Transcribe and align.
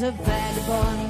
There's 0.00 0.14
a 0.14 0.22
vagabond 0.22 1.09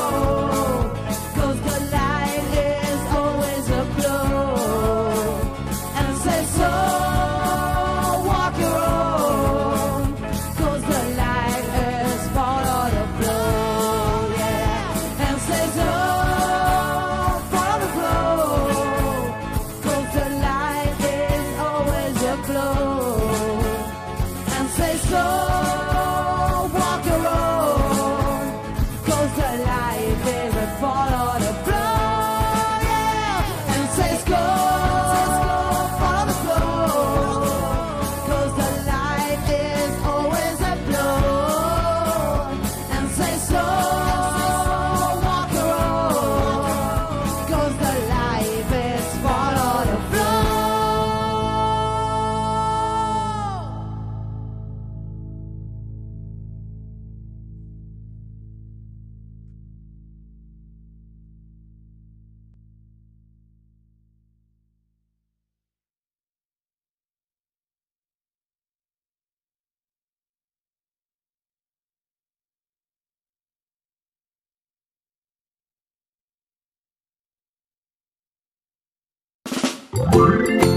Ed 80.13 80.70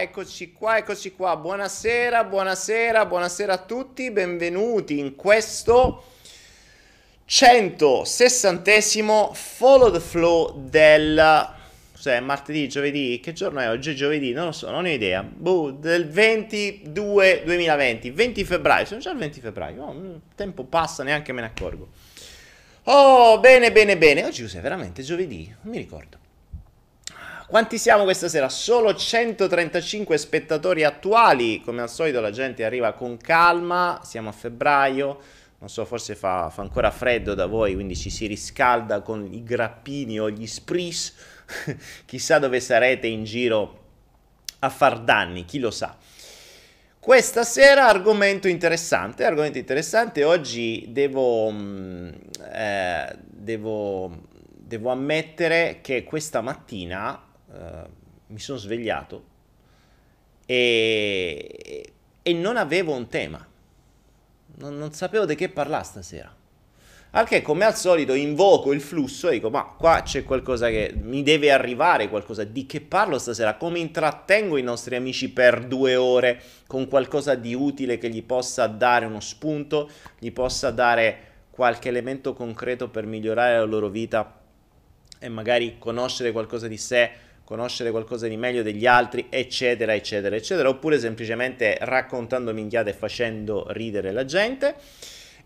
eccoci 0.00 0.52
qua, 0.52 0.76
eccoci 0.76 1.12
qua. 1.12 1.36
Buonasera, 1.36 2.22
buonasera, 2.22 3.04
buonasera 3.04 3.52
a 3.52 3.58
tutti. 3.58 4.10
Benvenuti 4.12 4.98
in 4.98 5.16
questo 5.16 6.04
160 7.24 9.32
Follow 9.32 9.90
the 9.90 10.00
Flow 10.00 10.68
del 10.68 11.56
cos'è, 11.92 12.20
martedì, 12.20 12.68
giovedì, 12.68 13.18
che 13.20 13.32
giorno 13.32 13.58
è 13.58 13.68
oggi? 13.68 13.96
Giovedì, 13.96 14.32
non 14.32 14.46
lo 14.46 14.52
so, 14.52 14.70
non 14.70 14.84
ho 14.84 14.88
idea. 14.88 15.22
Boh, 15.22 15.72
del 15.72 16.08
22 16.08 17.42
2020, 17.44 18.10
20 18.10 18.44
febbraio, 18.44 18.86
sono 18.86 19.00
già 19.00 19.10
il 19.10 19.18
20 19.18 19.40
febbraio. 19.40 19.82
Oh, 19.82 19.92
il 19.92 20.20
tempo 20.36 20.62
passa, 20.62 21.02
neanche 21.02 21.32
me 21.32 21.40
ne 21.40 21.48
accorgo. 21.48 21.88
Oh, 22.84 23.40
bene, 23.40 23.72
bene, 23.72 23.98
bene. 23.98 24.24
Oggi 24.24 24.42
cos'è 24.42 24.60
veramente 24.60 25.02
giovedì? 25.02 25.52
Non 25.62 25.72
mi 25.72 25.78
ricordo. 25.78 26.26
Quanti 27.48 27.78
siamo 27.78 28.04
questa 28.04 28.28
sera? 28.28 28.50
Solo 28.50 28.94
135 28.94 30.18
spettatori 30.18 30.84
attuali. 30.84 31.62
Come 31.62 31.80
al 31.80 31.88
solito 31.88 32.20
la 32.20 32.30
gente 32.30 32.62
arriva 32.62 32.92
con 32.92 33.16
calma. 33.16 34.02
Siamo 34.04 34.28
a 34.28 34.32
febbraio. 34.32 35.18
Non 35.58 35.70
so, 35.70 35.86
forse 35.86 36.14
fa, 36.14 36.50
fa 36.50 36.60
ancora 36.60 36.90
freddo 36.90 37.32
da 37.32 37.46
voi, 37.46 37.72
quindi 37.72 37.96
ci 37.96 38.10
si 38.10 38.26
riscalda 38.26 39.00
con 39.00 39.26
i 39.32 39.42
grappini 39.42 40.20
o 40.20 40.28
gli 40.28 40.46
spris. 40.46 41.14
Chissà 42.04 42.38
dove 42.38 42.60
sarete 42.60 43.06
in 43.06 43.24
giro 43.24 43.78
a 44.58 44.68
far 44.68 45.00
danni, 45.00 45.46
chi 45.46 45.58
lo 45.58 45.70
sa. 45.70 45.96
Questa 47.00 47.44
sera 47.44 47.88
argomento 47.88 48.46
interessante, 48.46 49.24
argomento 49.24 49.56
interessante, 49.56 50.22
oggi 50.22 50.84
devo, 50.90 51.50
mm, 51.50 52.08
eh, 52.52 53.16
devo, 53.22 54.24
devo 54.52 54.90
ammettere 54.90 55.78
che 55.80 56.04
questa 56.04 56.42
mattina 56.42 57.22
eh, 57.58 58.06
mi 58.28 58.38
sono 58.38 58.58
svegliato 58.58 59.36
e, 60.46 61.92
e, 62.22 62.32
non 62.34 62.56
avevo 62.56 62.94
un 62.94 63.08
tema, 63.08 63.44
non, 64.56 64.78
non 64.78 64.92
sapevo 64.92 65.24
di 65.24 65.34
che 65.34 65.48
parlare 65.48 65.84
stasera. 65.84 66.34
Al 67.12 67.26
che 67.26 67.40
come 67.40 67.64
al 67.64 67.74
solito 67.74 68.12
invoco 68.12 68.70
il 68.72 68.82
flusso 68.82 69.28
e 69.28 69.32
dico 69.32 69.48
ma 69.48 69.64
qua 69.64 70.02
c'è 70.02 70.24
qualcosa 70.24 70.68
che 70.68 70.92
mi 70.94 71.22
deve 71.22 71.50
arrivare, 71.50 72.10
qualcosa 72.10 72.44
di 72.44 72.66
che 72.66 72.82
parlo 72.82 73.18
stasera, 73.18 73.56
come 73.56 73.78
intrattengo 73.78 74.58
i 74.58 74.62
nostri 74.62 74.94
amici 74.94 75.30
per 75.30 75.64
due 75.64 75.96
ore 75.96 76.40
con 76.66 76.86
qualcosa 76.86 77.34
di 77.34 77.54
utile 77.54 77.96
che 77.96 78.10
gli 78.10 78.22
possa 78.22 78.66
dare 78.66 79.06
uno 79.06 79.20
spunto, 79.20 79.88
gli 80.18 80.30
possa 80.30 80.70
dare 80.70 81.28
qualche 81.50 81.88
elemento 81.88 82.34
concreto 82.34 82.88
per 82.88 83.06
migliorare 83.06 83.56
la 83.56 83.64
loro 83.64 83.88
vita 83.88 84.38
e 85.18 85.28
magari 85.28 85.76
conoscere 85.78 86.30
qualcosa 86.30 86.68
di 86.68 86.76
sé, 86.76 87.10
conoscere 87.48 87.90
qualcosa 87.90 88.28
di 88.28 88.36
meglio 88.36 88.62
degli 88.62 88.84
altri, 88.84 89.28
eccetera, 89.30 89.94
eccetera, 89.94 90.36
eccetera, 90.36 90.68
oppure 90.68 90.98
semplicemente 90.98 91.78
raccontando 91.80 92.52
minchiate 92.52 92.90
e 92.90 92.92
facendo 92.92 93.64
ridere 93.70 94.12
la 94.12 94.26
gente. 94.26 94.74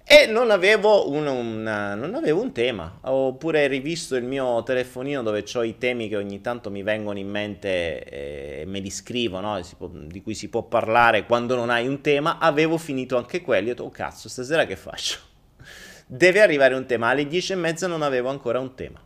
E 0.03 0.27
non 0.27 0.51
avevo 0.51 1.09
un, 1.09 1.29
un, 1.29 1.63
non 1.63 2.15
avevo 2.17 2.43
un 2.43 2.51
tema. 2.51 2.99
Ho 3.03 3.37
pure 3.37 3.69
rivisto 3.69 4.17
il 4.17 4.25
mio 4.25 4.65
telefonino 4.65 5.23
dove 5.23 5.45
ho 5.55 5.63
i 5.63 5.79
temi 5.79 6.09
che 6.09 6.17
ogni 6.17 6.41
tanto 6.41 6.73
mi 6.73 6.83
vengono 6.83 7.21
in 7.21 7.29
mente 7.29 8.03
e 8.03 8.65
me 8.67 8.81
li 8.81 8.91
scrivo, 8.91 9.39
no? 9.39 9.61
può, 9.79 9.89
di 9.89 10.23
cui 10.23 10.35
si 10.35 10.49
può 10.49 10.65
parlare 10.65 11.25
quando 11.25 11.55
non 11.55 11.71
hai 11.71 11.87
un 11.87 12.01
tema. 12.01 12.39
Avevo 12.39 12.79
finito 12.79 13.17
anche 13.17 13.43
quelli. 13.43 13.67
Ho 13.67 13.75
detto, 13.75 13.85
oh 13.85 13.91
cazzo, 13.91 14.29
stasera 14.29 14.67
che 14.67 14.75
faccio? 14.75 15.21
Deve 16.05 16.41
arrivare 16.41 16.75
un 16.75 16.85
tema. 16.85 17.11
Alle 17.11 17.29
dieci 17.29 17.53
e 17.53 17.55
mezza 17.55 17.87
non 17.87 18.03
avevo 18.03 18.29
ancora 18.29 18.59
un 18.59 18.75
tema. 18.75 19.01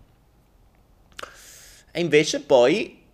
E 1.97 2.00
invece 2.00 2.43
poi 2.43 3.07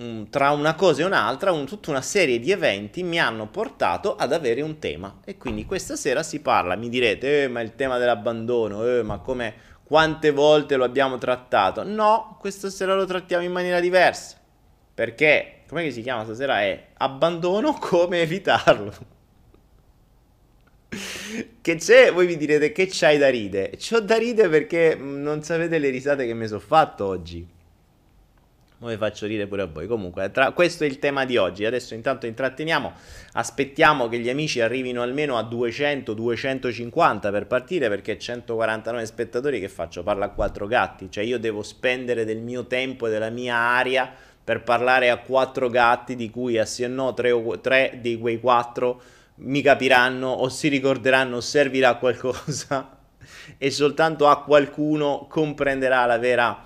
Mm, 0.00 0.26
tra 0.30 0.52
una 0.52 0.76
cosa 0.76 1.02
e 1.02 1.04
un'altra, 1.04 1.50
un, 1.50 1.66
tutta 1.66 1.90
una 1.90 2.02
serie 2.02 2.38
di 2.38 2.52
eventi 2.52 3.02
mi 3.02 3.18
hanno 3.18 3.48
portato 3.48 4.14
ad 4.14 4.32
avere 4.32 4.60
un 4.62 4.78
tema. 4.78 5.20
E 5.24 5.36
quindi 5.36 5.64
questa 5.66 5.96
sera 5.96 6.22
si 6.22 6.38
parla, 6.40 6.76
mi 6.76 6.88
direte, 6.88 7.42
eh, 7.44 7.48
ma 7.48 7.60
il 7.62 7.74
tema 7.74 7.98
dell'abbandono, 7.98 8.86
eh, 8.86 9.02
ma 9.02 9.18
come, 9.18 9.54
quante 9.82 10.30
volte 10.30 10.76
lo 10.76 10.84
abbiamo 10.84 11.18
trattato? 11.18 11.82
No, 11.82 12.36
questa 12.38 12.70
sera 12.70 12.94
lo 12.94 13.06
trattiamo 13.06 13.42
in 13.42 13.50
maniera 13.50 13.80
diversa. 13.80 14.36
Perché, 14.94 15.62
come 15.68 15.90
si 15.90 16.02
chiama 16.02 16.22
stasera? 16.22 16.60
È 16.60 16.90
abbandono, 16.98 17.72
come 17.74 18.20
evitarlo. 18.20 18.92
che 21.60 21.74
c'è? 21.74 22.12
Voi 22.12 22.26
mi 22.26 22.36
direte 22.36 22.70
che 22.70 22.86
c'hai 22.88 23.18
da 23.18 23.28
ridere. 23.30 23.72
C'ho 23.76 23.98
da 23.98 24.16
ridere 24.16 24.48
perché 24.48 24.94
mm, 24.96 25.22
non 25.22 25.42
sapete 25.42 25.78
le 25.78 25.90
risate 25.90 26.24
che 26.24 26.34
mi 26.34 26.46
sono 26.46 26.60
fatto 26.60 27.04
oggi. 27.04 27.56
Ora 28.80 28.92
vi 28.92 28.98
faccio 28.98 29.26
ridere 29.26 29.48
pure 29.48 29.62
a 29.62 29.66
voi. 29.66 29.88
Comunque, 29.88 30.30
tra... 30.30 30.52
questo 30.52 30.84
è 30.84 30.86
il 30.86 31.00
tema 31.00 31.24
di 31.24 31.36
oggi. 31.36 31.64
Adesso 31.64 31.94
intanto 31.94 32.26
intratteniamo. 32.26 32.92
Aspettiamo 33.32 34.08
che 34.08 34.20
gli 34.20 34.28
amici 34.28 34.60
arrivino 34.60 35.02
almeno 35.02 35.36
a 35.36 35.42
200-250 35.42 37.32
per 37.32 37.46
partire, 37.46 37.88
perché 37.88 38.18
149 38.18 39.04
spettatori 39.04 39.58
che 39.58 39.68
faccio? 39.68 40.04
Parla 40.04 40.26
a 40.26 40.30
quattro 40.30 40.68
gatti. 40.68 41.10
Cioè 41.10 41.24
io 41.24 41.40
devo 41.40 41.64
spendere 41.64 42.24
del 42.24 42.38
mio 42.38 42.66
tempo 42.66 43.08
e 43.08 43.10
della 43.10 43.30
mia 43.30 43.56
aria 43.56 44.14
per 44.44 44.62
parlare 44.62 45.10
a 45.10 45.18
quattro 45.18 45.68
gatti, 45.68 46.14
di 46.14 46.30
cui 46.30 46.56
a 46.56 46.64
sì 46.64 46.84
e 46.84 46.88
no 46.88 47.14
tre, 47.14 47.32
o... 47.32 47.58
tre 47.58 47.98
di 48.00 48.16
quei 48.16 48.38
quattro 48.38 49.02
mi 49.40 49.60
capiranno 49.60 50.28
o 50.28 50.48
si 50.48 50.68
ricorderanno 50.68 51.36
o 51.36 51.40
servirà 51.40 51.90
a 51.90 51.96
qualcosa 51.96 52.98
e 53.58 53.70
soltanto 53.70 54.28
a 54.28 54.42
qualcuno 54.42 55.26
comprenderà 55.28 56.06
la 56.06 56.18
vera 56.18 56.60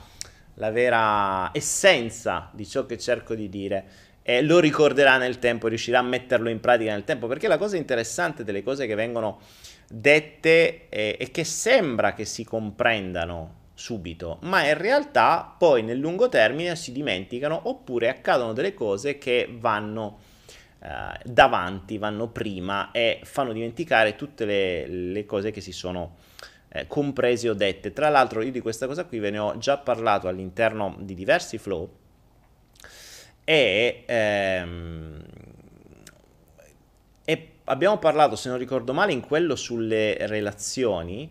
la 0.54 0.71
vera 0.71 1.50
essenza 1.52 2.50
di 2.52 2.66
ciò 2.66 2.87
che 2.87 2.99
cerco 2.99 3.35
di 3.35 3.49
dire 3.49 3.85
e 4.23 4.42
lo 4.42 4.61
ricorderà 4.61 5.16
nel 5.16 5.38
tempo, 5.38 5.66
riuscirà 5.66 5.99
a 5.99 6.02
metterlo 6.02 6.49
in 6.49 6.61
pratica 6.61 6.92
nel 6.92 7.04
tempo, 7.04 7.26
perché 7.26 7.49
la 7.49 7.59
cosa 7.59 7.76
interessante 7.76 8.44
delle 8.44 8.62
cose 8.62 8.87
che 8.87 8.94
vengono 8.94 9.40
dette 9.88 10.88
è, 10.88 11.16
è 11.16 11.30
che 11.30 11.44
sembra 11.44 12.14
che 12.14 12.25
si 12.25 12.44
comprendano 12.44 13.61
subito, 13.75 14.38
ma 14.42 14.64
in 14.66 14.78
realtà 14.78 15.54
poi 15.59 15.82
nel 15.82 15.99
lungo 15.99 16.28
termine 16.28 16.76
si 16.76 16.92
dimenticano 16.92 17.62
oppure 17.64 18.09
accadono 18.09 18.52
delle 18.52 18.75
cose 18.75 19.18
che 19.18 19.49
vanno 19.59 20.21
eh, 20.78 21.18
davanti, 21.25 21.99
vanno 21.99 22.28
prima 22.28 22.92
e 22.92 23.21
fanno 23.25 23.52
dimenticare 23.52 24.14
tutte 24.14 24.44
le, 24.44 24.87
le 24.87 25.26
cose 25.26 25.50
che 25.50 25.61
si 25.61 25.73
sono 25.73 26.16
eh, 26.72 26.86
comprese 26.86 27.50
o 27.50 27.54
dette. 27.54 27.92
Tra 27.92 28.08
l'altro 28.08 28.42
io 28.42 28.50
di 28.50 28.60
questa 28.60 28.86
cosa 28.86 29.04
qui 29.04 29.18
ve 29.18 29.30
ne 29.30 29.38
ho 29.38 29.58
già 29.58 29.78
parlato 29.78 30.28
all'interno 30.28 30.96
di 30.98 31.14
diversi 31.14 31.58
flow 31.58 32.00
e, 33.44 34.04
ehm, 34.06 35.22
e 37.24 37.48
abbiamo 37.64 37.98
parlato, 37.98 38.36
se 38.36 38.48
non 38.48 38.58
ricordo 38.58 38.92
male, 38.92 39.12
in 39.12 39.20
quello 39.20 39.56
sulle 39.56 40.26
relazioni, 40.26 41.30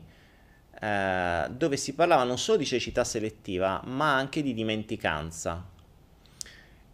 eh, 0.80 1.48
dove 1.50 1.78
si 1.78 1.94
parlava 1.94 2.24
non 2.24 2.38
solo 2.38 2.58
di 2.58 2.66
cecità 2.66 3.04
selettiva, 3.04 3.82
ma 3.86 4.16
anche 4.16 4.42
di 4.42 4.54
dimenticanza. 4.54 5.70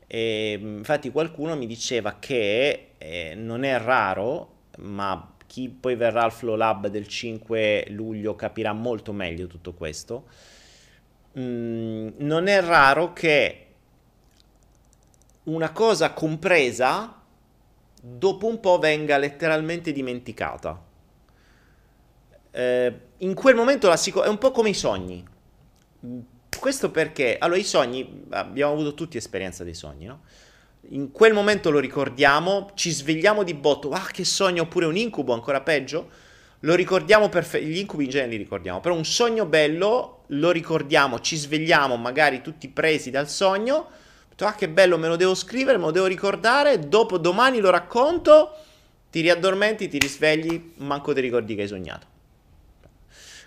E, 0.05 0.59
infatti 0.61 1.11
qualcuno 1.11 1.55
mi 1.55 1.65
diceva 1.65 2.17
che 2.19 2.91
eh, 2.97 3.33
non 3.35 3.63
è 3.63 3.77
raro, 3.79 4.55
ma 4.77 5.35
chi 5.57 5.69
poi 5.69 5.95
verrà 5.95 6.21
al 6.21 6.31
Flow 6.31 6.55
Lab 6.55 6.85
del 6.85 7.07
5 7.07 7.87
luglio 7.89 8.35
capirà 8.35 8.73
molto 8.73 9.11
meglio 9.11 9.47
tutto 9.47 9.73
questo. 9.73 10.25
Mm, 11.39 12.09
non 12.17 12.45
è 12.45 12.61
raro 12.61 13.11
che 13.11 13.65
una 15.45 15.71
cosa 15.71 16.13
compresa 16.13 17.19
dopo 17.99 18.45
un 18.45 18.59
po' 18.59 18.77
venga 18.77 19.17
letteralmente 19.17 19.91
dimenticata. 19.91 20.79
Eh, 22.51 22.99
in 23.17 23.33
quel 23.33 23.55
momento 23.55 23.87
la 23.87 23.97
sic- 23.97 24.21
è 24.21 24.27
un 24.27 24.37
po' 24.37 24.51
come 24.51 24.69
i 24.69 24.75
sogni. 24.75 25.27
Questo 26.59 26.91
perché, 26.91 27.39
allora, 27.39 27.57
i 27.57 27.63
sogni, 27.63 28.25
abbiamo 28.29 28.73
avuto 28.73 28.93
tutti 28.93 29.17
esperienza 29.17 29.63
dei 29.63 29.73
sogni, 29.73 30.05
no? 30.05 30.21
In 30.89 31.11
quel 31.11 31.33
momento 31.33 31.69
lo 31.69 31.79
ricordiamo, 31.79 32.71
ci 32.75 32.91
svegliamo 32.91 33.43
di 33.43 33.53
botto, 33.53 33.89
ah 33.91 34.07
che 34.11 34.23
sogno, 34.23 34.63
oppure 34.63 34.85
un 34.85 34.95
incubo, 34.95 35.33
ancora 35.33 35.61
peggio, 35.61 36.09
lo 36.61 36.75
ricordiamo 36.75 37.29
perfettamente, 37.29 37.75
gli 37.75 37.79
incubi 37.79 38.05
in 38.05 38.09
genere 38.09 38.31
li 38.31 38.37
ricordiamo, 38.37 38.79
però 38.79 38.95
un 38.95 39.05
sogno 39.05 39.45
bello 39.45 40.23
lo 40.27 40.51
ricordiamo, 40.51 41.19
ci 41.19 41.35
svegliamo 41.35 41.97
magari 41.97 42.41
tutti 42.41 42.67
presi 42.69 43.09
dal 43.09 43.29
sogno, 43.29 43.89
ah 44.39 44.55
che 44.55 44.69
bello, 44.69 44.97
me 44.97 45.07
lo 45.07 45.15
devo 45.15 45.35
scrivere, 45.35 45.77
me 45.77 45.85
lo 45.85 45.91
devo 45.91 46.05
ricordare, 46.05 46.79
dopo 46.79 47.17
domani 47.17 47.59
lo 47.59 47.69
racconto, 47.69 48.55
ti 49.09 49.21
riaddormenti, 49.21 49.87
ti 49.87 49.97
risvegli, 49.97 50.73
manco 50.77 51.13
ti 51.13 51.21
ricordi 51.21 51.55
che 51.55 51.63
hai 51.63 51.67
sognato. 51.67 52.15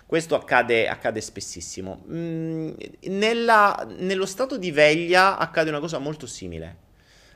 Questo 0.05 0.35
accade, 0.35 0.89
accade 0.89 1.21
spessissimo. 1.21 2.03
Mm, 2.11 2.71
nella, 3.03 3.87
nello 3.97 4.25
stato 4.25 4.57
di 4.57 4.69
veglia 4.71 5.37
accade 5.37 5.69
una 5.69 5.79
cosa 5.79 5.99
molto 5.99 6.27
simile 6.27 6.89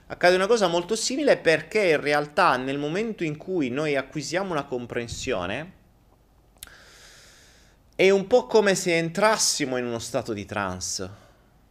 accade 0.08 0.36
una 0.36 0.48
cosa 0.48 0.68
molto 0.68 0.96
simile 0.96 1.38
perché 1.38 1.90
in 1.90 2.02
realtà 2.02 2.58
nel 2.58 2.78
momento 2.78 3.24
in 3.24 3.38
cui 3.38 3.70
noi 3.70 3.96
acquisiamo 3.96 4.52
una 4.52 4.66
comprensione 4.66 5.84
è 7.96 8.10
un 8.10 8.28
po' 8.28 8.46
come 8.46 8.76
se 8.76 8.98
entrassimo 8.98 9.78
in 9.78 9.86
uno 9.86 10.00
stato 10.00 10.34
di 10.34 10.44
trance, 10.44 11.10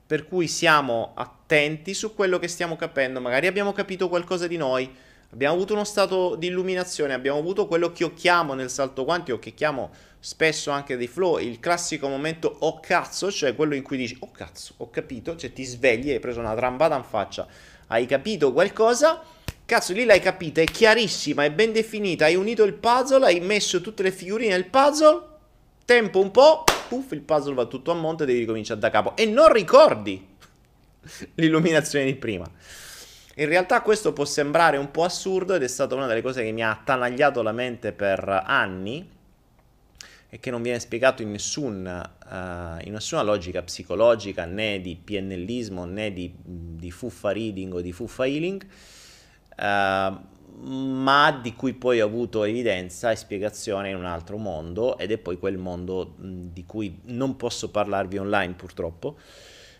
per 0.07 0.27
cui 0.27 0.49
siamo 0.49 1.13
attenti 1.15 1.93
su 1.93 2.15
quello 2.15 2.39
che 2.39 2.49
stiamo 2.49 2.77
capendo, 2.77 3.21
magari 3.21 3.47
abbiamo 3.47 3.73
capito 3.73 4.09
qualcosa 4.09 4.47
di 4.47 4.57
noi, 4.57 4.91
abbiamo 5.31 5.55
avuto 5.55 5.75
uno 5.75 5.85
stato 5.85 6.35
di 6.35 6.47
illuminazione, 6.47 7.13
abbiamo 7.13 7.39
avuto 7.39 7.67
quello 7.67 7.93
che 7.93 8.05
io 8.05 8.15
chiamo 8.15 8.55
nel 8.55 8.71
salto 8.71 9.05
quantico, 9.05 9.39
che 9.39 9.53
chiamo 9.53 9.91
spesso 10.19 10.71
anche 10.71 10.97
dei 10.97 11.09
flow, 11.09 11.39
il 11.39 11.61
classico 11.61 12.09
momento 12.09 12.57
oh 12.61 12.81
cazzo, 12.81 13.31
cioè 13.31 13.55
quello 13.55 13.75
in 13.75 13.83
cui 13.83 13.99
dici 13.99 14.17
oh 14.21 14.31
cazzo, 14.31 14.73
ho 14.79 14.89
capito, 14.89 15.37
cioè 15.37 15.53
ti 15.53 15.65
svegli 15.65 16.09
e 16.09 16.15
hai 16.15 16.21
preso 16.21 16.41
una 16.41 16.55
trambata 16.55 16.97
in 16.97 17.05
faccia 17.05 17.47
hai 17.89 18.07
capito 18.07 18.53
qualcosa, 18.53 19.23
cazzo 19.65 19.93
lì 19.93 20.05
l'hai 20.05 20.21
capita, 20.21 20.61
è 20.61 20.65
chiarissima, 20.65 21.45
è 21.45 21.51
ben 21.51 21.73
definita, 21.73 22.27
hai 22.27 22.37
unito 22.37 22.65
il 22.65 22.75
puzzle, 22.75 23.25
hai 23.25 23.41
messo 23.41 23.81
tutte 23.81 24.03
le 24.03 24.13
figurine 24.13 24.53
nel 24.53 24.67
puzzle, 24.67 25.21
tempo 25.85 26.21
un 26.21 26.31
po', 26.31 26.65
puff, 26.89 27.13
il 27.13 27.21
puzzle 27.21 27.55
va 27.55 27.67
tutto 27.67 27.91
a 27.91 27.95
monte, 27.95 28.25
devi 28.25 28.41
ricominciare 28.41 28.81
da 28.81 28.91
capo. 28.91 29.17
E 29.17 29.27
non 29.27 29.53
ricordi 29.53 30.27
l'illuminazione 31.35 32.05
di 32.05 32.15
prima. 32.15 32.49
In 33.37 33.47
realtà 33.47 33.81
questo 33.83 34.13
può 34.13 34.25
sembrare 34.25 34.77
un 34.77 34.91
po' 34.91 35.03
assurdo 35.03 35.55
ed 35.55 35.63
è 35.63 35.69
stata 35.69 35.95
una 35.95 36.07
delle 36.07 36.23
cose 36.23 36.45
che 36.45 36.53
mi 36.53 36.63
ha 36.63 36.71
attanagliato 36.71 37.43
la 37.43 37.53
mente 37.53 37.93
per 37.93 38.43
anni 38.47 39.11
e 40.29 40.39
che 40.39 40.51
non 40.51 40.63
viene 40.63 40.79
spiegato 40.79 41.23
in, 41.23 41.33
nessun, 41.33 42.11
uh, 42.29 42.87
in 42.87 42.93
nessuna 42.93 43.23
logica 43.23 43.63
psicologica 43.63 44.45
né 44.45 44.81
di 44.81 44.97
PNLismo 44.97 45.85
né 45.85 46.13
di, 46.13 46.33
di 46.43 46.91
fuffa 46.91 47.33
reading 47.33 47.73
o 47.75 47.81
di 47.81 47.93
fuffa 47.93 48.27
healing. 48.27 48.67
Uh, 49.57 50.33
ma 50.57 51.33
di 51.43 51.55
cui 51.55 51.75
poi 51.75 52.01
ho 52.01 52.07
avuto 52.07 52.45
evidenza 52.45 53.11
e 53.11 53.17
spiegazione 53.17 53.91
in 53.91 53.97
un 53.97 54.05
altro 54.05 54.37
mondo 54.37 54.97
ed 54.99 55.11
è 55.11 55.19
poi 55.19 55.37
quel 55.37 55.59
mondo 55.59 56.15
di 56.17 56.65
cui 56.65 57.01
non 57.07 57.37
posso 57.37 57.71
parlarvi 57.71 58.19
online 58.19 58.55
purtroppo 58.55 59.17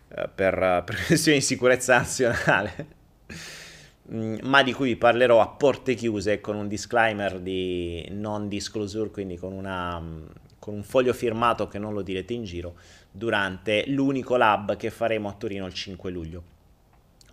eh, 0.09 0.29
per, 0.35 0.83
per 0.85 0.97
questioni 1.07 1.39
di 1.39 1.45
sicurezza 1.45 1.97
nazionale 1.97 3.03
ma 4.07 4.63
di 4.63 4.73
cui 4.73 4.89
vi 4.89 4.97
parlerò 4.97 5.41
a 5.41 5.49
porte 5.49 5.95
chiuse 5.95 6.41
con 6.41 6.57
un 6.57 6.69
disclaimer 6.69 7.41
di 7.41 8.07
non 8.11 8.49
disclosure, 8.49 9.11
quindi 9.11 9.37
con, 9.39 9.53
una, 9.53 10.03
con 10.65 10.73
un 10.73 10.83
foglio 10.83 11.13
firmato 11.13 11.69
che 11.69 11.79
non 11.79 11.93
lo 11.93 12.01
direte 12.01 12.33
in 12.33 12.45
giro, 12.45 12.77
durante 13.11 13.85
l'unico 13.89 14.37
lab 14.37 14.77
che 14.77 14.89
faremo 14.89 15.29
a 15.29 15.35
Torino 15.35 15.67
il 15.67 15.75
5 15.75 16.11
luglio. 16.11 16.43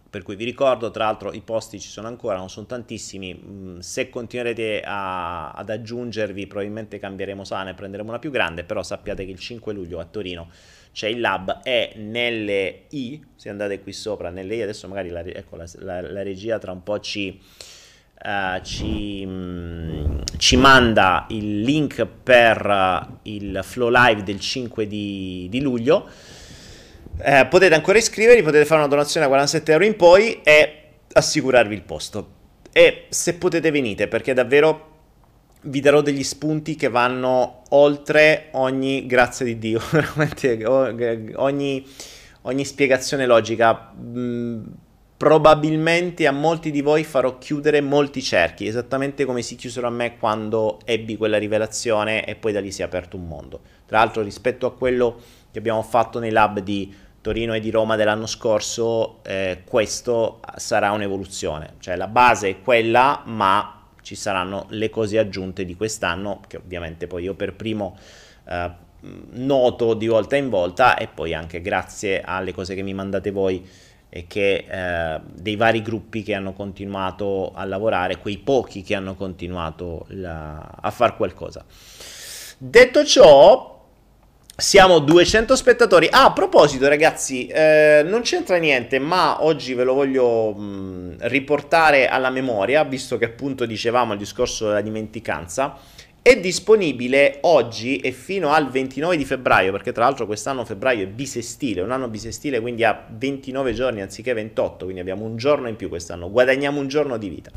Per 0.10 0.22
cui 0.22 0.36
vi 0.36 0.44
ricordo, 0.44 0.92
tra 0.92 1.06
l'altro 1.06 1.32
i 1.32 1.40
posti 1.40 1.80
ci 1.80 1.88
sono 1.88 2.10
ancora, 2.10 2.36
non 2.36 2.50
sono 2.50 2.66
tantissimi, 2.66 3.34
mm, 3.34 3.80
se 3.80 4.10
continuerete 4.10 4.82
a, 4.84 5.52
ad 5.52 5.70
aggiungervi 5.70 6.46
probabilmente 6.46 7.00
cambieremo 7.00 7.46
sala 7.46 7.70
e 7.70 7.74
prenderemo 7.74 8.10
una 8.10 8.20
più 8.20 8.32
grande, 8.32 8.66
però 8.66 8.84
sappiate 8.84 9.24
che 9.24 9.32
il 9.32 9.40
5 9.40 9.72
luglio 9.72 10.02
a 10.02 10.04
Torino 10.04 10.50
c'è 10.92 11.08
il 11.08 11.22
lab 11.22 11.62
e 11.64 11.94
nelle 11.96 12.88
i, 12.90 13.24
se 13.38 13.48
andate 13.48 13.80
qui 13.80 13.94
sopra, 13.94 14.30
nelle 14.30 14.56
i, 14.56 14.62
adesso 14.62 14.90
magari 14.90 15.08
la, 15.08 15.22
ecco, 15.22 15.56
la, 15.56 15.66
la, 15.76 16.02
la 16.02 16.22
regia 16.22 16.60
tra 16.60 16.74
un 16.74 16.84
po' 16.84 17.00
ci, 17.00 17.40
uh, 18.24 18.62
ci, 18.64 19.24
um, 19.26 20.24
ci, 20.38 20.58
manda 20.58 21.26
il 21.30 21.62
link 21.62 22.06
per 22.06 22.66
uh, 22.66 23.18
il 23.24 23.60
flow 23.64 23.90
live 23.90 24.24
del 24.24 24.40
5 24.40 24.88
di, 24.88 25.48
di 25.50 25.62
luglio 25.62 26.08
eh, 27.24 27.46
potete 27.48 27.76
ancora 27.76 27.98
iscrivervi, 27.98 28.42
potete 28.42 28.66
fare 28.66 28.80
una 28.80 28.90
donazione 28.90 29.26
a 29.26 29.30
47 29.30 29.72
euro 29.72 29.86
in 29.86 29.96
poi 29.96 30.42
e 30.44 30.84
assicurarvi 31.12 31.74
il 31.74 31.84
posto. 31.84 32.40
E 32.72 33.06
se 33.10 33.36
potete 33.36 33.70
venite, 33.70 34.08
perché 34.08 34.34
davvero 34.34 34.90
vi 35.64 35.80
darò 35.80 36.02
degli 36.02 36.24
spunti 36.24 36.76
che 36.76 36.90
vanno 36.90 37.64
oltre 37.70 38.48
ogni, 38.52 39.06
grazie 39.06 39.46
di 39.46 39.60
Dio, 39.60 39.80
veramente 39.92 40.66
ogni, 40.66 41.86
ogni 42.44 42.66
spiegazione 42.66 43.26
logica. 43.26 43.94
Mm, 44.00 44.64
probabilmente 45.22 46.26
a 46.26 46.32
molti 46.32 46.72
di 46.72 46.82
voi 46.82 47.04
farò 47.04 47.38
chiudere 47.38 47.80
molti 47.80 48.24
cerchi, 48.24 48.66
esattamente 48.66 49.24
come 49.24 49.44
si 49.44 49.54
chiusero 49.54 49.86
a 49.86 49.92
me 49.92 50.18
quando 50.18 50.80
ebbi 50.84 51.16
quella 51.16 51.38
rivelazione 51.38 52.26
e 52.26 52.34
poi 52.34 52.52
da 52.52 52.60
lì 52.60 52.72
si 52.72 52.82
è 52.82 52.86
aperto 52.86 53.18
un 53.18 53.28
mondo. 53.28 53.62
Tra 53.86 54.00
l'altro 54.00 54.24
rispetto 54.24 54.66
a 54.66 54.74
quello 54.74 55.22
che 55.52 55.60
abbiamo 55.60 55.84
fatto 55.84 56.18
nei 56.18 56.32
lab 56.32 56.58
di 56.62 56.92
Torino 57.22 57.54
e 57.54 57.60
di 57.60 57.70
Roma 57.70 57.96
dell'anno 57.96 58.26
scorso, 58.26 59.20
eh, 59.22 59.62
questo 59.64 60.40
sarà 60.56 60.90
un'evoluzione, 60.90 61.76
cioè 61.78 61.96
la 61.98 62.08
base 62.08 62.50
è 62.50 62.62
quella, 62.64 63.22
ma 63.26 63.90
ci 64.02 64.16
saranno 64.16 64.66
le 64.70 64.90
cose 64.90 65.20
aggiunte 65.20 65.66
di 65.66 65.76
quest'anno, 65.76 66.42
che 66.48 66.58
ovviamente 66.58 67.06
poi 67.06 67.26
io 67.26 67.36
per 67.36 67.54
primo 67.54 67.96
eh, 68.48 68.72
noto 69.34 69.94
di 69.94 70.08
volta 70.08 70.36
in 70.36 70.50
volta 70.50 70.98
e 70.98 71.08
poi 71.08 71.36
anche 71.36 71.62
grazie 71.62 72.22
alle 72.22 72.54
cose 72.54 72.74
che 72.74 72.82
mi 72.82 72.96
mandate 72.96 73.30
voi 73.30 73.64
e 74.14 74.28
che 74.28 74.66
eh, 74.70 75.22
dei 75.24 75.56
vari 75.56 75.82
gruppi 75.82 76.22
che 76.22 76.34
hanno 76.34 76.52
continuato 76.52 77.54
a 77.56 77.64
lavorare, 77.64 78.18
quei 78.18 78.38
pochi 78.40 78.82
che 78.84 78.94
hanno 78.94 79.16
continuato 79.16 80.06
la, 80.10 80.60
a 80.82 80.92
fare 80.92 81.16
qualcosa. 81.16 81.64
Detto 82.58 83.06
ciò, 83.06 83.88
siamo 84.54 85.00
200 85.00 85.56
spettatori. 85.56 86.10
Ah, 86.12 86.26
a 86.26 86.34
proposito, 86.34 86.90
ragazzi, 86.90 87.48
eh, 87.48 88.04
non 88.06 88.22
c'entra 88.22 88.58
niente, 88.58 89.00
ma 89.00 89.46
oggi 89.46 89.74
ve 89.74 89.86
lo 89.86 89.94
voglio 89.94 90.52
mh, 90.52 91.16
riportare 91.22 92.10
alla 92.10 92.30
memoria, 92.30 92.84
visto 92.84 93.18
che 93.18 93.26
appunto 93.26 93.66
dicevamo 93.66 94.12
il 94.12 94.20
discorso 94.20 94.68
della 94.68 94.82
dimenticanza. 94.82 95.78
È 96.24 96.40
disponibile 96.40 97.40
oggi 97.42 97.98
e 97.98 98.12
fino 98.12 98.54
al 98.54 98.70
29 98.70 99.18
di 99.18 99.26
febbraio, 99.26 99.72
perché 99.72 99.92
tra 99.92 100.04
l'altro 100.04 100.28
quest'anno 100.28 100.64
febbraio 100.64 101.06
è 101.06 101.08
bisestile, 101.08 101.82
un 101.82 101.90
anno 101.90 102.10
bisestile, 102.10 102.60
quindi 102.60 102.84
ha 102.84 103.08
29 103.10 103.74
giorni 103.74 104.02
anziché 104.02 104.32
28, 104.34 104.84
quindi 104.84 105.02
abbiamo 105.02 105.26
un 105.26 105.36
giorno 105.36 105.68
in 105.68 105.76
più 105.76 105.90
quest'anno, 105.90 106.30
guadagniamo 106.30 106.80
un 106.80 106.88
giorno 106.88 107.18
di 107.18 107.28
vita. 107.28 107.50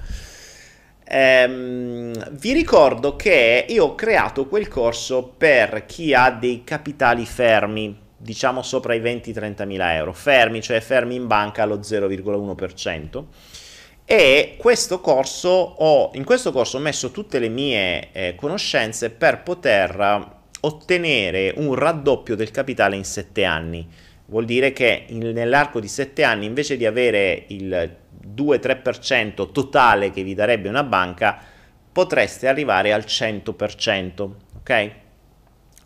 Ehm, 1.07 2.31
vi 2.31 2.53
ricordo 2.55 3.17
che 3.17 3.67
io 3.69 3.85
ho 3.85 3.95
creato 3.95 4.47
quel 4.47 4.69
corso 4.69 5.35
per 5.37 5.85
chi 5.85 6.15
ha 6.15 6.31
dei 6.31 6.65
capitali 6.65 7.27
fermi, 7.27 7.95
diciamo 8.17 8.63
sopra 8.63 8.95
i 8.95 9.01
20-30 9.01 9.67
mila 9.67 9.95
euro, 9.95 10.15
fermi, 10.15 10.63
cioè 10.63 10.81
fermi 10.81 11.17
in 11.17 11.27
banca 11.27 11.65
allo 11.65 11.81
0,1%. 11.81 13.25
E 14.07 14.57
questo 14.59 15.01
corso 15.01 15.49
ho, 15.49 16.11
in 16.15 16.25
questo 16.25 16.53
corso 16.53 16.77
ho 16.77 16.81
messo 16.81 17.11
tutte 17.11 17.39
le 17.39 17.49
mie 17.49 18.13
eh, 18.13 18.35
conoscenze 18.37 19.11
per 19.11 19.43
poter 19.43 20.33
ottenere 20.61 21.55
un 21.57 21.75
raddoppio 21.75 22.37
del 22.37 22.51
capitale 22.51 22.97
in 22.97 23.05
7 23.05 23.45
anni. 23.45 23.87
Vuol 24.27 24.45
dire 24.45 24.73
che 24.73 25.05
in, 25.09 25.31
nell'arco 25.31 25.81
di 25.81 25.89
7 25.89 26.23
anni 26.23 26.45
invece 26.45 26.77
di 26.77 26.85
avere 26.85 27.45
il 27.49 27.97
2-3% 28.35 29.51
totale 29.53 30.11
che 30.11 30.23
vi 30.23 30.35
darebbe 30.35 30.69
una 30.69 30.85
banca, 30.85 31.39
potreste 31.91 32.49
arrivare 32.49 32.93
al 32.93 33.05
100%, 33.07 34.31
ok? 34.59 34.91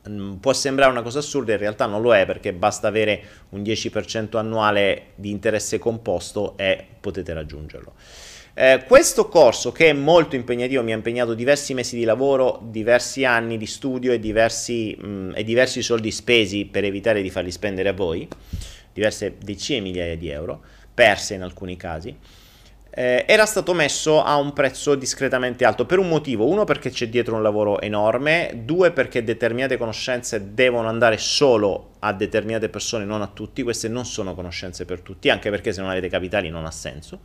Mm, 0.09 0.35
può 0.35 0.53
sembrare 0.53 0.91
una 0.91 1.03
cosa 1.03 1.19
assurda, 1.19 1.53
in 1.53 1.59
realtà 1.59 1.87
non 1.87 2.01
lo 2.01 2.15
è 2.15 2.25
perché 2.25 2.53
basta 2.53 2.89
avere 2.89 3.23
un 3.51 3.63
10% 3.63 4.37
annuale 4.37 5.09
di 5.17 5.31
interesse 5.31 5.79
composto 5.79 6.57
e 6.57 6.85
potete 7.01 7.33
raggiungerlo. 7.33 7.93
Eh, 8.55 8.85
questo 8.89 9.29
corso 9.29 9.71
che 9.71 9.91
è 9.91 9.93
molto 9.93 10.35
impegnativo, 10.35 10.83
mi 10.83 10.93
ha 10.93 10.97
impegnato 10.97 11.35
diversi 11.35 11.75
mesi 11.75 11.97
di 11.97 12.05
lavoro, 12.05 12.61
diversi 12.65 13.25
anni 13.25 13.57
di 13.57 13.67
studio 13.67 14.13
e 14.13 14.19
diversi, 14.19 14.97
mh, 14.99 15.07
mm, 15.07 15.31
e 15.35 15.45
diversi 15.45 15.83
soldi 15.83 16.11
spesi 16.11 16.65
per 16.65 16.85
evitare 16.85 17.23
di 17.23 17.31
farli 17.31 17.53
spendere 17.53 17.91
a 17.91 17.93
voi, 17.93 18.27
diverse 18.93 19.37
decine 19.39 19.81
di 19.81 19.91
migliaia 19.91 20.17
di 20.17 20.29
euro 20.29 20.61
perse 20.93 21.35
in 21.35 21.43
alcuni 21.43 21.77
casi, 21.77 22.17
eh, 22.99 23.25
era 23.29 23.47
stato 23.47 23.75
messo 23.75 24.25
a 24.25 24.39
un 24.39 24.53
prezzo 24.53 24.97
discretamente 24.97 25.65
alto 25.65 25.87
per 25.87 26.01
un 26.01 26.09
motivo, 26.09 26.49
uno 26.49 26.65
perché 26.65 26.91
c'è 26.91 27.09
dietro 27.09 27.37
un 27.37 27.45
lavoro 27.45 27.81
enorme, 27.81 28.63
due 28.65 28.91
perché 28.91 29.23
determinate 29.23 29.77
conoscenze 29.77 30.53
devono 30.53 30.89
andare 30.89 31.17
solo 31.17 31.91
a 32.01 32.13
determinate 32.13 32.69
persone, 32.69 33.05
non 33.05 33.23
a 33.23 33.29
tutti, 33.29 33.63
queste 33.63 33.87
non 33.87 34.05
sono 34.05 34.35
conoscenze 34.35 34.85
per 34.85 35.01
tutti, 35.01 35.31
anche 35.31 35.49
perché 35.49 35.73
se 35.73 35.81
non 35.81 35.91
avete 35.91 36.09
capitali 36.09 36.51
non 36.51 36.65
ha 36.65 36.73
senso, 36.73 37.21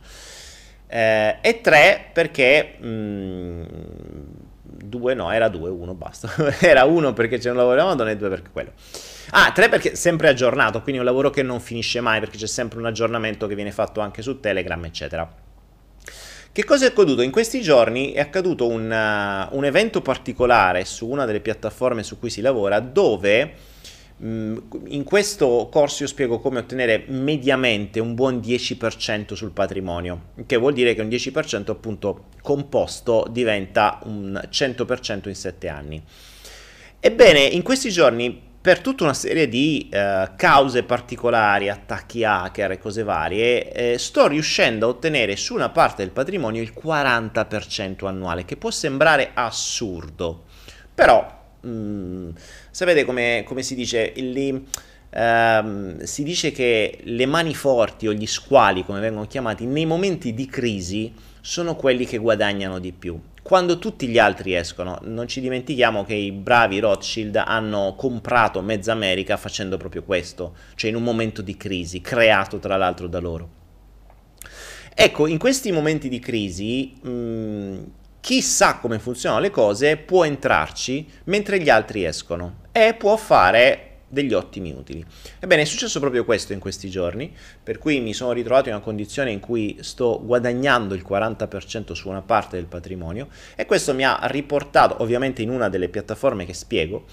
eh, 0.86 1.38
e 1.40 1.60
tre 1.60 2.08
perché... 2.12 2.76
Mh, 2.78 2.86
mm, 2.86 3.62
due 4.76 5.14
no, 5.14 5.30
era 5.30 5.48
due, 5.48 5.70
uno 5.70 5.94
basta, 5.94 6.30
era 6.60 6.84
uno 6.84 7.12
perché 7.12 7.38
c'è 7.38 7.50
un 7.50 7.56
lavoro 7.56 7.82
a 7.82 7.84
Madonna 7.86 8.10
e 8.10 8.16
due 8.16 8.28
perché 8.28 8.50
quello. 8.50 8.72
Ah, 9.30 9.50
tre 9.52 9.68
perché 9.68 9.96
sempre 9.96 10.28
aggiornato, 10.28 10.82
quindi 10.82 11.00
un 11.00 11.06
lavoro 11.06 11.30
che 11.30 11.42
non 11.42 11.60
finisce 11.60 12.00
mai 12.00 12.20
perché 12.20 12.36
c'è 12.36 12.46
sempre 12.46 12.78
un 12.78 12.86
aggiornamento 12.86 13.48
che 13.48 13.54
viene 13.56 13.72
fatto 13.72 14.00
anche 14.00 14.22
su 14.22 14.38
Telegram, 14.38 14.84
eccetera. 14.84 15.43
Che 16.54 16.62
cosa 16.62 16.84
è 16.84 16.90
accaduto? 16.90 17.22
In 17.22 17.32
questi 17.32 17.60
giorni 17.62 18.12
è 18.12 18.20
accaduto 18.20 18.68
un, 18.68 18.82
uh, 18.84 19.56
un 19.56 19.64
evento 19.64 20.00
particolare 20.02 20.84
su 20.84 21.08
una 21.08 21.24
delle 21.24 21.40
piattaforme 21.40 22.04
su 22.04 22.16
cui 22.20 22.30
si 22.30 22.40
lavora 22.40 22.78
dove 22.78 23.54
mm, 24.22 24.56
in 24.86 25.02
questo 25.02 25.68
corso 25.68 26.04
io 26.04 26.08
spiego 26.08 26.38
come 26.38 26.60
ottenere 26.60 27.06
mediamente 27.08 27.98
un 27.98 28.14
buon 28.14 28.36
10% 28.36 29.32
sul 29.34 29.50
patrimonio, 29.50 30.26
che 30.46 30.56
vuol 30.56 30.74
dire 30.74 30.94
che 30.94 31.00
un 31.00 31.08
10% 31.08 31.72
appunto 31.72 32.26
composto 32.40 33.26
diventa 33.28 33.98
un 34.04 34.40
100% 34.48 35.26
in 35.26 35.34
7 35.34 35.68
anni. 35.68 36.00
Ebbene, 37.00 37.40
in 37.40 37.62
questi 37.62 37.90
giorni 37.90 38.53
per 38.64 38.80
tutta 38.80 39.04
una 39.04 39.12
serie 39.12 39.46
di 39.46 39.90
eh, 39.92 40.30
cause 40.36 40.84
particolari, 40.84 41.68
attacchi 41.68 42.24
hacker 42.24 42.70
e 42.70 42.78
cose 42.78 43.02
varie, 43.02 43.70
eh, 43.70 43.98
sto 43.98 44.26
riuscendo 44.26 44.86
a 44.86 44.88
ottenere 44.88 45.36
su 45.36 45.52
una 45.52 45.68
parte 45.68 46.02
del 46.02 46.12
patrimonio 46.12 46.62
il 46.62 46.72
40% 46.74 48.06
annuale, 48.06 48.46
che 48.46 48.56
può 48.56 48.70
sembrare 48.70 49.32
assurdo, 49.34 50.44
però 50.94 51.30
mh, 51.60 51.68
mm, 51.68 52.30
sapete 52.70 53.04
come, 53.04 53.42
come, 53.44 53.62
si 53.62 53.74
dice? 53.74 54.14
Lì, 54.16 54.66
ehm, 55.10 56.02
si 56.02 56.22
dice 56.22 56.50
che 56.50 57.00
le 57.02 57.26
mani 57.26 57.54
forti 57.54 58.06
o 58.06 58.14
gli 58.14 58.26
squali, 58.26 58.82
come 58.82 59.00
vengono 59.00 59.26
chiamati, 59.26 59.66
nei 59.66 59.84
momenti 59.84 60.32
di 60.32 60.46
crisi 60.46 61.12
sono 61.42 61.76
quelli 61.76 62.06
che 62.06 62.16
guadagnano 62.16 62.78
di 62.78 62.92
più 62.92 63.20
quando 63.44 63.78
tutti 63.78 64.08
gli 64.08 64.16
altri 64.18 64.54
escono. 64.54 64.98
Non 65.02 65.28
ci 65.28 65.42
dimentichiamo 65.42 66.02
che 66.02 66.14
i 66.14 66.32
bravi 66.32 66.78
Rothschild 66.78 67.36
hanno 67.36 67.94
comprato 67.94 68.62
mezza 68.62 68.92
America 68.92 69.36
facendo 69.36 69.76
proprio 69.76 70.02
questo, 70.02 70.56
cioè 70.76 70.88
in 70.88 70.96
un 70.96 71.02
momento 71.02 71.42
di 71.42 71.54
crisi, 71.54 72.00
creato 72.00 72.58
tra 72.58 72.78
l'altro 72.78 73.06
da 73.06 73.18
loro. 73.20 73.48
Ecco, 74.94 75.26
in 75.26 75.36
questi 75.36 75.72
momenti 75.72 76.08
di 76.08 76.20
crisi, 76.20 76.94
mh, 77.02 77.78
chi 78.20 78.40
sa 78.40 78.78
come 78.78 78.98
funzionano 78.98 79.42
le 79.42 79.50
cose 79.50 79.98
può 79.98 80.24
entrarci 80.24 81.06
mentre 81.24 81.60
gli 81.60 81.68
altri 81.68 82.04
escono 82.06 82.60
e 82.72 82.94
può 82.94 83.14
fare 83.18 83.93
degli 84.14 84.32
ottimi 84.32 84.72
utili. 84.72 85.04
Ebbene, 85.38 85.62
è 85.62 85.64
successo 85.66 86.00
proprio 86.00 86.24
questo 86.24 86.54
in 86.54 86.60
questi 86.60 86.88
giorni, 86.88 87.30
per 87.62 87.76
cui 87.76 88.00
mi 88.00 88.14
sono 88.14 88.32
ritrovato 88.32 88.70
in 88.70 88.76
una 88.76 88.82
condizione 88.82 89.30
in 89.30 89.40
cui 89.40 89.76
sto 89.80 90.22
guadagnando 90.24 90.94
il 90.94 91.04
40% 91.06 91.92
su 91.92 92.08
una 92.08 92.22
parte 92.22 92.56
del 92.56 92.66
patrimonio 92.66 93.28
e 93.54 93.66
questo 93.66 93.92
mi 93.92 94.04
ha 94.04 94.18
riportato, 94.22 95.02
ovviamente 95.02 95.42
in 95.42 95.50
una 95.50 95.68
delle 95.68 95.88
piattaforme 95.88 96.46
che 96.46 96.54
spiego, 96.54 97.04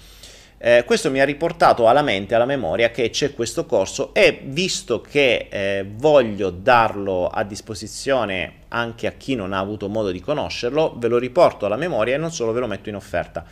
eh, 0.64 0.84
questo 0.86 1.10
mi 1.10 1.20
ha 1.20 1.24
riportato 1.24 1.88
alla 1.88 2.02
mente, 2.02 2.36
alla 2.36 2.44
memoria 2.44 2.92
che 2.92 3.10
c'è 3.10 3.34
questo 3.34 3.66
corso 3.66 4.14
e 4.14 4.42
visto 4.44 5.00
che 5.00 5.48
eh, 5.50 5.84
voglio 5.96 6.50
darlo 6.50 7.26
a 7.26 7.42
disposizione 7.42 8.60
anche 8.68 9.08
a 9.08 9.12
chi 9.12 9.34
non 9.34 9.52
ha 9.52 9.58
avuto 9.58 9.88
modo 9.88 10.12
di 10.12 10.20
conoscerlo, 10.20 10.94
ve 10.98 11.08
lo 11.08 11.18
riporto 11.18 11.66
alla 11.66 11.76
memoria 11.76 12.14
e 12.14 12.18
non 12.18 12.30
solo 12.30 12.52
ve 12.52 12.60
lo 12.60 12.68
metto 12.68 12.88
in 12.88 12.94
offerta 12.94 13.44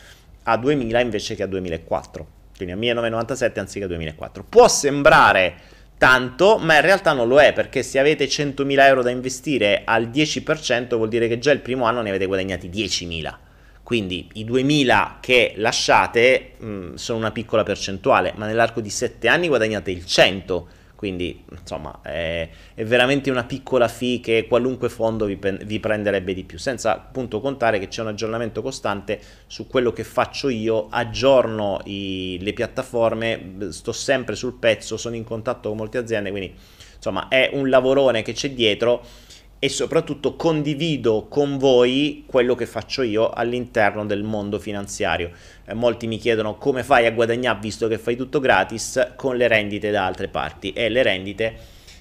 a 0.44 0.56
2000 0.56 1.00
invece 1.00 1.34
che 1.34 1.42
a 1.42 1.46
2004, 1.46 2.26
quindi 2.64 2.74
a 2.74 2.78
1997 2.78 3.60
anziché 3.60 3.84
a 3.84 3.88
2004. 3.88 4.44
Può 4.48 4.68
sembrare 4.68 5.54
tanto, 5.98 6.58
ma 6.58 6.76
in 6.76 6.82
realtà 6.82 7.12
non 7.12 7.28
lo 7.28 7.40
è, 7.40 7.52
perché 7.52 7.82
se 7.82 7.98
avete 7.98 8.26
100.000 8.26 8.80
euro 8.80 9.02
da 9.02 9.10
investire 9.10 9.82
al 9.84 10.08
10% 10.08 10.96
vuol 10.96 11.08
dire 11.08 11.28
che 11.28 11.38
già 11.38 11.52
il 11.52 11.60
primo 11.60 11.84
anno 11.84 12.00
ne 12.00 12.08
avete 12.08 12.26
guadagnati 12.26 12.68
10.000 12.68 13.34
quindi 13.82 14.28
i 14.34 14.44
2000 14.44 15.18
che 15.20 15.54
lasciate 15.56 16.52
mh, 16.58 16.94
sono 16.94 17.18
una 17.18 17.32
piccola 17.32 17.64
percentuale, 17.64 18.32
ma 18.36 18.46
nell'arco 18.46 18.80
di 18.80 18.88
7 18.88 19.26
anni 19.26 19.48
guadagnate 19.48 19.90
il 19.90 20.06
100, 20.06 20.68
quindi 21.00 21.42
insomma 21.58 22.00
è, 22.02 22.46
è 22.74 22.84
veramente 22.84 23.30
una 23.30 23.44
piccola 23.44 23.88
fee 23.88 24.20
che 24.20 24.44
qualunque 24.46 24.90
fondo 24.90 25.24
vi, 25.24 25.38
vi, 25.64 25.80
prenderebbe 25.80 26.34
di 26.34 26.44
più, 26.44 26.58
senza 26.58 26.92
appunto 26.94 27.40
contare 27.40 27.78
che 27.78 27.88
c'è 27.88 28.02
un 28.02 28.08
aggiornamento 28.08 28.60
costante 28.60 29.18
su 29.46 29.66
quello 29.66 29.94
che 29.94 30.04
faccio 30.04 30.50
io, 30.50 30.88
aggiorno 30.90 31.80
i, 31.84 32.36
le 32.42 32.52
piattaforme, 32.52 33.70
sto 33.70 33.92
sempre 33.92 34.34
sul 34.36 34.58
pezzo, 34.58 34.98
sono 34.98 35.16
in 35.16 35.24
contatto 35.24 35.70
con 35.70 35.78
molte 35.78 35.96
aziende, 35.96 36.28
quindi 36.28 36.54
insomma 36.94 37.28
è 37.28 37.48
un 37.54 37.70
lavorone 37.70 38.20
che 38.20 38.34
c'è 38.34 38.50
dietro 38.50 39.02
e 39.62 39.68
soprattutto 39.68 40.36
condivido 40.36 41.26
con 41.28 41.58
voi 41.58 42.24
quello 42.26 42.54
che 42.54 42.64
faccio 42.64 43.02
io 43.02 43.28
all'interno 43.28 44.06
del 44.06 44.22
mondo 44.22 44.58
finanziario. 44.58 45.30
Eh, 45.66 45.74
molti 45.74 46.06
mi 46.06 46.16
chiedono 46.16 46.56
come 46.56 46.82
fai 46.82 47.04
a 47.04 47.12
guadagnare 47.12 47.58
visto 47.60 47.86
che 47.86 47.98
fai 47.98 48.16
tutto 48.16 48.40
gratis 48.40 49.12
con 49.16 49.36
le 49.36 49.48
rendite 49.48 49.90
da 49.90 50.06
altre 50.06 50.28
parti 50.28 50.72
e 50.72 50.88
le 50.88 51.02
rendite 51.02 51.56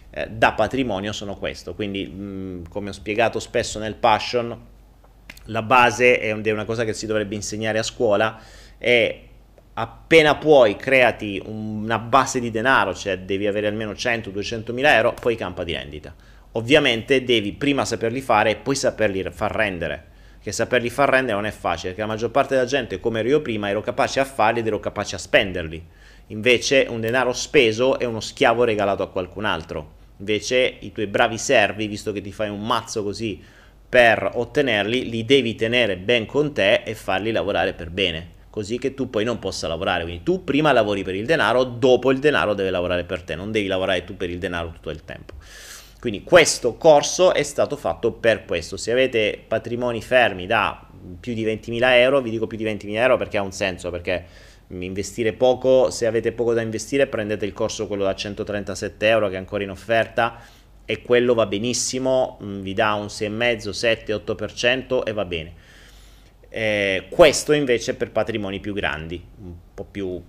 eh, 0.09 0.27
da 0.29 0.53
patrimonio 0.53 1.11
sono 1.11 1.35
questo. 1.35 1.75
Quindi, 1.75 2.07
mh, 2.07 2.69
come 2.69 2.89
ho 2.89 2.93
spiegato 2.93 3.39
spesso 3.39 3.77
nel 3.77 3.95
Passion, 3.95 4.57
la 5.45 5.61
base 5.61 6.17
è 6.17 6.31
una 6.31 6.65
cosa 6.65 6.85
che 6.85 6.93
si 6.93 7.05
dovrebbe 7.05 7.35
insegnare 7.35 7.77
a 7.77 7.83
scuola 7.83 8.39
è 8.77 9.23
appena 9.73 10.35
puoi 10.35 10.77
creati 10.77 11.41
una 11.45 11.99
base 11.99 12.39
di 12.39 12.51
denaro, 12.51 12.93
cioè 12.93 13.19
devi 13.19 13.47
avere 13.47 13.67
almeno 13.67 13.91
100-200 13.91 14.71
mila 14.71 14.95
euro, 14.95 15.13
poi 15.13 15.35
campa 15.35 15.65
di 15.65 15.73
rendita 15.73 16.15
Ovviamente 16.53 17.23
devi 17.23 17.53
prima 17.53 17.85
saperli 17.85 18.21
fare 18.21 18.51
e 18.51 18.55
poi 18.55 18.75
saperli 18.75 19.23
far 19.31 19.51
rendere. 19.51 20.05
Che 20.41 20.51
saperli 20.51 20.89
far 20.89 21.09
rendere 21.09 21.35
non 21.35 21.45
è 21.45 21.51
facile, 21.51 21.89
perché 21.89 22.01
la 22.01 22.07
maggior 22.07 22.31
parte 22.31 22.55
della 22.55 22.65
gente, 22.65 22.99
come 22.99 23.19
ero 23.19 23.27
io 23.27 23.41
prima, 23.41 23.69
ero 23.69 23.81
capace 23.81 24.19
a 24.19 24.25
farli 24.25 24.59
ed 24.59 24.67
ero 24.67 24.79
capace 24.79 25.15
a 25.15 25.19
spenderli. 25.19 25.85
Invece 26.27 26.87
un 26.89 27.01
denaro 27.01 27.33
speso 27.33 27.99
è 27.99 28.05
uno 28.05 28.19
schiavo 28.19 28.63
regalato 28.63 29.03
a 29.03 29.09
qualcun 29.09 29.45
altro. 29.45 29.97
Invece 30.17 30.77
i 30.79 30.91
tuoi 30.91 31.07
bravi 31.07 31.37
servi, 31.37 31.87
visto 31.87 32.11
che 32.11 32.21
ti 32.21 32.31
fai 32.31 32.49
un 32.49 32.65
mazzo 32.65 33.03
così 33.03 33.41
per 33.89 34.31
ottenerli, 34.33 35.09
li 35.09 35.25
devi 35.25 35.55
tenere 35.55 35.97
ben 35.97 36.25
con 36.25 36.53
te 36.53 36.83
e 36.83 36.95
farli 36.95 37.31
lavorare 37.31 37.73
per 37.73 37.89
bene, 37.89 38.31
così 38.49 38.77
che 38.77 38.93
tu 38.93 39.09
poi 39.09 39.23
non 39.23 39.39
possa 39.39 39.67
lavorare. 39.67 40.03
Quindi 40.03 40.23
tu 40.23 40.43
prima 40.43 40.71
lavori 40.71 41.03
per 41.03 41.15
il 41.15 41.25
denaro, 41.25 41.63
dopo 41.63 42.11
il 42.11 42.19
denaro 42.19 42.53
deve 42.53 42.69
lavorare 42.69 43.03
per 43.03 43.23
te, 43.23 43.35
non 43.35 43.51
devi 43.51 43.67
lavorare 43.67 44.03
tu 44.03 44.15
per 44.15 44.29
il 44.29 44.39
denaro 44.39 44.71
tutto 44.71 44.89
il 44.89 45.03
tempo. 45.03 45.33
Quindi 45.99 46.23
questo 46.23 46.75
corso 46.77 47.33
è 47.33 47.43
stato 47.43 47.75
fatto 47.75 48.13
per 48.13 48.45
questo. 48.45 48.77
Se 48.77 48.91
avete 48.91 49.43
patrimoni 49.45 50.01
fermi 50.01 50.45
da 50.45 50.87
più 51.19 51.33
di 51.33 51.43
20.000 51.43 51.79
euro, 51.95 52.21
vi 52.21 52.29
dico 52.29 52.47
più 52.47 52.57
di 52.57 52.63
20.000 52.63 52.93
euro 52.95 53.17
perché 53.17 53.37
ha 53.37 53.41
un 53.41 53.51
senso, 53.51 53.91
perché 53.91 54.25
investire 54.69 55.33
poco, 55.33 55.89
se 55.89 56.05
avete 56.05 56.31
poco 56.31 56.53
da 56.53 56.61
investire 56.61 57.07
prendete 57.07 57.45
il 57.45 57.51
corso 57.51 57.87
quello 57.87 58.03
da 58.03 58.15
137 58.15 59.07
euro 59.07 59.27
che 59.27 59.35
è 59.35 59.37
ancora 59.37 59.63
in 59.63 59.71
offerta 59.71 60.39
e 60.85 61.01
quello 61.01 61.33
va 61.33 61.45
benissimo, 61.45 62.39
mm, 62.41 62.61
vi 62.61 62.73
dà 62.73 62.93
un 62.93 63.07
6,5, 63.07 63.69
7, 63.71 64.13
8% 64.13 65.03
e 65.03 65.11
va 65.11 65.25
bene. 65.25 65.53
Eh, 66.47 67.07
questo 67.09 67.51
invece 67.51 67.91
è 67.91 67.95
per 67.95 68.11
patrimoni 68.11 68.61
più 68.61 68.73
grandi, 68.73 69.21
un 69.41 69.53
po' 69.73 69.83
più, 69.83 70.07
un, 70.07 70.21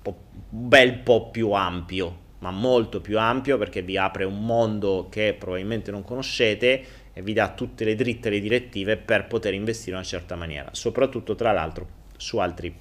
po', 0.00 0.16
un 0.50 0.68
bel 0.68 0.94
po' 0.94 1.28
più 1.28 1.50
ampio 1.50 2.26
ma 2.40 2.50
molto 2.50 3.00
più 3.00 3.18
ampio 3.18 3.58
perché 3.58 3.82
vi 3.82 3.96
apre 3.96 4.24
un 4.24 4.44
mondo 4.44 5.08
che 5.10 5.34
probabilmente 5.38 5.90
non 5.90 6.04
conoscete 6.04 6.84
e 7.12 7.22
vi 7.22 7.32
dà 7.32 7.50
tutte 7.50 7.84
le 7.84 7.94
dritte 7.94 8.28
e 8.28 8.32
le 8.32 8.40
direttive 8.40 8.96
per 8.96 9.26
poter 9.26 9.54
investire 9.54 9.90
in 9.90 9.96
una 9.96 10.04
certa 10.04 10.36
maniera, 10.36 10.68
soprattutto 10.72 11.34
tra 11.34 11.52
l'altro 11.52 11.96
su 12.16 12.38
altri 12.38 12.74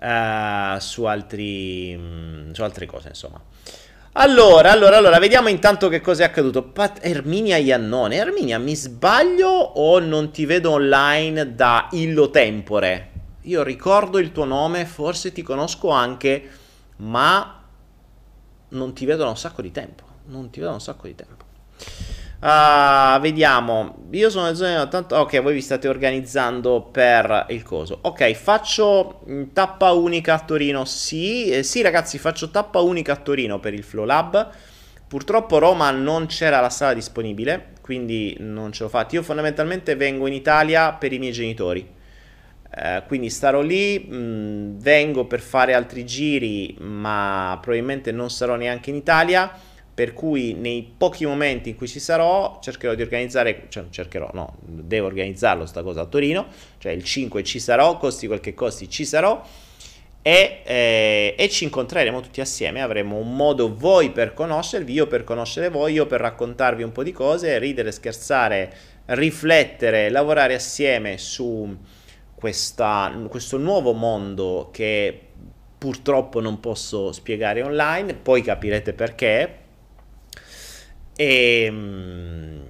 uh, 0.00 0.78
su 0.78 1.04
altri 1.04 1.96
mm, 1.96 2.52
su 2.52 2.62
altre 2.62 2.86
cose, 2.86 3.08
insomma. 3.08 3.40
Allora, 4.14 4.70
allora, 4.70 4.98
allora, 4.98 5.18
vediamo 5.18 5.48
intanto 5.48 5.88
che 5.88 6.02
cosa 6.02 6.24
è 6.24 6.26
accaduto. 6.26 6.64
Pat- 6.64 6.98
Erminia 7.02 7.56
Iannone. 7.56 8.16
Erminia, 8.16 8.58
mi 8.58 8.74
sbaglio 8.74 9.48
o 9.48 9.98
non 10.00 10.30
ti 10.30 10.44
vedo 10.44 10.72
online 10.72 11.54
da 11.54 11.88
illo 11.92 12.28
tempore? 12.28 13.10
Io 13.42 13.62
ricordo 13.62 14.18
il 14.18 14.30
tuo 14.30 14.44
nome, 14.44 14.84
forse 14.84 15.32
ti 15.32 15.40
conosco 15.40 15.88
anche, 15.88 16.46
ma 16.96 17.61
non 18.72 18.92
ti 18.92 19.04
vedo 19.04 19.24
da 19.24 19.30
un 19.30 19.36
sacco 19.36 19.62
di 19.62 19.70
tempo. 19.70 20.04
Non 20.26 20.50
ti 20.50 20.58
vedo 20.58 20.70
da 20.70 20.76
un 20.76 20.82
sacco 20.82 21.06
di 21.06 21.14
tempo. 21.14 21.44
Uh, 22.42 23.20
vediamo. 23.20 24.06
Io 24.10 24.28
sono 24.28 24.46
nel 24.46 24.56
zona 24.56 24.82
80. 24.82 25.20
Ok, 25.20 25.40
voi 25.40 25.54
vi 25.54 25.60
state 25.60 25.88
organizzando 25.88 26.82
per 26.82 27.46
il 27.50 27.62
coso. 27.62 27.98
Ok, 28.02 28.32
faccio 28.32 29.22
mm, 29.28 29.44
tappa 29.52 29.92
unica 29.92 30.34
a 30.34 30.40
Torino. 30.40 30.84
Sì, 30.84 31.50
eh, 31.50 31.62
sì, 31.62 31.82
ragazzi, 31.82 32.18
faccio 32.18 32.50
tappa 32.50 32.80
unica 32.80 33.12
a 33.12 33.16
Torino 33.16 33.60
per 33.60 33.74
il 33.74 33.84
Flow 33.84 34.04
Lab. 34.04 34.50
Purtroppo 35.06 35.58
Roma 35.58 35.90
non 35.90 36.26
c'era 36.26 36.60
la 36.60 36.70
sala 36.70 36.94
disponibile, 36.94 37.74
quindi 37.82 38.34
non 38.40 38.72
ce 38.72 38.82
l'ho 38.82 38.88
fatta. 38.88 39.14
Io 39.14 39.22
fondamentalmente 39.22 39.94
vengo 39.94 40.26
in 40.26 40.32
Italia 40.32 40.94
per 40.94 41.12
i 41.12 41.18
miei 41.18 41.32
genitori. 41.32 42.00
Uh, 42.74 43.06
quindi 43.06 43.28
starò 43.28 43.60
lì, 43.60 43.98
mh, 43.98 44.14
mm, 44.14 44.78
vengo 44.78 45.26
per 45.26 45.40
fare 45.40 45.74
altri 45.74 46.06
giri, 46.06 46.74
ma 46.80 47.58
probabilmente 47.60 48.12
non 48.12 48.30
sarò 48.30 48.56
neanche 48.56 48.90
in 48.90 48.96
Italia. 48.96 49.50
Per 49.94 50.14
cui 50.14 50.54
nei 50.54 50.90
pochi 50.96 51.26
momenti 51.26 51.68
in 51.68 51.76
cui 51.76 51.86
ci 51.86 52.00
sarò 52.00 52.58
cercherò 52.62 52.94
di 52.94 53.02
organizzare, 53.02 53.66
cioè 53.68 53.84
cercherò, 53.90 54.30
no, 54.32 54.56
devo 54.62 55.06
organizzarlo 55.06 55.66
sta 55.66 55.82
cosa 55.82 56.00
a 56.00 56.06
Torino, 56.06 56.46
cioè 56.78 56.92
il 56.92 57.04
5 57.04 57.44
ci 57.44 57.60
sarò, 57.60 57.98
costi 57.98 58.26
quel 58.26 58.40
che 58.40 58.54
costi 58.54 58.88
ci 58.88 59.04
sarò 59.04 59.44
e, 60.22 60.60
eh, 60.64 61.34
e, 61.36 61.48
ci 61.48 61.64
incontreremo 61.64 62.20
tutti 62.20 62.40
assieme, 62.40 62.80
avremo 62.80 63.16
un 63.16 63.34
modo 63.34 63.74
voi 63.74 64.12
per 64.12 64.34
conoscervi, 64.34 64.92
io 64.92 65.08
per 65.08 65.24
conoscere 65.24 65.68
voi, 65.68 65.94
io 65.94 66.06
per 66.06 66.20
raccontarvi 66.20 66.84
un 66.84 66.92
po' 66.92 67.02
di 67.02 67.10
cose, 67.10 67.58
ridere, 67.58 67.90
scherzare, 67.90 68.72
riflettere, 69.06 70.10
lavorare 70.10 70.54
assieme 70.54 71.18
su 71.18 71.76
questa, 72.42 73.16
questo 73.28 73.56
nuovo 73.56 73.92
mondo 73.92 74.70
che 74.72 75.28
purtroppo 75.78 76.40
non 76.40 76.58
posso 76.58 77.12
spiegare 77.12 77.62
online, 77.62 78.14
poi 78.14 78.42
capirete 78.42 78.94
perché. 78.94 79.58
E, 81.14 81.62
ehm, 81.64 82.66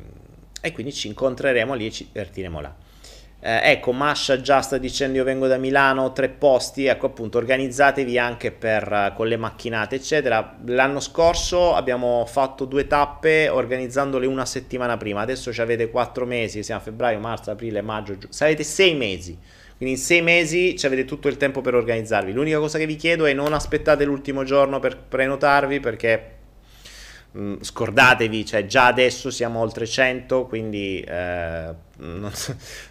e 0.61 0.73
quindi 0.73 0.93
ci 0.93 1.09
incontreremo 1.09 1.73
lì 1.73 1.87
e 1.87 1.91
ci 1.91 2.05
divertiremo 2.05 2.61
là. 2.61 2.77
Eh, 3.41 3.71
ecco, 3.71 3.93
Masha 3.93 4.43
già 4.43 4.61
sta 4.61 4.77
dicendo 4.77 5.17
io 5.17 5.25
vengo 5.25 5.47
da 5.47 5.57
Milano, 5.57 6.13
tre 6.13 6.29
posti, 6.29 6.85
ecco 6.85 7.07
appunto 7.07 7.39
organizzatevi 7.39 8.19
anche 8.19 8.53
per, 8.53 9.15
con 9.17 9.27
le 9.27 9.39
macchinate 9.39 9.95
eccetera. 9.95 10.59
L'anno 10.67 11.01
scorso 11.01 11.75
abbiamo 11.75 12.27
fatto 12.27 12.67
due 12.67 12.87
tappe 12.87 13.49
organizzandole 13.49 14.27
una 14.27 14.45
settimana 14.45 14.99
prima, 14.99 15.23
adesso 15.23 15.51
ci 15.51 15.63
avete 15.63 15.89
quattro 15.89 16.27
mesi, 16.27 16.63
siamo 16.63 16.83
a 16.83 16.85
febbraio, 16.85 17.19
marzo, 17.21 17.51
aprile, 17.51 17.81
maggio, 17.81 18.19
giugno, 18.19 18.35
avete 18.39 18.65
sei 18.65 18.95
mesi 18.95 19.39
quindi 19.83 19.99
in 19.99 20.07
sei 20.07 20.23
mesi 20.23 20.77
avete 20.85 21.05
tutto 21.05 21.27
il 21.27 21.37
tempo 21.37 21.61
per 21.61 21.75
organizzarvi. 21.75 22.33
L'unica 22.33 22.59
cosa 22.59 22.79
che 22.79 22.87
vi 22.87 22.95
chiedo 22.95 23.25
è 23.25 23.33
non 23.33 23.53
aspettate 23.53 24.05
l'ultimo 24.05 24.45
giorno 24.45 24.79
per 24.79 24.97
prenotarvi 24.97 25.81
perché 25.81 26.35
mh, 27.33 27.42
mm, 27.42 27.55
scordatevi, 27.62 28.47
cioè 28.47 28.66
già 28.66 28.87
adesso 28.87 29.29
siamo 29.31 29.59
oltre 29.59 29.85
100, 29.85 30.47
quindi 30.47 31.01
eh, 31.01 31.75
non, 31.97 32.33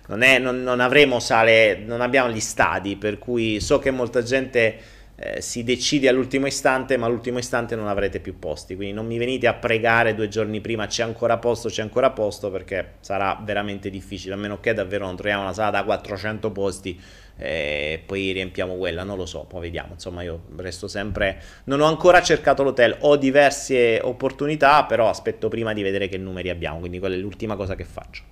non, 0.07 0.21
è, 0.21 0.37
non, 0.37 0.63
non, 0.63 0.81
avremo 0.81 1.21
sale, 1.21 1.77
non 1.77 2.01
abbiamo 2.01 2.29
gli 2.29 2.41
stadi, 2.41 2.97
per 2.97 3.19
cui 3.19 3.61
so 3.61 3.79
che 3.79 3.89
molta 3.89 4.21
gente 4.21 4.77
eh, 5.23 5.39
si 5.39 5.63
decide 5.63 6.09
all'ultimo 6.09 6.47
istante, 6.47 6.97
ma 6.97 7.05
all'ultimo 7.05 7.37
istante 7.37 7.75
non 7.75 7.87
avrete 7.87 8.19
più 8.19 8.39
posti. 8.39 8.75
Quindi 8.75 8.93
non 8.93 9.05
mi 9.05 9.19
venite 9.19 9.45
a 9.45 9.53
pregare 9.53 10.15
due 10.15 10.27
giorni 10.27 10.61
prima 10.61 10.87
c'è 10.87 11.03
ancora 11.03 11.37
posto, 11.37 11.69
c'è 11.69 11.83
ancora 11.83 12.09
posto, 12.09 12.49
perché 12.49 12.93
sarà 13.01 13.39
veramente 13.43 13.91
difficile, 13.91 14.33
a 14.33 14.37
meno 14.37 14.59
che 14.59 14.73
davvero 14.73 15.05
non 15.05 15.15
troviamo 15.15 15.43
una 15.43 15.53
sala 15.53 15.69
da 15.69 15.83
400 15.83 16.51
posti 16.51 16.99
e 17.37 18.01
poi 18.05 18.31
riempiamo 18.31 18.75
quella, 18.75 19.03
non 19.03 19.17
lo 19.17 19.25
so, 19.25 19.45
poi 19.45 19.61
vediamo, 19.61 19.93
insomma 19.93 20.21
io 20.21 20.43
resto 20.57 20.87
sempre, 20.87 21.41
non 21.65 21.81
ho 21.81 21.85
ancora 21.85 22.21
cercato 22.21 22.61
l'hotel, 22.61 22.97
ho 22.99 23.15
diverse 23.15 23.99
opportunità, 24.01 24.83
però 24.85 25.09
aspetto 25.09 25.47
prima 25.47 25.73
di 25.73 25.81
vedere 25.81 26.07
che 26.07 26.17
numeri 26.17 26.49
abbiamo, 26.49 26.79
quindi 26.79 26.99
quella 26.99 27.15
è 27.15 27.17
l'ultima 27.17 27.55
cosa 27.55 27.73
che 27.75 27.83
faccio. 27.83 28.23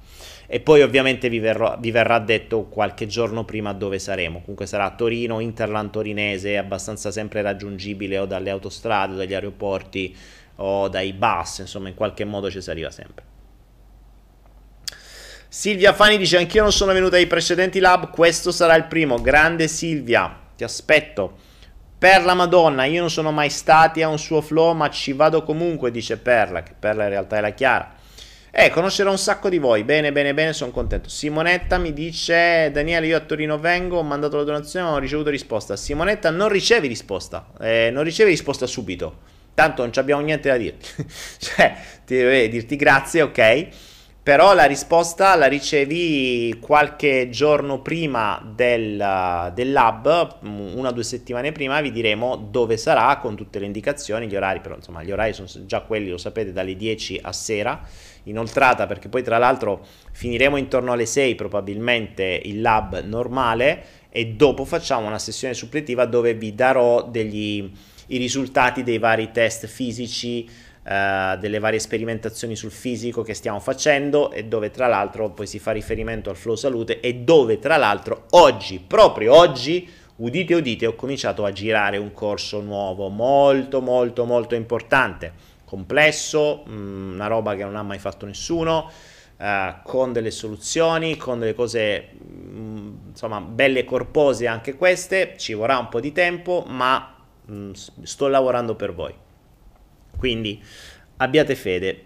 E 0.52 0.60
poi 0.62 0.82
ovviamente 0.82 1.30
vi, 1.30 1.38
verrò, 1.38 1.78
vi 1.80 1.92
verrà 1.92 2.18
detto 2.18 2.64
qualche 2.64 3.06
giorno 3.06 3.46
prima 3.46 3.72
dove 3.72 4.00
saremo, 4.00 4.40
comunque 4.40 4.66
sarà 4.66 4.90
Torino, 4.96 5.40
Interland 5.40 5.92
torinese, 5.92 6.58
abbastanza 6.58 7.12
sempre 7.12 7.44
raggiungibile 7.44 8.18
o 8.18 8.26
dalle 8.26 8.50
autostrade, 8.50 9.14
o 9.14 9.16
dagli 9.18 9.36
aeroporti 9.36 10.16
o 10.56 10.88
dai 10.88 11.14
bus, 11.14 11.60
insomma 11.60 11.90
in 11.90 11.94
qualche 11.94 12.26
modo 12.26 12.50
ci 12.50 12.62
si 12.62 12.70
arriva 12.72 12.90
sempre. 12.90 13.24
Silvia 15.48 15.94
Fani 15.94 16.18
dice 16.18 16.38
anch'io 16.38 16.64
non 16.64 16.72
sono 16.72 16.94
venuta 16.94 17.18
ai 17.18 17.28
precedenti 17.28 17.80
lab, 17.80 18.10
questo 18.10 18.52
sarà 18.52 18.76
il 18.76 18.86
primo. 18.86 19.22
Grande 19.22 19.68
Silvia, 19.68 20.36
ti 20.56 20.64
aspetto. 20.64 21.38
Per 21.98 22.24
la 22.24 22.34
Madonna, 22.34 22.86
io 22.86 23.02
non 23.02 23.12
sono 23.12 23.32
mai 23.32 23.52
stati 23.52 24.02
a 24.02 24.08
un 24.08 24.18
suo 24.18 24.42
flow, 24.42 24.74
ma 24.74 24.90
ci 24.90 25.14
vado 25.14 25.44
comunque, 25.44 25.92
dice 25.92 26.18
Perla, 26.18 26.64
che 26.64 26.74
Perla 26.78 27.04
in 27.04 27.10
realtà 27.10 27.38
è 27.38 27.42
la 27.42 27.52
Chiara. 27.52 27.98
Eh, 28.52 28.70
conoscerò 28.70 29.12
un 29.12 29.18
sacco 29.18 29.50
di 29.50 29.60
voi. 29.60 29.84
Bene, 29.84 30.12
bene, 30.12 30.34
bene, 30.34 30.54
sono 30.54 30.72
contento. 30.72 31.10
Simonetta 31.10 31.78
mi 31.78 31.94
dice: 31.94 32.72
Daniele, 32.72 33.08
io 33.08 33.18
a 33.18 33.22
Torino 33.22 33.60
vengo, 33.60 33.98
ho 33.98 34.04
mandato 34.04 34.38
la 34.38 34.44
donazione, 34.44 34.86
non 34.86 34.96
ho 34.96 35.00
ricevuto 35.00 35.30
risposta. 35.30 35.76
Simonetta, 35.76 36.30
non 36.30 36.50
ricevi 36.50 36.88
risposta. 36.88 37.48
Eh, 37.60 37.90
non 37.92 38.04
ricevi 38.04 38.32
risposta 38.32 38.66
subito. 38.66 39.38
Tanto 39.54 39.82
non 39.84 39.92
abbiamo 39.96 40.22
niente 40.22 40.50
da 40.50 40.58
dirti. 40.58 40.90
cioè, 41.38 41.76
ti, 42.06 42.18
eh, 42.18 42.50
dirti 42.50 42.76
grazie, 42.76 43.22
ok 43.22 43.68
però 44.30 44.54
la 44.54 44.66
risposta 44.66 45.34
la 45.34 45.48
ricevi 45.48 46.60
qualche 46.62 47.30
giorno 47.30 47.82
prima 47.82 48.40
del, 48.54 49.52
del, 49.56 49.72
lab, 49.72 50.38
una 50.42 50.90
o 50.90 50.92
due 50.92 51.04
settimane 51.04 51.52
prima 51.52 51.82
vi 51.82 51.92
diremo 51.92 52.36
dove 52.36 52.78
sarà 52.78 53.18
con 53.18 53.36
tutte 53.36 53.58
le 53.58 53.66
indicazioni, 53.66 54.28
gli 54.28 54.36
orari, 54.36 54.60
però 54.60 54.76
insomma 54.76 55.02
gli 55.02 55.12
orari 55.12 55.34
sono 55.34 55.48
già 55.66 55.82
quelli, 55.82 56.10
lo 56.10 56.20
sapete, 56.20 56.52
dalle 56.52 56.76
10 56.76 57.22
a 57.24 57.32
sera, 57.32 57.82
inoltrata 58.30 58.88
perché 58.88 59.10
poi 59.10 59.24
tra 59.24 59.38
l'altro 59.38 59.86
finiremo 60.12 60.58
intorno 60.58 60.92
alle 60.92 61.06
6 61.06 61.36
probabilmente 61.36 62.42
il 62.44 62.62
lab 62.62 63.04
normale 63.04 63.84
e 64.10 64.28
dopo 64.28 64.66
facciamo 64.66 65.08
una 65.08 65.20
sessione 65.20 65.54
suppletiva 65.54 66.06
dove 66.06 66.34
vi 66.34 66.56
darò 66.56 67.04
degli, 67.04 67.72
i 68.08 68.18
risultati 68.18 68.84
dei 68.84 68.98
vari 68.98 69.32
test 69.32 69.68
fisici, 69.68 70.68
Uh, 70.82 71.38
delle 71.38 71.60
varie 71.60 71.78
sperimentazioni 71.78 72.56
sul 72.56 72.72
fisico 72.72 73.22
che 73.22 73.36
stiamo 73.36 73.60
facendo 73.60 74.32
e 74.32 74.46
dove 74.46 74.72
tra 74.72 74.88
l'altro 74.88 75.30
poi 75.30 75.46
si 75.46 75.60
fa 75.60 75.72
riferimento 75.72 76.32
al 76.32 76.38
flow 76.38 76.56
salute 76.56 77.02
e 77.02 77.16
dove 77.16 77.60
tra 77.60 77.76
l'altro 77.76 78.26
oggi, 78.32 78.80
proprio 78.80 79.36
oggi, 79.36 79.88
udite 80.16 80.56
udite, 80.56 80.88
ho 80.88 80.96
cominciato 80.96 81.46
a 81.46 81.52
girare 81.52 81.98
un 81.98 82.12
corso 82.14 82.62
nuovo 82.62 83.10
molto 83.10 83.82
molto 83.82 84.26
molto 84.26 84.56
importante, 84.56 85.34
complesso, 85.70 86.64
mh, 86.66 86.72
mm, 86.74 87.14
una 87.14 87.28
roba 87.28 87.56
che 87.56 87.64
non 87.64 87.76
ha 87.76 87.84
mai 87.84 88.00
fatto 88.00 88.26
nessuno, 88.26 88.90
uh, 89.38 89.46
con 89.84 90.12
delle 90.12 90.32
soluzioni, 90.32 91.16
con 91.16 91.38
delle 91.38 91.54
cose 91.54 92.10
mh, 92.12 92.60
mm, 92.60 92.96
insomma 93.10 93.40
belle 93.40 93.82
e 93.82 93.86
corpose 93.86 94.48
anche 94.48 94.74
queste, 94.74 95.36
ci 95.38 95.54
vorrà 95.54 95.78
un 95.78 95.88
po' 95.90 96.00
di 96.00 96.12
tempo 96.12 96.66
ma 96.68 97.16
mh, 97.46 97.54
mm, 97.54 97.72
sto 98.02 98.28
lavorando 98.28 98.74
per 98.74 98.96
voi. 98.96 99.14
Quindi 100.18 100.60
abbiate 101.18 101.54
fede 101.54 102.04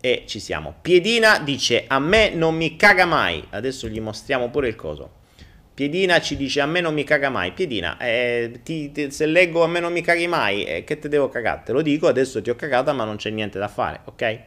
e 0.00 0.24
ci 0.26 0.40
siamo. 0.40 0.74
Piedina 0.82 1.38
dice 1.38 1.84
a 1.86 2.00
me 2.00 2.30
non 2.30 2.56
mi 2.56 2.74
caga 2.74 3.04
mai. 3.04 3.46
Adesso 3.50 3.86
gli 3.86 4.00
mostriamo 4.00 4.50
pure 4.50 4.66
il 4.66 4.74
coso. 4.74 5.18
Piedina 5.80 6.20
ci 6.20 6.36
dice 6.36 6.60
a 6.60 6.66
me 6.66 6.82
non 6.82 6.92
mi 6.92 7.04
caga 7.04 7.30
mai. 7.30 7.52
Piedina, 7.52 7.96
eh, 7.96 8.60
ti, 8.62 8.92
ti, 8.92 9.10
se 9.10 9.24
leggo 9.24 9.64
a 9.64 9.66
me 9.66 9.80
non 9.80 9.94
mi 9.94 10.02
caghi 10.02 10.26
mai, 10.26 10.62
eh, 10.62 10.84
che 10.84 10.98
te 10.98 11.08
devo 11.08 11.30
cagare? 11.30 11.62
Te 11.64 11.72
lo 11.72 11.80
dico, 11.80 12.06
adesso 12.06 12.42
ti 12.42 12.50
ho 12.50 12.54
cagata 12.54 12.92
ma 12.92 13.04
non 13.04 13.16
c'è 13.16 13.30
niente 13.30 13.58
da 13.58 13.66
fare, 13.66 14.00
ok? 14.04 14.38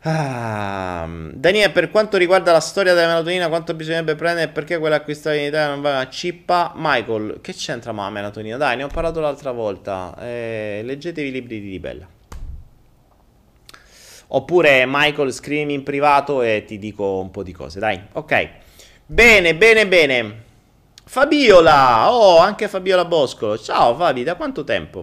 Ah, 0.00 1.08
Daniele, 1.32 1.72
per 1.72 1.90
quanto 1.90 2.18
riguarda 2.18 2.52
la 2.52 2.60
storia 2.60 2.92
della 2.92 3.06
melatonina, 3.06 3.48
quanto 3.48 3.72
bisognerebbe 3.72 4.14
prendere 4.14 4.50
e 4.50 4.52
perché 4.52 4.76
quella 4.76 4.96
acquistata 4.96 5.36
in 5.36 5.46
Italia 5.46 5.68
non 5.68 5.80
va 5.80 6.00
a 6.00 6.08
cippa? 6.10 6.74
Michael, 6.76 7.38
che 7.40 7.54
c'entra 7.54 7.92
ma 7.92 8.02
la 8.02 8.10
melatonina? 8.10 8.58
Dai, 8.58 8.76
ne 8.76 8.82
ho 8.82 8.88
parlato 8.88 9.20
l'altra 9.20 9.52
volta. 9.52 10.14
Eh, 10.20 10.82
leggetevi 10.84 11.28
i 11.28 11.32
libri 11.32 11.62
di 11.62 11.70
Di 11.70 11.78
Bella. 11.78 12.06
Oppure 14.26 14.84
Michael, 14.86 15.32
scrivimi 15.32 15.72
in 15.72 15.82
privato 15.82 16.42
e 16.42 16.64
ti 16.66 16.78
dico 16.78 17.20
un 17.20 17.30
po' 17.30 17.42
di 17.42 17.52
cose. 17.52 17.78
Dai, 17.78 17.98
ok. 18.12 18.66
Bene, 19.10 19.54
bene, 19.54 19.88
bene. 19.88 20.42
Fabiola, 21.06 22.12
oh, 22.12 22.36
anche 22.40 22.68
Fabiola 22.68 23.06
Boscolo. 23.06 23.56
Ciao 23.56 23.96
Fabi, 23.96 24.22
da 24.22 24.34
quanto 24.34 24.64
tempo? 24.64 24.98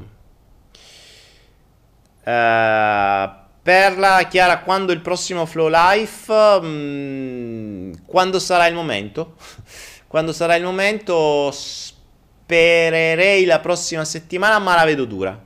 Uh, 2.24 3.30
Perla, 3.64 4.28
Chiara, 4.30 4.60
quando 4.60 4.92
il 4.92 5.00
prossimo 5.02 5.48
Flow 5.48 5.70
Life? 5.72 6.32
Mm, 6.62 7.94
quando 8.06 8.38
sarà 8.38 8.68
il 8.68 8.76
momento? 8.76 9.38
quando 10.06 10.34
sarà 10.34 10.56
il 10.56 10.64
momento 10.64 11.50
spererei 11.52 13.46
la 13.46 13.60
prossima 13.60 14.06
settimana, 14.06 14.60
ma 14.60 14.76
la 14.76 14.86
vedo 14.86 15.06
dura. 15.06 15.42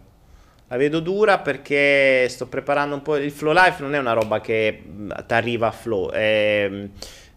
La 0.67 0.76
vedo 0.76 1.00
dura 1.00 1.39
perché 1.39 2.28
sto 2.28 2.48
preparando 2.48 2.95
un 2.95 3.02
po'. 3.04 3.15
Il 3.15 3.32
Flow 3.32 3.54
Life 3.54 3.82
non 3.82 3.95
è 3.95 4.00
una 4.00 4.12
roba 4.12 4.41
che 4.41 4.84
mm, 4.86 5.12
ti 5.26 5.34
arriva 5.34 5.67
a 5.67 5.72
flow, 5.72 6.10
è, 6.10 6.69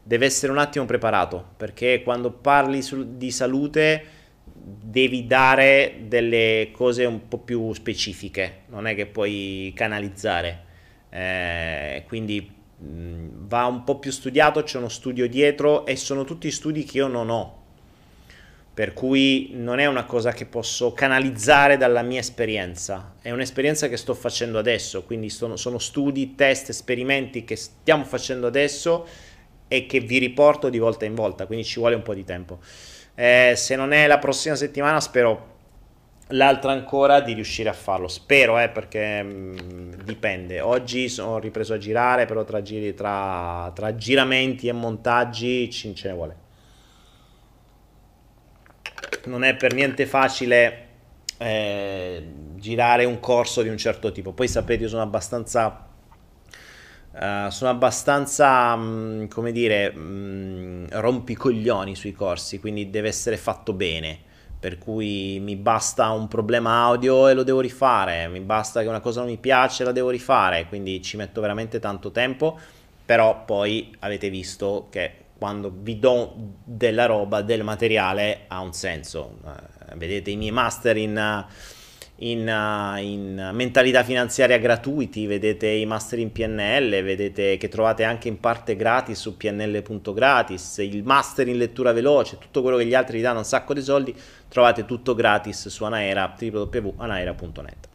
deve 0.03 0.27
essere 0.27 0.53
un 0.53 0.59
attimo 0.59 0.85
preparato 0.85 1.51
perché 1.57 2.03
quando 2.03 2.31
parli 2.31 2.83
su, 2.83 3.17
di 3.17 3.31
salute 3.31 4.21
devi 4.45 5.27
dare 5.27 6.01
delle 6.07 6.71
cose 6.73 7.05
un 7.05 7.29
po' 7.29 7.39
più 7.39 7.73
specifiche, 7.73 8.63
non 8.69 8.87
è 8.87 8.95
che 8.95 9.07
puoi 9.07 9.73
canalizzare. 9.75 10.71
Eh, 11.11 12.05
quindi 12.07 12.51
mh, 12.79 13.47
va 13.47 13.67
un 13.67 13.85
po' 13.85 13.99
più 13.99 14.11
studiato, 14.11 14.63
c'è 14.63 14.79
uno 14.79 14.89
studio 14.89 15.29
dietro 15.29 15.85
e 15.87 15.97
sono 15.97 16.25
tutti 16.25 16.51
studi 16.51 16.85
che 16.85 16.99
io 16.99 17.07
non 17.07 17.31
ho, 17.31 17.63
per 18.73 18.93
cui 18.95 19.51
non 19.53 19.79
è 19.79 19.87
una 19.87 20.05
cosa 20.05 20.33
che 20.33 20.47
posso 20.47 20.93
canalizzare 20.93 21.77
dalla 21.77 22.03
mia 22.03 22.21
esperienza, 22.21 23.15
è 23.21 23.31
un'esperienza 23.31 23.89
che 23.89 23.97
sto 23.97 24.15
facendo 24.15 24.59
adesso, 24.59 25.03
quindi 25.03 25.29
sono, 25.29 25.57
sono 25.57 25.79
studi, 25.79 26.35
test, 26.35 26.71
esperimenti 26.71 27.45
che 27.45 27.57
stiamo 27.57 28.05
facendo 28.05 28.47
adesso 28.47 29.07
e 29.73 29.87
che 29.87 30.01
vi 30.01 30.19
riporto 30.19 30.69
di 30.69 30.77
volta 30.77 31.07
in 31.07 31.15
volta, 31.15 31.47
quindi 31.47 31.65
ci 31.65 31.79
vuole 31.79 31.95
un 31.95 32.03
po' 32.03 32.13
di 32.13 32.25
tempo. 32.25 32.59
Eh, 33.15 33.55
se 33.57 33.75
non 33.75 33.93
è 33.93 34.07
la 34.07 34.19
prossima 34.19 34.55
settimana, 34.55 35.01
spero 35.01 35.49
l'altra 36.29 36.73
ancora 36.73 37.21
di 37.21 37.33
riuscire 37.33 37.71
a 37.71 37.73
farlo. 37.73 38.07
Spero, 38.07 38.59
eh, 38.59 38.69
perché 38.69 39.23
mh, 39.23 39.29
mm, 39.31 39.93
dipende. 40.05 40.61
Oggi 40.61 41.09
sono 41.09 41.39
ripreso 41.39 41.73
a 41.73 41.79
girare, 41.79 42.27
però 42.27 42.45
tra, 42.45 42.61
giri, 42.61 42.93
tra, 42.93 43.73
tra 43.75 43.95
giramenti 43.95 44.69
e 44.69 44.73
montaggi 44.73 45.71
ce 45.71 45.95
ne 46.03 46.13
vuole. 46.13 46.37
Non 49.25 49.43
è 49.43 49.57
per 49.57 49.73
niente 49.73 50.05
facile 50.05 50.89
eh, 51.39 52.27
girare 52.57 53.07
un 53.07 53.21
corso 53.21 53.63
di 53.63 53.71
un 53.71 53.79
certo 53.79 54.13
tipo. 54.13 54.33
Poi 54.33 54.49
sapete, 54.49 54.83
io 54.83 54.89
sono 54.91 55.01
abbastanza... 55.01 55.87
Uh, 57.13 57.51
sono 57.51 57.71
abbastanza, 57.71 58.75
mm, 58.75 59.27
come 59.27 59.53
dire, 59.53 59.93
mh, 59.93 60.01
mm, 60.01 60.85
rompicoglioni 60.91 61.95
sui 61.95 62.13
corsi, 62.13 62.59
quindi 62.59 62.91
deve 62.91 63.09
essere 63.09 63.37
fatto 63.37 63.73
bene. 63.73 64.19
Per 64.59 64.79
cui 64.79 65.39
mi 65.41 65.57
basta 65.57 66.11
un 66.11 66.29
problema 66.29 66.83
audio 66.85 67.29
e 67.29 67.35
lo 67.35 67.43
devo 67.43 67.61
rifare, 67.61 68.29
mi 68.29 68.41
basta 68.41 68.81
che 68.81 68.89
una 68.89 69.01
cosa 69.01 69.21
non 69.21 69.29
mi 69.29 69.37
piace 69.37 69.83
e 69.83 69.87
la 69.87 69.93
devo 69.93 70.09
rifare, 70.09 70.67
quindi 70.67 71.03
ci 71.03 71.17
metto 71.17 71.41
veramente 71.41 71.81
tanto 71.81 72.13
tempo, 72.13 72.59
però 73.05 73.45
poi 73.45 73.95
avete 73.99 74.31
visto 74.31 74.87
che 74.89 75.17
quando 75.37 75.73
vi 75.75 75.99
do 75.99 76.35
della 76.63 77.07
roba, 77.07 77.43
del 77.43 77.65
materiale, 77.65 78.43
ha 78.47 78.61
un 78.61 78.73
senso. 78.73 79.39
Eh, 79.45 79.97
vedete 79.97 80.31
i 80.31 80.37
miei 80.37 80.53
master 80.53 80.97
in... 80.97 81.45
Uh, 81.49 81.81
in, 82.17 82.47
uh, 82.47 83.01
in, 83.01 83.51
mentalità 83.53 84.05
finanziaria 84.05 84.59
gratuiti, 84.59 85.27
vedete 85.27 85.67
i 85.69 85.87
master 85.87 86.19
in 86.19 86.31
PNL, 86.31 87.03
vedete 87.03 87.57
che 87.57 87.69
trovate 87.69 88.05
anche 88.05 88.29
in 88.29 88.39
parte 88.39 88.77
gratis 88.77 89.19
su 89.21 89.37
pnl.gratis, 89.37 90.79
il 90.79 91.03
master 91.03 91.49
in 91.49 91.57
lettura 91.57 91.93
veloce, 91.93 92.39
tutto 92.39 92.63
quello 92.63 92.77
che 92.77 92.87
gli 92.87 92.95
altri 92.95 93.17
vi 93.17 93.23
danno 93.23 93.39
un 93.39 93.45
sacco 93.45 93.75
di 93.75 93.83
soldi, 93.83 94.15
trovate 94.49 94.85
tutto 94.85 95.15
gratis 95.15 95.69
su 95.69 95.85
Anaera, 95.85 96.35
www.anaera.net. 96.39 97.92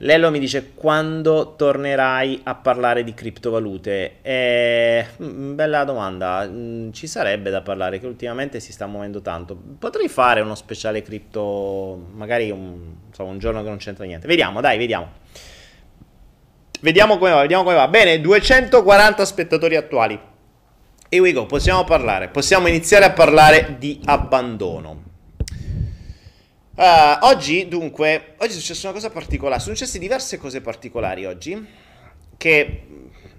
Lello 0.00 0.30
mi 0.30 0.38
dice 0.38 0.72
quando 0.74 1.54
tornerai 1.56 2.42
a 2.44 2.54
parlare 2.54 3.02
di 3.02 3.14
criptovalute? 3.14 4.16
Eh, 4.20 5.06
bella 5.16 5.84
domanda, 5.84 6.46
mm, 6.46 6.90
ci 6.92 7.06
sarebbe 7.06 7.48
da 7.48 7.62
parlare 7.62 7.98
che 7.98 8.06
ultimamente 8.06 8.60
si 8.60 8.72
sta 8.72 8.86
muovendo 8.86 9.22
tanto. 9.22 9.56
Potrei 9.78 10.08
fare 10.08 10.42
uno 10.42 10.54
speciale 10.54 11.00
cripto, 11.00 12.08
magari 12.12 12.50
un, 12.50 12.92
insomma, 13.08 13.30
un 13.30 13.38
giorno 13.38 13.62
che 13.62 13.68
non 13.68 13.78
c'entra 13.78 14.04
niente. 14.04 14.26
Vediamo, 14.26 14.60
dai, 14.60 14.76
vediamo. 14.76 15.12
Vediamo 16.82 17.16
come 17.16 17.30
va, 17.30 17.40
vediamo 17.40 17.62
come 17.62 17.76
va. 17.76 17.88
Bene, 17.88 18.20
240 18.20 19.24
spettatori 19.24 19.76
attuali. 19.76 20.20
E 21.08 21.20
we 21.20 21.32
go, 21.32 21.46
possiamo 21.46 21.84
parlare, 21.84 22.28
possiamo 22.28 22.66
iniziare 22.68 23.06
a 23.06 23.12
parlare 23.12 23.76
di 23.78 23.98
abbandono. 24.04 25.05
Uh, 26.76 27.24
oggi, 27.24 27.68
dunque, 27.68 28.34
oggi 28.36 28.50
è 28.50 28.54
successa 28.54 28.88
una 28.88 28.96
cosa 28.96 29.08
particolare. 29.08 29.62
Sono 29.62 29.74
successe 29.74 29.98
diverse 29.98 30.36
cose 30.36 30.60
particolari 30.60 31.24
oggi 31.24 31.66
che 32.36 32.82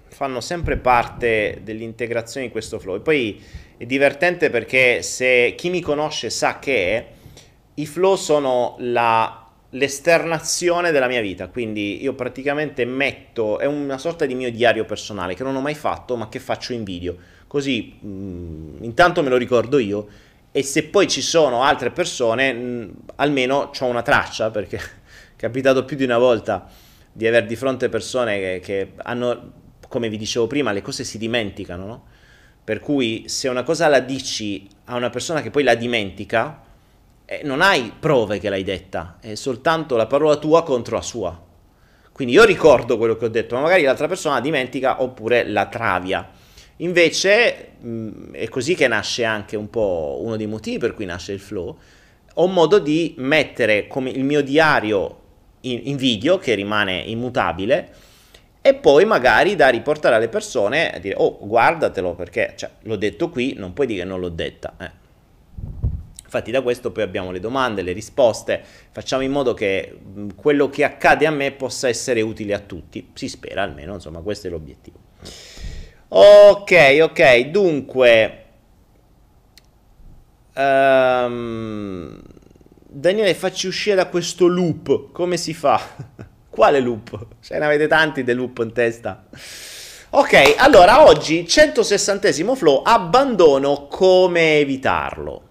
fanno 0.08 0.40
sempre 0.40 0.76
parte 0.76 1.60
dell'integrazione 1.62 2.46
di 2.46 2.52
questo 2.52 2.80
flow. 2.80 2.96
E 2.96 3.00
poi 3.00 3.40
è 3.76 3.86
divertente 3.86 4.50
perché 4.50 5.02
se 5.02 5.54
chi 5.56 5.70
mi 5.70 5.80
conosce 5.80 6.30
sa 6.30 6.58
che 6.58 7.06
i 7.74 7.86
flow 7.86 8.16
sono 8.16 8.74
la, 8.80 9.48
l'esternazione 9.70 10.90
della 10.90 11.06
mia 11.06 11.20
vita. 11.20 11.46
Quindi 11.46 12.02
io 12.02 12.14
praticamente 12.14 12.84
metto, 12.86 13.60
è 13.60 13.66
una 13.66 13.98
sorta 13.98 14.26
di 14.26 14.34
mio 14.34 14.50
diario 14.50 14.84
personale 14.84 15.34
che 15.36 15.44
non 15.44 15.54
ho 15.54 15.60
mai 15.60 15.76
fatto, 15.76 16.16
ma 16.16 16.28
che 16.28 16.40
faccio 16.40 16.72
in 16.72 16.82
video. 16.82 17.16
Così 17.46 17.98
mh, 18.00 18.08
mm, 18.08 18.82
intanto 18.82 19.22
me 19.22 19.28
lo 19.28 19.36
ricordo 19.36 19.78
io 19.78 20.08
e 20.50 20.62
se 20.62 20.84
poi 20.84 21.08
ci 21.08 21.22
sono 21.22 21.62
altre 21.62 21.90
persone, 21.90 22.52
mh, 22.52 22.92
almeno 23.16 23.70
ho 23.78 23.84
una 23.86 24.02
traccia, 24.02 24.50
perché 24.50 24.76
è 24.78 24.82
capitato 25.36 25.84
più 25.84 25.96
di 25.96 26.04
una 26.04 26.18
volta 26.18 26.66
di 27.12 27.26
avere 27.26 27.46
di 27.46 27.56
fronte 27.56 27.88
persone 27.88 28.38
che, 28.38 28.60
che 28.62 28.92
hanno, 28.96 29.52
come 29.88 30.08
vi 30.08 30.16
dicevo 30.16 30.46
prima, 30.46 30.72
le 30.72 30.82
cose 30.82 31.04
si 31.04 31.18
dimenticano, 31.18 31.86
no? 31.86 32.04
Per 32.62 32.80
cui 32.80 33.24
se 33.28 33.48
una 33.48 33.62
cosa 33.62 33.88
la 33.88 34.00
dici 34.00 34.68
a 34.84 34.96
una 34.96 35.10
persona 35.10 35.40
che 35.40 35.50
poi 35.50 35.62
la 35.62 35.74
dimentica, 35.74 36.62
eh, 37.24 37.40
non 37.44 37.60
hai 37.60 37.92
prove 37.98 38.38
che 38.38 38.48
l'hai 38.48 38.62
detta, 38.64 39.18
è 39.20 39.34
soltanto 39.34 39.96
la 39.96 40.06
parola 40.06 40.36
tua 40.36 40.62
contro 40.62 40.96
la 40.96 41.02
sua. 41.02 41.46
Quindi 42.12 42.34
io 42.34 42.44
ricordo 42.44 42.98
quello 42.98 43.16
che 43.16 43.26
ho 43.26 43.28
detto, 43.28 43.54
ma 43.54 43.62
magari 43.62 43.82
l'altra 43.82 44.08
persona 44.08 44.40
dimentica 44.40 45.02
oppure 45.02 45.46
la 45.46 45.66
travia. 45.66 46.28
Invece 46.78 47.72
mh, 47.80 48.32
è 48.32 48.48
così 48.48 48.74
che 48.74 48.88
nasce 48.88 49.24
anche 49.24 49.56
un 49.56 49.70
po' 49.70 50.18
uno 50.22 50.36
dei 50.36 50.46
motivi 50.46 50.78
per 50.78 50.94
cui 50.94 51.04
nasce 51.04 51.32
il 51.32 51.40
flow. 51.40 51.76
Ho 52.34 52.46
modo 52.46 52.78
di 52.78 53.14
mettere 53.18 53.86
come 53.86 54.10
il 54.10 54.24
mio 54.24 54.42
diario 54.42 55.20
in, 55.62 55.80
in 55.84 55.96
video 55.96 56.38
che 56.38 56.54
rimane 56.54 56.98
immutabile 56.98 57.94
e 58.60 58.74
poi 58.74 59.04
magari 59.04 59.56
da 59.56 59.68
riportare 59.68 60.16
alle 60.16 60.28
persone 60.28 60.92
a 60.92 60.98
dire 60.98 61.14
oh 61.16 61.38
guardatelo 61.40 62.14
perché 62.14 62.52
cioè, 62.56 62.70
l'ho 62.82 62.96
detto 62.96 63.28
qui, 63.28 63.54
non 63.56 63.72
puoi 63.72 63.86
dire 63.86 64.02
che 64.02 64.08
non 64.08 64.20
l'ho 64.20 64.28
detta. 64.28 64.74
Eh. 64.78 65.06
Infatti 66.22 66.50
da 66.50 66.60
questo 66.60 66.92
poi 66.92 67.02
abbiamo 67.02 67.30
le 67.30 67.40
domande, 67.40 67.80
le 67.80 67.92
risposte, 67.92 68.62
facciamo 68.90 69.22
in 69.22 69.32
modo 69.32 69.54
che 69.54 69.98
quello 70.36 70.68
che 70.68 70.84
accade 70.84 71.26
a 71.26 71.30
me 71.30 71.52
possa 71.52 71.88
essere 71.88 72.20
utile 72.20 72.52
a 72.52 72.58
tutti, 72.58 73.10
si 73.14 73.28
spera 73.28 73.62
almeno, 73.62 73.94
insomma 73.94 74.20
questo 74.20 74.46
è 74.46 74.50
l'obiettivo. 74.50 74.98
Ok, 76.08 76.98
ok, 77.02 77.40
dunque... 77.50 78.44
Um, 80.54 82.20
Daniele, 82.90 83.34
facci 83.34 83.66
uscire 83.66 83.94
da 83.94 84.06
questo 84.06 84.46
loop. 84.46 85.12
Come 85.12 85.36
si 85.36 85.54
fa? 85.54 85.80
Quale 86.48 86.80
loop? 86.80 87.26
Se 87.40 87.58
ne 87.58 87.64
avete 87.64 87.86
tanti 87.86 88.24
dei 88.24 88.34
loop 88.34 88.58
in 88.58 88.72
testa. 88.72 89.26
Ok, 90.10 90.54
allora 90.56 91.04
oggi 91.04 91.46
160 91.46 92.32
flow, 92.54 92.82
abbandono, 92.82 93.86
come 93.88 94.58
evitarlo? 94.58 95.42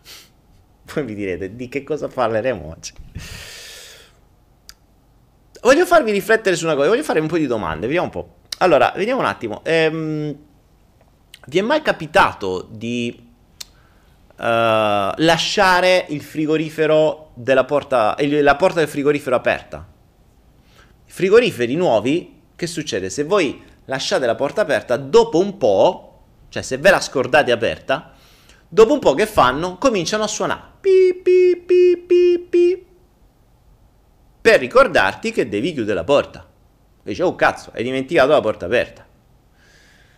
Voi 0.94 1.04
mi 1.04 1.14
direte, 1.14 1.54
di 1.54 1.68
che 1.68 1.84
cosa 1.84 2.08
parleremo 2.08 2.68
oggi? 2.68 2.92
Voglio 5.60 5.84
farvi 5.84 6.12
riflettere 6.12 6.56
su 6.56 6.64
una 6.64 6.74
cosa, 6.74 6.88
voglio 6.88 7.02
fare 7.02 7.20
un 7.20 7.26
po' 7.26 7.36
di 7.36 7.46
domande, 7.46 7.86
vediamo 7.86 8.06
un 8.06 8.12
po'. 8.12 8.34
Allora, 8.58 8.92
vediamo 8.96 9.20
un 9.20 9.26
attimo. 9.26 9.60
Ehm, 9.64 10.34
vi 11.46 11.58
è 11.58 11.62
mai 11.62 11.82
capitato 11.82 12.66
di 12.70 13.14
uh, 13.18 14.34
lasciare 14.36 16.06
il 16.08 16.22
frigorifero 16.22 17.30
della 17.34 17.64
porta, 17.64 18.16
la 18.18 18.56
porta 18.56 18.80
del 18.80 18.88
frigorifero 18.88 19.36
aperta? 19.36 19.86
Frigoriferi 21.04 21.74
nuovi, 21.76 22.40
che 22.56 22.66
succede? 22.66 23.10
Se 23.10 23.24
voi 23.24 23.62
lasciate 23.84 24.26
la 24.26 24.34
porta 24.34 24.62
aperta, 24.62 24.96
dopo 24.96 25.38
un 25.38 25.56
po', 25.56 26.22
cioè 26.48 26.62
se 26.62 26.78
ve 26.78 26.90
la 26.90 27.00
scordate 27.00 27.52
aperta, 27.52 28.12
dopo 28.66 28.92
un 28.92 28.98
po' 28.98 29.14
che 29.14 29.26
fanno? 29.26 29.76
Cominciano 29.78 30.24
a 30.24 30.28
suonare. 30.28 30.62
Pi, 30.80 31.20
pi, 31.22 31.62
pi, 31.64 31.86
per 34.46 34.60
ricordarti 34.60 35.32
che 35.32 35.48
devi 35.48 35.72
chiudere 35.72 35.96
la 35.96 36.04
porta. 36.04 36.45
Dice, 37.10 37.22
oh 37.22 37.36
cazzo, 37.36 37.70
hai 37.74 37.84
dimenticato 37.84 38.32
la 38.32 38.40
porta 38.40 38.66
aperta. 38.66 39.06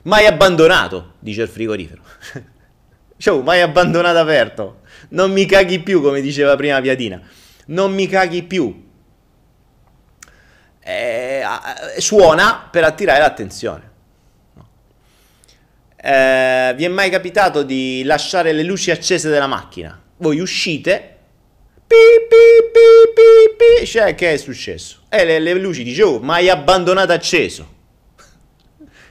Mai 0.05 0.25
abbandonato, 0.25 1.15
dice 1.19 1.43
il 1.43 1.49
frigorifero. 1.49 2.01
Ciao, 3.19 3.37
oh, 3.37 3.43
mai 3.43 3.61
abbandonato 3.61 4.19
aperto. 4.19 4.81
Non 5.11 5.31
mi 5.33 5.45
caghi 5.45 5.81
più, 5.81 6.01
come 6.01 6.23
diceva 6.23 6.57
prima 6.57 6.81
Piatina. 6.81 7.21
Non 7.67 7.93
mi 7.93 8.07
caghi 8.07 8.43
più. 8.43 8.87
Eh, 10.81 11.43
suona 11.99 12.69
per 12.71 12.85
attirare 12.85 13.21
l'attenzione. 13.21 13.91
Eh, 15.95 16.73
vi 16.75 16.85
è 16.85 16.89
mai 16.89 17.11
capitato 17.11 17.65
di 17.65 18.03
lasciare 18.05 18.53
le 18.53 18.63
luci 18.63 18.91
accese 18.91 19.29
della 19.29 19.47
macchina? 19.47 20.01
Voi 20.17 20.39
uscite 20.41 21.18
Pi, 21.89 21.97
pi, 22.29 22.69
pi, 22.71 23.13
pi, 23.15 23.81
pi. 23.81 23.87
Cioè, 23.87 24.15
che 24.15 24.35
è 24.35 24.37
successo? 24.37 24.99
E 25.09 25.25
le, 25.25 25.39
le 25.39 25.55
luci 25.55 25.83
dice, 25.83 26.03
oh, 26.03 26.19
ma 26.19 26.35
hai 26.35 26.51
abbandonato 26.51 27.13
acceso. 27.13 27.77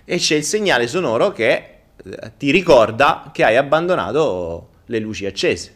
E 0.05 0.17
c'è 0.17 0.35
il 0.35 0.43
segnale 0.43 0.85
sonoro 0.85 1.31
che 1.31 1.49
eh, 2.03 2.31
ti 2.37 2.51
ricorda 2.51 3.31
che 3.33 3.43
hai 3.43 3.57
abbandonato 3.57 4.69
le 4.85 4.99
luci 4.99 5.25
accese. 5.25 5.73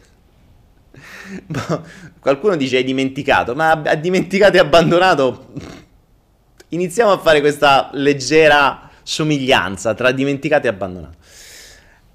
Qualcuno 2.20 2.54
dice 2.54 2.76
hai 2.76 2.84
dimenticato, 2.84 3.56
ma 3.56 3.72
ha 3.72 3.94
dimenticato 3.96 4.56
e 4.56 4.60
abbandonato. 4.60 5.52
Iniziamo 6.68 7.10
a 7.10 7.18
fare 7.18 7.40
questa 7.40 7.90
leggera 7.94 8.88
somiglianza 9.02 9.92
tra 9.94 10.12
dimenticato 10.12 10.66
e 10.66 10.70
abbandonato. 10.70 11.16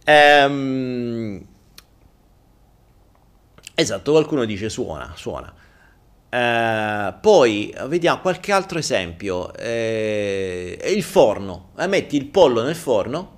Ehm 0.05 1.45
Esatto, 3.79 4.11
qualcuno 4.11 4.43
dice 4.43 4.69
suona, 4.69 5.13
suona. 5.15 5.53
Eh, 6.29 7.13
poi 7.21 7.71
vediamo 7.85 8.21
qualche 8.21 8.51
altro 8.51 8.79
esempio. 8.79 9.53
Eh, 9.53 10.79
il 10.95 11.03
forno. 11.03 11.69
Eh, 11.77 11.85
metti 11.85 12.17
il 12.17 12.25
pollo 12.25 12.63
nel 12.63 12.75
forno, 12.75 13.35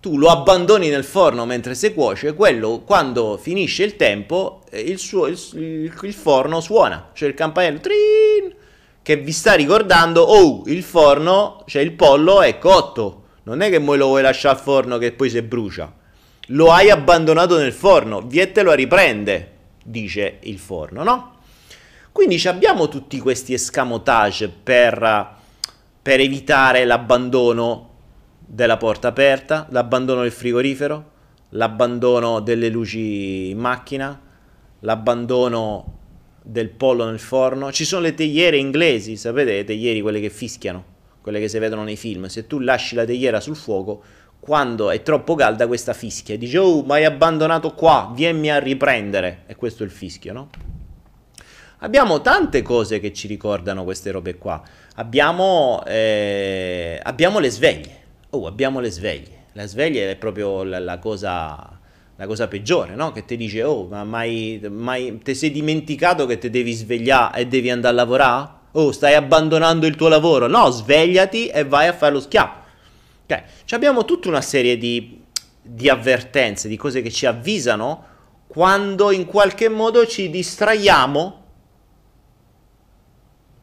tu 0.00 0.18
lo 0.18 0.30
abbandoni 0.30 0.88
nel 0.88 1.04
forno 1.04 1.46
mentre 1.46 1.76
si 1.76 1.94
cuoce, 1.94 2.34
quello 2.34 2.80
quando 2.80 3.36
finisce 3.36 3.84
il 3.84 3.94
tempo, 3.94 4.62
eh, 4.68 4.80
il, 4.80 4.98
suo, 4.98 5.28
il, 5.28 5.38
il, 5.52 5.96
il 6.02 6.12
forno 6.12 6.60
suona, 6.60 7.10
cioè 7.12 7.28
il 7.28 7.34
campanello 7.34 7.78
trin, 7.78 8.54
che 9.00 9.16
vi 9.16 9.30
sta 9.30 9.52
ricordando, 9.52 10.22
oh, 10.22 10.64
il 10.66 10.82
forno, 10.82 11.62
cioè 11.66 11.82
il 11.82 11.92
pollo 11.92 12.42
è 12.42 12.58
cotto. 12.58 13.20
Non 13.44 13.60
è 13.60 13.70
che 13.70 13.78
voi 13.78 13.96
lo 13.96 14.06
vuoi 14.06 14.22
lasciare 14.22 14.56
al 14.56 14.60
forno 14.60 14.98
che 14.98 15.12
poi 15.12 15.30
si 15.30 15.40
brucia. 15.42 15.94
Lo 16.46 16.72
hai 16.72 16.90
abbandonato 16.90 17.56
nel 17.58 17.72
forno, 17.72 18.22
viettelo 18.22 18.72
a 18.72 18.74
riprende 18.74 19.50
dice 19.84 20.38
il 20.42 20.58
forno, 20.58 21.02
no? 21.02 21.36
Quindi 22.12 22.40
abbiamo 22.46 22.88
tutti 22.88 23.18
questi 23.18 23.54
escamotage 23.54 24.48
per, 24.50 25.36
per 26.02 26.20
evitare 26.20 26.84
l'abbandono 26.84 27.90
della 28.38 28.76
porta 28.76 29.08
aperta, 29.08 29.66
l'abbandono 29.70 30.20
del 30.22 30.30
frigorifero, 30.30 31.10
l'abbandono 31.50 32.40
delle 32.40 32.68
luci 32.68 33.48
in 33.48 33.58
macchina, 33.58 34.20
l'abbandono 34.80 35.98
del 36.42 36.68
pollo 36.68 37.06
nel 37.06 37.18
forno. 37.18 37.72
Ci 37.72 37.84
sono 37.84 38.02
le 38.02 38.14
tegliere 38.14 38.58
inglesi, 38.58 39.16
sapete 39.16 39.52
le 39.52 39.64
tegliere 39.64 40.02
quelle 40.02 40.20
che 40.20 40.30
fischiano, 40.30 40.84
quelle 41.22 41.40
che 41.40 41.48
si 41.48 41.58
vedono 41.58 41.82
nei 41.82 41.96
film. 41.96 42.26
Se 42.26 42.46
tu 42.46 42.58
lasci 42.58 42.94
la 42.94 43.06
tegliera 43.06 43.40
sul 43.40 43.56
fuoco, 43.56 44.02
quando 44.44 44.90
è 44.90 45.02
troppo 45.02 45.36
calda 45.36 45.68
questa 45.68 45.92
fischia 45.92 46.36
dice 46.36 46.58
oh 46.58 46.82
ma 46.82 46.94
hai 46.94 47.04
abbandonato 47.04 47.74
qua, 47.74 48.10
vienmi 48.12 48.50
a 48.50 48.58
riprendere 48.58 49.44
e 49.46 49.54
questo 49.54 49.84
è 49.84 49.86
il 49.86 49.92
fischio, 49.92 50.32
no? 50.32 50.48
Abbiamo 51.78 52.20
tante 52.20 52.60
cose 52.60 52.98
che 52.98 53.12
ci 53.12 53.28
ricordano 53.28 53.84
queste 53.84 54.10
robe 54.10 54.38
qua. 54.38 54.60
Abbiamo, 54.96 55.82
eh, 55.86 56.98
abbiamo 57.02 57.38
le 57.38 57.50
sveglie. 57.50 58.00
Oh, 58.30 58.46
abbiamo 58.46 58.80
le 58.80 58.90
sveglie. 58.90 59.44
La 59.52 59.66
sveglia 59.66 60.08
è 60.08 60.16
proprio 60.16 60.64
la, 60.64 60.80
la 60.80 60.98
cosa 60.98 61.78
la 62.16 62.26
cosa 62.26 62.48
peggiore, 62.48 62.96
no? 62.96 63.12
Che 63.12 63.24
ti 63.24 63.36
dice, 63.36 63.62
oh, 63.62 63.86
ma 63.86 64.02
mai, 64.02 64.60
mai 64.68 65.18
ti 65.22 65.34
sei 65.34 65.52
dimenticato 65.52 66.26
che 66.26 66.38
ti 66.38 66.50
devi 66.50 66.72
svegliare 66.72 67.40
e 67.40 67.46
devi 67.46 67.70
andare 67.70 67.94
a 67.94 67.96
lavorare? 67.96 68.48
Oh, 68.72 68.90
stai 68.90 69.14
abbandonando 69.14 69.86
il 69.86 69.94
tuo 69.94 70.08
lavoro. 70.08 70.48
No, 70.48 70.70
svegliati 70.70 71.46
e 71.46 71.64
vai 71.64 71.86
a 71.86 71.92
fare 71.92 72.12
lo 72.12 72.20
schiaffo. 72.20 72.61
Ok, 73.32 73.42
cioè 73.64 73.78
abbiamo 73.78 74.04
tutta 74.04 74.28
una 74.28 74.42
serie 74.42 74.76
di, 74.76 75.22
di 75.62 75.88
avvertenze, 75.88 76.68
di 76.68 76.76
cose 76.76 77.00
che 77.00 77.10
ci 77.10 77.24
avvisano 77.24 78.10
quando 78.46 79.10
in 79.10 79.24
qualche 79.24 79.70
modo 79.70 80.06
ci 80.06 80.28
distraiamo 80.28 81.40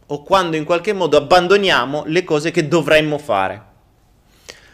o 0.07 0.23
quando 0.23 0.55
in 0.57 0.63
qualche 0.63 0.93
modo 0.93 1.17
abbandoniamo 1.17 2.05
le 2.07 2.23
cose 2.23 2.49
che 2.49 2.67
dovremmo 2.67 3.19
fare. 3.19 3.67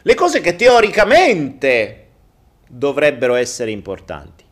Le 0.02 0.14
cose 0.14 0.40
che 0.40 0.56
teoricamente 0.56 2.08
dovrebbero 2.70 3.36
essere 3.36 3.72
importanti. 3.72 4.46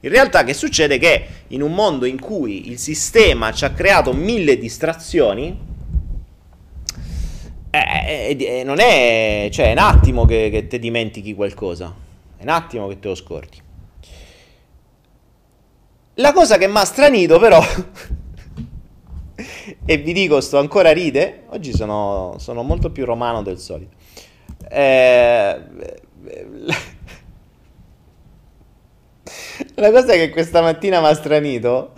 In 0.00 0.10
realtà 0.10 0.44
che 0.44 0.52
succede? 0.52 0.98
Che 0.98 1.26
in 1.48 1.62
un 1.62 1.72
mondo 1.72 2.04
in 2.04 2.20
cui 2.20 2.68
il 2.68 2.78
sistema 2.78 3.50
ci 3.52 3.64
ha 3.64 3.70
creato 3.70 4.12
mille 4.12 4.58
distrazioni, 4.58 5.58
eh, 7.76 8.36
eh, 8.38 8.58
eh, 8.58 8.64
non 8.64 8.78
è, 8.78 9.48
cioè, 9.50 9.68
è 9.68 9.72
un 9.72 9.78
attimo 9.78 10.24
che, 10.24 10.48
che 10.50 10.66
te 10.66 10.78
dimentichi 10.78 11.34
qualcosa, 11.34 11.94
è 12.36 12.42
un 12.42 12.48
attimo 12.48 12.88
che 12.88 12.98
te 12.98 13.08
lo 13.08 13.14
scordi. 13.14 13.62
La 16.14 16.32
cosa 16.32 16.56
che 16.56 16.66
mi 16.66 16.78
ha 16.78 16.84
stranito 16.84 17.38
però, 17.38 17.60
e 19.84 19.96
vi 19.98 20.12
dico 20.12 20.40
sto 20.40 20.58
ancora 20.58 20.92
ride, 20.92 21.42
oggi 21.48 21.74
sono, 21.74 22.36
sono 22.38 22.62
molto 22.62 22.90
più 22.90 23.04
romano 23.04 23.42
del 23.42 23.58
solito. 23.58 23.94
Eh, 24.68 24.76
la 29.74 29.90
cosa 29.90 30.14
che 30.14 30.30
questa 30.30 30.62
mattina 30.62 31.00
mi 31.00 31.06
ha 31.06 31.14
stranito 31.14 31.92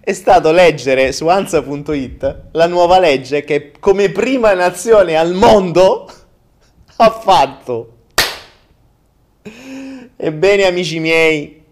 è 0.00 0.12
stato 0.12 0.52
leggere 0.52 1.12
su 1.12 1.28
ansa.it 1.28 2.48
la 2.52 2.66
nuova 2.66 2.98
legge 2.98 3.42
che 3.42 3.72
come 3.78 4.10
prima 4.10 4.52
nazione 4.52 5.16
al 5.16 5.32
mondo 5.32 6.10
ha 6.96 7.10
fatto. 7.10 7.92
Ebbene 10.18 10.64
amici 10.64 10.98
miei, 10.98 11.62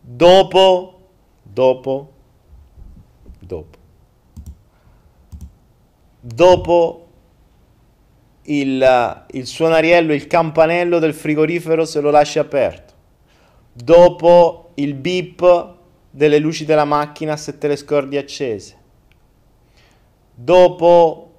dopo, 0.00 1.08
dopo, 1.42 2.12
dopo, 3.38 3.78
dopo 6.18 7.08
il, 8.44 9.24
il 9.32 9.46
suonariello, 9.46 10.14
il 10.14 10.26
campanello 10.26 10.98
del 10.98 11.12
frigorifero 11.12 11.84
se 11.84 12.00
lo 12.00 12.10
lasci 12.10 12.38
aperto, 12.38 12.94
dopo 13.72 14.70
il 14.74 14.94
beep 14.94 15.78
delle 16.10 16.38
luci 16.38 16.64
della 16.64 16.84
macchina 16.84 17.36
se 17.36 17.56
te 17.58 17.68
le 17.68 17.76
scordi 17.76 18.16
accese, 18.16 18.76
dopo, 20.34 21.32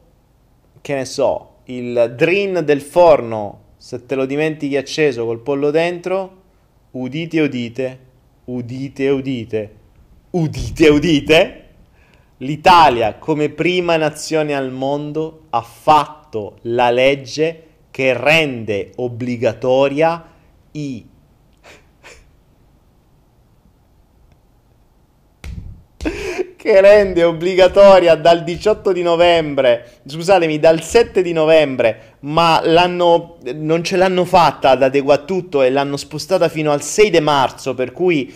che 0.81 0.95
ne 0.95 1.05
so, 1.05 1.55
il 1.65 2.13
drin 2.15 2.61
del 2.63 2.81
forno 2.81 3.59
se 3.77 4.05
te 4.05 4.13
lo 4.13 4.25
dimentichi 4.25 4.77
acceso 4.77 5.25
col 5.25 5.39
pollo 5.39 5.71
dentro, 5.71 6.41
udite 6.91 7.41
udite, 7.41 7.99
udite 8.45 9.09
udite, 9.09 9.75
udite 10.29 10.89
udite, 10.89 11.65
l'Italia 12.37 13.15
come 13.15 13.49
prima 13.49 13.97
nazione 13.97 14.53
al 14.53 14.71
mondo 14.71 15.45
ha 15.49 15.61
fatto 15.61 16.57
la 16.63 16.91
legge 16.91 17.63
che 17.89 18.13
rende 18.15 18.91
obbligatoria 18.95 20.25
i 20.73 21.05
che 26.61 26.79
rende 26.79 27.23
obbligatoria 27.23 28.13
dal 28.13 28.43
18 28.43 28.91
di 28.91 29.01
novembre, 29.01 29.93
scusatemi, 30.05 30.59
dal 30.59 30.83
7 30.83 31.23
di 31.23 31.33
novembre, 31.33 32.17
ma 32.19 32.61
non 32.63 33.83
ce 33.83 33.97
l'hanno 33.97 34.25
fatta 34.25 34.69
ad 34.69 34.83
adeguare 34.83 35.25
tutto 35.25 35.63
e 35.63 35.71
l'hanno 35.71 35.97
spostata 35.97 36.49
fino 36.49 36.71
al 36.71 36.83
6 36.83 37.09
di 37.09 37.19
marzo, 37.19 37.73
per 37.73 37.91
cui 37.91 38.31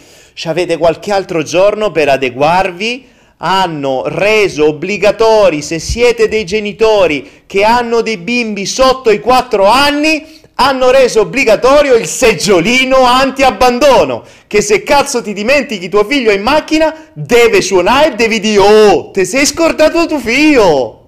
avete 0.45 0.77
qualche 0.77 1.11
altro 1.11 1.43
giorno 1.43 1.91
per 1.91 2.09
adeguarvi. 2.09 3.09
Hanno 3.37 4.03
reso 4.07 4.69
obbligatori, 4.69 5.61
se 5.61 5.77
siete 5.77 6.27
dei 6.27 6.45
genitori 6.45 7.43
che 7.45 7.63
hanno 7.63 8.01
dei 8.01 8.17
bimbi 8.17 8.65
sotto 8.65 9.11
i 9.11 9.19
4 9.19 9.65
anni, 9.65 10.25
hanno 10.55 10.89
reso 10.89 11.21
obbligatorio 11.21 11.95
il 11.95 12.05
seggiolino 12.05 13.03
anti-abbandono, 13.03 14.23
che 14.47 14.61
se 14.61 14.83
cazzo 14.83 15.21
ti 15.21 15.33
dimentichi 15.33 15.89
tuo 15.89 16.05
figlio 16.05 16.31
in 16.31 16.41
macchina, 16.41 17.09
deve 17.13 17.61
suonare 17.61 18.13
e 18.13 18.15
devi 18.15 18.39
dire 18.39 18.59
oh, 18.59 19.11
te 19.11 19.25
sei 19.25 19.45
scordato 19.45 20.05
tuo 20.05 20.19
figlio. 20.19 20.99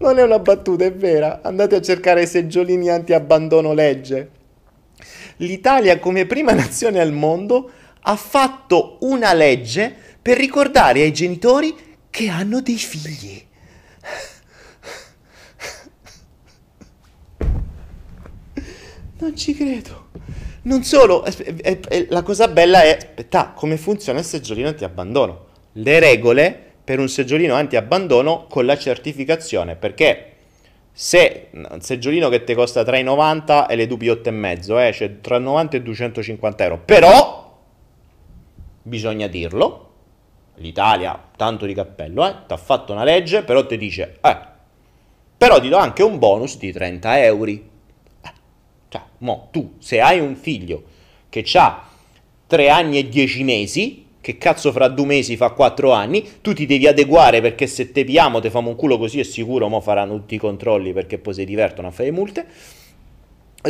Non 0.00 0.18
è 0.18 0.22
una 0.22 0.38
battuta, 0.38 0.84
è 0.84 0.92
vera. 0.92 1.40
Andate 1.42 1.74
a 1.74 1.80
cercare 1.80 2.24
seggiolini 2.26 2.88
anti-abbandono 2.88 3.72
legge. 3.72 4.30
L'Italia 5.38 5.98
come 5.98 6.26
prima 6.26 6.52
nazione 6.52 7.00
al 7.00 7.12
mondo 7.12 7.70
ha 8.02 8.16
fatto 8.16 8.98
una 9.00 9.32
legge 9.32 9.94
per 10.20 10.36
ricordare 10.36 11.00
ai 11.00 11.12
genitori 11.12 11.74
che 12.10 12.28
hanno 12.28 12.60
dei 12.60 12.76
figli. 12.76 13.44
Non 19.20 19.36
ci 19.36 19.54
credo. 19.54 20.10
Non 20.62 20.82
solo, 20.84 21.24
è, 21.24 21.32
è, 21.80 22.06
la 22.10 22.22
cosa 22.22 22.48
bella 22.48 22.82
è, 22.82 22.96
aspetta, 22.96 23.52
come 23.54 23.76
funziona 23.76 24.18
il 24.20 24.24
seggiolino 24.24 24.68
anti-abbandono? 24.68 25.46
Le 25.72 25.98
regole 25.98 26.66
per 26.84 26.98
un 26.98 27.08
seggiolino 27.08 27.54
anti-abbandono 27.54 28.46
con 28.48 28.64
la 28.64 28.76
certificazione, 28.76 29.76
perché 29.76 30.32
se 30.92 31.48
un 31.52 31.80
seggiolino 31.80 32.28
che 32.28 32.44
ti 32.44 32.54
costa 32.54 32.84
tra 32.84 32.96
i 32.96 33.02
90 33.02 33.66
e 33.66 33.76
le 33.76 33.86
dubbi 33.86 34.08
8,5, 34.08 34.86
eh, 34.86 34.92
cioè 34.92 35.20
tra 35.20 35.38
90 35.38 35.76
e 35.76 35.82
250 35.82 36.64
euro, 36.64 36.82
però 36.84 37.58
bisogna 38.82 39.26
dirlo, 39.26 39.90
l'Italia, 40.56 41.20
tanto 41.36 41.66
di 41.66 41.74
cappello, 41.74 42.26
eh, 42.26 42.34
ti 42.46 42.52
ha 42.52 42.56
fatto 42.56 42.92
una 42.92 43.04
legge, 43.04 43.42
però 43.42 43.66
ti 43.66 43.76
dice, 43.76 44.18
eh, 44.20 44.38
però 45.36 45.60
ti 45.60 45.68
do 45.68 45.76
anche 45.76 46.02
un 46.02 46.18
bonus 46.18 46.58
di 46.58 46.72
30 46.72 47.22
euro. 47.24 47.67
Cioè, 48.88 49.02
mo, 49.18 49.48
tu, 49.50 49.74
se 49.78 50.00
hai 50.00 50.20
un 50.20 50.36
figlio 50.36 50.82
che 51.28 51.44
ha 51.54 51.86
3 52.46 52.68
anni 52.70 52.98
e 52.98 53.08
10 53.08 53.44
mesi, 53.44 54.06
che 54.20 54.38
cazzo 54.38 54.72
fra 54.72 54.88
due 54.88 55.06
mesi 55.06 55.36
fa 55.36 55.50
4 55.50 55.92
anni, 55.92 56.26
tu 56.42 56.52
ti 56.52 56.66
devi 56.66 56.86
adeguare 56.86 57.40
perché 57.40 57.66
se 57.66 57.92
te 57.92 58.04
piamo, 58.04 58.40
te 58.40 58.50
famo 58.50 58.70
un 58.70 58.76
culo 58.76 58.98
così 58.98 59.20
è 59.20 59.22
sicuro, 59.22 59.68
mo 59.68 59.80
faranno 59.80 60.14
tutti 60.16 60.34
i 60.34 60.38
controlli 60.38 60.92
perché 60.92 61.18
poi 61.18 61.34
si 61.34 61.44
divertono 61.44 61.88
a 61.88 61.90
fare 61.90 62.10
multe. 62.10 62.46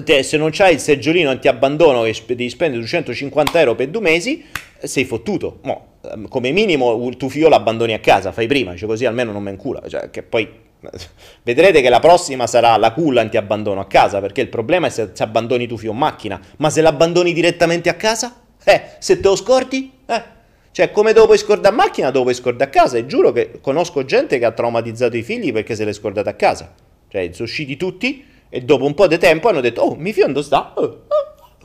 Te, 0.04 0.22
se 0.22 0.36
non 0.36 0.50
c'hai 0.52 0.74
il 0.74 0.80
seggiolino 0.80 1.30
anti-abbandono 1.30 2.02
che 2.02 2.14
devi 2.26 2.50
spendere 2.50 2.80
250 2.80 3.58
euro 3.58 3.74
per 3.74 3.88
due 3.88 4.02
mesi, 4.02 4.44
sei 4.78 5.04
fottuto. 5.04 5.58
Mo, 5.62 5.94
ehm, 6.12 6.28
come 6.28 6.52
minimo 6.52 7.08
tuo 7.16 7.28
figlio 7.28 7.48
l'abbandoni 7.48 7.94
a 7.94 7.98
casa, 7.98 8.32
fai 8.32 8.46
prima, 8.46 8.76
cioè 8.76 8.88
così 8.88 9.06
almeno 9.06 9.32
non 9.32 9.42
me 9.42 9.50
incula. 9.50 9.82
Cioè, 9.88 10.10
che 10.10 10.22
poi 10.22 10.48
Vedrete 11.42 11.80
che 11.80 11.88
la 11.88 12.00
prossima 12.00 12.46
sarà 12.46 12.76
la 12.76 12.92
culla 12.92 13.20
anti-abbandono 13.20 13.80
a 13.80 13.86
casa, 13.86 14.20
perché 14.20 14.40
il 14.40 14.48
problema 14.48 14.86
è 14.86 14.90
se, 14.90 15.10
se 15.12 15.22
abbandoni 15.22 15.66
tu 15.66 15.76
fio 15.76 15.92
in 15.92 15.98
macchina, 15.98 16.40
ma 16.58 16.70
se 16.70 16.80
l'abbandoni 16.80 17.32
direttamente 17.32 17.88
a 17.88 17.94
casa? 17.94 18.40
Eh, 18.64 18.82
se 18.98 19.20
te 19.20 19.28
lo 19.28 19.36
scordi? 19.36 19.92
Eh. 20.06 20.36
Cioè, 20.70 20.92
come 20.92 21.12
dopo 21.12 21.26
puoi 21.26 21.38
scordare 21.38 21.74
a 21.74 21.76
macchina, 21.76 22.10
dopo 22.10 22.24
puoi 22.24 22.34
scordare 22.34 22.70
a 22.70 22.72
casa. 22.72 22.98
E 22.98 23.06
giuro 23.06 23.32
che 23.32 23.58
conosco 23.60 24.04
gente 24.04 24.38
che 24.38 24.44
ha 24.44 24.52
traumatizzato 24.52 25.16
i 25.16 25.22
figli 25.22 25.52
perché 25.52 25.74
se 25.74 25.84
l'è 25.84 25.92
scordata 25.92 26.30
a 26.30 26.34
casa. 26.34 26.72
Cioè, 27.08 27.30
sono 27.32 27.48
usciti 27.48 27.76
tutti 27.76 28.24
e 28.48 28.60
dopo 28.60 28.84
un 28.84 28.94
po' 28.94 29.06
di 29.06 29.18
tempo 29.18 29.48
hanno 29.48 29.60
detto, 29.60 29.80
oh, 29.80 29.96
mi 29.96 30.12
fiondo 30.12 30.40
sta? 30.40 30.74
Oh, 30.76 30.82
oh, 30.82 31.06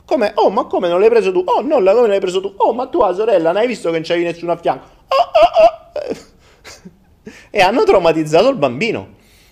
come? 0.04 0.32
Oh, 0.34 0.50
ma 0.50 0.64
come 0.64 0.88
non 0.88 0.98
l'hai 0.98 1.10
preso 1.10 1.30
tu? 1.30 1.44
Oh, 1.46 1.60
no, 1.60 1.76
come 1.76 2.08
l'hai 2.08 2.20
preso 2.20 2.40
tu? 2.40 2.54
Oh, 2.56 2.72
ma 2.72 2.86
tua 2.88 3.14
sorella, 3.14 3.52
non 3.52 3.60
hai 3.60 3.68
visto 3.68 3.88
che 3.90 3.94
non 3.94 4.04
c'avevi 4.04 4.24
nessuno 4.24 4.52
a 4.52 4.56
fianco? 4.56 4.84
Oh, 5.06 5.30
oh, 5.40 6.08
oh 6.08 6.92
e 7.54 7.60
hanno 7.60 7.84
traumatizzato 7.84 8.48
il 8.48 8.56
bambino. 8.56 9.10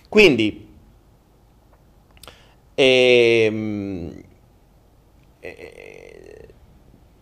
Quindi, 0.09 0.67
ehm, 2.75 4.23
eh, 5.39 6.47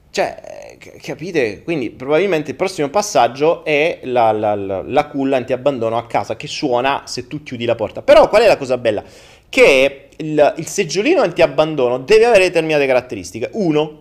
cioè, 0.09 0.77
capite? 0.99 1.61
Quindi 1.61 1.91
probabilmente 1.91 2.49
il 2.49 2.57
prossimo 2.57 2.89
passaggio 2.89 3.63
è 3.63 3.99
la, 4.05 4.31
la, 4.31 4.55
la, 4.55 4.81
la 4.81 5.05
culla 5.05 5.37
anti-abbandono 5.37 5.97
a 5.97 6.07
casa 6.07 6.35
che 6.35 6.47
suona 6.47 7.03
se 7.05 7.27
tu 7.27 7.43
chiudi 7.43 7.65
la 7.65 7.75
porta. 7.75 8.01
Però 8.01 8.27
qual 8.27 8.41
è 8.41 8.47
la 8.47 8.57
cosa 8.57 8.79
bella? 8.79 9.03
Che 9.49 10.07
il, 10.17 10.53
il 10.57 10.65
seggiolino 10.65 11.21
anti-abbandono 11.21 11.99
deve 11.99 12.25
avere 12.25 12.45
determinate 12.45 12.87
caratteristiche. 12.87 13.51
Uno, 13.53 14.00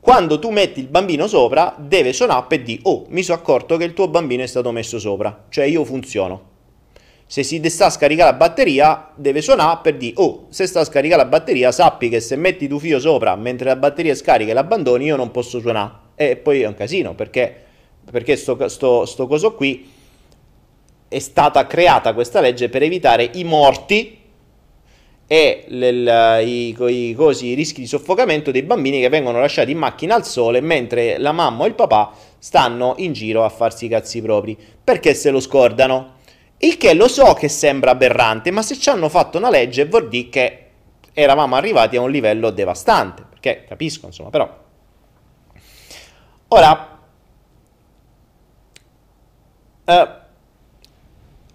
quando 0.00 0.38
tu 0.38 0.50
metti 0.50 0.80
il 0.80 0.88
bambino 0.88 1.26
sopra, 1.26 1.74
deve 1.78 2.12
suonare 2.12 2.46
e 2.48 2.62
dire, 2.62 2.80
oh, 2.84 3.04
mi 3.08 3.22
sono 3.22 3.38
accorto 3.38 3.76
che 3.76 3.84
il 3.84 3.92
tuo 3.92 4.08
bambino 4.08 4.42
è 4.42 4.46
stato 4.46 4.72
messo 4.72 4.98
sopra, 4.98 5.44
cioè 5.48 5.64
io 5.64 5.84
funziono. 5.84 6.48
Se 7.26 7.44
si 7.44 7.62
sta 7.68 7.86
a 7.86 7.90
scaricare 7.90 8.32
la 8.32 8.36
batteria, 8.36 9.10
deve 9.14 9.40
suonare 9.40 9.78
per 9.82 9.96
dire, 9.96 10.14
oh, 10.16 10.46
se 10.48 10.66
sta 10.66 10.80
a 10.80 10.84
scaricare 10.84 11.22
la 11.22 11.28
batteria, 11.28 11.70
sappi 11.70 12.08
che 12.08 12.20
se 12.20 12.34
metti 12.34 12.66
tuo 12.66 12.78
figlio 12.78 12.98
sopra 12.98 13.36
mentre 13.36 13.68
la 13.68 13.76
batteria 13.76 14.14
scarica 14.14 14.50
e 14.50 14.54
l'abbandoni, 14.54 15.04
io 15.04 15.16
non 15.16 15.30
posso 15.30 15.60
suonare. 15.60 16.08
E 16.16 16.36
poi 16.36 16.62
è 16.62 16.66
un 16.66 16.74
casino, 16.74 17.14
perché 17.14 17.68
perché 18.10 18.36
sto, 18.36 18.68
sto, 18.68 19.06
sto 19.06 19.26
coso 19.26 19.54
qui 19.54 19.88
è 21.08 21.18
stata 21.18 21.66
creata 21.66 22.12
questa 22.12 22.40
legge 22.40 22.68
per 22.68 22.82
evitare 22.82 23.30
i 23.34 23.44
morti 23.44 24.18
e 25.32 25.64
l- 25.68 26.42
i, 26.44 26.76
i, 26.76 27.14
cosi, 27.14 27.46
i 27.46 27.54
rischi 27.54 27.82
di 27.82 27.86
soffocamento 27.86 28.50
dei 28.50 28.64
bambini 28.64 28.98
che 28.98 29.08
vengono 29.08 29.38
lasciati 29.38 29.70
in 29.70 29.78
macchina 29.78 30.16
al 30.16 30.26
sole 30.26 30.60
mentre 30.60 31.18
la 31.18 31.30
mamma 31.30 31.62
o 31.62 31.66
il 31.68 31.74
papà 31.74 32.12
stanno 32.36 32.94
in 32.96 33.12
giro 33.12 33.44
a 33.44 33.48
farsi 33.48 33.84
i 33.84 33.88
cazzi 33.88 34.20
propri 34.20 34.58
perché 34.82 35.14
se 35.14 35.30
lo 35.30 35.38
scordano. 35.38 36.14
Il 36.58 36.76
che 36.78 36.94
lo 36.94 37.06
so 37.06 37.32
che 37.34 37.46
sembra 37.48 37.92
aberrante, 37.92 38.50
ma 38.50 38.62
se 38.62 38.76
ci 38.76 38.88
hanno 38.88 39.08
fatto 39.08 39.38
una 39.38 39.50
legge 39.50 39.86
vuol 39.86 40.08
dire 40.08 40.28
che 40.30 40.66
eravamo 41.12 41.54
arrivati 41.54 41.96
a 41.96 42.00
un 42.00 42.10
livello 42.10 42.50
devastante. 42.50 43.22
Perché 43.30 43.64
capisco, 43.68 44.06
insomma, 44.06 44.30
però. 44.30 44.52
Ora. 46.48 46.98
Eh, 49.84 50.08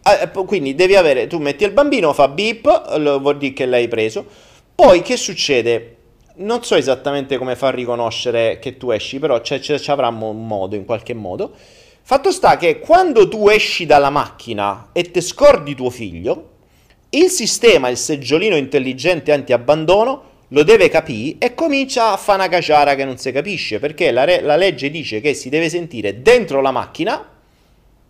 eh, 0.06 0.46
quindi 0.46 0.76
devi 0.76 0.96
avere. 0.96 1.28
Tu 1.28 1.40
metti 1.40 1.64
il 1.64 1.72
bambino, 1.72 2.14
fa 2.14 2.28
beep, 2.28 3.20
vuol 3.20 3.38
dire 3.38 3.54
che 3.54 3.66
l'hai 3.66 3.88
preso. 3.88 4.26
Poi 4.74 5.02
che 5.02 5.18
succede? 5.18 5.92
Non 6.38 6.64
so 6.64 6.76
esattamente 6.76 7.38
come 7.38 7.56
far 7.56 7.74
riconoscere 7.74 8.60
che 8.60 8.78
tu 8.78 8.92
esci, 8.92 9.20
però 9.20 9.42
ci 9.42 9.82
avrà 9.88 10.10
un 10.10 10.46
modo, 10.46 10.76
in 10.76 10.84
qualche 10.84 11.14
modo 11.14 11.54
Fatto 12.08 12.32
sta 12.32 12.56
che 12.56 12.78
quando 12.78 13.28
tu 13.28 13.48
esci 13.50 13.88
dalla 13.88 14.12
macchina 14.12 14.90
e 14.92 15.10
te 15.10 15.22
scordi 15.22 15.74
tuo 15.74 15.90
figlio, 15.90 16.50
il 17.10 17.32
sistema, 17.32 17.90
il 17.90 17.98
seggiolino 17.98 18.56
intelligente 18.56 19.32
anti-abbandono, 19.32 20.24
lo 20.50 20.62
deve 20.62 20.88
capire 20.88 21.38
e 21.40 21.56
comincia 21.56 22.12
a 22.12 22.18
fare 22.18 22.44
una 22.44 22.48
caciara 22.48 22.94
che 22.94 23.06
non 23.06 23.18
si 23.18 23.32
capisce, 23.32 23.80
perché 23.80 24.12
la, 24.12 24.24
re- 24.24 24.42
la 24.42 24.56
legge 24.56 24.92
dice 24.92 25.20
che 25.20 25.34
si 25.34 25.50
deve 25.50 25.68
sentire 25.68 26.22
dentro 26.22 26.62
la 26.62 26.70
macchina, 26.70 27.28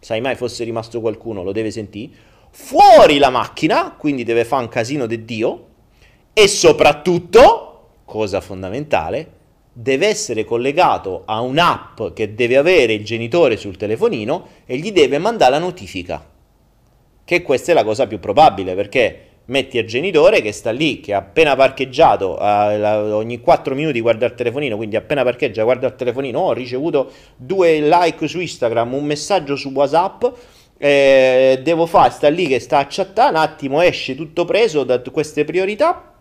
sai 0.05 0.21
mai 0.21 0.35
fosse 0.35 0.63
rimasto 0.63 1.01
qualcuno, 1.01 1.41
lo 1.41 1.51
deve 1.51 1.71
sentire, 1.71 2.13
fuori 2.51 3.17
la 3.17 3.31
macchina, 3.31 3.95
quindi 3.97 4.23
deve 4.23 4.45
fare 4.45 4.61
un 4.61 4.69
casino 4.69 5.07
di 5.07 5.25
Dio, 5.25 5.65
e 6.31 6.47
soprattutto, 6.47 7.89
cosa 8.05 8.39
fondamentale, 8.39 9.31
deve 9.73 10.05
essere 10.05 10.43
collegato 10.43 11.23
a 11.25 11.41
un'app 11.41 12.13
che 12.13 12.35
deve 12.35 12.55
avere 12.55 12.93
il 12.93 13.03
genitore 13.03 13.57
sul 13.57 13.77
telefonino 13.77 14.47
e 14.67 14.77
gli 14.77 14.91
deve 14.91 15.17
mandare 15.17 15.53
la 15.53 15.57
notifica. 15.57 16.23
Che 17.25 17.41
questa 17.41 17.71
è 17.71 17.73
la 17.73 17.83
cosa 17.83 18.05
più 18.05 18.19
probabile 18.19 18.75
perché 18.75 19.29
metti 19.45 19.77
il 19.77 19.85
genitore 19.85 20.41
che 20.41 20.51
sta 20.51 20.71
lì, 20.71 20.99
che 20.99 21.13
ha 21.13 21.19
appena 21.19 21.55
parcheggiato, 21.55 22.39
eh, 22.39 22.83
ogni 23.11 23.39
4 23.39 23.75
minuti 23.75 23.99
guarda 24.01 24.25
il 24.25 24.33
telefonino, 24.33 24.75
quindi 24.75 24.95
appena 24.95 25.23
parcheggia 25.23 25.63
guarda 25.63 25.87
il 25.87 25.95
telefonino, 25.95 26.39
ho 26.39 26.53
ricevuto 26.53 27.11
due 27.35 27.79
like 27.81 28.27
su 28.27 28.39
Instagram, 28.39 28.93
un 28.93 29.05
messaggio 29.05 29.55
su 29.55 29.69
WhatsApp, 29.69 30.25
eh, 30.77 31.59
devo 31.63 31.85
fare, 31.85 32.11
sta 32.11 32.29
lì 32.29 32.47
che 32.47 32.59
sta 32.59 32.79
a 32.79 32.87
chattare, 32.89 33.29
un 33.29 33.37
attimo 33.37 33.81
esce 33.81 34.15
tutto 34.15 34.45
preso 34.45 34.83
da 34.83 34.99
queste 34.99 35.43
priorità 35.43 36.14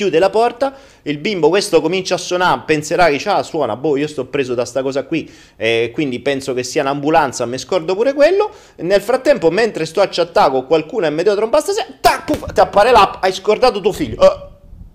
chiude 0.00 0.18
la 0.18 0.30
porta, 0.30 0.74
il 1.02 1.18
bimbo 1.18 1.50
questo 1.50 1.82
comincia 1.82 2.14
a 2.14 2.16
suonare, 2.16 2.62
penserà 2.64 3.10
che 3.10 3.28
ah, 3.28 3.42
suona, 3.42 3.76
boh, 3.76 3.98
io 3.98 4.06
sto 4.06 4.24
preso 4.24 4.54
da 4.54 4.64
sta 4.64 4.80
cosa 4.80 5.04
qui, 5.04 5.30
eh, 5.56 5.90
quindi 5.92 6.20
penso 6.20 6.54
che 6.54 6.62
sia 6.62 6.80
un'ambulanza, 6.80 7.44
mi 7.44 7.58
scordo 7.58 7.94
pure 7.94 8.14
quello. 8.14 8.50
Nel 8.76 9.02
frattempo, 9.02 9.50
mentre 9.50 9.84
sto 9.84 10.00
a 10.00 10.08
chattare 10.10 10.52
con 10.52 10.66
qualcuno 10.66 11.04
e 11.04 11.10
mi 11.10 11.22
devo 11.22 11.36
trombare 11.36 11.64
stasera, 11.64 11.88
tac, 12.00 12.24
puff, 12.24 12.50
ti 12.50 12.60
appare 12.60 12.92
l'app, 12.92 13.22
hai 13.22 13.30
scordato 13.30 13.82
tuo 13.82 13.92
figlio. 13.92 14.22
Uh, 14.22 14.48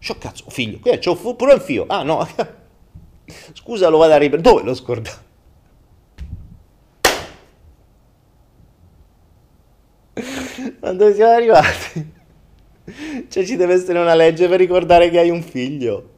c'ho 0.04 0.18
cazzo, 0.18 0.46
figlio, 0.48 0.80
qui 0.80 0.98
c'ho 0.98 1.16
pure 1.16 1.54
un 1.54 1.62
figlio. 1.62 1.86
Ah 1.88 2.02
no, 2.02 2.28
scusa, 3.54 3.88
lo 3.90 4.00
vado 4.00 4.14
a 4.14 4.18
riprendere. 4.18 4.56
Dove 4.56 4.66
l'ho 4.68 4.74
scordato? 4.74 5.24
Ma 10.82 10.94
dove 10.94 11.14
siamo 11.14 11.32
arrivati? 11.32 12.14
Cioè 13.28 13.46
ci 13.46 13.56
deve 13.56 13.74
essere 13.74 14.00
una 14.00 14.14
legge 14.14 14.48
per 14.48 14.60
ricordare 14.60 15.10
che 15.10 15.20
hai 15.20 15.30
un 15.30 15.42
figlio. 15.42 16.10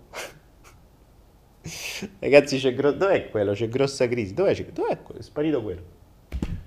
Ragazzi, 2.20 2.58
c'è 2.58 2.74
gro- 2.74 2.92
dov'è 2.92 3.30
quello? 3.30 3.54
C'è 3.54 3.70
grossa 3.70 4.08
crisi. 4.08 4.34
Dov'è? 4.34 4.54
C'è... 4.54 4.66
Dov'è 4.66 5.02
quello? 5.02 5.20
È 5.20 5.24
sparito 5.24 5.62
quello. 5.62 5.82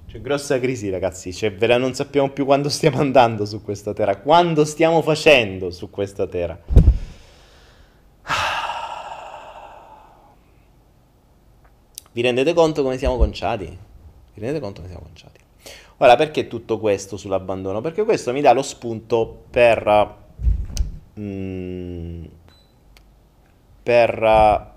C'è 0.06 0.20
grossa 0.20 0.58
crisi, 0.58 0.90
ragazzi. 0.90 1.30
C'è 1.30 1.52
vera... 1.52 1.76
Non 1.76 1.94
sappiamo 1.94 2.30
più 2.30 2.44
quando 2.44 2.68
stiamo 2.68 2.98
andando 2.98 3.44
su 3.44 3.62
questa 3.62 3.92
terra. 3.92 4.16
Quando 4.16 4.64
stiamo 4.64 5.02
facendo 5.02 5.70
su 5.70 5.90
questa 5.90 6.26
terra. 6.26 6.58
Vi 12.12 12.22
rendete 12.22 12.52
conto 12.54 12.82
come 12.82 12.98
siamo 12.98 13.16
conciati? 13.16 13.66
Vi 13.66 14.40
rendete 14.40 14.60
conto 14.60 14.80
come 14.80 14.92
siamo 14.92 15.06
conciati? 15.06 15.39
Ora, 16.02 16.16
perché 16.16 16.48
tutto 16.48 16.78
questo 16.78 17.18
sull'abbandono? 17.18 17.82
Perché 17.82 18.04
questo 18.04 18.32
mi 18.32 18.40
dà 18.40 18.52
lo 18.52 18.62
spunto 18.62 19.42
per, 19.50 20.16
mm, 21.18 22.24
per 23.82 24.72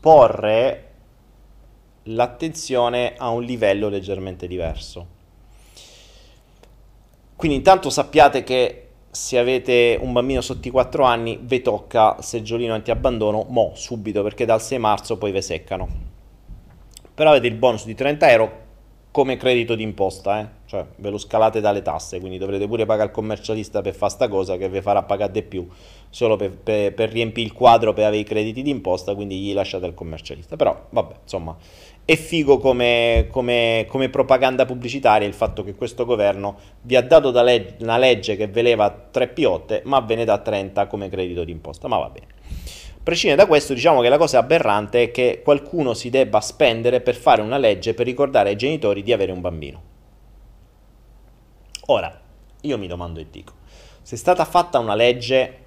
porre 0.00 0.90
l'attenzione 2.04 3.14
a 3.16 3.28
un 3.28 3.44
livello 3.44 3.88
leggermente 3.88 4.48
diverso. 4.48 5.06
Quindi 7.36 7.58
intanto 7.58 7.88
sappiate 7.88 8.42
che 8.42 8.88
se 9.12 9.38
avete 9.38 9.96
un 10.00 10.12
bambino 10.12 10.40
sotto 10.40 10.66
i 10.66 10.72
4 10.72 11.04
anni 11.04 11.38
vi 11.40 11.62
tocca 11.62 12.20
seggiolino 12.20 12.74
anti-abbandono 12.74 13.46
mo 13.50 13.70
subito 13.76 14.24
perché 14.24 14.44
dal 14.44 14.60
6 14.60 14.78
marzo 14.80 15.16
poi 15.16 15.30
vi 15.30 15.42
seccano. 15.42 15.88
Però 17.14 17.30
avete 17.30 17.46
il 17.46 17.54
bonus 17.54 17.84
di 17.84 17.94
30 17.94 18.30
euro 18.32 18.62
come 19.14 19.36
credito 19.36 19.76
d'imposta, 19.76 20.40
eh? 20.40 20.46
cioè 20.66 20.84
ve 20.96 21.08
lo 21.08 21.18
scalate 21.18 21.60
dalle 21.60 21.82
tasse, 21.82 22.18
quindi 22.18 22.36
dovrete 22.36 22.66
pure 22.66 22.84
pagare 22.84 23.10
il 23.10 23.14
commercialista 23.14 23.80
per 23.80 23.94
fare 23.94 24.10
sta 24.10 24.26
cosa 24.26 24.56
che 24.56 24.68
vi 24.68 24.80
farà 24.80 25.04
pagare 25.04 25.30
di 25.30 25.42
più, 25.42 25.68
solo 26.10 26.34
per, 26.34 26.50
per, 26.50 26.92
per 26.94 27.10
riempire 27.10 27.46
il 27.46 27.52
quadro 27.52 27.92
per 27.92 28.06
avere 28.06 28.22
i 28.22 28.24
crediti 28.24 28.60
d'imposta, 28.62 29.14
quindi 29.14 29.38
gli 29.38 29.52
lasciate 29.52 29.86
il 29.86 29.94
commercialista. 29.94 30.56
Però, 30.56 30.86
vabbè, 30.90 31.14
insomma, 31.22 31.56
è 32.04 32.16
figo 32.16 32.58
come, 32.58 33.28
come, 33.30 33.86
come 33.86 34.08
propaganda 34.08 34.64
pubblicitaria 34.64 35.28
il 35.28 35.34
fatto 35.34 35.62
che 35.62 35.76
questo 35.76 36.04
governo 36.04 36.58
vi 36.82 36.96
ha 36.96 37.02
dato 37.02 37.30
leg- 37.40 37.76
una 37.82 37.98
legge 37.98 38.34
che 38.34 38.48
veleva 38.48 38.90
3 38.90 39.28
piotte, 39.28 39.82
ma 39.84 40.00
ve 40.00 40.16
ne 40.16 40.24
dà 40.24 40.38
30 40.38 40.88
come 40.88 41.08
credito 41.08 41.44
d'imposta, 41.44 41.86
ma 41.86 41.98
va 41.98 42.08
bene 42.08 42.32
prescindere 43.04 43.42
da 43.42 43.46
questo, 43.46 43.74
diciamo 43.74 44.00
che 44.00 44.08
la 44.08 44.16
cosa 44.16 44.38
aberrante 44.38 45.02
è 45.04 45.10
che 45.10 45.42
qualcuno 45.44 45.92
si 45.92 46.08
debba 46.08 46.40
spendere 46.40 47.02
per 47.02 47.14
fare 47.14 47.42
una 47.42 47.58
legge 47.58 47.92
per 47.92 48.06
ricordare 48.06 48.48
ai 48.48 48.56
genitori 48.56 49.02
di 49.02 49.12
avere 49.12 49.30
un 49.30 49.42
bambino. 49.42 49.82
Ora, 51.86 52.18
io 52.62 52.78
mi 52.78 52.86
domando 52.86 53.20
e 53.20 53.26
dico, 53.30 53.52
se 54.00 54.14
è 54.14 54.18
stata 54.18 54.46
fatta 54.46 54.78
una 54.78 54.94
legge, 54.94 55.58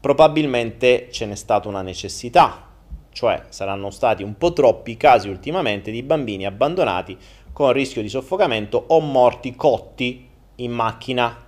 probabilmente 0.00 1.08
ce 1.12 1.26
n'è 1.26 1.36
stata 1.36 1.68
una 1.68 1.82
necessità, 1.82 2.66
cioè 3.12 3.44
saranno 3.50 3.90
stati 3.90 4.24
un 4.24 4.36
po' 4.36 4.52
troppi 4.52 4.96
casi 4.96 5.28
ultimamente 5.28 5.92
di 5.92 6.02
bambini 6.02 6.44
abbandonati 6.44 7.16
con 7.52 7.72
rischio 7.72 8.02
di 8.02 8.08
soffocamento 8.08 8.84
o 8.88 8.98
morti 8.98 9.54
cotti 9.54 10.28
in 10.56 10.72
macchina. 10.72 11.46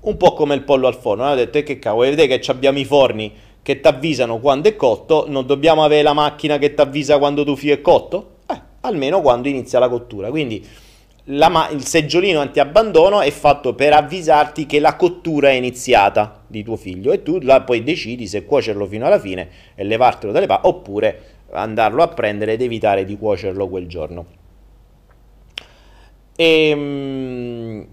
Un 0.00 0.16
po' 0.16 0.32
come 0.34 0.54
il 0.54 0.62
pollo 0.62 0.86
al 0.86 0.94
forno, 0.94 1.24
hanno 1.24 1.34
detto, 1.34 1.58
e 1.58 1.64
che 1.64 1.80
cavolo, 1.80 2.08
vedete 2.08 2.38
che 2.38 2.50
abbiamo 2.52 2.78
i 2.78 2.84
forni 2.84 3.32
che 3.68 3.80
ti 3.80 3.86
avvisano 3.86 4.38
quando 4.38 4.66
è 4.70 4.76
cotto, 4.76 5.26
non 5.28 5.44
dobbiamo 5.44 5.84
avere 5.84 6.00
la 6.00 6.14
macchina 6.14 6.56
che 6.56 6.72
ti 6.72 6.80
avvisa 6.80 7.18
quando 7.18 7.44
tuo 7.44 7.54
figlio 7.54 7.74
è 7.74 7.82
cotto? 7.82 8.36
Eh, 8.50 8.58
almeno 8.80 9.20
quando 9.20 9.46
inizia 9.46 9.78
la 9.78 9.90
cottura. 9.90 10.30
Quindi 10.30 10.66
ma- 11.26 11.68
il 11.68 11.84
seggiolino 11.84 12.40
anti-abbandono 12.40 13.20
è 13.20 13.30
fatto 13.30 13.74
per 13.74 13.92
avvisarti 13.92 14.64
che 14.64 14.80
la 14.80 14.96
cottura 14.96 15.50
è 15.50 15.52
iniziata 15.52 16.44
di 16.46 16.62
tuo 16.62 16.76
figlio 16.76 17.12
e 17.12 17.22
tu 17.22 17.40
la 17.42 17.60
poi 17.60 17.82
decidi 17.82 18.26
se 18.26 18.46
cuocerlo 18.46 18.86
fino 18.86 19.04
alla 19.04 19.18
fine 19.18 19.50
e 19.74 19.84
levartelo 19.84 20.32
dalle 20.32 20.46
palle 20.46 20.62
oppure 20.62 21.22
andarlo 21.50 22.02
a 22.02 22.08
prendere 22.08 22.54
ed 22.54 22.62
evitare 22.62 23.04
di 23.04 23.18
cuocerlo 23.18 23.68
quel 23.68 23.86
giorno. 23.86 24.24
E, 26.36 26.68
ehm, 26.70 27.86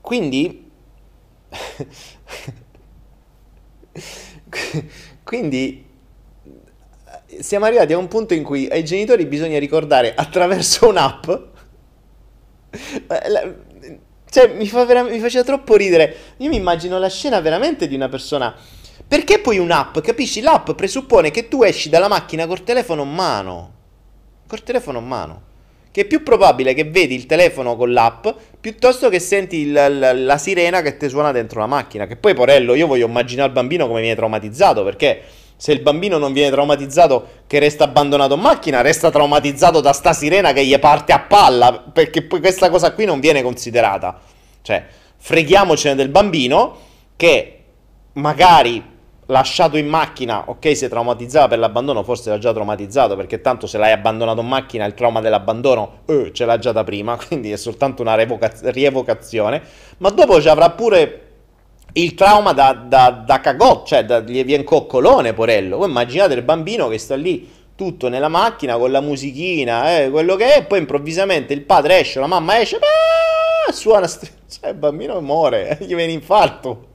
quindi 0.00 0.64
Quindi 5.22 5.84
siamo 7.40 7.64
arrivati 7.64 7.92
a 7.92 7.98
un 7.98 8.08
punto 8.08 8.34
in 8.34 8.42
cui 8.42 8.68
ai 8.68 8.84
genitori 8.84 9.26
bisogna 9.26 9.58
ricordare 9.58 10.14
attraverso 10.14 10.88
un'app. 10.88 11.30
Cioè, 14.28 14.54
mi, 14.54 14.66
fa 14.66 14.84
vera- 14.84 15.02
mi 15.02 15.18
faceva 15.18 15.44
troppo 15.44 15.76
ridere. 15.76 16.16
Io 16.38 16.48
mi 16.48 16.56
immagino 16.56 16.98
la 16.98 17.08
scena 17.08 17.40
veramente 17.40 17.88
di 17.88 17.94
una 17.94 18.08
persona. 18.08 18.54
Perché 19.06 19.38
poi 19.38 19.58
un'app? 19.58 19.98
Capisci? 20.00 20.40
L'app 20.40 20.72
presuppone 20.72 21.30
che 21.30 21.48
tu 21.48 21.62
esci 21.62 21.88
dalla 21.88 22.08
macchina 22.08 22.46
col 22.46 22.64
telefono 22.64 23.02
in 23.02 23.14
mano. 23.14 23.74
Col 24.46 24.62
telefono 24.62 24.98
in 24.98 25.06
mano 25.06 25.54
che 25.96 26.02
è 26.02 26.04
più 26.04 26.22
probabile 26.22 26.74
che 26.74 26.84
vedi 26.84 27.14
il 27.14 27.24
telefono 27.24 27.74
con 27.74 27.90
l'app 27.90 28.26
piuttosto 28.60 29.08
che 29.08 29.18
senti 29.18 29.60
il, 29.60 29.72
la, 29.72 30.12
la 30.12 30.36
sirena 30.36 30.82
che 30.82 30.98
ti 30.98 31.08
suona 31.08 31.32
dentro 31.32 31.58
la 31.58 31.66
macchina. 31.66 32.06
Che 32.06 32.16
poi, 32.16 32.34
porello, 32.34 32.74
io 32.74 32.86
voglio 32.86 33.06
immaginare 33.06 33.48
il 33.48 33.54
bambino 33.54 33.86
come 33.86 34.02
viene 34.02 34.14
traumatizzato 34.14 34.84
perché 34.84 35.22
Se 35.56 35.72
il 35.72 35.80
bambino 35.80 36.18
non 36.18 36.34
viene 36.34 36.50
traumatizzato 36.50 37.28
che 37.46 37.58
resta 37.58 37.84
abbandonato 37.84 38.34
in 38.34 38.40
macchina, 38.40 38.82
resta 38.82 39.10
traumatizzato 39.10 39.80
da 39.80 39.94
sta 39.94 40.12
sirena 40.12 40.52
che 40.52 40.66
gli 40.66 40.78
parte 40.78 41.14
a 41.14 41.20
palla, 41.20 41.82
perché 41.90 42.20
poi 42.20 42.40
questa 42.40 42.68
cosa 42.68 42.92
qui 42.92 43.06
non 43.06 43.18
viene 43.18 43.40
considerata. 43.40 44.20
Cioè, 44.60 44.84
freghiamocene 45.16 45.94
del 45.94 46.10
bambino 46.10 46.76
che 47.16 47.60
magari 48.12 48.84
lasciato 49.26 49.76
in 49.76 49.88
macchina, 49.88 50.44
ok, 50.46 50.76
si 50.76 50.84
è 50.84 50.88
traumatizzato 50.88 51.48
per 51.48 51.58
l'abbandono, 51.58 52.02
forse 52.02 52.30
era 52.30 52.38
già 52.38 52.52
traumatizzato 52.52 53.16
perché 53.16 53.40
tanto 53.40 53.66
se 53.66 53.78
l'hai 53.78 53.92
abbandonato 53.92 54.40
in 54.40 54.46
macchina 54.46 54.84
il 54.84 54.94
trauma 54.94 55.20
dell'abbandono 55.20 56.00
eh, 56.06 56.30
ce 56.32 56.44
l'ha 56.44 56.58
già 56.58 56.72
da 56.72 56.84
prima, 56.84 57.16
quindi 57.26 57.50
è 57.50 57.56
soltanto 57.56 58.02
una 58.02 58.14
revocaz- 58.14 58.64
rievocazione, 58.66 59.62
ma 59.98 60.10
dopo 60.10 60.40
ci 60.40 60.48
avrà 60.48 60.70
pure 60.70 61.22
il 61.94 62.14
trauma 62.14 62.52
da, 62.52 62.72
da, 62.72 63.10
da 63.10 63.40
cagò, 63.40 63.82
cioè 63.84 64.04
da, 64.04 64.20
gli 64.20 64.44
viene 64.44 64.64
coccolone, 64.64 65.32
porello. 65.32 65.78
Voi 65.78 65.88
immaginate 65.88 66.34
il 66.34 66.42
bambino 66.42 66.88
che 66.88 66.98
sta 66.98 67.14
lì 67.16 67.50
tutto 67.74 68.08
nella 68.08 68.28
macchina 68.28 68.76
con 68.76 68.90
la 68.90 69.00
musichina, 69.00 69.98
eh, 69.98 70.10
quello 70.10 70.36
che 70.36 70.54
è, 70.54 70.64
poi 70.64 70.78
improvvisamente 70.78 71.52
il 71.52 71.62
padre 71.62 72.00
esce, 72.00 72.20
la 72.20 72.26
mamma 72.26 72.60
esce, 72.60 72.76
ah, 72.76 73.72
suona, 73.72 74.06
st- 74.06 74.30
cioè 74.48 74.70
il 74.70 74.76
bambino 74.76 75.20
muore, 75.20 75.78
gli 75.86 75.94
viene 75.94 76.12
infarto. 76.12 76.94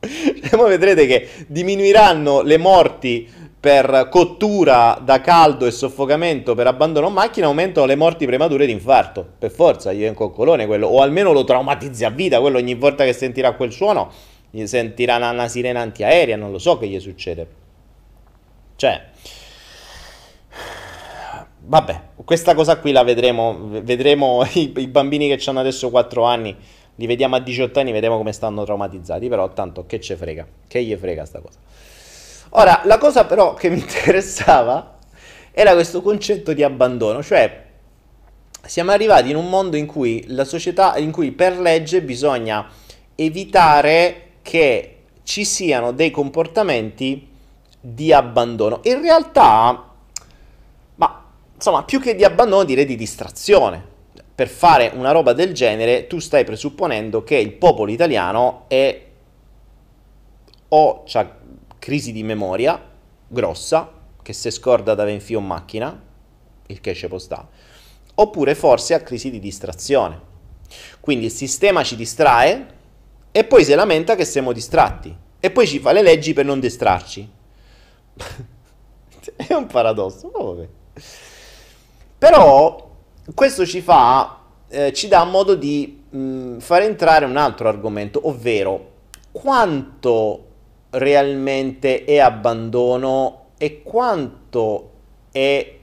E 0.42 0.56
poi 0.56 0.70
vedrete 0.70 1.06
che 1.06 1.28
diminuiranno 1.46 2.42
le 2.42 2.56
morti 2.56 3.28
per 3.60 4.08
cottura 4.10 4.98
da 5.02 5.20
caldo 5.20 5.66
e 5.66 5.70
soffocamento 5.70 6.54
per 6.54 6.66
abbandono 6.66 7.08
in 7.08 7.12
macchina, 7.12 7.46
aumentano 7.46 7.86
le 7.86 7.94
morti 7.94 8.24
premature 8.24 8.64
di 8.64 8.72
infarto. 8.72 9.26
Per 9.38 9.50
forza, 9.50 9.92
gli 9.92 10.02
è 10.02 10.08
un 10.08 10.14
coccolone 10.14 10.66
quello, 10.66 10.86
o 10.86 11.02
almeno 11.02 11.32
lo 11.32 11.44
traumatizzi 11.44 12.04
a 12.04 12.10
vita, 12.10 12.40
quello 12.40 12.56
ogni 12.56 12.74
volta 12.74 13.04
che 13.04 13.12
sentirà 13.12 13.52
quel 13.52 13.70
suono, 13.70 14.10
sentirà 14.64 15.16
una, 15.16 15.30
una 15.30 15.48
sirena 15.48 15.80
antiaerea, 15.80 16.36
non 16.36 16.50
lo 16.50 16.58
so 16.58 16.78
che 16.78 16.86
gli 16.86 16.98
succede. 16.98 17.58
Cioè, 18.76 19.08
vabbè, 21.58 22.00
questa 22.24 22.54
cosa 22.54 22.78
qui 22.78 22.92
la 22.92 23.04
vedremo, 23.04 23.68
vedremo 23.82 24.42
i, 24.54 24.72
i 24.74 24.86
bambini 24.88 25.28
che 25.28 25.50
hanno 25.50 25.60
adesso 25.60 25.90
4 25.90 26.24
anni 26.24 26.56
li 27.00 27.06
vediamo 27.06 27.34
a 27.36 27.40
18 27.40 27.80
anni, 27.80 27.92
vediamo 27.92 28.18
come 28.18 28.30
stanno 28.30 28.62
traumatizzati, 28.62 29.26
però 29.30 29.50
tanto 29.54 29.86
che 29.86 30.00
ce 30.00 30.16
frega, 30.16 30.46
che 30.68 30.82
gli 30.82 30.94
frega 30.94 31.24
sta 31.24 31.40
cosa. 31.40 31.58
Ora, 32.50 32.82
la 32.84 32.98
cosa 32.98 33.24
però 33.24 33.54
che 33.54 33.70
mi 33.70 33.78
interessava 33.80 34.98
era 35.50 35.72
questo 35.72 36.02
concetto 36.02 36.52
di 36.52 36.62
abbandono, 36.62 37.22
cioè 37.22 37.68
siamo 38.62 38.90
arrivati 38.90 39.30
in 39.30 39.36
un 39.36 39.48
mondo 39.48 39.78
in 39.78 39.86
cui 39.86 40.26
la 40.28 40.44
società, 40.44 40.98
in 40.98 41.10
cui 41.10 41.32
per 41.32 41.58
legge 41.58 42.02
bisogna 42.02 42.68
evitare 43.14 44.32
che 44.42 44.96
ci 45.22 45.46
siano 45.46 45.92
dei 45.92 46.10
comportamenti 46.10 47.28
di 47.80 48.12
abbandono. 48.12 48.80
In 48.82 49.00
realtà, 49.00 49.90
ma 50.96 51.24
insomma, 51.54 51.82
più 51.82 51.98
che 51.98 52.14
di 52.14 52.24
abbandono 52.24 52.64
direi 52.64 52.84
di 52.84 52.96
distrazione 52.96 53.89
per 54.40 54.48
fare 54.48 54.90
una 54.94 55.10
roba 55.10 55.34
del 55.34 55.52
genere 55.52 56.06
tu 56.06 56.18
stai 56.18 56.44
presupponendo 56.44 57.22
che 57.22 57.36
il 57.36 57.52
popolo 57.52 57.92
italiano 57.92 58.64
è 58.68 59.04
o 60.68 61.04
ha 61.12 61.38
crisi 61.78 62.10
di 62.10 62.22
memoria 62.22 62.82
grossa, 63.28 63.92
che 64.22 64.32
se 64.32 64.50
scorda 64.50 64.94
da 64.94 65.02
avere 65.02 65.22
in 65.26 65.44
macchina, 65.44 66.02
il 66.68 66.80
che 66.80 66.94
ci 66.94 67.06
può 67.06 67.18
stare, 67.18 67.48
oppure 68.14 68.54
forse 68.54 68.94
ha 68.94 69.00
crisi 69.00 69.30
di 69.30 69.40
distrazione. 69.40 70.18
Quindi 71.00 71.26
il 71.26 71.32
sistema 71.32 71.82
ci 71.82 71.94
distrae 71.94 72.66
e 73.32 73.44
poi 73.44 73.62
si 73.62 73.74
lamenta 73.74 74.14
che 74.14 74.24
siamo 74.24 74.52
distratti 74.52 75.14
e 75.38 75.50
poi 75.50 75.66
ci 75.66 75.80
fa 75.80 75.92
le 75.92 76.00
leggi 76.00 76.32
per 76.32 76.46
non 76.46 76.60
distrarci. 76.60 77.30
è 79.36 79.52
un 79.52 79.66
paradosso, 79.66 80.30
vabbè. 80.30 80.68
Però 82.16 82.88
questo 83.34 83.66
ci 83.66 83.80
fa, 83.80 84.38
eh, 84.68 84.92
ci 84.92 85.08
dà 85.08 85.24
modo 85.24 85.54
di 85.54 86.02
mh, 86.08 86.18
mm, 86.18 86.58
far 86.58 86.82
entrare 86.82 87.24
un 87.24 87.36
altro 87.36 87.68
argomento, 87.68 88.28
ovvero 88.28 88.88
quanto 89.32 90.46
realmente 90.90 92.04
è 92.04 92.18
abbandono 92.18 93.46
e 93.56 93.82
quanto 93.82 94.90
è 95.30 95.78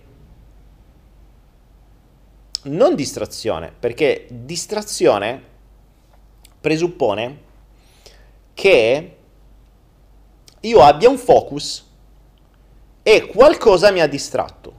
non 2.64 2.96
distrazione, 2.96 3.72
perché 3.78 4.28
distrazione 4.30 5.42
presuppone 6.60 7.46
che 8.54 9.16
io 10.60 10.82
abbia 10.82 11.08
un 11.08 11.18
focus 11.18 11.86
e 13.04 13.28
qualcosa 13.28 13.92
mi 13.92 14.02
ha 14.02 14.08
distratto. 14.08 14.77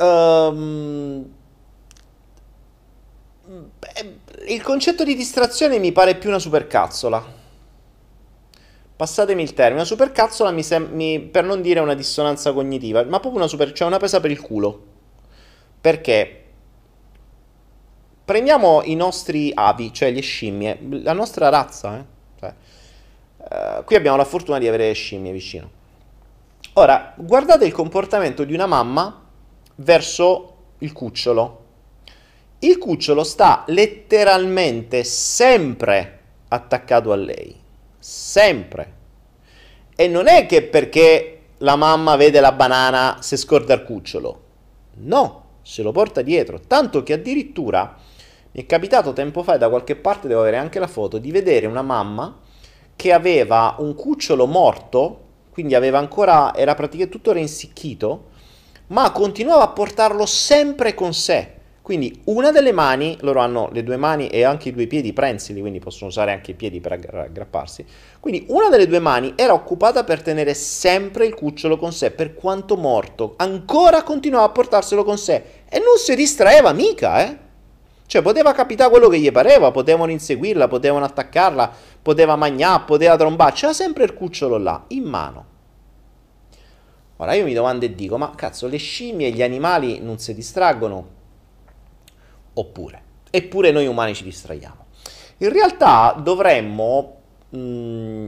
Um, 0.00 1.34
il 4.46 4.62
concetto 4.62 5.02
di 5.02 5.16
distrazione 5.16 5.78
mi 5.78 5.90
pare 5.92 6.16
più 6.16 6.28
una 6.28 6.38
supercazzola. 6.38 7.36
Passatemi 8.96 9.42
il 9.42 9.54
termine, 9.54 9.76
una 9.76 9.84
supercazzola 9.84 10.50
mi 10.50 10.62
sem- 10.62 10.90
mi, 10.92 11.20
per 11.20 11.44
non 11.44 11.62
dire 11.62 11.80
una 11.80 11.94
dissonanza 11.94 12.52
cognitiva, 12.52 13.02
ma 13.04 13.20
proprio 13.20 13.40
una 13.40 13.46
super, 13.46 13.72
cioè 13.72 13.86
una 13.86 13.98
presa 13.98 14.20
per 14.20 14.30
il 14.30 14.40
culo. 14.40 14.86
Perché 15.80 16.44
prendiamo 18.24 18.82
i 18.84 18.94
nostri 18.94 19.52
avi, 19.54 19.92
cioè 19.92 20.10
le 20.10 20.20
scimmie, 20.20 20.78
la 21.02 21.12
nostra 21.12 21.48
razza, 21.48 21.98
eh? 21.98 22.04
Cioè, 22.40 22.54
uh, 23.38 23.84
qui 23.84 23.96
abbiamo 23.96 24.16
la 24.16 24.24
fortuna 24.24 24.58
di 24.58 24.68
avere 24.68 24.92
scimmie 24.92 25.32
vicino. 25.32 25.70
Ora, 26.74 27.14
guardate 27.16 27.64
il 27.64 27.72
comportamento 27.72 28.44
di 28.44 28.54
una 28.54 28.66
mamma 28.66 29.26
verso 29.80 30.54
il 30.78 30.92
cucciolo. 30.92 31.64
Il 32.60 32.78
cucciolo 32.78 33.22
sta 33.22 33.64
letteralmente 33.68 35.04
sempre 35.04 36.20
attaccato 36.48 37.12
a 37.12 37.16
lei. 37.16 37.54
Sempre. 37.98 38.92
E 39.94 40.08
non 40.08 40.28
è 40.28 40.46
che 40.46 40.62
perché 40.62 41.40
la 41.58 41.76
mamma 41.76 42.16
vede 42.16 42.40
la 42.40 42.52
banana 42.52 43.18
se 43.20 43.36
scorda 43.36 43.74
il 43.74 43.84
cucciolo. 43.84 44.42
No, 45.00 45.44
se 45.62 45.82
lo 45.82 45.92
porta 45.92 46.22
dietro. 46.22 46.60
Tanto 46.60 47.02
che 47.02 47.12
addirittura 47.12 47.96
mi 48.52 48.62
è 48.62 48.66
capitato 48.66 49.12
tempo 49.12 49.42
fa, 49.42 49.54
e 49.54 49.58
da 49.58 49.68
qualche 49.68 49.94
parte 49.94 50.26
devo 50.26 50.40
avere 50.40 50.56
anche 50.56 50.78
la 50.78 50.86
foto, 50.86 51.18
di 51.18 51.30
vedere 51.30 51.66
una 51.66 51.82
mamma 51.82 52.40
che 52.96 53.12
aveva 53.12 53.76
un 53.78 53.94
cucciolo 53.94 54.46
morto, 54.46 55.26
quindi 55.50 55.76
aveva 55.76 55.98
ancora, 55.98 56.54
era 56.54 56.74
praticamente 56.74 57.16
tutto 57.16 57.32
reinsicchito, 57.32 58.27
ma 58.88 59.10
continuava 59.12 59.62
a 59.62 59.68
portarlo 59.68 60.26
sempre 60.26 60.94
con 60.94 61.12
sé. 61.14 61.56
Quindi 61.88 62.20
una 62.24 62.50
delle 62.50 62.72
mani, 62.72 63.16
loro 63.20 63.40
hanno 63.40 63.70
le 63.72 63.82
due 63.82 63.96
mani 63.96 64.28
e 64.28 64.44
anche 64.44 64.68
i 64.68 64.74
due 64.74 64.86
piedi 64.86 65.14
prensili, 65.14 65.60
quindi 65.60 65.78
possono 65.78 66.10
usare 66.10 66.32
anche 66.32 66.50
i 66.50 66.54
piedi 66.54 66.80
per 66.80 66.92
aggrapparsi. 66.92 67.82
Quindi 68.20 68.44
una 68.48 68.68
delle 68.68 68.86
due 68.86 68.98
mani 68.98 69.32
era 69.36 69.54
occupata 69.54 70.04
per 70.04 70.20
tenere 70.20 70.52
sempre 70.52 71.24
il 71.24 71.32
cucciolo 71.32 71.78
con 71.78 71.92
sé, 71.92 72.10
per 72.10 72.34
quanto 72.34 72.76
morto. 72.76 73.34
Ancora 73.38 74.02
continuava 74.02 74.44
a 74.44 74.50
portarselo 74.50 75.02
con 75.02 75.16
sé 75.16 75.42
e 75.66 75.78
non 75.78 75.96
si 75.96 76.14
distraeva 76.14 76.74
mica, 76.74 77.26
eh? 77.26 77.38
Cioè 78.04 78.20
poteva 78.20 78.52
capitare 78.52 78.90
quello 78.90 79.08
che 79.08 79.18
gli 79.18 79.32
pareva, 79.32 79.70
potevano 79.70 80.10
inseguirla, 80.10 80.68
potevano 80.68 81.06
attaccarla, 81.06 81.72
poteva 82.02 82.36
mangiare, 82.36 82.82
poteva 82.84 83.16
trombare, 83.16 83.52
c'era 83.52 83.72
sempre 83.72 84.04
il 84.04 84.12
cucciolo 84.12 84.58
là, 84.58 84.84
in 84.88 85.04
mano. 85.04 85.44
Ora 87.20 87.34
io 87.34 87.44
mi 87.44 87.52
domando 87.52 87.84
e 87.84 87.94
dico, 87.94 88.16
ma 88.16 88.32
cazzo, 88.34 88.68
le 88.68 88.76
scimmie 88.76 89.28
e 89.28 89.30
gli 89.32 89.42
animali 89.42 89.98
non 90.00 90.18
si 90.18 90.34
distraggono? 90.34 91.16
Oppure? 92.54 93.02
Eppure 93.30 93.72
noi 93.72 93.86
umani 93.86 94.14
ci 94.14 94.22
distraiamo. 94.22 94.86
In 95.38 95.52
realtà 95.52 96.16
dovremmo... 96.22 97.16
Mh, 97.50 97.58
mm, 97.58 98.26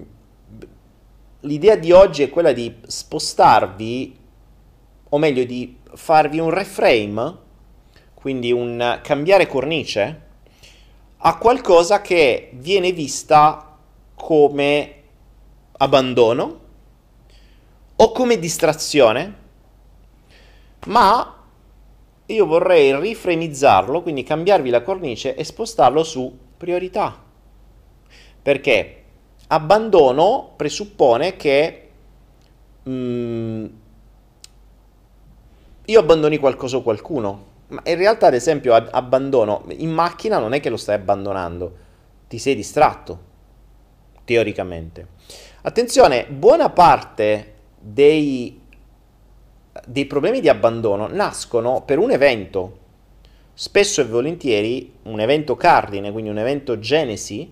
l'idea 1.40 1.76
di 1.76 1.92
oggi 1.92 2.24
è 2.24 2.30
quella 2.30 2.52
di 2.52 2.74
spostarvi, 2.84 4.18
o 5.08 5.18
meglio 5.18 5.44
di 5.44 5.78
farvi 5.94 6.40
un 6.40 6.50
reframe, 6.50 7.36
quindi 8.14 8.50
un 8.50 8.98
cambiare 9.02 9.46
cornice, 9.46 10.28
a 11.18 11.38
qualcosa 11.38 12.00
che 12.00 12.50
viene 12.54 12.92
vista 12.92 13.76
come 14.14 14.94
abbandono 15.78 16.58
o 18.02 18.12
come 18.12 18.38
distrazione, 18.38 19.34
ma 20.86 21.36
io 22.26 22.46
vorrei 22.46 22.98
rifremizzarlo, 22.98 24.00
quindi 24.00 24.22
cambiarvi 24.22 24.70
la 24.70 24.82
cornice 24.82 25.34
e 25.34 25.44
spostarlo 25.44 26.02
su 26.02 26.34
priorità. 26.56 27.22
Perché 28.40 29.02
abbandono 29.48 30.52
presuppone 30.56 31.36
che 31.36 31.88
mm, 32.88 33.66
io 35.84 36.00
abbandoni 36.00 36.38
qualcosa 36.38 36.78
o 36.78 36.82
qualcuno, 36.82 37.48
ma 37.68 37.82
in 37.84 37.96
realtà 37.96 38.28
ad 38.28 38.34
esempio 38.34 38.74
abbandono 38.74 39.64
in 39.68 39.90
macchina 39.90 40.38
non 40.38 40.54
è 40.54 40.60
che 40.60 40.70
lo 40.70 40.78
stai 40.78 40.94
abbandonando, 40.94 41.76
ti 42.28 42.38
sei 42.38 42.54
distratto 42.54 43.28
teoricamente. 44.24 45.08
Attenzione, 45.62 46.24
buona 46.26 46.70
parte 46.70 47.58
dei, 47.80 48.60
dei 49.86 50.04
problemi 50.04 50.40
di 50.40 50.48
abbandono 50.48 51.08
nascono 51.08 51.82
per 51.84 51.98
un 51.98 52.10
evento, 52.10 52.78
spesso 53.54 54.02
e 54.02 54.04
volentieri 54.04 54.92
un 55.04 55.20
evento 55.20 55.56
cardine, 55.56 56.12
quindi 56.12 56.30
un 56.30 56.38
evento 56.38 56.78
genesi, 56.78 57.50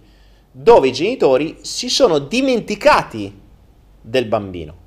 dove 0.50 0.88
i 0.88 0.92
genitori 0.92 1.58
si 1.62 1.88
sono 1.88 2.18
dimenticati 2.18 3.40
del 4.00 4.26
bambino. 4.26 4.86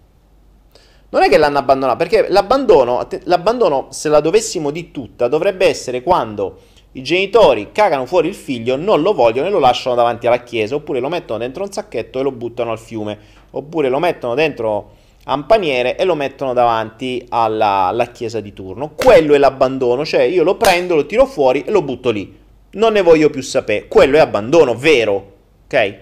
Non 1.09 1.23
è 1.23 1.29
che 1.29 1.37
l'hanno 1.37 1.57
abbandonato, 1.57 1.97
perché 1.97 2.29
l'abbandono, 2.29 3.07
l'abbandono, 3.23 3.87
se 3.89 4.07
la 4.07 4.21
dovessimo 4.21 4.71
di 4.71 4.91
tutta, 4.91 5.27
dovrebbe 5.27 5.65
essere 5.65 6.03
quando 6.03 6.59
i 6.93 7.03
genitori 7.03 7.71
cagano 7.71 8.05
fuori 8.05 8.27
il 8.27 8.35
figlio, 8.35 8.75
non 8.75 9.01
lo 9.01 9.13
vogliono 9.13 9.47
e 9.47 9.49
lo 9.49 9.59
lasciano 9.59 9.95
davanti 9.95 10.27
alla 10.27 10.43
chiesa, 10.43 10.75
oppure 10.75 10.99
lo 10.99 11.09
mettono 11.09 11.39
dentro 11.39 11.63
un 11.63 11.71
sacchetto 11.71 12.19
e 12.19 12.23
lo 12.23 12.31
buttano 12.31 12.71
al 12.71 12.79
fiume, 12.79 13.17
oppure 13.51 13.89
lo 13.89 13.99
mettono 13.99 14.35
dentro 14.35 14.99
un 15.34 15.45
paniere 15.45 15.97
e 15.97 16.03
lo 16.03 16.15
mettono 16.15 16.53
davanti 16.53 17.25
alla, 17.29 17.86
alla 17.86 18.05
chiesa 18.07 18.39
di 18.39 18.53
turno. 18.53 18.93
Quello 18.95 19.34
è 19.34 19.38
l'abbandono, 19.38 20.05
cioè 20.05 20.21
io 20.21 20.43
lo 20.43 20.55
prendo, 20.55 20.95
lo 20.95 21.05
tiro 21.05 21.25
fuori 21.25 21.63
e 21.63 21.71
lo 21.71 21.82
butto 21.82 22.09
lì. 22.09 22.38
Non 22.71 22.93
ne 22.93 23.01
voglio 23.01 23.29
più 23.29 23.41
sapere. 23.41 23.88
Quello 23.88 24.17
è 24.17 24.19
abbandono 24.19 24.75
vero, 24.75 25.34
ok? 25.65 25.95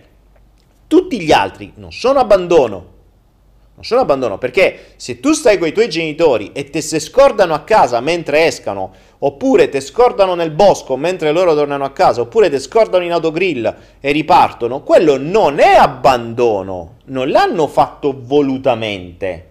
Tutti 0.88 1.19
gli 1.19 1.32
altri 1.32 1.73
non 1.75 1.91
sono 1.91 2.19
abbandono, 2.19 2.86
non 3.80 3.88
sono 3.88 4.01
abbandono 4.01 4.38
perché 4.38 4.88
se 4.97 5.21
tu 5.21 5.32
stai 5.32 5.57
con 5.57 5.69
i 5.69 5.71
tuoi 5.71 5.88
genitori 5.88 6.51
e 6.51 6.69
te 6.69 6.82
se 6.82 6.99
scordano 6.99 7.53
a 7.53 7.61
casa 7.61 8.01
mentre 8.01 8.45
escano, 8.45 8.91
oppure 9.19 9.69
te 9.69 9.80
scordano 9.80 10.36
nel 10.36 10.51
bosco 10.51 10.97
mentre 10.97 11.32
loro 11.32 11.55
tornano 11.55 11.86
a 11.86 11.91
casa, 11.91 12.19
oppure 12.19 12.49
te 12.49 12.59
scordano 12.59 13.05
in 13.05 13.13
autogrill 13.13 13.73
e 14.01 14.11
ripartono, 14.11 14.84
quello 14.84 15.15
non 15.17 15.59
è 15.59 15.75
abbandono, 15.75 16.95
non 17.05 17.30
l'hanno 17.30 17.67
fatto 17.67 18.13
volutamente. 18.19 19.47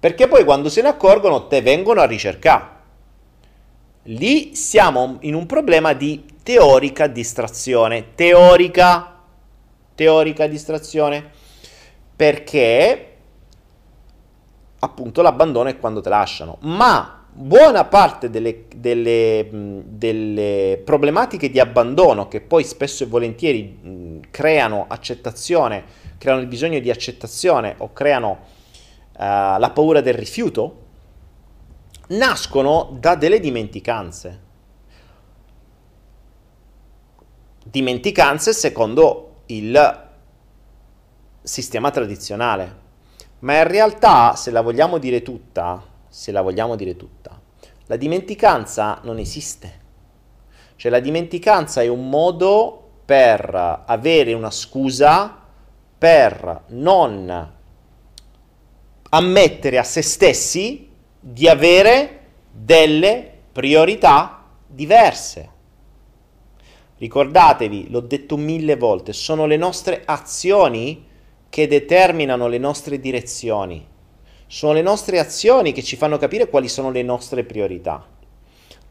Perché 0.00 0.28
poi 0.28 0.44
quando 0.44 0.70
se 0.70 0.80
ne 0.80 0.88
accorgono 0.88 1.46
te 1.46 1.60
vengono 1.60 2.00
a 2.00 2.06
ricercare. 2.06 2.76
Lì 4.04 4.54
siamo 4.54 5.18
in 5.20 5.34
un 5.34 5.44
problema 5.44 5.92
di 5.92 6.24
teorica 6.42 7.06
distrazione. 7.06 8.14
Teorica, 8.14 9.20
teorica 9.94 10.46
distrazione. 10.46 11.30
Perché 12.16 13.07
appunto 14.80 15.22
l'abbandono 15.22 15.68
è 15.68 15.78
quando 15.78 16.00
te 16.00 16.08
lasciano, 16.08 16.58
ma 16.60 17.24
buona 17.30 17.84
parte 17.84 18.30
delle, 18.30 18.64
delle, 18.74 19.48
delle 19.84 20.80
problematiche 20.84 21.50
di 21.50 21.60
abbandono 21.60 22.26
che 22.28 22.40
poi 22.40 22.64
spesso 22.64 23.04
e 23.04 23.06
volentieri 23.06 23.62
mh, 23.62 24.20
creano 24.30 24.86
accettazione, 24.88 25.84
creano 26.18 26.40
il 26.40 26.48
bisogno 26.48 26.80
di 26.80 26.90
accettazione 26.90 27.74
o 27.78 27.92
creano 27.92 28.30
uh, 29.12 29.58
la 29.58 29.70
paura 29.72 30.00
del 30.00 30.14
rifiuto, 30.14 30.86
nascono 32.08 32.96
da 32.98 33.14
delle 33.14 33.38
dimenticanze. 33.38 34.46
Dimenticanze 37.64 38.52
secondo 38.52 39.42
il 39.46 40.06
sistema 41.42 41.90
tradizionale. 41.90 42.86
Ma 43.40 43.58
in 43.58 43.68
realtà, 43.68 44.34
se 44.34 44.50
la 44.50 44.60
vogliamo 44.60 44.98
dire 44.98 45.22
tutta, 45.22 45.82
se 46.08 46.32
la 46.32 46.42
vogliamo 46.42 46.74
dire 46.74 46.96
tutta, 46.96 47.40
la 47.86 47.96
dimenticanza 47.96 49.00
non 49.04 49.18
esiste. 49.18 49.86
Cioè 50.76 50.90
la 50.90 51.00
dimenticanza 51.00 51.82
è 51.82 51.88
un 51.88 52.08
modo 52.08 52.90
per 53.04 53.84
avere 53.86 54.32
una 54.32 54.50
scusa 54.50 55.36
per 55.98 56.64
non 56.68 57.52
ammettere 59.10 59.78
a 59.78 59.82
se 59.82 60.02
stessi 60.02 60.90
di 61.18 61.48
avere 61.48 62.26
delle 62.50 63.32
priorità 63.52 64.44
diverse. 64.66 65.50
Ricordatevi, 66.98 67.90
l'ho 67.90 68.00
detto 68.00 68.36
mille 68.36 68.76
volte, 68.76 69.12
sono 69.12 69.46
le 69.46 69.56
nostre 69.56 70.02
azioni 70.04 71.06
che 71.48 71.66
determinano 71.66 72.46
le 72.48 72.58
nostre 72.58 73.00
direzioni. 73.00 73.86
Sono 74.46 74.72
le 74.72 74.82
nostre 74.82 75.18
azioni 75.18 75.72
che 75.72 75.82
ci 75.82 75.96
fanno 75.96 76.18
capire 76.18 76.48
quali 76.48 76.68
sono 76.68 76.90
le 76.90 77.02
nostre 77.02 77.44
priorità. 77.44 78.06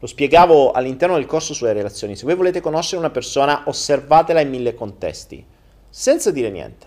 Lo 0.00 0.06
spiegavo 0.06 0.70
all'interno 0.70 1.16
del 1.16 1.26
corso 1.26 1.54
sulle 1.54 1.72
relazioni. 1.72 2.14
Se 2.14 2.24
voi 2.24 2.36
volete 2.36 2.60
conoscere 2.60 2.98
una 2.98 3.10
persona, 3.10 3.64
osservatela 3.66 4.40
in 4.40 4.50
mille 4.50 4.74
contesti, 4.74 5.44
senza 5.88 6.30
dire 6.30 6.50
niente. 6.50 6.86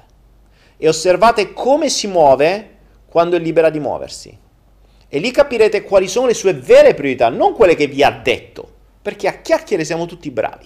E 0.78 0.88
osservate 0.88 1.52
come 1.54 1.90
si 1.90 2.08
muove 2.08 2.78
quando 3.08 3.36
è 3.36 3.40
libera 3.40 3.70
di 3.70 3.80
muoversi. 3.80 4.38
E 5.10 5.20
lì 5.20 5.32
capirete 5.32 5.84
quali 5.84 6.08
sono 6.08 6.28
le 6.28 6.34
sue 6.34 6.54
vere 6.54 6.94
priorità, 6.94 7.28
non 7.28 7.54
quelle 7.54 7.76
che 7.76 7.88
vi 7.88 8.02
ha 8.02 8.12
detto, 8.12 8.70
perché 9.02 9.28
a 9.28 9.42
chiacchiere 9.42 9.84
siamo 9.84 10.06
tutti 10.06 10.32
bravi. 10.32 10.66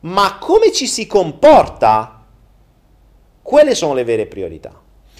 Ma 0.00 0.36
come 0.38 0.70
ci 0.72 0.86
si 0.86 1.06
comporta 1.06 2.15
quelle 3.46 3.76
sono 3.76 3.94
le 3.94 4.02
vere 4.02 4.26
priorità. 4.26 4.72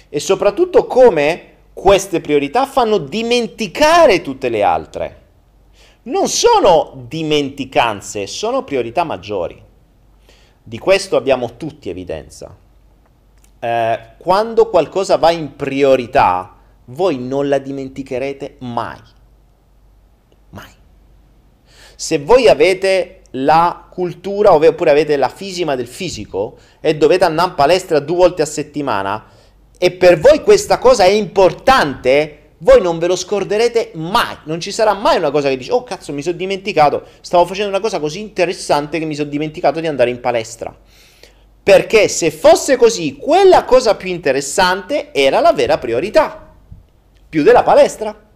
E 0.09 0.19
soprattutto 0.19 0.85
come 0.85 1.53
queste 1.71 2.19
priorità 2.19 2.65
fanno 2.65 2.97
dimenticare 2.97 4.21
tutte 4.21 4.49
le 4.49 4.63
altre. 4.63 5.21
Non 6.03 6.27
sono 6.27 7.05
dimenticanze, 7.07 8.27
sono 8.27 8.65
priorità 8.65 9.05
maggiori. 9.05 9.63
Di 10.61 10.77
questo 10.77 11.15
abbiamo 11.15 11.55
tutti 11.55 11.87
evidenza. 11.87 12.53
Eh, 13.59 13.99
quando 14.17 14.69
qualcosa 14.69 15.15
va 15.15 15.31
in 15.31 15.55
priorità, 15.55 16.57
voi 16.85 17.17
non 17.17 17.47
la 17.47 17.59
dimenticherete 17.59 18.57
mai. 18.59 18.99
Mai. 20.49 20.73
Se 21.95 22.19
voi 22.19 22.49
avete 22.49 23.21
la 23.43 23.87
cultura 23.89 24.53
oppure 24.53 24.89
avete 24.89 25.17
la 25.17 25.29
fisima 25.29 25.75
del 25.75 25.87
fisico 25.87 26.57
e 26.79 26.95
dovete 26.95 27.25
andare 27.25 27.49
in 27.49 27.55
palestra 27.55 27.99
due 27.99 28.15
volte 28.15 28.41
a 28.41 28.45
settimana 28.45 29.25
e 29.77 29.91
per 29.91 30.19
voi 30.19 30.41
questa 30.41 30.79
cosa 30.79 31.03
è 31.03 31.09
importante, 31.09 32.53
voi 32.59 32.81
non 32.81 32.97
ve 32.97 33.05
lo 33.07 33.15
scorderete 33.15 33.91
mai. 33.93 34.35
Non 34.45 34.59
ci 34.59 34.71
sarà 34.71 34.93
mai 34.93 35.17
una 35.17 35.29
cosa 35.29 35.49
che 35.49 35.57
dice, 35.57 35.71
oh 35.71 35.83
cazzo 35.83 36.13
mi 36.13 36.23
sono 36.23 36.35
dimenticato, 36.35 37.03
stavo 37.21 37.45
facendo 37.45 37.69
una 37.69 37.79
cosa 37.79 37.99
così 37.99 38.19
interessante 38.19 38.97
che 38.97 39.05
mi 39.05 39.13
sono 39.13 39.29
dimenticato 39.29 39.79
di 39.79 39.87
andare 39.87 40.09
in 40.09 40.19
palestra. 40.19 40.75
Perché 41.61 42.07
se 42.07 42.31
fosse 42.31 42.75
così, 42.75 43.17
quella 43.17 43.65
cosa 43.65 43.95
più 43.95 44.09
interessante 44.09 45.11
era 45.11 45.41
la 45.41 45.53
vera 45.53 45.77
priorità, 45.77 46.55
più 47.29 47.43
della 47.43 47.63
palestra. 47.63 48.26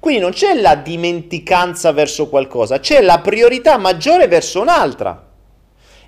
Quindi 0.00 0.22
non 0.22 0.32
c'è 0.32 0.54
la 0.54 0.76
dimenticanza 0.76 1.92
verso 1.92 2.28
qualcosa, 2.28 2.80
c'è 2.80 3.02
la 3.02 3.20
priorità 3.20 3.76
maggiore 3.76 4.28
verso 4.28 4.62
un'altra. 4.62 5.28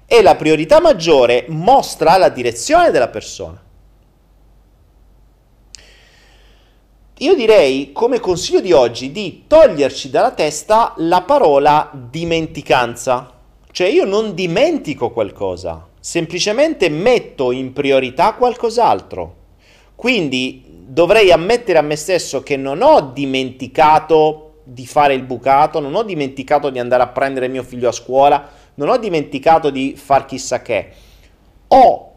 E 0.06 0.22
la 0.22 0.34
priorità 0.34 0.80
maggiore 0.80 1.44
mostra 1.48 2.16
la 2.16 2.30
direzione 2.30 2.90
della 2.90 3.08
persona. 3.08 3.62
Io 7.18 7.34
direi, 7.34 7.92
come 7.92 8.18
consiglio 8.18 8.60
di 8.60 8.72
oggi, 8.72 9.12
di 9.12 9.44
toglierci 9.46 10.10
dalla 10.10 10.32
testa 10.32 10.94
la 10.96 11.20
parola 11.20 11.90
dimenticanza. 11.92 13.30
Cioè 13.70 13.86
io 13.88 14.04
non 14.04 14.34
dimentico 14.34 15.10
qualcosa, 15.10 15.86
semplicemente 16.00 16.88
metto 16.88 17.52
in 17.52 17.72
priorità 17.72 18.32
qualcos'altro. 18.32 19.41
Quindi 20.02 20.64
dovrei 20.66 21.30
ammettere 21.30 21.78
a 21.78 21.82
me 21.82 21.94
stesso 21.94 22.42
che 22.42 22.56
non 22.56 22.82
ho 22.82 23.12
dimenticato 23.14 24.62
di 24.64 24.84
fare 24.84 25.14
il 25.14 25.22
bucato, 25.22 25.78
non 25.78 25.94
ho 25.94 26.02
dimenticato 26.02 26.70
di 26.70 26.80
andare 26.80 27.04
a 27.04 27.06
prendere 27.06 27.46
mio 27.46 27.62
figlio 27.62 27.88
a 27.88 27.92
scuola, 27.92 28.48
non 28.74 28.88
ho 28.88 28.98
dimenticato 28.98 29.70
di 29.70 29.94
far 29.94 30.24
chissà 30.24 30.60
che. 30.60 30.88
Ho 31.68 32.12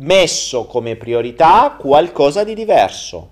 messo 0.00 0.66
come 0.66 0.96
priorità 0.96 1.76
qualcosa 1.80 2.44
di 2.44 2.52
diverso. 2.52 3.30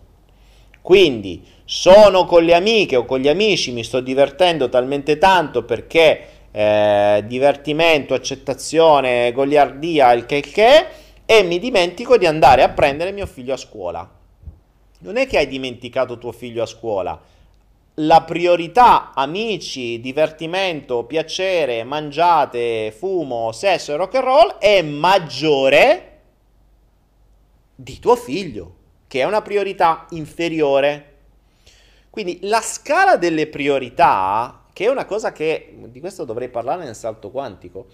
Quindi 0.81 1.45
sono 1.67 2.25
con 2.25 2.43
le 2.45 2.55
amiche 2.55 2.97
o 2.97 3.05
con 3.05 3.19
gli 3.19 3.29
amici, 3.29 3.73
mi 3.73 3.85
sto 3.85 4.01
divertendo 4.01 4.71
talmente 4.71 5.19
tanto 5.19 5.65
perché 5.65 6.23
eh, 6.51 7.23
divertimento, 7.27 8.15
accettazione, 8.15 9.33
goliardia, 9.33 10.13
il 10.13 10.25
che 10.25 10.41
che, 10.41 10.87
e 11.31 11.43
mi 11.43 11.59
dimentico 11.59 12.17
di 12.17 12.27
andare 12.27 12.63
a 12.63 12.71
prendere 12.71 13.13
mio 13.13 13.27
figlio 13.27 13.55
a 13.55 13.57
scuola 13.57 14.19
non 15.01 15.17
è 15.17 15.27
che 15.27 15.39
hai 15.39 15.47
dimenticato 15.47 16.19
tuo 16.19 16.33
figlio 16.33 16.63
a 16.63 16.67
scuola. 16.67 17.19
La 17.95 18.23
priorità, 18.23 19.13
amici, 19.15 20.01
divertimento, 20.01 21.05
piacere, 21.05 21.85
mangiate, 21.85 22.93
fumo, 22.93 23.53
sesso 23.53 23.93
e 23.93 23.97
rock 23.97 24.15
and 24.17 24.25
roll 24.25 24.59
è 24.59 24.81
maggiore 24.83 26.07
di 27.75 27.99
tuo 27.99 28.17
figlio, 28.17 28.75
che 29.07 29.21
è 29.21 29.25
una 29.25 29.43
priorità 29.43 30.07
inferiore. 30.11 31.07
Quindi 32.11 32.41
la 32.43 32.61
scala 32.61 33.17
delle 33.17 33.47
priorità, 33.47 34.65
che 34.73 34.85
è 34.85 34.89
una 34.89 35.05
cosa 35.05 35.33
che 35.33 35.77
di 35.87 36.01
questo 36.01 36.25
dovrei 36.25 36.49
parlare 36.49 36.85
nel 36.85 36.97
salto 36.97 37.31
quantico, 37.31 37.87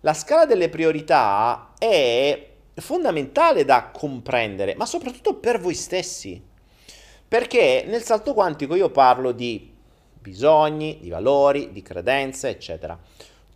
la 0.00 0.14
scala 0.14 0.46
delle 0.46 0.68
priorità 0.68 1.72
è 1.78 2.50
fondamentale 2.74 3.64
da 3.64 3.90
comprendere, 3.92 4.74
ma 4.74 4.86
soprattutto 4.86 5.34
per 5.34 5.60
voi 5.60 5.74
stessi. 5.74 6.42
Perché 7.28 7.84
nel 7.86 8.02
salto 8.02 8.34
quantico 8.34 8.74
io 8.74 8.90
parlo 8.90 9.32
di 9.32 9.72
bisogni, 10.22 10.98
di 11.00 11.10
valori, 11.10 11.72
di 11.72 11.82
credenze, 11.82 12.48
eccetera. 12.48 12.98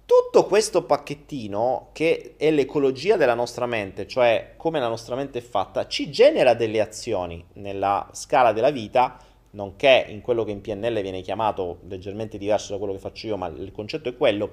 Tutto 0.05 0.45
questo 0.47 0.85
pacchettino, 0.85 1.89
che 1.93 2.35
è 2.37 2.51
l'ecologia 2.51 3.17
della 3.17 3.35
nostra 3.35 3.67
mente, 3.67 4.07
cioè 4.07 4.55
come 4.57 4.79
la 4.79 4.89
nostra 4.89 5.17
mente 5.17 5.39
è 5.39 5.43
fatta, 5.43 5.87
ci 5.89 6.11
genera 6.11 6.55
delle 6.55 6.81
azioni 6.81 7.45
nella 7.55 8.09
scala 8.13 8.53
della 8.53 8.71
vita, 8.71 9.19
nonché 9.51 10.07
in 10.09 10.21
quello 10.21 10.45
che 10.45 10.53
in 10.53 10.61
PNL 10.61 11.01
viene 11.03 11.23
chiamato 11.23 11.79
leggermente 11.89 12.39
diverso 12.39 12.73
da 12.73 12.79
quello 12.79 12.93
che 12.93 13.01
faccio 13.01 13.27
io, 13.27 13.37
ma 13.37 13.49
il 13.49 13.73
concetto 13.73 14.09
è 14.09 14.17
quello, 14.17 14.51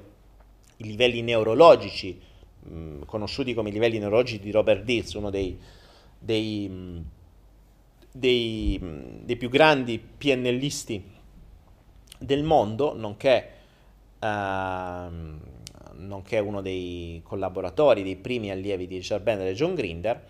i 0.77 0.85
livelli 0.85 1.21
neurologici, 1.21 2.19
mh, 2.63 2.75
mm, 2.75 3.01
conosciuti 3.05 3.53
come 3.53 3.69
livelli 3.69 3.99
neurologici 3.99 4.39
di 4.39 4.51
Robert 4.51 4.83
Dills, 4.83 5.13
uno 5.13 5.29
dei, 5.29 5.57
dei, 6.17 6.67
mm, 6.69 6.99
dei, 8.11 8.79
mm, 8.81 9.01
dei 9.23 9.35
più 9.35 9.49
grandi 9.49 9.99
PNListi 9.99 11.03
del 12.19 12.43
mondo, 12.43 12.95
nonché, 12.95 13.49
ehm, 14.19 15.39
nonché 15.95 16.39
uno 16.39 16.61
dei 16.61 17.21
collaboratori, 17.23 18.03
dei 18.03 18.15
primi 18.15 18.51
allievi 18.51 18.87
di 18.87 18.97
Richard 18.97 19.23
Bender 19.23 19.47
e 19.47 19.53
John 19.53 19.75
Grinder, 19.75 20.21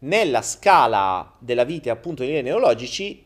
nella 0.00 0.42
scala 0.42 1.34
della 1.38 1.64
vita 1.64 1.92
appunto 1.92 2.24
dei 2.24 2.42
neurologici 2.42 3.24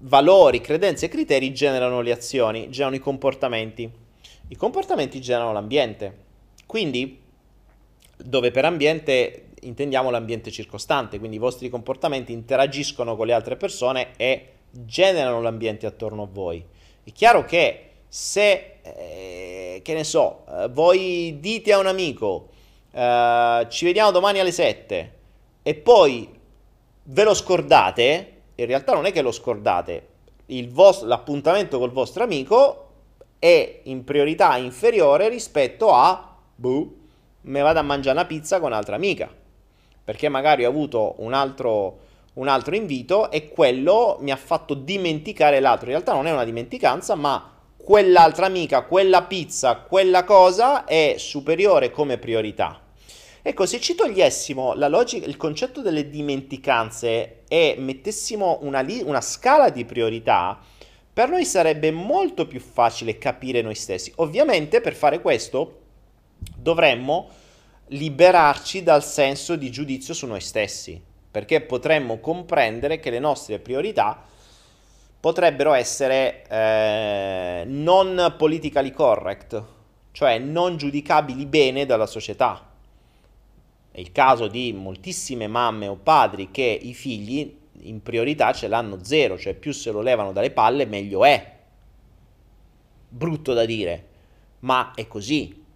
valori, 0.00 0.60
credenze 0.60 1.06
e 1.06 1.08
criteri 1.08 1.52
generano 1.52 2.00
le 2.00 2.12
azioni, 2.12 2.70
generano 2.70 2.96
i 2.96 3.00
comportamenti. 3.00 3.90
I 4.48 4.56
comportamenti 4.56 5.20
generano 5.20 5.52
l'ambiente. 5.52 6.26
Quindi, 6.66 7.20
dove 8.22 8.50
per 8.50 8.64
ambiente 8.64 9.48
intendiamo 9.62 10.10
l'ambiente 10.10 10.50
circostante, 10.50 11.18
quindi 11.18 11.36
i 11.36 11.40
vostri 11.40 11.68
comportamenti 11.68 12.32
interagiscono 12.32 13.16
con 13.16 13.26
le 13.26 13.32
altre 13.32 13.56
persone 13.56 14.12
e 14.16 14.46
generano 14.70 15.40
l'ambiente 15.40 15.86
attorno 15.86 16.24
a 16.24 16.28
voi. 16.30 16.64
È 17.02 17.12
chiaro 17.12 17.44
che 17.44 17.84
se, 18.08 18.78
eh, 18.82 19.80
che 19.82 19.94
ne 19.94 20.04
so, 20.04 20.44
eh, 20.48 20.68
voi 20.68 21.38
dite 21.40 21.72
a 21.72 21.78
un 21.78 21.86
amico, 21.86 22.48
eh, 22.90 23.66
ci 23.68 23.84
vediamo 23.84 24.10
domani 24.10 24.38
alle 24.38 24.52
7 24.52 25.12
e 25.62 25.74
poi 25.74 26.28
ve 27.04 27.24
lo 27.24 27.34
scordate, 27.34 28.32
in 28.54 28.66
realtà 28.66 28.94
non 28.94 29.06
è 29.06 29.12
che 29.12 29.22
lo 29.22 29.32
scordate, 29.32 30.06
vostro, 30.68 31.06
l'appuntamento 31.06 31.78
col 31.78 31.92
vostro 31.92 32.24
amico 32.24 32.86
è 33.38 33.80
in 33.84 34.04
priorità 34.04 34.56
inferiore 34.56 35.28
rispetto 35.28 35.92
a, 35.92 36.36
boh, 36.54 36.92
me 37.42 37.60
vado 37.60 37.78
a 37.78 37.82
mangiare 37.82 38.18
una 38.18 38.26
pizza 38.26 38.58
con 38.60 38.70
un'altra 38.70 38.96
amica, 38.96 39.32
perché 40.04 40.28
magari 40.28 40.64
ho 40.64 40.68
avuto 40.68 41.14
un 41.18 41.32
altro 41.32 42.06
un 42.38 42.46
altro 42.46 42.76
invito 42.76 43.30
e 43.30 43.48
quello 43.48 44.16
mi 44.20 44.30
ha 44.30 44.36
fatto 44.36 44.74
dimenticare 44.74 45.60
l'altro. 45.60 45.86
In 45.86 45.92
realtà 45.92 46.12
non 46.12 46.26
è 46.28 46.32
una 46.32 46.44
dimenticanza, 46.44 47.16
ma 47.16 47.52
quell'altra 47.76 48.46
amica, 48.46 48.82
quella 48.82 49.22
pizza, 49.22 49.76
quella 49.76 50.24
cosa 50.24 50.84
è 50.84 51.14
superiore 51.18 51.90
come 51.90 52.16
priorità. 52.16 52.80
Ecco, 53.42 53.66
se 53.66 53.80
ci 53.80 53.94
togliessimo 53.94 54.74
logica, 54.74 55.26
il 55.26 55.36
concetto 55.36 55.80
delle 55.80 56.10
dimenticanze 56.10 57.44
e 57.48 57.74
mettessimo 57.78 58.58
una, 58.62 58.80
li- 58.80 59.02
una 59.04 59.20
scala 59.20 59.70
di 59.70 59.84
priorità, 59.84 60.60
per 61.12 61.30
noi 61.30 61.44
sarebbe 61.44 61.90
molto 61.90 62.46
più 62.46 62.60
facile 62.60 63.18
capire 63.18 63.62
noi 63.62 63.74
stessi. 63.74 64.12
Ovviamente 64.16 64.80
per 64.80 64.94
fare 64.94 65.20
questo 65.20 65.78
dovremmo 66.56 67.28
liberarci 67.88 68.82
dal 68.82 69.04
senso 69.04 69.56
di 69.56 69.70
giudizio 69.70 70.14
su 70.14 70.26
noi 70.26 70.40
stessi 70.40 71.02
perché 71.30 71.60
potremmo 71.60 72.18
comprendere 72.18 72.98
che 72.98 73.10
le 73.10 73.18
nostre 73.18 73.58
priorità 73.58 74.24
potrebbero 75.20 75.72
essere 75.72 76.44
eh, 76.48 77.64
non 77.66 78.34
politically 78.36 78.90
correct, 78.92 79.62
cioè 80.12 80.38
non 80.38 80.76
giudicabili 80.76 81.44
bene 81.46 81.86
dalla 81.86 82.06
società. 82.06 82.66
È 83.90 84.00
il 84.00 84.12
caso 84.12 84.46
di 84.46 84.72
moltissime 84.72 85.48
mamme 85.48 85.86
o 85.86 85.96
padri 85.96 86.50
che 86.50 86.78
i 86.80 86.94
figli 86.94 87.56
in 87.82 88.02
priorità 88.02 88.52
ce 88.52 88.68
l'hanno 88.68 89.02
zero, 89.04 89.38
cioè 89.38 89.54
più 89.54 89.72
se 89.72 89.90
lo 89.90 90.00
levano 90.00 90.32
dalle 90.32 90.50
palle 90.50 90.86
meglio 90.86 91.24
è. 91.24 91.56
Brutto 93.10 93.54
da 93.54 93.64
dire, 93.64 94.06
ma 94.60 94.92
è 94.94 95.06
così. 95.06 95.66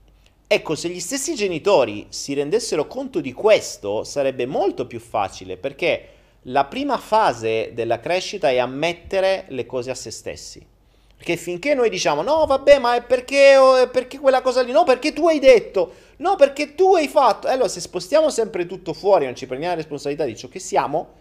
Ecco, 0.54 0.74
se 0.74 0.90
gli 0.90 1.00
stessi 1.00 1.34
genitori 1.34 2.08
si 2.10 2.34
rendessero 2.34 2.86
conto 2.86 3.22
di 3.22 3.32
questo, 3.32 4.04
sarebbe 4.04 4.44
molto 4.44 4.86
più 4.86 5.00
facile 5.00 5.56
perché 5.56 6.08
la 6.42 6.66
prima 6.66 6.98
fase 6.98 7.70
della 7.72 8.00
crescita 8.00 8.50
è 8.50 8.58
ammettere 8.58 9.46
le 9.48 9.64
cose 9.64 9.90
a 9.90 9.94
se 9.94 10.10
stessi. 10.10 10.62
Perché 11.16 11.38
finché 11.38 11.72
noi 11.72 11.88
diciamo 11.88 12.20
no, 12.20 12.44
vabbè, 12.44 12.80
ma 12.80 12.96
è 12.96 13.02
perché, 13.02 13.54
è 13.54 13.88
perché 13.88 14.18
quella 14.18 14.42
cosa 14.42 14.60
lì, 14.60 14.72
no, 14.72 14.84
perché 14.84 15.14
tu 15.14 15.26
hai 15.26 15.38
detto, 15.38 15.94
no, 16.18 16.36
perché 16.36 16.74
tu 16.74 16.96
hai 16.96 17.08
fatto. 17.08 17.48
E 17.48 17.52
allora, 17.52 17.68
se 17.68 17.80
spostiamo 17.80 18.28
sempre 18.28 18.66
tutto 18.66 18.92
fuori, 18.92 19.24
non 19.24 19.34
ci 19.34 19.46
prendiamo 19.46 19.74
la 19.74 19.80
responsabilità 19.80 20.26
di 20.26 20.36
ciò 20.36 20.48
che 20.48 20.58
siamo, 20.58 21.14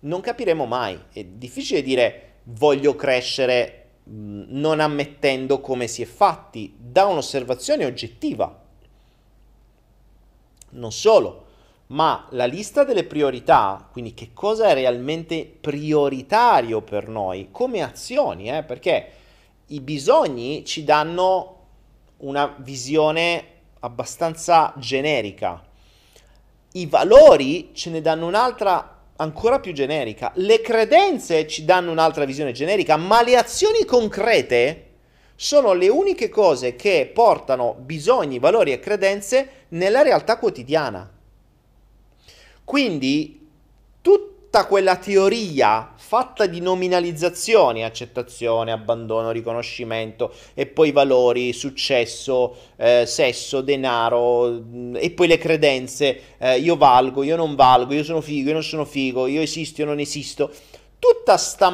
non 0.00 0.20
capiremo 0.20 0.64
mai. 0.66 1.00
È 1.12 1.22
difficile 1.22 1.82
dire 1.82 2.30
voglio 2.46 2.96
crescere 2.96 3.90
non 4.06 4.80
ammettendo 4.80 5.60
come 5.60 5.86
si 5.86 6.02
è 6.02 6.06
fatti 6.06 6.74
da 6.76 7.04
un'osservazione 7.06 7.84
oggettiva. 7.84 8.58
Non 10.72 10.92
solo, 10.92 11.46
ma 11.88 12.26
la 12.30 12.46
lista 12.46 12.84
delle 12.84 13.04
priorità, 13.04 13.88
quindi 13.90 14.14
che 14.14 14.30
cosa 14.32 14.68
è 14.68 14.74
realmente 14.74 15.44
prioritario 15.60 16.80
per 16.80 17.08
noi 17.08 17.48
come 17.50 17.82
azioni, 17.82 18.48
eh? 18.50 18.62
perché 18.62 19.10
i 19.66 19.80
bisogni 19.80 20.64
ci 20.64 20.84
danno 20.84 21.56
una 22.18 22.54
visione 22.58 23.44
abbastanza 23.80 24.72
generica, 24.76 25.62
i 26.72 26.86
valori 26.86 27.70
ce 27.74 27.90
ne 27.90 28.00
danno 28.00 28.26
un'altra 28.26 29.00
ancora 29.16 29.60
più 29.60 29.72
generica, 29.72 30.32
le 30.36 30.60
credenze 30.62 31.46
ci 31.46 31.64
danno 31.64 31.90
un'altra 31.90 32.24
visione 32.24 32.52
generica, 32.52 32.96
ma 32.96 33.22
le 33.22 33.36
azioni 33.36 33.84
concrete 33.84 34.91
sono 35.42 35.72
le 35.72 35.88
uniche 35.88 36.28
cose 36.28 36.76
che 36.76 37.10
portano 37.12 37.74
bisogni, 37.76 38.38
valori 38.38 38.70
e 38.70 38.78
credenze 38.78 39.64
nella 39.70 40.02
realtà 40.02 40.38
quotidiana. 40.38 41.10
Quindi 42.62 43.44
tutta 44.00 44.66
quella 44.66 44.94
teoria 44.94 45.94
fatta 45.96 46.46
di 46.46 46.60
nominalizzazioni, 46.60 47.82
accettazione, 47.82 48.70
abbandono, 48.70 49.32
riconoscimento 49.32 50.32
e 50.54 50.66
poi 50.66 50.92
valori, 50.92 51.52
successo, 51.52 52.54
eh, 52.76 53.02
sesso, 53.04 53.62
denaro 53.62 54.48
mm, 54.48 54.94
e 54.94 55.10
poi 55.10 55.26
le 55.26 55.38
credenze, 55.38 56.20
eh, 56.38 56.60
io 56.60 56.76
valgo, 56.76 57.24
io 57.24 57.34
non 57.34 57.56
valgo, 57.56 57.94
io 57.94 58.04
sono 58.04 58.20
figo, 58.20 58.46
io 58.46 58.54
non 58.54 58.62
sono 58.62 58.84
figo, 58.84 59.26
io 59.26 59.40
esisto, 59.40 59.80
io 59.80 59.88
non 59.88 59.98
esisto 59.98 60.52
tutta 61.02 61.36
sta 61.36 61.68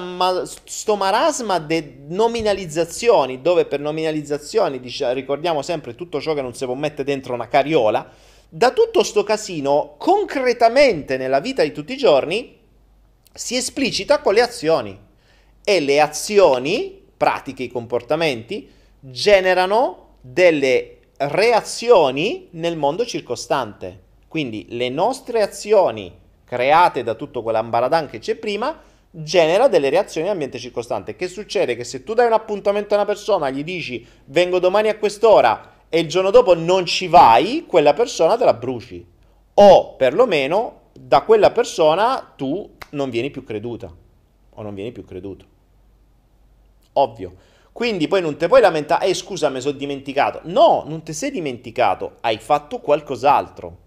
marasma 0.96 1.58
di 1.58 1.96
nominalizzazioni, 2.08 3.42
dove 3.42 3.66
per 3.66 3.78
nominalizzazioni 3.78 4.80
dice, 4.80 5.12
ricordiamo 5.12 5.60
sempre 5.60 5.94
tutto 5.94 6.18
ciò 6.18 6.32
che 6.32 6.40
non 6.40 6.54
si 6.54 6.64
può 6.64 6.72
mettere 6.72 7.04
dentro 7.04 7.34
una 7.34 7.46
cariola, 7.46 8.10
da 8.48 8.70
tutto 8.70 9.02
sto 9.02 9.24
casino, 9.24 9.96
concretamente 9.98 11.18
nella 11.18 11.40
vita 11.40 11.62
di 11.62 11.72
tutti 11.72 11.92
i 11.92 11.98
giorni, 11.98 12.56
si 13.30 13.54
esplicita 13.54 14.22
con 14.22 14.32
le 14.32 14.40
azioni. 14.40 14.98
E 15.62 15.80
le 15.80 16.00
azioni, 16.00 16.98
pratiche, 17.14 17.64
i 17.64 17.68
comportamenti, 17.68 18.66
generano 18.98 20.14
delle 20.22 21.00
reazioni 21.18 22.48
nel 22.52 22.78
mondo 22.78 23.04
circostante. 23.04 24.04
Quindi 24.26 24.68
le 24.70 24.88
nostre 24.88 25.42
azioni 25.42 26.10
create 26.44 27.02
da 27.02 27.12
tutto 27.12 27.42
quell'ambaradan 27.42 28.08
che 28.08 28.20
c'è 28.20 28.34
prima 28.34 28.87
genera 29.22 29.68
delle 29.68 29.90
reazioni 29.90 30.26
nell'ambiente 30.26 30.58
circostante. 30.58 31.16
Che 31.16 31.28
succede? 31.28 31.76
Che 31.76 31.84
se 31.84 32.04
tu 32.04 32.14
dai 32.14 32.26
un 32.26 32.32
appuntamento 32.32 32.94
a 32.94 32.98
una 32.98 33.06
persona, 33.06 33.50
gli 33.50 33.64
dici 33.64 34.06
vengo 34.26 34.58
domani 34.58 34.88
a 34.88 34.96
quest'ora 34.96 35.76
e 35.88 36.00
il 36.00 36.08
giorno 36.08 36.30
dopo 36.30 36.54
non 36.54 36.86
ci 36.86 37.08
vai, 37.08 37.64
quella 37.66 37.94
persona 37.94 38.36
te 38.36 38.44
la 38.44 38.54
bruci. 38.54 39.04
O 39.54 39.94
perlomeno 39.96 40.82
da 40.92 41.22
quella 41.22 41.50
persona 41.50 42.32
tu 42.36 42.76
non 42.90 43.10
vieni 43.10 43.30
più 43.30 43.44
creduta. 43.44 43.92
O 44.50 44.62
non 44.62 44.74
vieni 44.74 44.92
più 44.92 45.04
creduto. 45.04 45.44
Ovvio. 46.94 47.46
Quindi 47.72 48.08
poi 48.08 48.20
non 48.20 48.36
ti 48.36 48.46
puoi 48.48 48.60
lamentare, 48.60 49.06
eh 49.06 49.14
scusa 49.14 49.48
mi 49.48 49.60
sono 49.60 49.76
dimenticato. 49.76 50.40
No, 50.44 50.82
non 50.86 51.02
ti 51.02 51.12
sei 51.12 51.30
dimenticato, 51.30 52.16
hai 52.20 52.38
fatto 52.38 52.78
qualcos'altro 52.80 53.86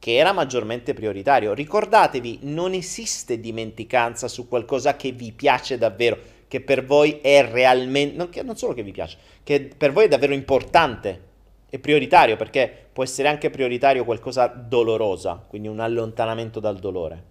che 0.00 0.16
era 0.16 0.32
maggiormente 0.32 0.94
prioritario. 0.94 1.52
Ricordatevi, 1.52 2.40
non 2.42 2.72
esiste 2.72 3.38
dimenticanza 3.38 4.26
su 4.28 4.48
qualcosa 4.48 4.96
che 4.96 5.12
vi 5.12 5.30
piace 5.30 5.76
davvero, 5.76 6.18
che 6.48 6.62
per 6.62 6.84
voi 6.84 7.20
è 7.20 7.46
realmente, 7.46 8.16
non, 8.16 8.30
che, 8.30 8.42
non 8.42 8.56
solo 8.56 8.72
che 8.72 8.82
vi 8.82 8.92
piace, 8.92 9.18
che 9.44 9.70
per 9.76 9.92
voi 9.92 10.06
è 10.06 10.08
davvero 10.08 10.32
importante. 10.32 11.28
È 11.68 11.78
prioritario 11.78 12.36
perché 12.36 12.88
può 12.92 13.04
essere 13.04 13.28
anche 13.28 13.50
prioritario 13.50 14.04
qualcosa 14.04 14.46
dolorosa, 14.48 15.44
quindi 15.46 15.68
un 15.68 15.78
allontanamento 15.78 16.58
dal 16.58 16.78
dolore. 16.78 17.22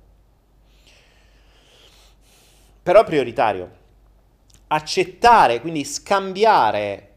Però 2.83 3.03
prioritario. 3.03 3.77
Accettare, 4.67 5.59
quindi 5.59 5.83
scambiare 5.83 7.07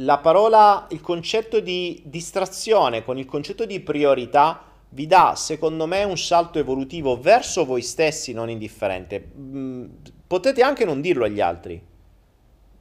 la 0.00 0.18
parola, 0.18 0.86
il 0.90 1.02
concetto 1.02 1.60
di 1.60 2.02
distrazione 2.06 3.04
con 3.04 3.18
il 3.18 3.26
concetto 3.26 3.66
di 3.66 3.78
priorità 3.80 4.74
vi 4.96 5.06
dà, 5.06 5.34
secondo 5.36 5.84
me, 5.84 6.04
un 6.04 6.16
salto 6.16 6.58
evolutivo 6.58 7.20
verso 7.20 7.66
voi 7.66 7.82
stessi 7.82 8.32
non 8.32 8.48
indifferente. 8.48 9.22
Mm, 9.38 9.84
potete 10.26 10.62
anche 10.62 10.86
non 10.86 11.02
dirlo 11.02 11.26
agli 11.26 11.38
altri, 11.38 11.78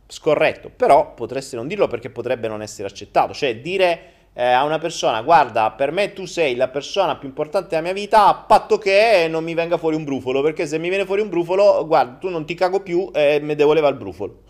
scorretto, 0.07 0.71
però 0.73 1.13
potreste 1.13 1.57
non 1.57 1.67
dirlo 1.67 1.87
perché 1.87 2.09
potrebbe 2.09 2.47
non 2.47 2.61
essere 2.61 2.87
accettato. 2.87 3.33
Cioè 3.33 3.59
dire 3.59 3.99
eh, 4.31 4.45
a 4.45 4.63
una 4.63 4.77
persona, 4.77 5.21
guarda, 5.23 5.71
per 5.71 5.91
me 5.91 6.13
tu 6.13 6.23
sei 6.23 6.55
la 6.55 6.69
persona 6.69 7.17
più 7.17 7.27
importante 7.27 7.67
della 7.71 7.81
mia 7.81 7.91
vita, 7.91 8.27
a 8.27 8.33
patto 8.33 8.77
che 8.77 9.27
non 9.29 9.43
mi 9.43 9.53
venga 9.53 9.77
fuori 9.77 9.97
un 9.97 10.05
brufolo, 10.05 10.41
perché 10.41 10.65
se 10.67 10.79
mi 10.79 10.87
viene 10.87 11.03
fuori 11.03 11.19
un 11.19 11.27
brufolo, 11.27 11.85
guarda, 11.85 12.13
tu 12.13 12.29
non 12.29 12.45
ti 12.45 12.53
cago 12.53 12.79
più 12.79 13.11
e 13.13 13.41
mi 13.41 13.55
devo 13.55 13.73
levare 13.73 13.91
il 13.91 13.99
brufolo. 13.99 14.41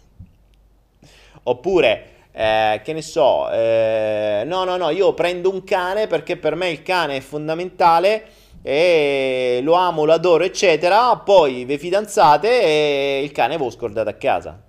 Oppure 1.42 2.15
eh, 2.38 2.82
che 2.84 2.92
ne 2.92 3.02
so, 3.02 3.50
eh, 3.50 4.44
no, 4.46 4.66
no, 4.66 4.76
no, 4.76 4.90
io 4.90 5.14
prendo 5.14 5.50
un 5.50 5.64
cane 5.64 6.08
perché 6.08 6.36
per 6.36 6.56
me 6.56 6.70
il 6.70 6.84
cane 6.84 7.16
è 7.16 7.22
fondamentale 7.22 8.26
e 8.62 9.62
lo 9.64 9.74
amo, 9.74 10.04
lo 10.04 10.12
adoro, 10.12 10.44
eccetera. 10.44 11.16
Poi 11.16 11.64
vi 11.64 11.78
fidanzate 11.78 12.62
e 12.62 13.22
il 13.24 13.32
cane 13.32 13.56
voi 13.56 13.72
scordate 13.72 14.10
a 14.10 14.16
casa. 14.16 14.62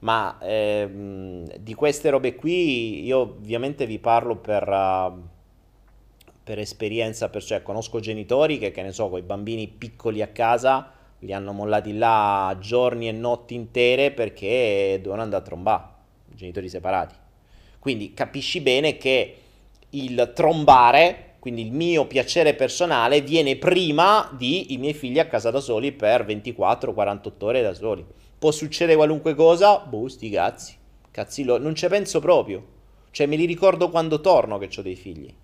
Ma 0.00 0.38
ehm, 0.42 1.46
di 1.58 1.74
queste 1.74 2.10
robe 2.10 2.34
qui 2.34 3.02
io 3.04 3.18
ovviamente 3.20 3.86
vi 3.86 3.98
parlo 3.98 4.36
per, 4.36 4.68
uh, 4.68 5.22
per 6.44 6.58
esperienza, 6.58 7.30
per, 7.30 7.42
cioè 7.42 7.62
conosco 7.62 7.98
genitori 7.98 8.58
che, 8.58 8.72
che 8.72 8.82
ne 8.82 8.92
so, 8.92 9.08
con 9.08 9.18
i 9.18 9.22
bambini 9.22 9.68
piccoli 9.68 10.20
a 10.20 10.28
casa 10.28 10.92
li 11.20 11.32
hanno 11.32 11.52
mollati 11.52 11.96
là 11.96 12.54
giorni 12.60 13.08
e 13.08 13.12
notti 13.12 13.54
intere 13.54 14.12
perché 14.12 14.96
dovevano 14.98 15.22
andare 15.22 15.42
a 15.42 15.46
trombare 15.46 15.96
genitori 16.38 16.68
separati. 16.68 17.14
Quindi 17.80 18.14
capisci 18.14 18.60
bene 18.60 18.96
che 18.96 19.36
il 19.90 20.32
trombare, 20.34 21.34
quindi 21.40 21.62
il 21.62 21.72
mio 21.72 22.06
piacere 22.06 22.54
personale, 22.54 23.20
viene 23.20 23.56
prima 23.56 24.30
di 24.36 24.72
i 24.72 24.78
miei 24.78 24.94
figli 24.94 25.18
a 25.18 25.26
casa 25.26 25.50
da 25.50 25.60
soli 25.60 25.92
per 25.92 26.24
24-48 26.24 27.32
ore 27.40 27.62
da 27.62 27.74
soli. 27.74 28.04
Può 28.38 28.52
succedere 28.52 28.96
qualunque 28.96 29.34
cosa? 29.34 29.78
Boh, 29.78 30.08
sti 30.08 30.30
cazzi. 30.30 30.76
Cazzi 31.10 31.42
lo... 31.42 31.58
Non 31.58 31.74
ci 31.74 31.88
penso 31.88 32.20
proprio. 32.20 32.76
Cioè, 33.10 33.26
me 33.26 33.34
li 33.34 33.46
ricordo 33.46 33.90
quando 33.90 34.20
torno 34.20 34.58
che 34.58 34.68
ho 34.76 34.82
dei 34.82 34.94
figli. 34.94 35.34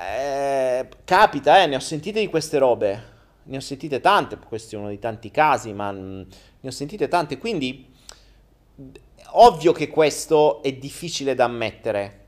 Eh, 0.00 0.88
capita, 1.04 1.62
eh, 1.62 1.66
ne 1.66 1.76
ho 1.76 1.80
sentite 1.80 2.18
di 2.18 2.26
queste 2.26 2.58
robe. 2.58 3.18
Ne 3.44 3.56
ho 3.56 3.60
sentite 3.60 4.00
tante, 4.00 4.38
questo 4.38 4.74
è 4.74 4.78
uno 4.78 4.88
dei 4.88 4.98
tanti 4.98 5.30
casi, 5.30 5.72
ma 5.72 5.92
mm, 5.92 6.22
ne 6.60 6.68
ho 6.68 6.72
sentite 6.72 7.06
tante. 7.06 7.38
Quindi 7.38 7.89
ovvio 9.32 9.72
che 9.72 9.88
questo 9.88 10.62
è 10.62 10.72
difficile 10.72 11.34
da 11.34 11.44
ammettere, 11.44 12.18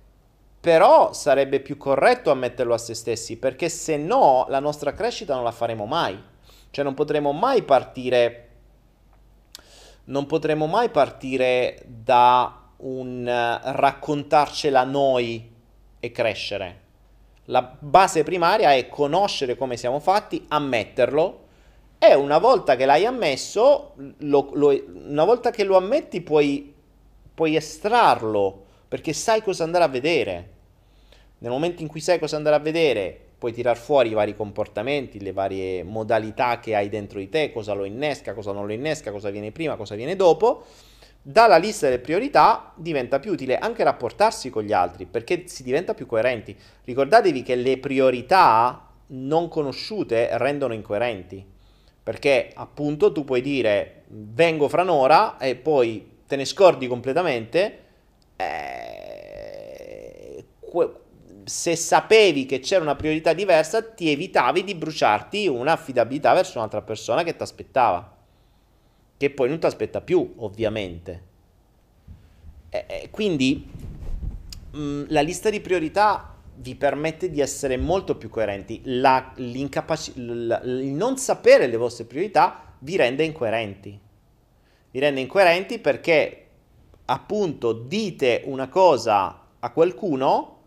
però 0.61 1.13
sarebbe 1.13 1.61
più 1.61 1.77
corretto 1.77 2.31
ammetterlo 2.31 2.75
a 2.75 2.79
se 2.79 2.95
stessi, 2.95 3.37
perché 3.37 3.69
se 3.69 3.97
no 3.97 4.47
la 4.49 4.61
nostra 4.61 4.93
crescita 4.93 5.35
non 5.35 5.45
la 5.45 5.53
faremo 5.53 5.87
mai. 5.87 6.31
Cioè 6.71 6.85
non 6.85 6.95
potremo 6.95 7.33
mai 7.33 7.63
partire 7.63 8.49
non 10.05 10.27
potremo 10.27 10.67
mai 10.67 10.89
partire 10.89 11.81
da 11.87 12.61
un 12.79 13.61
raccontarcela 13.63 14.83
noi 14.85 15.51
e 16.01 16.11
crescere. 16.11 16.81
La 17.47 17.77
base 17.79 18.23
primaria 18.25 18.73
è 18.73 18.89
conoscere 18.89 19.57
come 19.57 19.77
siamo 19.77 20.01
fatti, 20.01 20.45
ammetterlo 20.49 21.42
e 22.05 22.15
una 22.15 22.39
volta 22.39 22.75
che 22.75 22.85
l'hai 22.85 23.07
ammesso, 23.07 23.95
lo, 24.19 24.51
lo, 24.55 24.77
una 25.05 25.23
volta 25.23 25.53
che 25.53 25.63
lo 25.63 25.77
ammetti 25.77 26.21
puoi, 26.21 26.75
puoi 27.33 27.55
estrarlo, 27.55 28.65
perché 28.89 29.13
sai 29.13 29.41
cosa 29.41 29.63
andare 29.63 29.85
a 29.85 29.89
vedere. 29.89 30.51
Nel 31.39 31.53
momento 31.53 31.81
in 31.81 31.87
cui 31.87 32.01
sai 32.01 32.19
cosa 32.19 32.35
andare 32.35 32.57
a 32.57 32.59
vedere, 32.59 33.17
puoi 33.39 33.53
tirar 33.53 33.77
fuori 33.77 34.09
i 34.09 34.15
vari 34.15 34.35
comportamenti, 34.35 35.21
le 35.21 35.33
varie 35.33 35.85
modalità 35.85 36.59
che 36.59 36.75
hai 36.75 36.89
dentro 36.89 37.21
di 37.21 37.29
te, 37.29 37.53
cosa 37.53 37.73
lo 37.73 37.85
innesca, 37.85 38.35
cosa 38.35 38.51
non 38.51 38.67
lo 38.67 38.73
innesca, 38.73 39.13
cosa 39.13 39.31
viene 39.31 39.53
prima, 39.53 39.77
cosa 39.77 39.95
viene 39.95 40.17
dopo. 40.17 40.65
Dalla 41.23 41.57
lista 41.57 41.87
delle 41.87 42.01
priorità 42.01 42.73
diventa 42.75 43.21
più 43.21 43.31
utile 43.31 43.59
anche 43.59 43.85
rapportarsi 43.85 44.51
con 44.51 44.65
gli 44.65 44.73
altri, 44.73 45.07
perché 45.07 45.45
si 45.47 45.63
diventa 45.63 45.95
più 45.95 46.07
coerenti. 46.07 46.59
Ricordatevi 46.83 47.45
che 47.45 47.55
le 47.55 47.79
priorità 47.79 48.89
non 49.07 49.47
conosciute 49.47 50.31
rendono 50.33 50.75
incoerenti. 50.75 51.52
Perché 52.03 52.51
appunto 52.55 53.13
tu 53.13 53.25
puoi 53.25 53.41
dire 53.41 54.03
vengo 54.09 54.69
fra 54.69 54.83
un'ora 54.83 55.39
e 55.39 55.55
poi 55.55 56.19
te 56.27 56.37
ne 56.37 56.45
scordi 56.45 56.87
completamente. 56.87 57.79
Eh, 58.37 59.73
se 61.45 61.77
sapevi 61.77 62.47
che 62.47 62.61
c'era 62.61 62.83
una 62.83 62.97
priorità 62.97 63.33
diversa, 63.33 63.83
ti 63.83 64.11
evitavi 64.11 64.65
di 64.65 64.75
bruciarti 64.75 65.47
un'affidabilità 65.47 66.33
verso 66.33 66.59
un'altra 66.59 66.83
persona 66.83 67.23
che 67.23 67.37
ti 67.37 67.43
aspettava. 67.43 68.17
Che 69.17 69.31
poi 69.31 69.49
non 69.49 69.59
ti 69.59 69.67
aspetta 69.67 70.01
più, 70.01 70.35
ovviamente. 70.39 71.31
Eh, 72.71 73.09
quindi 73.11 73.69
mh, 74.71 75.05
la 75.09 75.21
lista 75.21 75.51
di 75.51 75.61
priorità 75.61 76.32
vi 76.57 76.75
permette 76.75 77.31
di 77.31 77.41
essere 77.41 77.77
molto 77.77 78.17
più 78.17 78.29
coerenti. 78.29 78.81
La, 78.85 79.33
l- 79.37 80.61
il 80.65 80.93
non 80.93 81.17
sapere 81.17 81.67
le 81.67 81.77
vostre 81.77 82.05
priorità 82.05 82.75
vi 82.81 82.97
rende 82.97 83.25
incoerenti. 83.25 83.99
Vi 84.91 84.99
rende 84.99 85.21
incoerenti 85.21 85.79
perché 85.79 86.47
appunto 87.07 87.73
dite 87.73 88.43
una 88.45 88.69
cosa 88.69 89.47
a 89.59 89.71
qualcuno, 89.71 90.59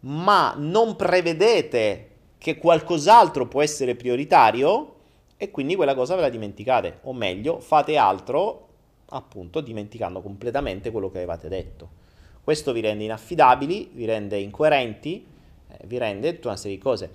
ma 0.00 0.54
non 0.56 0.96
prevedete 0.96 2.10
che 2.38 2.56
qualcos'altro 2.56 3.46
può 3.46 3.62
essere 3.62 3.96
prioritario 3.96 4.94
e 5.36 5.50
quindi 5.50 5.76
quella 5.76 5.94
cosa 5.94 6.14
ve 6.14 6.22
la 6.22 6.28
dimenticate. 6.28 7.00
O 7.02 7.12
meglio, 7.12 7.60
fate 7.60 7.96
altro 7.96 8.66
appunto 9.10 9.60
dimenticando 9.60 10.20
completamente 10.20 10.90
quello 10.90 11.10
che 11.10 11.18
avevate 11.18 11.48
detto. 11.48 11.97
Questo 12.48 12.72
vi 12.72 12.80
rende 12.80 13.04
inaffidabili, 13.04 13.90
vi 13.92 14.06
rende 14.06 14.38
incoerenti, 14.38 15.22
eh, 15.68 15.76
vi 15.84 15.98
rende 15.98 16.36
tutta 16.36 16.48
una 16.48 16.56
serie 16.56 16.78
di 16.78 16.82
cose. 16.82 17.10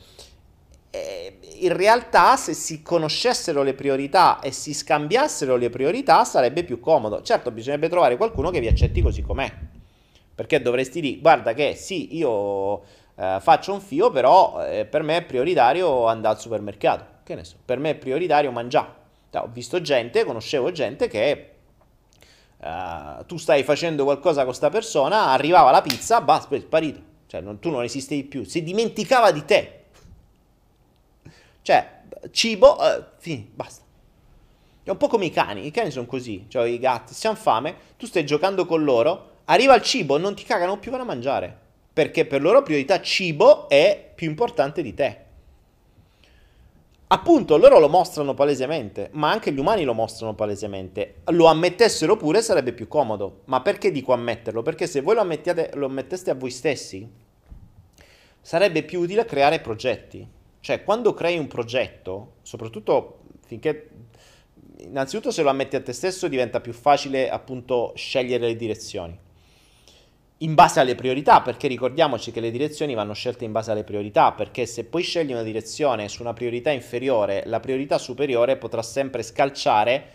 Eh, 0.92 1.40
in 1.62 1.76
realtà, 1.76 2.36
se 2.36 2.54
si 2.54 2.84
conoscessero 2.84 3.64
le 3.64 3.74
priorità 3.74 4.40
e 4.42 4.52
si 4.52 4.76
scambiassero 4.76 5.56
le 5.56 5.72
priorità, 5.72 6.24
sarebbe 6.24 6.64
più 6.64 6.80
comodo. 6.80 7.24
Certo, 7.24 7.50
bisognerebbe 7.50 7.90
trovare 7.90 8.16
qualcuno 8.16 8.52
che 8.52 8.60
vi 8.60 8.68
accetti 8.68 9.02
così 9.02 9.24
com'è. 9.24 9.52
Perché 10.36 10.62
dovresti 10.62 11.02
dire, 11.02 11.20
guarda 11.20 11.56
che 11.56 11.74
sì, 11.74 12.16
io 12.16 12.84
eh, 13.16 13.40
faccio 13.40 13.74
un 13.74 13.82
fio, 13.82 14.12
però 14.12 14.64
eh, 14.64 14.86
per 14.86 15.02
me 15.02 15.18
è 15.18 15.24
prioritario 15.24 16.06
andare 16.06 16.36
al 16.36 16.40
supermercato. 16.40 17.06
Che 17.24 17.34
ne 17.34 17.44
so, 17.44 17.56
per 17.66 17.80
me 17.80 17.90
è 17.90 17.96
prioritario 17.96 18.52
mangiare. 18.52 18.92
Ho 19.32 19.50
visto 19.52 19.82
gente, 19.82 20.26
conoscevo 20.26 20.72
gente 20.72 21.08
che 21.08 21.53
uh, 22.64 23.26
tu 23.26 23.38
stai 23.38 23.64
facendo 23.64 24.04
qualcosa 24.04 24.38
con 24.38 24.48
questa 24.48 24.70
persona, 24.70 25.28
arrivava 25.28 25.72
la 25.72 25.82
pizza, 25.82 26.22
basta, 26.22 26.56
è 26.56 26.60
sparito. 26.60 27.12
Cioè, 27.28 27.42
non, 27.42 27.60
tu 27.60 27.70
non 27.70 27.84
esistevi 27.84 28.24
più, 28.24 28.44
si 28.44 28.64
dimenticava 28.64 29.32
di 29.32 29.46
te. 29.46 29.84
Cioè, 31.62 32.02
cibo, 32.32 32.78
uh, 32.80 33.04
fini, 33.18 33.50
basta. 33.54 33.82
È 34.84 34.90
un 34.90 34.98
po' 34.98 35.08
come 35.08 35.26
i 35.26 35.32
cani, 35.32 35.66
i 35.66 35.72
cani 35.72 35.92
sono 35.92 36.06
così, 36.06 36.46
cioè 36.50 36.68
i 36.68 36.78
gatti, 36.78 37.14
se 37.14 37.28
hanno 37.28 37.38
fame, 37.38 37.76
tu 37.98 38.06
stai 38.06 38.26
giocando 38.26 38.66
con 38.66 38.84
loro, 38.84 39.32
arriva 39.46 39.76
il 39.76 39.82
cibo, 39.82 40.18
non 40.18 40.36
ti 40.36 40.44
cagano 40.44 40.78
più, 40.78 40.94
a 40.94 41.04
mangiare. 41.04 41.58
Perché 41.94 42.26
per 42.26 42.42
loro 42.42 42.64
priorità 42.64 43.00
cibo 43.02 43.70
è 43.70 44.12
più 44.14 44.28
importante 44.28 44.82
di 44.82 44.94
te. 44.94 45.23
Appunto, 47.14 47.58
loro 47.58 47.78
lo 47.78 47.90
mostrano 47.90 48.34
palesemente, 48.34 49.10
ma 49.12 49.30
anche 49.30 49.52
gli 49.52 49.60
umani 49.60 49.84
lo 49.84 49.94
mostrano 49.94 50.34
palesemente. 50.34 51.22
Lo 51.26 51.46
ammettessero 51.46 52.18
pure 52.18 52.42
sarebbe 52.42 52.74
più 52.74 52.88
comodo. 52.88 53.42
Ma 53.46 53.62
perché 53.62 53.92
dico 53.92 54.14
ammetterlo? 54.14 54.64
Perché 54.64 54.88
se 54.88 55.02
voi 55.02 55.14
lo, 55.14 55.22
lo 55.22 55.86
ammetteste 55.86 56.32
a 56.32 56.34
voi 56.34 56.50
stessi, 56.50 57.08
sarebbe 58.42 58.82
più 58.82 59.02
utile 59.02 59.26
creare 59.26 59.60
progetti. 59.60 60.28
Cioè, 60.60 60.84
quando 60.84 61.14
crei 61.14 61.38
un 61.38 61.46
progetto, 61.46 62.38
soprattutto 62.42 63.20
finché... 63.46 63.90
Innanzitutto 64.80 65.30
se 65.30 65.44
lo 65.44 65.50
ammetti 65.50 65.76
a 65.76 65.82
te 65.84 65.94
stesso 65.94 66.28
diventa 66.28 66.62
più 66.62 66.74
facile 66.74 67.30
appunto 67.30 67.94
scegliere 67.96 68.48
le 68.48 68.56
direzioni 68.56 69.18
in 70.44 70.56
base 70.56 70.80
alle 70.80 70.96
priorità, 70.96 71.42
perché 71.42 71.68
ricordiamoci 71.68 72.32
che 72.32 72.42
le 72.42 72.52
direzioni 72.52 72.94
vanno 72.94 73.14
scelte 73.14 73.46
in 73.46 73.52
base 73.52 73.72
alle 73.72 73.84
priorità, 73.84 74.34
perché 74.34 74.66
se 74.66 74.84
poi 74.84 75.02
scegli 75.02 75.32
una 75.32 75.42
direzione 75.42 76.10
su 76.10 76.22
una 76.22 76.34
priorità 76.34 76.70
inferiore, 76.70 77.44
la 77.46 77.62
priorità 77.62 77.98
superiore 77.98 78.58
potrà 78.58 78.82
sempre 78.82 79.24
scalciare, 79.24 80.10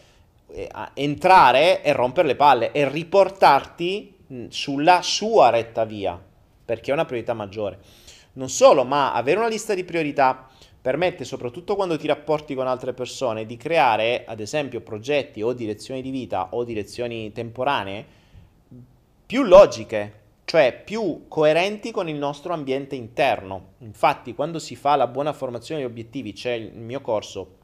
eh, 0.50 0.68
entrare 0.94 1.82
e 1.82 1.92
rompere 1.92 2.28
le 2.28 2.36
palle 2.36 2.72
e 2.72 2.88
riportarti 2.88 4.16
sulla 4.48 5.00
sua 5.02 5.48
retta 5.48 5.84
via, 5.84 6.20
perché 6.64 6.90
è 6.90 6.94
una 6.94 7.06
priorità 7.06 7.32
maggiore. 7.32 7.78
Non 8.34 8.50
solo, 8.50 8.84
ma 8.84 9.14
avere 9.14 9.38
una 9.38 9.48
lista 9.48 9.72
di 9.72 9.84
priorità 9.84 10.46
permette, 10.80 11.24
soprattutto 11.24 11.74
quando 11.74 11.96
ti 11.96 12.06
rapporti 12.06 12.54
con 12.54 12.66
altre 12.66 12.92
persone, 12.92 13.46
di 13.46 13.56
creare, 13.56 14.24
ad 14.26 14.40
esempio, 14.40 14.82
progetti 14.82 15.40
o 15.40 15.54
direzioni 15.54 16.02
di 16.02 16.10
vita 16.10 16.48
o 16.50 16.64
direzioni 16.64 17.32
temporanee 17.32 18.16
più 19.28 19.42
logiche, 19.42 20.17
cioè 20.48 20.80
più 20.82 21.26
coerenti 21.28 21.90
con 21.90 22.08
il 22.08 22.16
nostro 22.16 22.54
ambiente 22.54 22.94
interno. 22.94 23.72
Infatti, 23.80 24.34
quando 24.34 24.58
si 24.58 24.76
fa 24.76 24.96
la 24.96 25.06
buona 25.06 25.34
formazione 25.34 25.82
degli 25.82 25.90
obiettivi, 25.90 26.32
c'è 26.32 26.52
il 26.52 26.72
mio 26.72 27.02
corso 27.02 27.56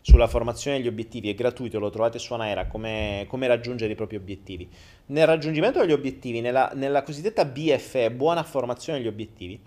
sulla 0.00 0.26
formazione 0.26 0.78
degli 0.78 0.86
obiettivi, 0.86 1.28
è 1.28 1.34
gratuito, 1.34 1.78
lo 1.78 1.90
trovate 1.90 2.18
su 2.18 2.32
Anaera, 2.32 2.66
come, 2.66 3.26
come 3.28 3.46
raggiungere 3.46 3.92
i 3.92 3.94
propri 3.94 4.16
obiettivi. 4.16 4.66
Nel 5.08 5.26
raggiungimento 5.26 5.80
degli 5.80 5.92
obiettivi, 5.92 6.40
nella, 6.40 6.72
nella 6.74 7.02
cosiddetta 7.02 7.44
BFE, 7.44 8.10
buona 8.10 8.42
formazione 8.42 8.98
degli 8.98 9.08
obiettivi, 9.08 9.60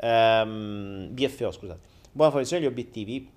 um, 0.00 1.06
BFO 1.08 1.52
scusate, 1.52 1.80
buona 2.10 2.32
formazione 2.32 2.62
degli 2.62 2.72
obiettivi, 2.72 3.30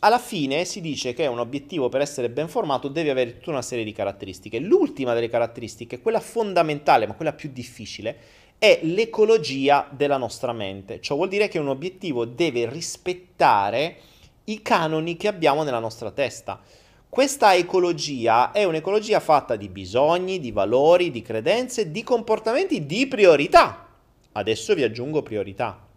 alla 0.00 0.18
fine 0.18 0.64
si 0.64 0.80
dice 0.80 1.12
che 1.14 1.26
un 1.26 1.38
obiettivo 1.38 1.88
per 1.88 2.00
essere 2.00 2.30
ben 2.30 2.48
formato 2.48 2.88
deve 2.88 3.10
avere 3.10 3.38
tutta 3.38 3.50
una 3.50 3.62
serie 3.62 3.84
di 3.84 3.92
caratteristiche. 3.92 4.58
L'ultima 4.58 5.14
delle 5.14 5.28
caratteristiche, 5.28 6.00
quella 6.00 6.20
fondamentale, 6.20 7.06
ma 7.06 7.14
quella 7.14 7.32
più 7.32 7.50
difficile, 7.52 8.16
è 8.58 8.80
l'ecologia 8.82 9.88
della 9.90 10.16
nostra 10.16 10.52
mente. 10.52 11.00
Ciò 11.00 11.14
vuol 11.14 11.28
dire 11.28 11.48
che 11.48 11.58
un 11.58 11.68
obiettivo 11.68 12.24
deve 12.24 12.68
rispettare 12.68 13.96
i 14.44 14.62
canoni 14.62 15.16
che 15.16 15.28
abbiamo 15.28 15.62
nella 15.62 15.78
nostra 15.78 16.10
testa. 16.10 16.60
Questa 17.08 17.54
ecologia 17.54 18.50
è 18.50 18.64
un'ecologia 18.64 19.20
fatta 19.20 19.56
di 19.56 19.68
bisogni, 19.68 20.40
di 20.40 20.50
valori, 20.50 21.10
di 21.10 21.22
credenze, 21.22 21.90
di 21.90 22.02
comportamenti, 22.02 22.84
di 22.84 23.06
priorità. 23.06 23.88
Adesso 24.32 24.74
vi 24.74 24.82
aggiungo 24.82 25.22
priorità. 25.22 25.87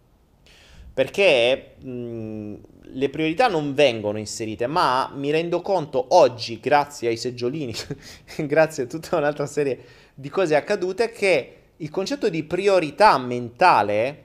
Perché 0.94 1.76
mh, 1.80 2.54
le 2.94 3.08
priorità 3.08 3.48
non 3.48 3.74
vengono 3.74 4.18
inserite, 4.18 4.66
ma 4.66 5.10
mi 5.14 5.30
rendo 5.30 5.60
conto 5.62 6.06
oggi, 6.10 6.60
grazie 6.60 7.08
ai 7.08 7.16
seggiolini, 7.16 7.74
grazie 8.46 8.84
a 8.84 8.86
tutta 8.86 9.16
un'altra 9.16 9.46
serie 9.46 9.84
di 10.14 10.28
cose 10.28 10.54
accadute, 10.54 11.10
che 11.10 11.56
il 11.76 11.90
concetto 11.90 12.28
di 12.28 12.44
priorità 12.44 13.16
mentale 13.18 14.24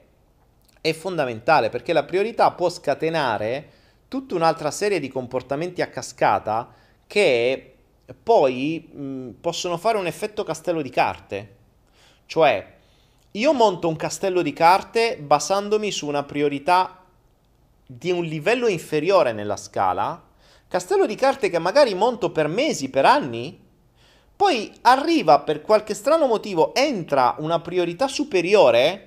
è 0.80 0.92
fondamentale 0.92 1.70
perché 1.70 1.92
la 1.92 2.04
priorità 2.04 2.50
può 2.52 2.68
scatenare 2.68 3.70
tutta 4.08 4.34
un'altra 4.34 4.70
serie 4.70 5.00
di 5.00 5.08
comportamenti 5.08 5.82
a 5.82 5.88
cascata 5.88 6.72
che 7.06 7.74
poi 8.22 8.88
mh, 8.92 9.28
possono 9.40 9.76
fare 9.76 9.98
un 9.98 10.06
effetto 10.06 10.44
castello 10.44 10.82
di 10.82 10.90
carte. 10.90 11.56
Cioè, 12.26 12.76
io 13.32 13.52
monto 13.52 13.88
un 13.88 13.96
castello 13.96 14.42
di 14.42 14.52
carte 14.52 15.18
basandomi 15.18 15.90
su 15.90 16.06
una 16.06 16.22
priorità 16.22 17.04
di 17.86 18.10
un 18.10 18.24
livello 18.24 18.68
inferiore 18.68 19.32
nella 19.32 19.56
scala, 19.56 20.22
castello 20.66 21.06
di 21.06 21.14
carte 21.14 21.50
che 21.50 21.58
magari 21.58 21.94
monto 21.94 22.30
per 22.30 22.48
mesi, 22.48 22.88
per 22.88 23.04
anni, 23.04 23.66
poi 24.34 24.72
arriva 24.82 25.40
per 25.40 25.62
qualche 25.62 25.94
strano 25.94 26.26
motivo, 26.26 26.74
entra 26.74 27.34
una 27.38 27.60
priorità 27.60 28.08
superiore 28.08 29.04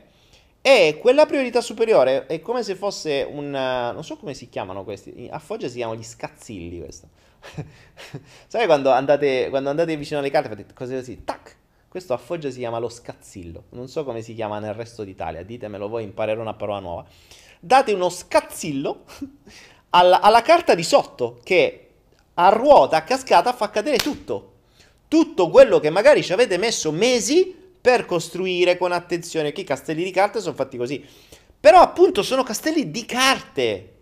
e 0.61 0.99
quella 0.99 1.25
priorità 1.25 1.61
superiore 1.61 2.27
è 2.27 2.39
come 2.41 2.63
se 2.63 2.75
fosse 2.75 3.27
un... 3.27 3.49
non 3.49 4.03
so 4.03 4.17
come 4.17 4.33
si 4.33 4.49
chiamano 4.49 4.83
questi, 4.83 5.27
a 5.31 5.39
Foggia 5.39 5.67
si 5.67 5.77
chiamano 5.77 5.99
gli 5.99 6.03
scazzilli 6.03 6.79
questo. 6.79 7.07
Sai 8.45 8.65
quando 8.65 8.91
andate, 8.91 9.47
quando 9.49 9.69
andate 9.69 9.95
vicino 9.95 10.19
alle 10.19 10.29
carte 10.29 10.49
fate 10.49 10.65
cose 10.73 10.95
così, 10.95 11.23
tac, 11.23 11.55
questo 11.91 12.13
a 12.13 12.17
Foggia 12.17 12.49
si 12.49 12.59
chiama 12.59 12.79
lo 12.79 12.87
scazzillo, 12.87 13.65
non 13.71 13.89
so 13.89 14.05
come 14.05 14.21
si 14.21 14.33
chiama 14.33 14.59
nel 14.59 14.73
resto 14.73 15.03
d'Italia, 15.03 15.43
ditemelo 15.43 15.89
voi, 15.89 16.03
imparerò 16.03 16.39
una 16.39 16.53
parola 16.53 16.79
nuova. 16.79 17.05
Date 17.59 17.91
uno 17.91 18.07
scazzillo 18.07 19.03
alla, 19.91 20.21
alla 20.21 20.41
carta 20.41 20.73
di 20.73 20.83
sotto 20.83 21.41
che 21.43 21.89
a 22.35 22.47
ruota, 22.47 22.95
a 22.95 23.03
cascata, 23.03 23.51
fa 23.51 23.69
cadere 23.69 23.97
tutto. 23.97 24.53
Tutto 25.09 25.49
quello 25.49 25.81
che 25.81 25.89
magari 25.89 26.23
ci 26.23 26.31
avete 26.31 26.57
messo 26.57 26.93
mesi 26.93 27.53
per 27.81 28.05
costruire 28.05 28.77
con 28.77 28.93
attenzione, 28.93 29.51
che 29.51 29.59
i 29.59 29.65
castelli 29.65 30.05
di 30.05 30.11
carte 30.11 30.39
sono 30.39 30.55
fatti 30.55 30.77
così. 30.77 31.05
Però 31.59 31.81
appunto 31.81 32.23
sono 32.23 32.43
castelli 32.43 32.89
di 32.89 33.05
carte. 33.05 33.95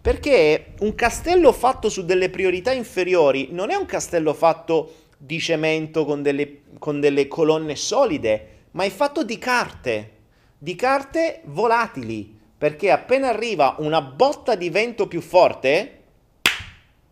Perché 0.00 0.74
un 0.80 0.94
castello 0.94 1.50
fatto 1.50 1.88
su 1.88 2.04
delle 2.04 2.30
priorità 2.30 2.70
inferiori 2.70 3.48
non 3.50 3.70
è 3.70 3.74
un 3.74 3.86
castello 3.86 4.34
fatto 4.34 5.03
di 5.24 5.40
cemento 5.40 6.04
con 6.04 6.22
delle, 6.22 6.64
con 6.78 7.00
delle 7.00 7.28
colonne 7.28 7.76
solide, 7.76 8.66
ma 8.72 8.84
è 8.84 8.90
fatto 8.90 9.24
di 9.24 9.38
carte. 9.38 10.10
Di 10.58 10.74
carte 10.76 11.40
volatili. 11.44 12.40
Perché 12.56 12.90
appena 12.90 13.28
arriva 13.28 13.76
una 13.78 14.02
botta 14.02 14.54
di 14.54 14.68
vento 14.68 15.06
più 15.06 15.20
forte, 15.20 16.02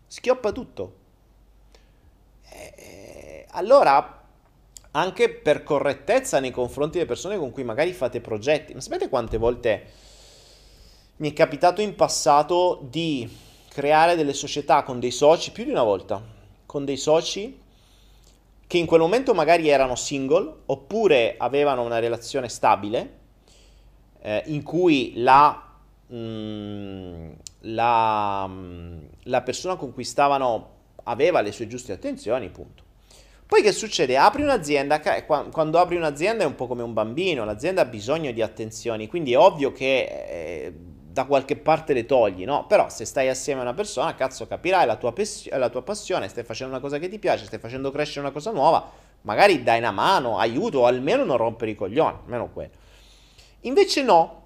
schioppa 0.07 0.51
tutto. 0.51 0.95
Eh, 2.49 3.45
allora 3.49 4.21
anche 4.91 5.29
per 5.29 5.63
correttezza 5.63 6.39
nei 6.39 6.51
confronti 6.51 6.97
delle 6.97 7.07
persone 7.07 7.37
con 7.37 7.51
cui 7.51 7.63
magari 7.63 7.93
fate 7.93 8.21
progetti. 8.21 8.73
Ma 8.73 8.81
sapete 8.81 9.09
quante 9.09 9.37
volte 9.37 9.85
mi 11.17 11.31
è 11.31 11.33
capitato 11.33 11.81
in 11.81 11.95
passato 11.95 12.79
di 12.89 13.27
creare 13.69 14.15
delle 14.15 14.33
società 14.33 14.83
con 14.83 14.99
dei 14.99 15.11
soci, 15.11 15.51
più 15.51 15.63
di 15.63 15.71
una 15.71 15.83
volta, 15.83 16.21
con 16.65 16.85
dei 16.85 16.97
soci 16.97 17.61
che 18.73 18.79
in 18.79 18.87
quel 18.87 19.01
momento 19.01 19.35
magari 19.35 19.69
erano 19.69 19.93
single 19.93 20.51
oppure 20.65 21.35
avevano 21.37 21.83
una 21.83 21.99
relazione 21.99 22.49
stabile 22.49 23.19
eh, 24.19 24.41
in 24.47 24.63
cui 24.63 25.13
la, 25.17 25.75
mh, 26.07 26.17
mm, 26.17 27.31
la, 27.59 28.47
mh, 28.47 28.51
mm, 28.51 28.97
la 29.25 29.41
persona 29.43 29.75
con 29.75 29.93
cui 29.93 30.03
stavano 30.03 30.69
aveva 31.03 31.41
le 31.41 31.51
sue 31.51 31.67
giuste 31.67 31.91
attenzioni, 31.91 32.49
punto. 32.49 32.81
Poi 33.45 33.61
che 33.61 33.71
succede? 33.71 34.17
Apri 34.17 34.41
un'azienda, 34.41 34.99
quando 35.51 35.77
apri 35.77 35.95
un'azienda 35.95 36.43
è 36.43 36.47
un 36.47 36.55
po' 36.55 36.65
come 36.65 36.81
un 36.81 36.93
bambino, 36.93 37.45
l'azienda 37.45 37.81
ha 37.83 37.85
bisogno 37.85 38.31
di 38.31 38.41
attenzioni, 38.41 39.05
quindi 39.05 39.33
è 39.33 39.37
ovvio 39.37 39.71
che 39.71 40.01
eh, 40.29 40.73
da 41.13 41.25
qualche 41.25 41.55
parte 41.55 41.93
le 41.93 42.07
togli, 42.07 42.43
no? 42.43 42.65
Però 42.65 42.89
se 42.89 43.05
stai 43.05 43.29
assieme 43.29 43.59
a 43.59 43.63
una 43.63 43.75
persona, 43.75 44.15
cazzo, 44.15 44.47
capirai 44.47 44.87
la 44.87 44.95
tua, 44.95 45.13
pes- 45.13 45.47
la 45.55 45.69
tua 45.69 45.83
passione, 45.83 46.27
stai 46.27 46.43
facendo 46.43 46.73
una 46.73 46.81
cosa 46.81 46.97
che 46.97 47.07
ti 47.07 47.19
piace, 47.19 47.45
stai 47.45 47.59
facendo 47.59 47.91
crescere 47.91 48.21
una 48.21 48.31
cosa 48.31 48.49
nuova, 48.49 48.89
magari 49.21 49.61
dai 49.61 49.77
una 49.77 49.91
mano, 49.91 50.39
aiuto, 50.39 50.79
o 50.79 50.85
almeno 50.87 51.23
non 51.23 51.37
rompere 51.37 51.69
i 51.69 51.75
coglioni, 51.75 52.17
almeno 52.23 52.49
quello. 52.51 52.71
Invece 53.61 54.01
no, 54.01 54.41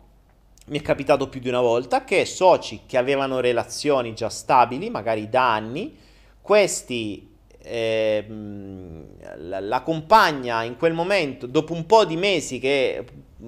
mi 0.65 0.80
è 0.80 0.82
capitato 0.82 1.30
più 1.30 1.39
di 1.39 1.47
una 1.47 1.61
volta 1.61 2.03
che 2.03 2.26
soci 2.26 2.82
che 2.86 2.97
avevano 2.97 3.39
relazioni 3.39 4.13
già 4.13 4.28
stabili, 4.28 4.89
magari 4.89 5.30
da 5.30 5.53
anni, 5.53 5.97
questi 6.41 7.34
eh, 7.59 8.26
la, 9.38 9.61
la, 9.61 9.82
compagna 9.84 10.63
in 10.63 10.76
quel 10.76 10.91
momento, 10.91 11.47
dopo 11.47 11.72
un 11.72 11.86
po' 11.86 12.03
di 12.03 12.18
mesi 12.18 12.59
che 12.59 13.05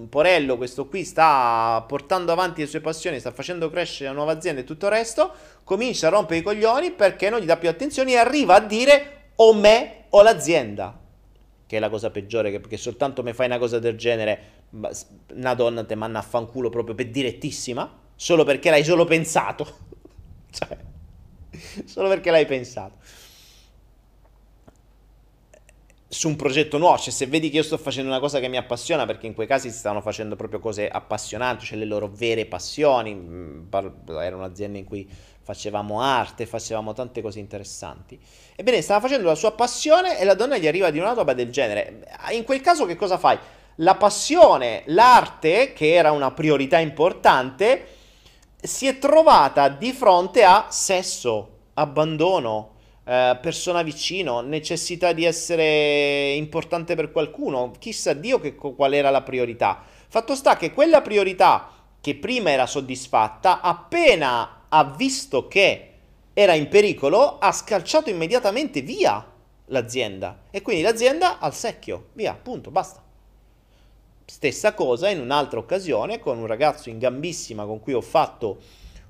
Porello, 0.08 0.56
questo 0.56 0.88
qui, 0.88 1.04
sta 1.04 1.84
portando 1.88 2.32
avanti 2.32 2.62
le 2.62 2.68
sue 2.68 2.80
passioni, 2.80 3.20
sta 3.20 3.32
facendo 3.32 3.70
crescere 3.72 4.10
la 4.10 4.16
nuova 4.16 4.34
azienda 4.34 4.62
e 4.62 4.64
tutto 4.64 4.86
il 4.86 4.92
resto, 4.92 5.32
comincia 5.64 6.08
a 6.08 6.10
rompere 6.12 6.40
i 6.40 6.44
coglioni 6.44 6.92
perché 6.92 7.30
non 7.30 7.40
gli 7.40 7.46
dà 7.46 7.58
più 7.58 7.70
attenzione 7.70 8.12
e 8.12 8.18
arriva 8.18 8.56
a 8.56 8.60
dire 8.60 9.32
o 9.36 9.54
me 9.54 10.06
o 10.10 10.22
l'azienda. 10.22 10.98
Che 11.66 11.78
è 11.78 11.80
la 11.80 11.90
cosa 11.90 12.12
peggiore, 12.12 12.52
perché 12.60 12.78
soltanto 12.78 13.24
me 13.24 13.34
fai 13.34 13.48
una 13.48 13.58
cosa 13.58 13.80
del 13.80 13.96
genere, 13.96 14.40
una 15.34 15.54
donna 15.56 15.84
te 15.84 15.96
manna 15.96 16.20
a 16.20 16.24
fanculo 16.24 16.70
proprio 16.70 16.94
per 16.94 17.10
direttissima, 17.10 17.92
solo 18.16 18.44
perché 18.44 18.70
l'hai 18.70 18.84
solo 18.84 19.06
pensato. 19.06 19.68
cioè, 20.52 20.78
solo 21.86 22.10
perché 22.10 22.30
l'hai 22.30 22.46
pensato 22.46 22.98
su 26.12 26.28
un 26.28 26.36
progetto 26.36 26.80
nuovo, 26.80 26.98
cioè 26.98 27.14
se 27.14 27.28
vedi 27.28 27.52
che 27.52 27.58
io 27.58 27.64
sto 27.64 27.78
facendo 27.78 28.10
una 28.10 28.20
cosa 28.20 28.40
che 28.40 28.48
mi 28.48 28.58
appassiona, 28.58 29.06
perché 29.06 29.28
in 29.28 29.36
quei 29.36 29.46
casi 29.46 29.70
si 29.70 29.78
stavano 29.78 30.02
facendo 30.02 30.36
proprio 30.36 30.60
cose 30.60 30.88
appassionanti, 30.88 31.66
cioè 31.66 31.78
le 31.78 31.86
loro 31.86 32.10
vere 32.12 32.48
passioni, 32.48 33.14
mm, 33.14 33.68
era 34.20 34.36
un'azienda 34.36 34.80
in 34.80 34.86
cui 34.86 35.08
facevamo 35.42 36.02
arte, 36.02 36.48
facevamo 36.48 36.94
tante 36.94 37.22
cose 37.22 37.38
interessanti. 37.38 38.20
Ebbene, 38.56 38.82
stava 38.82 39.02
facendo 39.02 39.28
la 39.28 39.36
sua 39.36 39.52
passione 39.52 40.20
e 40.20 40.26
la 40.26 40.34
donna 40.34 40.58
gli 40.58 40.68
arriva 40.68 40.90
di 40.90 40.98
una 40.98 41.14
roba 41.14 41.34
del 41.34 41.52
genere. 41.52 42.08
In 42.32 42.44
quel 42.44 42.62
caso 42.62 42.88
che 42.88 42.96
cosa 42.96 43.20
fai? 43.20 43.38
La 43.76 43.96
passione, 43.96 44.82
l'arte, 44.88 45.74
che 45.74 45.94
era 45.94 46.12
una 46.12 46.32
priorità 46.32 46.80
importante, 46.80 47.86
si 48.60 48.88
è 48.88 48.98
trovata 48.98 49.70
di 49.70 49.94
fronte 49.94 50.44
a 50.44 50.68
sesso, 50.70 51.58
abbandono, 51.76 52.78
eh, 53.10 53.40
persona 53.42 53.82
vicino, 53.82 54.42
necessità 54.42 55.14
di 55.14 55.26
essere 55.26 56.34
importante 56.34 56.94
per 56.94 57.12
qualcuno, 57.12 57.72
chissà 57.80 58.14
Dio 58.14 58.40
che, 58.40 58.54
qual 58.54 58.94
era 58.94 59.10
la 59.10 59.24
priorità. 59.24 59.82
Fatto 60.08 60.36
sta 60.36 60.56
che 60.58 60.72
quella 60.72 61.02
priorità 61.02 61.72
che 62.00 62.16
prima 62.16 62.52
era 62.52 62.68
soddisfatta, 62.68 63.62
appena 63.62 64.66
ha 64.70 64.84
visto 64.84 65.48
che 65.48 65.94
era 66.34 66.54
in 66.54 66.68
pericolo, 66.68 67.40
ha 67.40 67.52
scalciato 67.52 68.12
immediatamente 68.12 68.82
via. 68.82 69.26
l'azienda 69.72 70.44
e 70.52 70.62
quindi 70.62 70.84
l'azienda 70.84 71.40
al 71.40 71.54
secchio, 71.54 72.10
via, 72.14 72.34
punto, 72.34 72.70
basta. 72.72 73.04
Stessa 74.26 74.74
cosa 74.74 75.10
in 75.10 75.20
un'altra 75.20 75.58
occasione 75.58 76.20
con 76.20 76.38
un 76.38 76.46
ragazzo 76.46 76.90
in 76.90 77.00
gambissima 77.00 77.66
con 77.66 77.80
cui 77.80 77.94
ho 77.94 78.02
fatto 78.02 78.60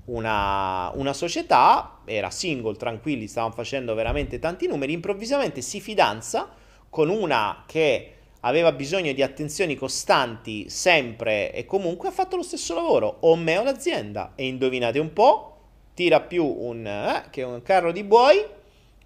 una, 0.06 0.90
una 0.94 1.12
società, 1.12 2.00
era 2.04 2.30
single, 2.30 2.76
tranquilli, 2.76 3.26
stavano 3.26 3.54
facendo 3.54 3.94
veramente 3.94 4.38
tanti 4.38 4.66
numeri, 4.66 4.92
improvvisamente 4.92 5.60
si 5.60 5.80
fidanza 5.80 6.48
con 6.88 7.08
una 7.08 7.64
che 7.66 8.14
aveva 8.40 8.72
bisogno 8.72 9.12
di 9.12 9.22
attenzioni 9.22 9.74
costanti 9.74 10.68
sempre 10.70 11.52
e 11.52 11.66
comunque 11.66 12.08
ha 12.08 12.12
fatto 12.12 12.36
lo 12.36 12.42
stesso 12.42 12.74
lavoro, 12.74 13.18
o 13.20 13.36
me 13.36 13.58
o 13.58 13.62
l'azienda. 13.62 14.32
E 14.34 14.46
indovinate 14.46 14.98
un 14.98 15.12
po', 15.12 15.56
tira 15.94 16.20
più 16.20 16.44
un, 16.44 16.86
eh, 16.86 17.24
che 17.30 17.42
un 17.42 17.62
carro 17.62 17.92
di 17.92 18.02
buoi 18.04 18.58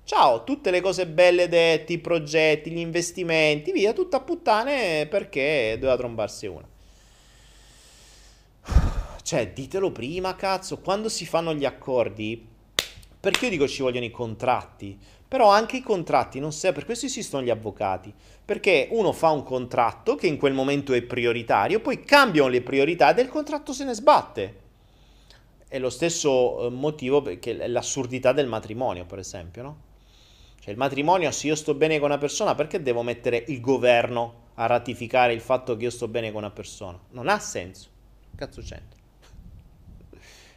Ciao, 0.07 0.45
tutte 0.45 0.71
le 0.71 0.83
cose 0.83 1.07
belle 1.07 1.49
detti, 1.49 1.95
i 1.95 1.99
progetti, 1.99 2.71
gli 2.71 2.79
investimenti, 2.79 3.73
via, 3.73 3.95
tutta 3.95 4.19
a 4.19 4.21
puttane 4.21 5.07
perché 5.07 5.77
doveva 5.79 5.97
trombarsi 5.97 6.47
una. 6.47 6.69
Cioè, 9.25 9.55
ditelo 9.55 9.91
prima, 9.91 10.37
cazzo, 10.37 10.81
quando 10.81 11.09
si 11.09 11.25
fanno 11.25 11.55
gli 11.55 11.65
accordi, 11.65 12.47
perché 13.19 13.47
io 13.47 13.53
dico 13.53 13.67
ci 13.67 13.81
vogliono 13.81 14.05
i 14.05 14.11
contratti, 14.11 14.99
però 15.27 15.49
anche 15.49 15.79
i 15.79 15.83
contratti 15.83 16.39
non 16.41 16.53
servono, 16.53 16.75
per 16.75 16.85
questo 16.85 17.07
esistono 17.07 17.43
gli 17.43 17.49
avvocati, 17.49 18.13
perché 18.45 18.89
uno 18.91 19.13
fa 19.13 19.31
un 19.31 19.43
contratto 19.43 20.15
che 20.15 20.27
in 20.27 20.37
quel 20.37 20.53
momento 20.53 20.93
è 20.93 21.01
prioritario, 21.01 21.81
poi 21.81 22.05
cambiano 22.05 22.51
le 22.51 22.61
priorità 22.61 23.15
del 23.15 23.29
contratto 23.29 23.73
se 23.73 23.85
ne 23.85 23.95
sbatte. 23.95 24.61
È 25.67 25.79
lo 25.79 25.89
stesso 25.89 26.67
eh, 26.67 26.69
motivo 26.69 27.23
che 27.41 27.67
l'assurdità 27.67 28.33
del 28.33 28.47
matrimonio, 28.47 29.07
per 29.07 29.21
esempio, 29.21 29.63
no? 29.63 29.77
Cioè 30.61 30.71
il 30.71 30.79
matrimonio, 30.79 31.31
se 31.31 31.47
io 31.47 31.55
sto 31.55 31.73
bene 31.73 31.99
con 31.99 32.11
una 32.11 32.19
persona, 32.19 32.55
perché 32.55 32.83
devo 32.83 33.01
mettere 33.01 33.43
il 33.49 33.63
governo 33.63 34.51
a 34.57 34.67
ratificare 34.67 35.33
il 35.33 35.41
fatto 35.41 35.79
che 35.79 35.85
io 35.85 35.91
sto 35.91 36.09
bene 36.09 36.31
con 36.31 36.43
una 36.43 36.51
persona? 36.51 37.01
Non 37.13 37.29
ha 37.29 37.39
senso. 37.39 37.89
Cazzo 38.37 38.61
c'entra? 38.61 38.94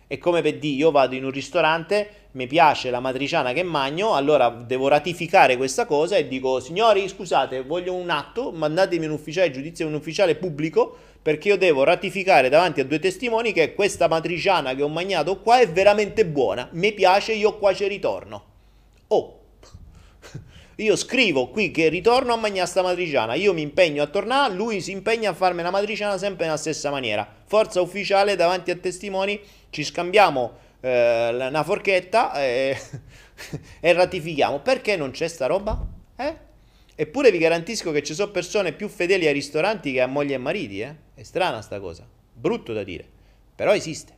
È 0.08 0.18
come 0.18 0.42
per 0.42 0.58
dire, 0.58 0.76
io 0.76 0.92
vado 0.92 1.16
in 1.16 1.26
un 1.26 1.32
ristorante, 1.32 2.28
mi 2.32 2.48
piace 2.48 2.90
la 2.90 3.02
matriciana 3.02 3.52
che 3.52 3.64
magno, 3.64 4.14
allora 4.16 4.50
devo 4.50 4.88
ratificare 4.88 5.58
questa 5.58 5.86
cosa 5.86 6.16
e 6.16 6.30
dico, 6.30 6.62
signori, 6.62 7.10
scusate, 7.10 7.64
voglio 7.64 7.94
un 7.94 8.10
atto, 8.10 8.52
mandatemi 8.52 9.06
un 9.06 9.12
ufficiale 9.12 9.52
giudizio, 9.52 9.86
un 9.86 9.96
ufficiale 9.96 10.36
pubblico, 10.36 10.96
perché 11.22 11.50
io 11.50 11.58
devo 11.58 11.84
ratificare 11.84 12.48
davanti 12.48 12.80
a 12.80 12.86
due 12.86 13.00
testimoni 13.00 13.52
che 13.52 13.74
questa 13.74 14.08
matriciana 14.08 14.74
che 14.76 14.82
ho 14.82 14.88
magnato 14.88 15.42
qua 15.42 15.60
è 15.60 15.70
veramente 15.70 16.26
buona, 16.26 16.70
mi 16.72 16.94
piace, 16.94 17.34
io 17.34 17.58
qua 17.58 17.74
ci 17.74 17.86
ritorno. 17.86 18.46
Oh, 19.08 19.40
io 20.78 20.96
scrivo 20.96 21.50
qui 21.50 21.70
che 21.72 21.90
ritorno 21.90 22.32
a 22.32 22.38
mangiare 22.38 22.68
sta 22.68 22.82
matriciana, 22.82 23.34
io 23.34 23.54
mi 23.54 23.62
impegno 23.62 24.04
a 24.04 24.08
tornare, 24.08 24.54
lui 24.54 24.80
si 24.80 24.92
impegna 24.92 25.32
a 25.32 25.34
farmi 25.34 25.64
la 25.64 25.70
matriciana 25.70 26.18
sempre 26.18 26.46
nella 26.46 26.56
stessa 26.56 26.92
maniera. 26.92 27.28
Forza 27.46 27.82
ufficiale 27.82 28.38
davanti 28.38 28.72
a 28.72 28.78
testimoni, 28.78 29.38
ci 29.70 29.84
scambiamo 29.84 30.58
eh, 30.80 31.30
una 31.30 31.64
forchetta 31.64 32.34
e, 32.42 32.78
e 33.80 33.94
ratifichiamo. 33.94 34.60
Perché 34.60 34.96
non 34.96 35.12
c'è 35.12 35.28
sta 35.28 35.46
roba? 35.46 35.86
Eh? 36.16 36.46
Eppure 36.96 37.32
vi 37.32 37.38
garantisco 37.38 37.92
che 37.92 38.02
ci 38.02 38.14
sono 38.14 38.32
persone 38.32 38.74
più 38.74 38.88
fedeli 38.88 39.28
ai 39.28 39.34
ristoranti 39.34 39.92
che 39.92 40.02
a 40.02 40.08
moglie 40.08 40.36
e 40.36 40.40
mariti, 40.40 40.80
eh? 40.80 40.96
È 41.14 41.22
strana 41.22 41.62
sta 41.62 41.80
cosa, 41.80 42.08
brutto 42.34 42.74
da 42.74 42.84
dire, 42.84 43.06
però 43.56 43.74
esiste. 43.74 44.14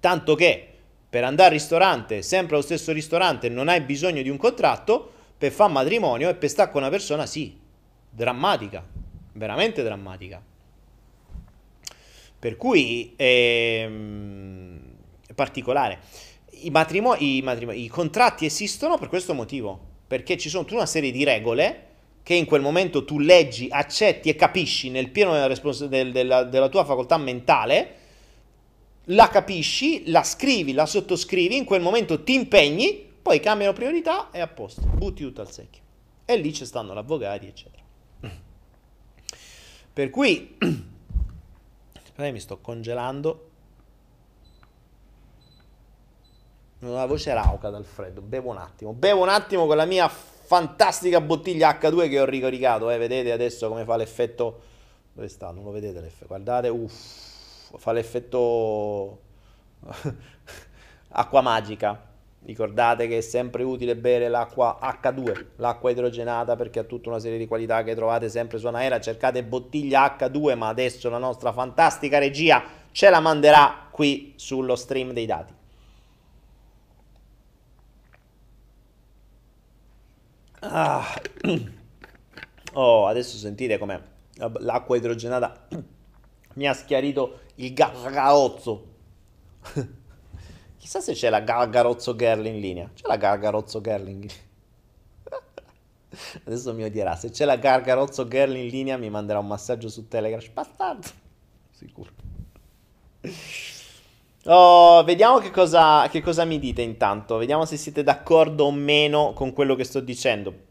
Tanto 0.00 0.34
che 0.34 0.66
per 1.08 1.22
andare 1.22 1.50
al 1.50 1.60
ristorante, 1.60 2.22
sempre 2.22 2.56
allo 2.56 2.64
stesso 2.64 2.90
ristorante, 2.92 3.48
non 3.48 3.68
hai 3.68 3.80
bisogno 3.80 4.22
di 4.22 4.28
un 4.28 4.36
contratto, 4.36 5.12
per 5.38 5.52
fare 5.52 5.72
matrimonio 5.72 6.28
e 6.28 6.34
per 6.34 6.50
stare 6.50 6.70
con 6.72 6.82
una 6.82 6.90
persona, 6.90 7.24
sì, 7.24 7.56
drammatica, 8.10 8.84
veramente 9.34 9.84
drammatica. 9.84 10.42
Per 12.38 12.56
cui 12.56 13.14
ehm, 13.16 14.80
è 15.26 15.32
particolare. 15.32 16.00
I, 16.60 16.70
matrimonio, 16.70 17.24
i, 17.24 17.42
matrimonio, 17.42 17.80
I 17.80 17.88
contratti 17.88 18.44
esistono 18.44 18.98
per 18.98 19.08
questo 19.08 19.34
motivo, 19.34 19.78
perché 20.06 20.36
ci 20.36 20.48
sono 20.48 20.64
tutta 20.64 20.76
una 20.76 20.86
serie 20.86 21.10
di 21.10 21.24
regole 21.24 21.86
che 22.22 22.34
in 22.34 22.44
quel 22.44 22.60
momento 22.60 23.04
tu 23.04 23.18
leggi, 23.18 23.68
accetti 23.70 24.28
e 24.28 24.36
capisci 24.36 24.90
nel 24.90 25.08
pieno 25.10 25.32
della, 25.32 25.46
respons- 25.46 25.86
del, 25.86 26.12
della, 26.12 26.44
della 26.44 26.68
tua 26.68 26.84
facoltà 26.84 27.16
mentale, 27.16 27.94
la 29.04 29.28
capisci, 29.28 30.10
la 30.10 30.22
scrivi, 30.22 30.72
la 30.72 30.84
sottoscrivi, 30.84 31.56
in 31.56 31.64
quel 31.64 31.80
momento 31.80 32.22
ti 32.22 32.34
impegni 32.34 33.06
poi 33.22 33.40
cambiano 33.40 33.72
priorità 33.72 34.30
e 34.30 34.40
a 34.40 34.46
posto, 34.46 34.82
butti 34.82 35.22
tutto 35.22 35.40
al 35.40 35.50
secchio. 35.50 35.82
E 36.24 36.36
lì 36.36 36.52
ci 36.52 36.64
stanno 36.64 36.94
gli 36.94 36.98
avvocati, 36.98 37.46
eccetera. 37.46 37.82
Per 39.92 40.10
cui, 40.10 40.56
aspetta, 42.18 42.32
mi 42.32 42.40
sto 42.40 42.58
congelando. 42.58 43.46
La 46.80 47.06
voce 47.06 47.32
rauca 47.32 47.70
dal 47.70 47.84
freddo, 47.84 48.20
bevo 48.20 48.50
un 48.50 48.58
attimo. 48.58 48.92
Bevo 48.92 49.22
un 49.22 49.28
attimo 49.28 49.66
con 49.66 49.76
la 49.76 49.84
mia 49.84 50.08
fantastica 50.08 51.20
bottiglia 51.20 51.78
H2 51.78 52.08
che 52.08 52.20
ho 52.20 52.24
ricaricato, 52.24 52.90
eh, 52.90 52.98
vedete 52.98 53.32
adesso 53.32 53.68
come 53.68 53.84
fa 53.84 53.96
l'effetto... 53.96 54.76
Dove 55.12 55.28
sta? 55.28 55.50
Non 55.50 55.64
lo 55.64 55.70
vedete 55.72 56.00
l'effetto? 56.00 56.26
Guardate, 56.26 56.68
uff, 56.68 57.76
fa 57.76 57.92
l'effetto 57.92 59.20
acqua 61.10 61.40
magica. 61.40 62.07
Ricordate 62.48 63.06
che 63.08 63.18
è 63.18 63.20
sempre 63.20 63.62
utile 63.62 63.94
bere 63.94 64.30
l'acqua 64.30 64.78
H2, 64.80 65.48
l'acqua 65.56 65.90
idrogenata, 65.90 66.56
perché 66.56 66.78
ha 66.78 66.84
tutta 66.84 67.10
una 67.10 67.18
serie 67.18 67.36
di 67.36 67.46
qualità 67.46 67.82
che 67.82 67.94
trovate 67.94 68.30
sempre 68.30 68.56
su 68.56 68.66
Anaera. 68.66 68.98
Cercate 69.00 69.44
bottiglia 69.44 70.16
H2, 70.18 70.56
ma 70.56 70.68
adesso 70.68 71.10
la 71.10 71.18
nostra 71.18 71.52
fantastica 71.52 72.16
regia 72.18 72.64
ce 72.90 73.10
la 73.10 73.20
manderà 73.20 73.88
qui 73.90 74.32
sullo 74.36 74.76
stream 74.76 75.12
dei 75.12 75.26
dati. 75.26 75.52
Ah. 80.60 81.04
Oh, 82.72 83.06
adesso 83.08 83.36
sentite 83.36 83.76
come 83.76 84.02
l'acqua 84.60 84.96
idrogenata 84.96 85.68
mi 86.54 86.66
ha 86.66 86.72
schiarito 86.72 87.40
il 87.56 87.74
gargarozzo. 87.74 88.86
Chissà 90.78 91.00
se 91.00 91.12
c'è 91.12 91.28
la 91.28 91.40
Gargarozzo 91.40 92.16
Girl 92.16 92.46
in 92.46 92.60
linea. 92.60 92.90
C'è 92.94 93.06
la 93.06 93.16
Gargarozzo 93.16 93.80
Girl 93.80 94.08
in 94.08 94.20
linea. 94.20 94.36
Adesso 96.44 96.72
mi 96.72 96.84
odierà. 96.84 97.16
Se 97.16 97.30
c'è 97.30 97.44
la 97.44 97.56
Gargarozzo 97.56 98.26
Girl 98.28 98.56
in 98.56 98.68
linea 98.68 98.96
mi 98.96 99.10
manderà 99.10 99.38
un 99.40 99.46
massaggio 99.46 99.88
su 99.88 100.08
Telegram. 100.08 100.40
Bastardo. 100.52 101.08
Sicuro. 101.70 102.10
Oh, 104.44 105.04
vediamo 105.04 105.38
che 105.38 105.50
cosa, 105.50 106.08
che 106.08 106.22
cosa 106.22 106.44
mi 106.44 106.58
dite 106.58 106.80
intanto. 106.80 107.36
Vediamo 107.36 107.64
se 107.64 107.76
siete 107.76 108.02
d'accordo 108.02 108.64
o 108.64 108.70
meno 108.70 109.32
con 109.34 109.52
quello 109.52 109.74
che 109.74 109.84
sto 109.84 110.00
dicendo. 110.00 110.66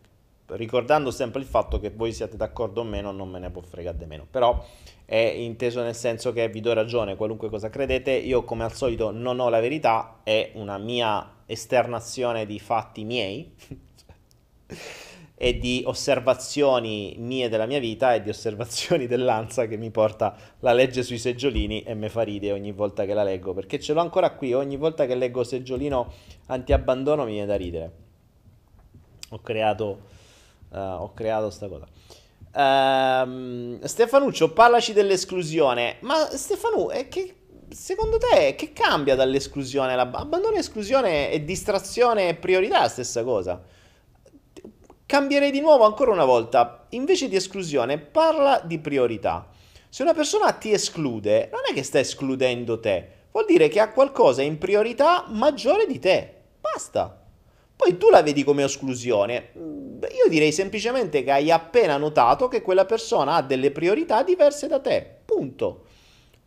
Ricordando 0.47 1.11
sempre 1.11 1.41
il 1.41 1.45
fatto 1.45 1.79
che 1.79 1.89
voi 1.89 2.13
siate 2.13 2.37
d'accordo 2.37 2.81
o 2.81 2.83
meno, 2.85 3.11
non 3.11 3.29
me 3.29 3.37
ne 3.39 3.49
può 3.49 3.61
fregare 3.61 3.97
di 3.97 4.05
meno. 4.05 4.25
Però 4.29 4.65
è 5.09 5.15
inteso 5.15 5.81
nel 5.81 5.95
senso 5.95 6.33
che 6.33 6.49
vi 6.49 6.59
do 6.59 6.73
ragione, 6.73 7.15
qualunque 7.15 7.49
cosa 7.49 7.69
credete, 7.69 8.11
io 8.11 8.43
come 8.43 8.65
al 8.65 8.73
solito 8.73 9.09
non 9.09 9.39
ho 9.39 9.47
la 9.47 9.61
verità, 9.61 10.19
è 10.21 10.51
una 10.55 10.77
mia 10.77 11.35
esternazione 11.45 12.45
di 12.45 12.59
fatti 12.59 13.05
miei 13.05 13.55
e 15.33 15.57
di 15.59 15.81
osservazioni 15.85 17.15
mie 17.19 17.47
della 17.47 17.67
mia 17.67 17.79
vita 17.79 18.15
e 18.15 18.21
di 18.21 18.27
osservazioni 18.27 19.07
dell'Anza 19.07 19.65
che 19.65 19.77
mi 19.77 19.91
porta 19.91 20.35
la 20.59 20.73
legge 20.73 21.03
sui 21.03 21.19
seggiolini 21.19 21.83
e 21.83 21.93
mi 21.93 22.09
fa 22.09 22.23
ridere 22.23 22.59
ogni 22.59 22.73
volta 22.73 23.05
che 23.05 23.13
la 23.13 23.23
leggo, 23.23 23.53
perché 23.53 23.79
ce 23.79 23.93
l'ho 23.93 24.01
ancora 24.01 24.31
qui, 24.31 24.53
ogni 24.53 24.75
volta 24.75 25.05
che 25.05 25.15
leggo 25.15 25.45
seggiolino 25.45 26.11
anti-abbandono 26.47 27.23
mi 27.23 27.31
viene 27.31 27.45
da 27.45 27.55
ridere. 27.55 27.91
Ho 29.29 29.39
creato, 29.39 30.01
uh, 30.71 30.77
ho 30.77 31.13
creato 31.13 31.49
sta 31.49 31.69
cosa. 31.69 31.87
Um, 32.57 33.79
Stefanuccio, 33.83 34.51
parlaci 34.51 34.91
dell'esclusione. 34.91 35.97
Ma 35.99 36.27
Stefanu, 36.35 36.89
è 36.89 37.07
che, 37.07 37.35
secondo 37.69 38.17
te 38.17 38.55
che 38.55 38.73
cambia 38.73 39.13
dall'esclusione? 39.13 39.93
Abbandono 39.93 40.55
esclusione 40.55 41.29
e 41.29 41.43
distrazione 41.43 42.29
e 42.29 42.33
priorità 42.33 42.79
è 42.79 42.81
la 42.81 42.87
stessa 42.87 43.23
cosa. 43.23 43.61
Cambierei 45.05 45.51
di 45.51 45.59
nuovo 45.59 45.85
ancora 45.85 46.11
una 46.11 46.25
volta. 46.25 46.87
Invece 46.89 47.29
di 47.29 47.35
esclusione, 47.35 47.99
parla 47.99 48.59
di 48.65 48.79
priorità. 48.79 49.49
Se 49.87 50.01
una 50.01 50.15
persona 50.15 50.51
ti 50.53 50.71
esclude, 50.71 51.49
non 51.51 51.61
è 51.69 51.73
che 51.75 51.83
sta 51.83 51.99
escludendo 51.99 52.79
te, 52.79 53.07
vuol 53.31 53.45
dire 53.45 53.67
che 53.67 53.79
ha 53.79 53.91
qualcosa 53.91 54.41
in 54.41 54.57
priorità 54.57 55.25
maggiore 55.27 55.85
di 55.85 55.99
te. 55.99 56.33
Basta. 56.59 57.21
Poi 57.77 57.95
tu 57.97 58.09
la 58.09 58.23
vedi 58.23 58.43
come 58.43 58.63
esclusione. 58.63 59.51
Io 59.53 60.29
direi 60.29 60.51
semplicemente 60.51 61.23
che 61.23 61.31
hai 61.31 61.51
appena 61.51 61.95
notato 61.97 62.47
che 62.47 62.63
quella 62.63 62.85
persona 62.85 63.35
ha 63.35 63.41
delle 63.43 63.71
priorità 63.71 64.23
diverse 64.23 64.67
da 64.67 64.79
te. 64.79 65.19
Punto. 65.23 65.85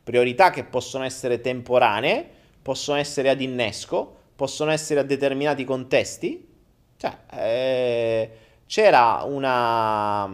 Priorità 0.02 0.50
che 0.50 0.64
possono 0.64 1.04
essere 1.04 1.40
temporanee, 1.40 2.28
possono 2.60 2.98
essere 2.98 3.28
ad 3.28 3.40
innesco, 3.40 4.16
possono 4.34 4.72
essere 4.72 5.00
a 5.00 5.04
determinati 5.04 5.64
contesti. 5.64 6.48
Cioè, 6.96 7.18
eh, 7.32 8.30
c'era 8.66 9.22
una, 9.24 10.28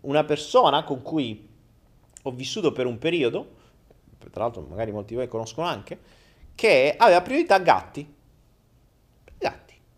una 0.00 0.24
persona 0.24 0.84
con 0.84 1.02
cui 1.02 1.48
ho 2.22 2.30
vissuto 2.30 2.72
per 2.72 2.86
un 2.86 2.96
periodo, 2.98 3.56
tra 4.30 4.44
l'altro 4.44 4.66
magari 4.68 4.90
molti 4.90 5.10
di 5.10 5.16
voi 5.16 5.28
conoscono 5.28 5.66
anche, 5.66 5.98
che 6.54 6.94
aveva 6.96 7.20
priorità 7.20 7.58
gatti. 7.58 8.13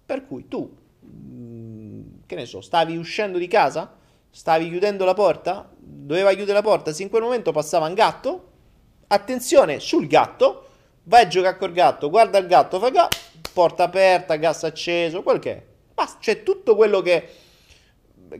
Per 0.07 0.27
cui 0.27 0.49
tu, 0.49 0.75
mm, 1.05 2.03
che 2.27 2.37
ne 2.37 2.47
so, 2.47 2.61
stavi 2.61 2.97
uscendo 2.97 3.39
di 3.39 3.49
casa, 3.49 3.95
stavi 4.31 4.69
chiudendo 4.69 5.05
la 5.05 5.15
porta, 5.15 5.69
doveva 5.77 6.33
chiudere 6.33 6.55
la 6.55 6.63
porta, 6.63 6.93
se 6.93 7.03
in 7.03 7.09
quel 7.09 7.23
momento 7.23 7.53
passava 7.53 7.87
un 7.87 7.95
gatto, 7.95 8.51
attenzione 9.09 9.81
sul 9.81 10.07
gatto, 10.07 10.69
vai 11.05 11.25
a 11.25 11.29
giocare 11.29 11.57
col 11.59 11.73
gatto, 11.73 12.09
guarda 12.09 12.39
il 12.39 12.47
gatto, 12.47 12.79
fa 12.79 12.91
gatto, 12.91 13.17
porta 13.53 13.85
aperta, 13.85 14.37
gas 14.37 14.65
acceso, 14.65 15.23
quel 15.23 15.39
che 15.39 15.53
è. 15.53 15.63
Basta, 15.93 16.19
cioè 16.21 16.43
tutto 16.43 16.77
quello 16.77 17.01
che, 17.03 17.29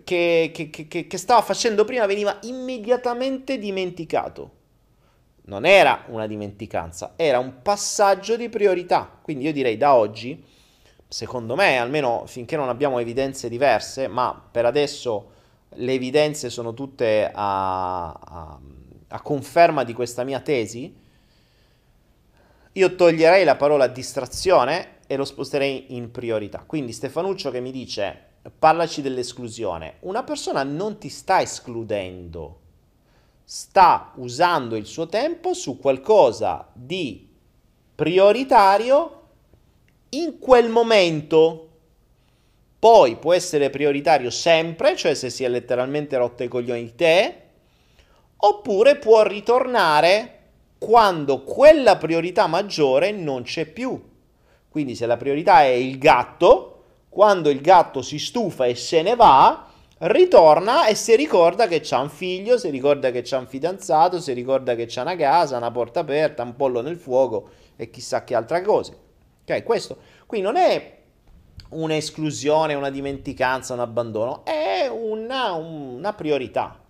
che, 0.05 0.51
che, 0.53 1.07
che 1.07 1.19
stava 1.19 1.43
facendo 1.43 1.85
prima 1.85 2.07
veniva 2.07 2.39
immediatamente 2.43 3.59
dimenticato 3.59 4.57
non 5.47 5.65
era 5.65 6.05
una 6.09 6.27
dimenticanza, 6.27 7.13
era 7.17 7.39
un 7.39 7.63
passaggio 7.63 8.37
di 8.37 8.49
priorità. 8.49 9.19
Quindi 9.23 9.45
io 9.45 9.53
direi 9.53 9.77
da 9.77 9.95
oggi, 9.95 10.45
secondo 11.09 11.55
me, 11.55 11.79
almeno 11.79 12.25
finché 12.27 12.57
non 12.57 12.69
abbiamo 12.69 12.99
evidenze 12.99 13.49
diverse, 13.49 14.09
ma 14.09 14.49
per 14.51 14.67
adesso 14.67 15.31
le 15.71 15.93
evidenze 15.93 16.51
sono 16.51 16.75
tutte 16.75 17.31
a, 17.33 18.13
a, 18.13 18.59
a 19.09 19.21
conferma 19.21 19.85
di 19.85 19.93
questa 19.93 20.25
mia 20.25 20.41
tesi, 20.41 21.05
io 22.73 22.95
toglierei 22.95 23.45
la 23.45 23.57
parola 23.57 23.87
distrazione 23.87 24.99
e 25.07 25.17
lo 25.17 25.25
sposterei 25.25 25.97
in 25.97 26.11
priorità. 26.11 26.65
Quindi 26.67 26.93
Stefanuccio 26.93 27.51
che 27.51 27.61
mi 27.61 27.71
dice 27.71 28.25
parlaci 28.59 29.03
dell'esclusione, 29.03 29.95
una 30.01 30.23
persona 30.23 30.63
non 30.63 30.99
ti 30.99 31.09
sta 31.09 31.41
escludendo 31.41 32.61
sta 33.49 34.11
usando 34.17 34.75
il 34.75 34.87
suo 34.87 35.07
tempo 35.07 35.55
su 35.55 35.79
qualcosa 35.79 36.69
di 36.73 37.29
prioritario 37.95 39.16
in 40.11 40.39
quel 40.39 40.69
momento. 40.69 41.63
Poi 42.79 43.17
può 43.17 43.33
essere 43.33 43.71
prioritario 43.71 44.31
sempre, 44.31 44.95
cioè 44.97 45.15
se 45.15 45.31
si 45.31 45.45
è 45.45 45.49
letteralmente 45.49 46.17
rotto 46.17 46.43
i 46.43 46.49
coglioni 46.49 46.85
di 46.85 46.95
te, 46.95 47.43
oppure 48.37 48.97
può 48.97 49.23
ritornare 49.23 50.33
quando 50.79 51.43
quella 51.43 51.97
priorità 51.97 52.47
maggiore 52.47 53.11
non 53.11 53.43
c'è 53.43 53.67
più. 53.67 54.01
Quindi 54.69 54.95
se 54.95 55.07
la 55.07 55.17
priorità 55.17 55.63
è 55.63 55.69
il 55.69 55.99
gatto, 55.99 56.83
quando 57.09 57.49
il 57.49 57.61
gatto 57.61 58.03
si 58.03 58.19
stufa 58.19 58.67
e 58.67 58.75
se 58.75 59.01
ne 59.01 59.17
va, 59.17 59.67
ritorna 59.99 60.87
e 60.87 60.95
si 60.95 61.17
ricorda 61.17 61.67
che 61.67 61.81
c'ha 61.81 62.01
un 62.01 62.11
figlio, 62.11 62.59
si 62.59 62.69
ricorda 62.69 63.11
che 63.11 63.23
c'ha 63.23 63.39
un 63.39 63.47
fidanzato, 63.47 64.21
si 64.21 64.35
ricorda 64.35 64.75
che 64.75 64.85
c'ha 64.87 65.01
una 65.01 65.17
casa, 65.17 65.57
una 65.57 65.71
porta 65.71 66.01
aperta, 66.01 66.43
un 66.43 66.55
pollo 66.55 66.83
nel 66.83 66.99
fuoco 66.99 67.49
e 67.75 67.89
chissà 67.89 68.23
che 68.23 68.35
altre 68.35 68.61
cose. 68.61 69.05
Ok, 69.49 69.63
questo 69.63 69.97
qui 70.27 70.41
non 70.41 70.57
è 70.57 70.95
un'esclusione, 71.69 72.75
una 72.75 72.91
dimenticanza, 72.91 73.75
un 73.75 73.81
abbandono, 73.81 74.45
è 74.45 74.89
una, 74.89 75.53
una 75.53 76.13
priorità. 76.15 76.81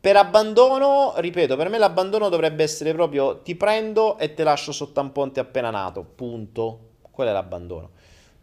Per 0.00 0.16
abbandono, 0.16 1.14
ripeto, 1.16 1.56
per 1.56 1.68
me 1.68 1.78
l'abbandono 1.78 2.28
dovrebbe 2.28 2.64
essere 2.64 2.92
proprio 2.92 3.42
ti 3.42 3.54
prendo 3.54 4.18
e 4.18 4.34
te 4.34 4.42
lascio 4.42 4.72
sotto 4.72 5.00
un 5.00 5.12
ponte 5.12 5.38
appena 5.40 5.70
nato, 5.70 6.02
punto. 6.02 6.80
Quello 7.10 7.30
è 7.30 7.32
l'abbandono. 7.32 7.90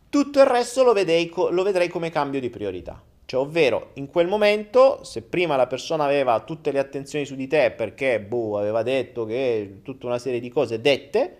Tutto 0.10 0.40
il 0.40 0.46
resto 0.46 0.84
lo, 0.84 0.94
vedrei, 0.94 1.30
lo 1.34 1.64
vedrei 1.64 1.90
come 1.90 2.10
cambio 2.10 2.40
di 2.40 2.50
priorità. 2.50 3.02
Cioè, 3.26 3.42
ovvero, 3.42 3.90
in 3.94 4.08
quel 4.08 4.28
momento, 4.28 5.04
se 5.04 5.24
prima 5.24 5.56
la 5.56 5.68
persona 5.68 6.04
aveva 6.04 6.40
tutte 6.42 6.72
le 6.72 6.80
attenzioni 6.80 7.26
su 7.26 7.36
di 7.36 7.48
te 7.48 7.72
perché, 7.72 8.22
boh, 8.22 8.58
aveva 8.58 8.84
detto 8.84 9.26
che 9.26 9.80
tutta 9.84 10.06
una 10.06 10.20
serie 10.20 10.40
di 10.40 10.50
cose 10.50 10.80
dette, 10.80 11.38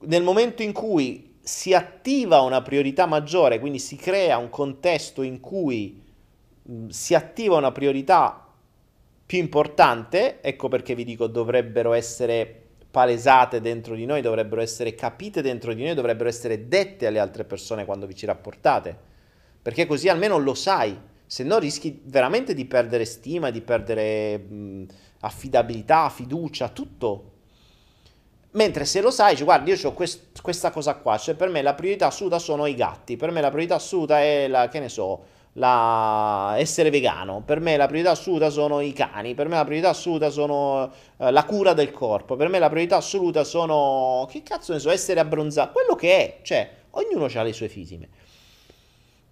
nel 0.00 0.22
momento 0.22 0.62
in 0.62 0.72
cui 0.72 1.36
si 1.40 1.74
attiva 1.74 2.40
una 2.40 2.62
priorità 2.62 3.06
maggiore, 3.06 3.58
quindi 3.58 3.78
si 3.78 3.96
crea 3.96 4.38
un 4.38 4.50
contesto 4.50 5.22
in 5.22 5.40
cui 5.40 6.02
si 6.88 7.14
attiva 7.14 7.56
una 7.56 7.72
priorità 7.72 8.46
più 9.26 9.38
importante, 9.38 10.40
ecco 10.40 10.68
perché 10.68 10.94
vi 10.94 11.04
dico 11.04 11.26
dovrebbero 11.26 11.92
essere 11.92 12.56
palesate 12.90 13.60
dentro 13.60 13.94
di 13.94 14.04
noi, 14.04 14.20
dovrebbero 14.20 14.60
essere 14.60 14.94
capite 14.94 15.42
dentro 15.42 15.72
di 15.72 15.84
noi, 15.84 15.94
dovrebbero 15.94 16.28
essere 16.28 16.68
dette 16.68 17.06
alle 17.06 17.18
altre 17.18 17.44
persone 17.44 17.84
quando 17.84 18.06
vi 18.06 18.14
ci 18.14 18.26
rapportate 18.26 19.08
perché 19.62 19.86
così 19.86 20.08
almeno 20.08 20.38
lo 20.38 20.54
sai, 20.54 20.98
se 21.26 21.44
no 21.44 21.58
rischi 21.58 22.00
veramente 22.04 22.54
di 22.54 22.64
perdere 22.64 23.04
stima, 23.04 23.50
di 23.50 23.60
perdere 23.60 24.38
mh, 24.38 24.86
affidabilità, 25.20 26.08
fiducia, 26.08 26.68
tutto. 26.70 27.32
Mentre 28.52 28.84
se 28.84 29.00
lo 29.00 29.10
sai, 29.10 29.36
guarda, 29.42 29.72
io 29.72 29.88
ho 29.88 29.92
quest- 29.92 30.40
questa 30.40 30.70
cosa 30.70 30.96
qua, 30.96 31.16
cioè 31.18 31.34
per 31.34 31.48
me 31.48 31.62
la 31.62 31.74
priorità 31.74 32.08
assoluta 32.08 32.40
sono 32.40 32.66
i 32.66 32.74
gatti, 32.74 33.16
per 33.16 33.30
me 33.30 33.40
la 33.40 33.48
priorità 33.48 33.76
assoluta 33.76 34.20
è 34.20 34.48
la, 34.48 34.68
che 34.68 34.80
ne 34.80 34.88
so, 34.88 35.24
la... 35.52 36.54
essere 36.56 36.90
vegano, 36.90 37.42
per 37.44 37.60
me 37.60 37.76
la 37.76 37.86
priorità 37.86 38.10
assoluta 38.10 38.50
sono 38.50 38.80
i 38.80 38.92
cani, 38.92 39.34
per 39.34 39.46
me 39.46 39.54
la 39.54 39.64
priorità 39.64 39.90
assoluta 39.90 40.30
sono 40.30 40.92
eh, 41.18 41.30
la 41.30 41.44
cura 41.44 41.74
del 41.74 41.92
corpo, 41.92 42.34
per 42.34 42.48
me 42.48 42.58
la 42.58 42.68
priorità 42.68 42.96
assoluta 42.96 43.44
sono, 43.44 44.26
che 44.28 44.42
cazzo 44.42 44.72
ne 44.72 44.80
so, 44.80 44.90
essere 44.90 45.20
abbronzato, 45.20 45.70
quello 45.72 45.94
che 45.94 46.16
è, 46.16 46.38
cioè 46.42 46.70
ognuno 46.90 47.28
ha 47.32 47.42
le 47.42 47.52
sue 47.52 47.68
fisime. 47.68 48.08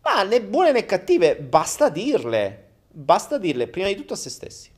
Ma 0.02 0.22
né 0.22 0.40
buone 0.40 0.72
né 0.72 0.86
cattive, 0.86 1.36
basta 1.36 1.88
dirle. 1.88 2.66
Basta 2.88 3.36
dirle 3.36 3.68
prima 3.68 3.88
di 3.88 3.96
tutto 3.96 4.14
a 4.14 4.16
se 4.16 4.30
stessi. 4.30 4.70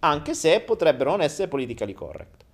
Anche 0.00 0.34
se 0.34 0.60
potrebbero 0.60 1.10
non 1.10 1.22
essere 1.22 1.48
politically 1.48 1.92
correct. 1.92 2.44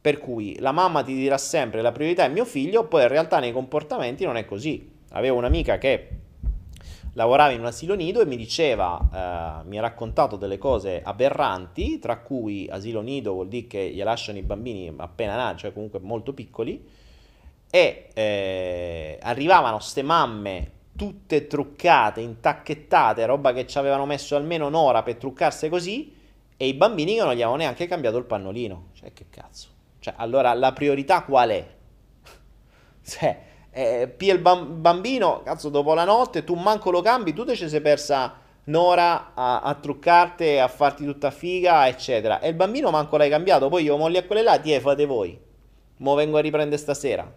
Per 0.00 0.18
cui 0.18 0.58
la 0.58 0.72
mamma 0.72 1.02
ti 1.02 1.12
dirà 1.12 1.36
sempre 1.36 1.82
la 1.82 1.92
priorità 1.92 2.24
è 2.24 2.28
mio 2.28 2.46
figlio, 2.46 2.86
poi 2.86 3.02
in 3.02 3.08
realtà 3.08 3.38
nei 3.38 3.52
comportamenti 3.52 4.24
non 4.24 4.36
è 4.36 4.46
così. 4.46 4.90
Avevo 5.10 5.36
un'amica 5.36 5.76
che 5.76 6.08
lavorava 7.14 7.50
in 7.50 7.60
un 7.60 7.66
asilo 7.66 7.94
nido 7.94 8.22
e 8.22 8.24
mi 8.24 8.36
diceva, 8.36 9.60
eh, 9.62 9.68
mi 9.68 9.76
ha 9.76 9.82
raccontato 9.82 10.36
delle 10.36 10.56
cose 10.56 11.02
aberranti, 11.04 11.98
tra 11.98 12.18
cui 12.20 12.66
asilo 12.70 13.02
nido 13.02 13.32
vuol 13.32 13.48
dire 13.48 13.66
che 13.66 13.90
gli 13.90 14.02
lasciano 14.02 14.38
i 14.38 14.42
bambini 14.42 14.90
appena 14.96 15.36
nati, 15.36 15.58
cioè 15.58 15.72
comunque 15.72 15.98
molto 15.98 16.32
piccoli, 16.32 16.82
e 17.70 18.08
eh, 18.14 19.18
arrivavano 19.20 19.80
ste 19.80 20.02
mamme 20.02 20.70
tutte 20.96 21.46
truccate, 21.46 22.20
intacchettate, 22.20 23.26
roba 23.26 23.52
che 23.52 23.66
ci 23.66 23.76
avevano 23.76 24.06
messo 24.06 24.34
almeno 24.34 24.66
un'ora 24.66 25.02
per 25.02 25.16
truccarsi 25.16 25.68
così, 25.68 26.14
e 26.56 26.66
i 26.66 26.74
bambini 26.74 27.14
che 27.16 27.20
non 27.20 27.30
gli 27.30 27.42
avevano 27.42 27.56
neanche 27.56 27.86
cambiato 27.86 28.16
il 28.18 28.24
pannolino. 28.24 28.88
Cioè, 28.92 29.12
che 29.12 29.26
cazzo? 29.30 29.78
Cioè, 30.00 30.14
allora 30.16 30.52
la 30.54 30.72
priorità 30.72 31.22
qual 31.22 31.50
è? 31.50 31.66
cioè, 33.06 33.42
eh, 33.70 34.08
pia 34.08 34.32
il 34.32 34.40
bambino, 34.40 35.42
cazzo, 35.44 35.68
dopo 35.68 35.94
la 35.94 36.04
notte, 36.04 36.42
tu 36.42 36.54
manco 36.54 36.90
lo 36.90 37.02
cambi, 37.02 37.32
tu 37.32 37.44
te 37.44 37.54
ci 37.54 37.68
sei 37.68 37.80
persa 37.80 38.34
un'ora 38.64 39.32
a, 39.34 39.60
a 39.60 39.74
truccarti, 39.74 40.58
a 40.58 40.68
farti 40.68 41.04
tutta 41.04 41.30
figa, 41.30 41.86
eccetera. 41.86 42.40
E 42.40 42.48
il 42.48 42.54
bambino 42.54 42.90
manco 42.90 43.16
l'hai 43.16 43.28
cambiato, 43.28 43.68
poi 43.68 43.84
io 43.84 43.96
molli 43.96 44.16
a 44.16 44.24
quelle 44.24 44.42
là, 44.42 44.58
ti 44.58 44.78
fate 44.80 45.04
voi. 45.04 45.38
Mo 45.98 46.14
vengo 46.14 46.38
a 46.38 46.40
riprendere 46.40 46.80
stasera. 46.80 47.30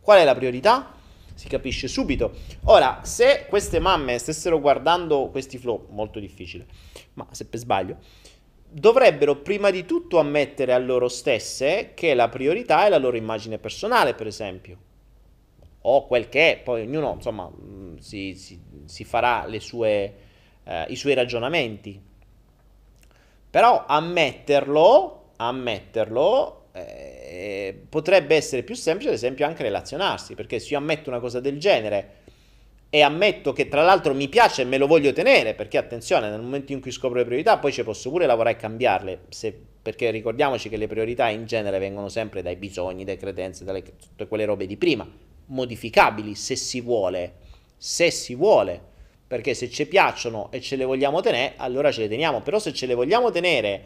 Qual 0.00 0.18
è 0.18 0.24
la 0.24 0.34
priorità? 0.34 0.92
Si 1.34 1.48
capisce 1.48 1.86
subito. 1.86 2.32
Ora, 2.64 3.00
se 3.02 3.46
queste 3.48 3.78
mamme 3.78 4.18
stessero 4.18 4.60
guardando 4.60 5.28
questi 5.30 5.58
flow, 5.58 5.86
molto 5.90 6.18
difficile, 6.18 6.66
ma 7.14 7.26
se 7.30 7.46
per 7.46 7.58
sbaglio, 7.58 7.98
dovrebbero 8.72 9.36
prima 9.36 9.70
di 9.70 9.84
tutto 9.84 10.18
ammettere 10.18 10.72
a 10.72 10.78
loro 10.78 11.08
stesse 11.08 11.92
che 11.94 12.14
la 12.14 12.28
priorità 12.28 12.86
è 12.86 12.88
la 12.88 12.98
loro 12.98 13.16
immagine 13.16 13.58
personale, 13.58 14.14
per 14.14 14.26
esempio. 14.26 14.78
O 15.82 16.06
quel 16.06 16.28
che 16.28 16.52
è, 16.52 16.58
poi 16.58 16.82
ognuno, 16.82 17.12
insomma, 17.14 17.50
mm, 17.50 17.96
si, 17.96 18.34
si, 18.34 18.60
si 18.86 19.04
farà 19.04 19.46
sue, 19.58 20.14
eh, 20.64 20.84
i 20.88 20.96
suoi 20.96 21.14
ragionamenti. 21.14 22.00
Però 23.50 23.84
ammetterlo, 23.86 25.32
ammetterlo 25.36 26.68
eh, 26.72 27.82
potrebbe 27.88 28.36
essere 28.36 28.62
più 28.62 28.74
semplice, 28.74 29.10
ad 29.10 29.16
esempio, 29.16 29.44
anche 29.44 29.62
relazionarsi, 29.62 30.34
perché 30.34 30.58
se 30.58 30.70
io 30.70 30.78
ammetto 30.78 31.10
una 31.10 31.20
cosa 31.20 31.40
del 31.40 31.58
genere 31.58 32.21
e 32.94 33.00
ammetto 33.00 33.54
che 33.54 33.68
tra 33.68 33.80
l'altro 33.82 34.12
mi 34.12 34.28
piace 34.28 34.60
e 34.60 34.64
me 34.66 34.76
lo 34.76 34.86
voglio 34.86 35.14
tenere, 35.14 35.54
perché 35.54 35.78
attenzione, 35.78 36.28
nel 36.28 36.42
momento 36.42 36.72
in 36.72 36.82
cui 36.82 36.90
scopro 36.90 37.16
le 37.16 37.24
priorità, 37.24 37.56
poi 37.56 37.72
ci 37.72 37.82
posso 37.84 38.10
pure 38.10 38.26
lavorare 38.26 38.56
e 38.56 38.60
cambiarle, 38.60 39.20
se, 39.30 39.58
perché 39.80 40.10
ricordiamoci 40.10 40.68
che 40.68 40.76
le 40.76 40.86
priorità 40.86 41.30
in 41.30 41.46
genere 41.46 41.78
vengono 41.78 42.10
sempre 42.10 42.42
dai 42.42 42.56
bisogni, 42.56 43.04
dalle 43.04 43.16
credenze, 43.16 43.64
dalle, 43.64 43.82
tutte 43.82 44.28
quelle 44.28 44.44
robe 44.44 44.66
di 44.66 44.76
prima, 44.76 45.08
modificabili 45.46 46.34
se 46.34 46.54
si 46.54 46.82
vuole, 46.82 47.36
se 47.78 48.10
si 48.10 48.34
vuole, 48.34 48.78
perché 49.26 49.54
se 49.54 49.70
ci 49.70 49.86
piacciono 49.86 50.52
e 50.52 50.60
ce 50.60 50.76
le 50.76 50.84
vogliamo 50.84 51.22
tenere, 51.22 51.54
allora 51.56 51.90
ce 51.90 52.02
le 52.02 52.08
teniamo, 52.08 52.42
però 52.42 52.58
se 52.58 52.74
ce 52.74 52.84
le 52.84 52.92
vogliamo 52.92 53.30
tenere 53.30 53.84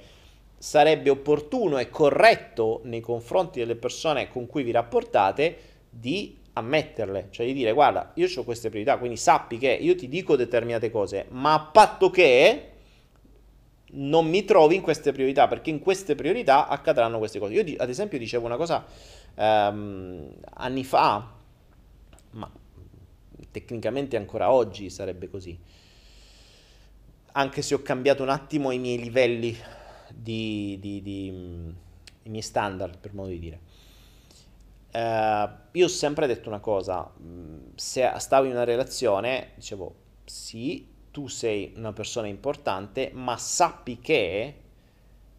sarebbe 0.58 1.10
opportuno 1.10 1.78
e 1.78 1.90
corretto 1.90 2.80
nei 2.82 3.00
confronti 3.00 3.60
delle 3.60 3.76
persone 3.76 4.28
con 4.28 4.48
cui 4.48 4.64
vi 4.64 4.72
rapportate 4.72 5.58
di 5.88 6.42
ammetterle, 6.58 7.28
cioè 7.30 7.44
di 7.44 7.52
dire 7.52 7.72
guarda, 7.72 8.12
io 8.14 8.28
ho 8.34 8.44
queste 8.44 8.70
priorità, 8.70 8.96
quindi 8.96 9.16
sappi 9.16 9.58
che 9.58 9.70
io 9.70 9.94
ti 9.94 10.08
dico 10.08 10.36
determinate 10.36 10.90
cose, 10.90 11.26
ma 11.30 11.52
a 11.52 11.60
patto 11.60 12.08
che 12.08 12.70
non 13.88 14.26
mi 14.26 14.44
trovi 14.44 14.74
in 14.74 14.80
queste 14.80 15.12
priorità, 15.12 15.48
perché 15.48 15.68
in 15.68 15.80
queste 15.80 16.14
priorità 16.14 16.66
accadranno 16.66 17.18
queste 17.18 17.38
cose. 17.38 17.52
Io 17.52 17.74
ad 17.76 17.88
esempio 17.90 18.18
dicevo 18.18 18.46
una 18.46 18.56
cosa 18.56 18.84
ehm, 19.34 20.30
anni 20.54 20.84
fa, 20.84 21.34
ma 22.30 22.50
tecnicamente 23.50 24.16
ancora 24.16 24.50
oggi 24.50 24.88
sarebbe 24.88 25.28
così, 25.28 25.58
anche 27.32 27.60
se 27.60 27.74
ho 27.74 27.82
cambiato 27.82 28.22
un 28.22 28.30
attimo 28.30 28.70
i 28.70 28.78
miei 28.78 28.98
livelli 28.98 29.54
di, 30.10 30.78
di, 30.80 31.02
di 31.02 31.26
i 31.26 32.28
miei 32.30 32.42
standard, 32.42 32.98
per 32.98 33.12
modo 33.12 33.28
di 33.28 33.38
dire. 33.38 33.60
Uh, 34.96 35.50
io 35.72 35.84
ho 35.84 35.88
sempre 35.88 36.26
detto 36.26 36.48
una 36.48 36.58
cosa, 36.58 37.12
se 37.74 38.10
stavo 38.16 38.46
in 38.46 38.52
una 38.52 38.64
relazione, 38.64 39.50
dicevo, 39.56 39.94
sì, 40.24 40.88
tu 41.10 41.28
sei 41.28 41.74
una 41.76 41.92
persona 41.92 42.28
importante, 42.28 43.10
ma 43.12 43.36
sappi 43.36 43.98
che 43.98 44.54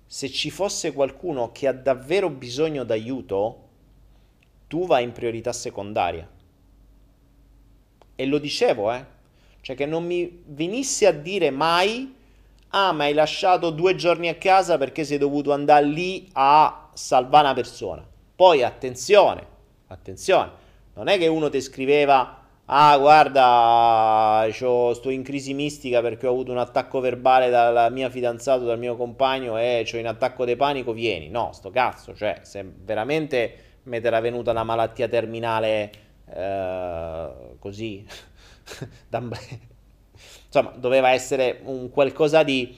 se 0.05 0.29
ci 0.29 0.51
fosse 0.51 0.93
qualcuno 0.93 1.51
che 1.51 1.67
ha 1.67 1.73
davvero 1.73 2.29
bisogno 2.29 2.83
d'aiuto, 2.83 3.67
tu 4.67 4.85
vai 4.85 5.03
in 5.03 5.11
priorità 5.11 5.51
secondaria. 5.53 6.29
E 8.15 8.25
lo 8.27 8.37
dicevo, 8.37 8.93
eh. 8.93 9.03
Cioè 9.61 9.75
che 9.75 9.87
non 9.87 10.05
mi 10.05 10.43
venisse 10.45 11.07
a 11.07 11.11
dire 11.11 11.49
mai, 11.49 12.15
ah, 12.69 12.91
ma 12.91 13.05
hai 13.05 13.13
lasciato 13.15 13.71
due 13.71 13.95
giorni 13.95 14.27
a 14.29 14.35
casa 14.35 14.77
perché 14.77 15.03
sei 15.03 15.17
dovuto 15.17 15.51
andare 15.51 15.85
lì 15.87 16.29
a 16.33 16.91
salvare 16.93 17.45
una 17.45 17.55
persona. 17.55 18.07
Poi 18.37 18.61
attenzione, 18.61 19.43
attenzione, 19.87 20.51
non 20.93 21.07
è 21.07 21.17
che 21.17 21.25
uno 21.25 21.49
ti 21.49 21.59
scriveva, 21.59 22.43
ah 22.65 22.95
guarda, 22.99 24.47
sto 24.51 25.09
in 25.09 25.23
crisi 25.23 25.55
mistica 25.55 26.01
perché 26.01 26.27
ho 26.27 26.33
avuto 26.33 26.51
un 26.51 26.59
attacco 26.59 26.99
verbale 26.99 27.49
dal 27.49 27.91
mio 27.91 28.07
fidanzato, 28.11 28.63
dal 28.63 28.77
mio 28.77 28.95
compagno 28.95 29.57
e 29.57 29.89
ho 29.91 29.97
in 29.97 30.05
attacco 30.05 30.45
di 30.45 30.55
panico, 30.55 30.93
vieni. 30.93 31.29
No, 31.29 31.49
sto 31.51 31.71
cazzo, 31.71 32.13
cioè 32.13 32.41
se 32.43 32.63
veramente 32.63 33.79
mi 33.85 33.97
era 33.97 34.19
venuta 34.19 34.51
una 34.51 34.63
malattia 34.63 35.07
terminale 35.07 35.91
eh, 36.31 37.29
così 37.57 38.05
insomma 40.45 40.73
doveva 40.75 41.09
essere 41.09 41.61
un 41.63 41.89
qualcosa 41.89 42.43
di 42.43 42.77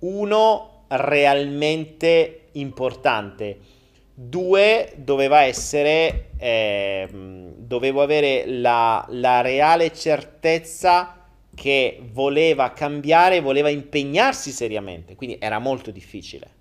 uno 0.00 0.84
realmente 0.88 2.48
importante 2.52 3.76
due 4.20 4.94
doveva 4.96 5.42
essere 5.42 6.30
eh, 6.38 7.08
dovevo 7.56 8.02
avere 8.02 8.46
la, 8.46 9.06
la 9.10 9.42
reale 9.42 9.94
certezza 9.94 11.28
che 11.54 12.00
voleva 12.10 12.72
cambiare 12.72 13.38
voleva 13.38 13.68
impegnarsi 13.68 14.50
seriamente 14.50 15.14
quindi 15.14 15.36
era 15.40 15.60
molto 15.60 15.92
difficile. 15.92 16.56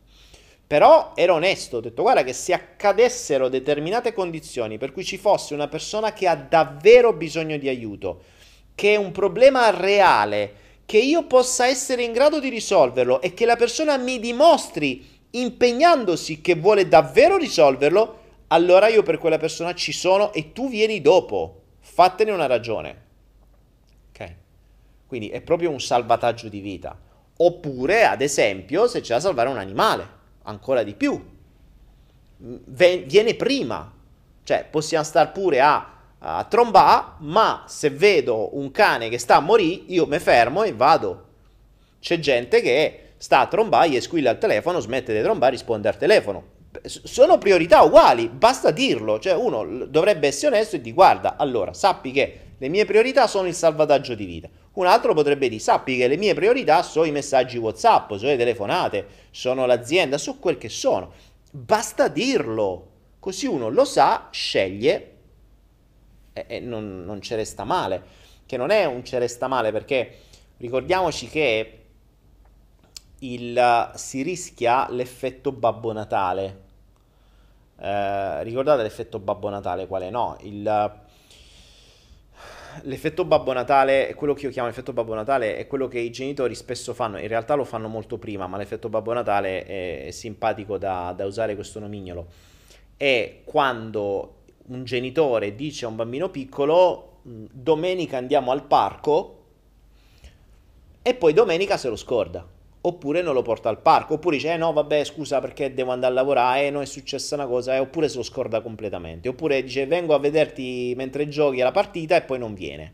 Però 0.67 1.13
ero 1.15 1.33
onesto, 1.33 1.77
ho 1.77 1.79
detto 1.79 2.03
guarda 2.03 2.23
che 2.23 2.33
se 2.33 2.53
accadessero 2.53 3.49
determinate 3.49 4.13
condizioni 4.13 4.77
per 4.77 4.91
cui 4.91 5.03
ci 5.03 5.17
fosse 5.17 5.55
una 5.55 5.67
persona 5.67 6.13
che 6.13 6.27
ha 6.27 6.35
davvero 6.35 7.11
bisogno 7.13 7.57
di 7.57 7.69
aiuto, 7.69 8.21
che 8.75 8.93
è 8.93 8.97
un 8.97 9.11
problema 9.11 9.71
reale, 9.71 10.65
che 10.85 10.99
io 10.99 11.25
possa 11.25 11.65
essere 11.65 12.03
in 12.03 12.11
grado 12.11 12.39
di 12.39 12.49
risolverlo 12.49 13.19
e 13.21 13.33
che 13.33 13.45
la 13.45 13.55
persona 13.55 13.97
mi 13.97 14.19
dimostri 14.19 15.16
impegnandosi 15.31 16.41
che 16.41 16.55
vuole 16.55 16.87
davvero 16.87 17.37
risolverlo, 17.37 18.25
allora 18.47 18.87
io 18.87 19.03
per 19.03 19.17
quella 19.17 19.37
persona 19.37 19.73
ci 19.73 19.91
sono 19.91 20.31
e 20.33 20.53
tu 20.53 20.69
vieni 20.69 21.01
dopo. 21.01 21.61
Fattene 21.79 22.31
una 22.31 22.45
ragione. 22.45 23.03
Ok? 24.09 24.35
Quindi 25.05 25.29
è 25.29 25.41
proprio 25.41 25.69
un 25.69 25.81
salvataggio 25.81 26.47
di 26.47 26.59
vita. 26.59 26.97
Oppure, 27.37 28.05
ad 28.05 28.21
esempio, 28.21 28.87
se 28.87 29.01
c'è 29.01 29.15
da 29.15 29.19
salvare 29.19 29.49
un 29.49 29.57
animale 29.57 30.07
ancora 30.43 30.83
di 30.83 30.93
più. 30.93 31.35
Viene 32.37 33.35
prima. 33.35 33.93
Cioè, 34.43 34.65
possiamo 34.69 35.03
stare 35.03 35.29
pure 35.29 35.59
a, 35.59 35.93
a 36.19 36.43
trombare, 36.45 37.15
ma 37.19 37.65
se 37.67 37.89
vedo 37.89 38.57
un 38.57 38.71
cane 38.71 39.09
che 39.09 39.17
sta 39.17 39.35
a 39.35 39.41
morire, 39.41 39.83
io 39.87 40.05
mi 40.07 40.19
fermo 40.19 40.63
e 40.63 40.73
vado. 40.73 41.25
C'è 41.99 42.19
gente 42.19 42.61
che 42.61 43.06
sta 43.17 43.39
a 43.39 43.47
trombare, 43.47 43.89
gli 43.89 43.99
squilla 43.99 44.29
al 44.29 44.37
telefono, 44.37 44.79
smette 44.79 45.13
di 45.13 45.21
trombare, 45.21 45.51
risponde 45.51 45.87
al 45.87 45.97
telefono. 45.97 46.55
Sono 46.83 47.37
priorità 47.37 47.81
uguali, 47.81 48.29
basta 48.29 48.71
dirlo. 48.71 49.19
Cioè, 49.19 49.33
uno 49.33 49.85
dovrebbe 49.85 50.27
essere 50.27 50.55
onesto 50.55 50.75
e 50.75 50.81
di 50.81 50.93
guarda, 50.93 51.35
allora, 51.37 51.73
sappi 51.73 52.11
che 52.11 52.39
le 52.57 52.69
mie 52.69 52.85
priorità 52.85 53.27
sono 53.27 53.47
il 53.47 53.53
salvataggio 53.53 54.15
di 54.15 54.25
vita. 54.25 54.49
Un 54.73 54.85
altro 54.85 55.13
potrebbe 55.13 55.49
dire, 55.49 55.61
sappi 55.61 55.97
che 55.97 56.07
le 56.07 56.17
mie 56.17 56.33
priorità 56.35 56.83
sono 56.83 57.05
i 57.05 57.11
messaggi 57.11 57.57
WhatsApp, 57.57 58.13
sono 58.13 58.29
le 58.29 58.37
telefonate, 58.37 59.07
sono 59.31 59.65
l'azienda, 59.65 60.17
so 60.17 60.37
quel 60.37 60.57
che 60.57 60.69
sono. 60.69 61.11
Basta 61.51 62.07
dirlo, 62.07 62.91
così 63.19 63.47
uno 63.47 63.69
lo 63.69 63.85
sa, 63.85 64.27
sceglie 64.31 65.11
e, 66.33 66.45
e 66.47 66.59
non, 66.59 67.03
non 67.03 67.21
ce 67.21 67.35
resta 67.35 67.63
male. 67.63 68.25
Che 68.45 68.55
non 68.57 68.69
è 68.69 68.85
un 68.85 69.03
ce 69.03 69.17
resta 69.19 69.47
male 69.47 69.71
perché 69.71 70.17
ricordiamoci 70.57 71.27
che 71.27 71.86
il, 73.19 73.91
si 73.95 74.21
rischia 74.21 74.87
l'effetto 74.89 75.51
Babbo 75.51 75.91
Natale. 75.91 76.65
Eh, 77.79 78.43
ricordate 78.43 78.83
l'effetto 78.83 79.19
Babbo 79.19 79.49
Natale 79.49 79.87
qual 79.87 80.03
è? 80.03 80.09
No, 80.09 80.37
il 80.41 81.05
l'effetto 82.83 83.25
Babbo 83.25 83.53
Natale, 83.53 84.13
quello 84.13 84.33
che 84.33 84.45
io 84.45 84.51
chiamo 84.51 84.69
effetto 84.69 84.93
Babbo 84.93 85.15
Natale, 85.15 85.57
è 85.57 85.65
quello 85.67 85.87
che 85.87 85.99
i 85.99 86.11
genitori 86.11 86.53
spesso 86.53 86.93
fanno, 86.93 87.17
in 87.17 87.27
realtà 87.27 87.55
lo 87.55 87.63
fanno 87.63 87.87
molto 87.87 88.17
prima, 88.17 88.45
ma 88.45 88.57
l'effetto 88.57 88.89
Babbo 88.89 89.13
Natale 89.13 89.65
è, 89.65 90.05
è 90.05 90.11
simpatico 90.11 90.77
da, 90.77 91.13
da, 91.15 91.25
usare 91.25 91.55
questo 91.55 91.79
nomignolo. 91.79 92.27
È 92.95 93.41
quando 93.43 94.35
un 94.67 94.83
genitore 94.83 95.55
dice 95.55 95.85
a 95.85 95.87
un 95.87 95.95
bambino 95.95 96.29
piccolo, 96.29 97.19
domenica 97.23 98.17
andiamo 98.17 98.51
al 98.51 98.63
parco, 98.63 99.33
e 101.01 101.13
poi 101.15 101.33
domenica 101.33 101.77
se 101.77 101.89
lo 101.89 101.95
scorda 101.95 102.55
oppure 102.87 103.21
non 103.21 103.33
lo 103.33 103.41
porta 103.41 103.69
al 103.69 103.79
parco, 103.79 104.15
oppure 104.15 104.37
dice 104.37 104.53
eh 104.53 104.57
no 104.57 104.71
vabbè 104.71 105.03
scusa 105.03 105.39
perché 105.39 105.73
devo 105.73 105.91
andare 105.91 106.13
a 106.13 106.15
lavorare, 106.15 106.67
eh, 106.67 106.69
non 106.69 106.81
è 106.81 106.85
successa 106.85 107.35
una 107.35 107.45
cosa, 107.45 107.75
eh, 107.75 107.79
oppure 107.79 108.07
se 108.07 108.17
lo 108.17 108.23
scorda 108.23 108.61
completamente, 108.61 109.27
oppure 109.27 109.61
dice 109.61 109.85
vengo 109.85 110.13
a 110.13 110.19
vederti 110.19 110.93
mentre 110.95 111.27
giochi 111.27 111.61
alla 111.61 111.71
partita 111.71 112.15
e 112.15 112.21
poi 112.21 112.39
non 112.39 112.53
viene. 112.53 112.93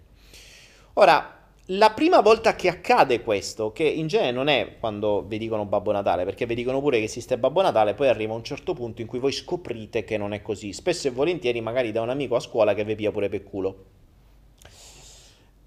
Ora, 0.93 1.39
la 1.67 1.91
prima 1.91 2.21
volta 2.21 2.55
che 2.55 2.67
accade 2.67 3.21
questo, 3.21 3.71
che 3.71 3.83
in 3.83 4.07
genere 4.07 4.31
non 4.31 4.47
è 4.47 4.75
quando 4.79 5.23
vi 5.25 5.37
dicono 5.37 5.65
Babbo 5.65 5.91
Natale, 5.91 6.25
perché 6.25 6.45
vi 6.45 6.55
dicono 6.55 6.81
pure 6.81 6.97
che 6.97 7.05
esiste 7.05 7.37
Babbo 7.37 7.61
Natale, 7.61 7.93
poi 7.93 8.09
arriva 8.09 8.33
un 8.33 8.43
certo 8.43 8.73
punto 8.73 9.01
in 9.01 9.07
cui 9.07 9.19
voi 9.19 9.31
scoprite 9.31 10.03
che 10.03 10.17
non 10.17 10.33
è 10.33 10.41
così, 10.41 10.73
spesso 10.73 11.07
e 11.07 11.11
volentieri 11.11 11.61
magari 11.61 11.91
da 11.91 12.01
un 12.01 12.09
amico 12.09 12.35
a 12.35 12.39
scuola 12.39 12.73
che 12.73 12.83
vi 12.83 12.95
pia 12.95 13.11
pure 13.11 13.29
per 13.29 13.43
culo. 13.43 13.85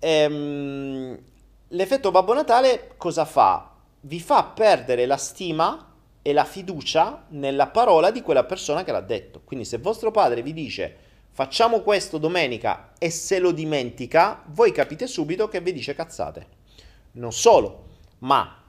Ehm, 0.00 1.18
l'effetto 1.68 2.10
Babbo 2.10 2.34
Natale 2.34 2.92
cosa 2.96 3.24
fa? 3.24 3.75
Vi 4.00 4.20
fa 4.20 4.44
perdere 4.44 5.06
la 5.06 5.16
stima 5.16 5.92
e 6.22 6.32
la 6.32 6.44
fiducia 6.44 7.24
nella 7.28 7.68
parola 7.68 8.10
di 8.10 8.22
quella 8.22 8.44
persona 8.44 8.84
che 8.84 8.92
l'ha 8.92 9.00
detto. 9.00 9.42
Quindi 9.44 9.64
se 9.64 9.78
vostro 9.78 10.10
padre 10.10 10.42
vi 10.42 10.52
dice 10.52 10.96
facciamo 11.30 11.80
questo 11.80 12.16
domenica 12.16 12.92
e 12.98 13.10
se 13.10 13.38
lo 13.38 13.52
dimentica, 13.52 14.42
voi 14.46 14.72
capite 14.72 15.06
subito 15.06 15.48
che 15.48 15.60
vi 15.60 15.72
dice 15.72 15.94
cazzate. 15.94 16.46
Non 17.12 17.32
solo, 17.32 17.84
ma 18.20 18.62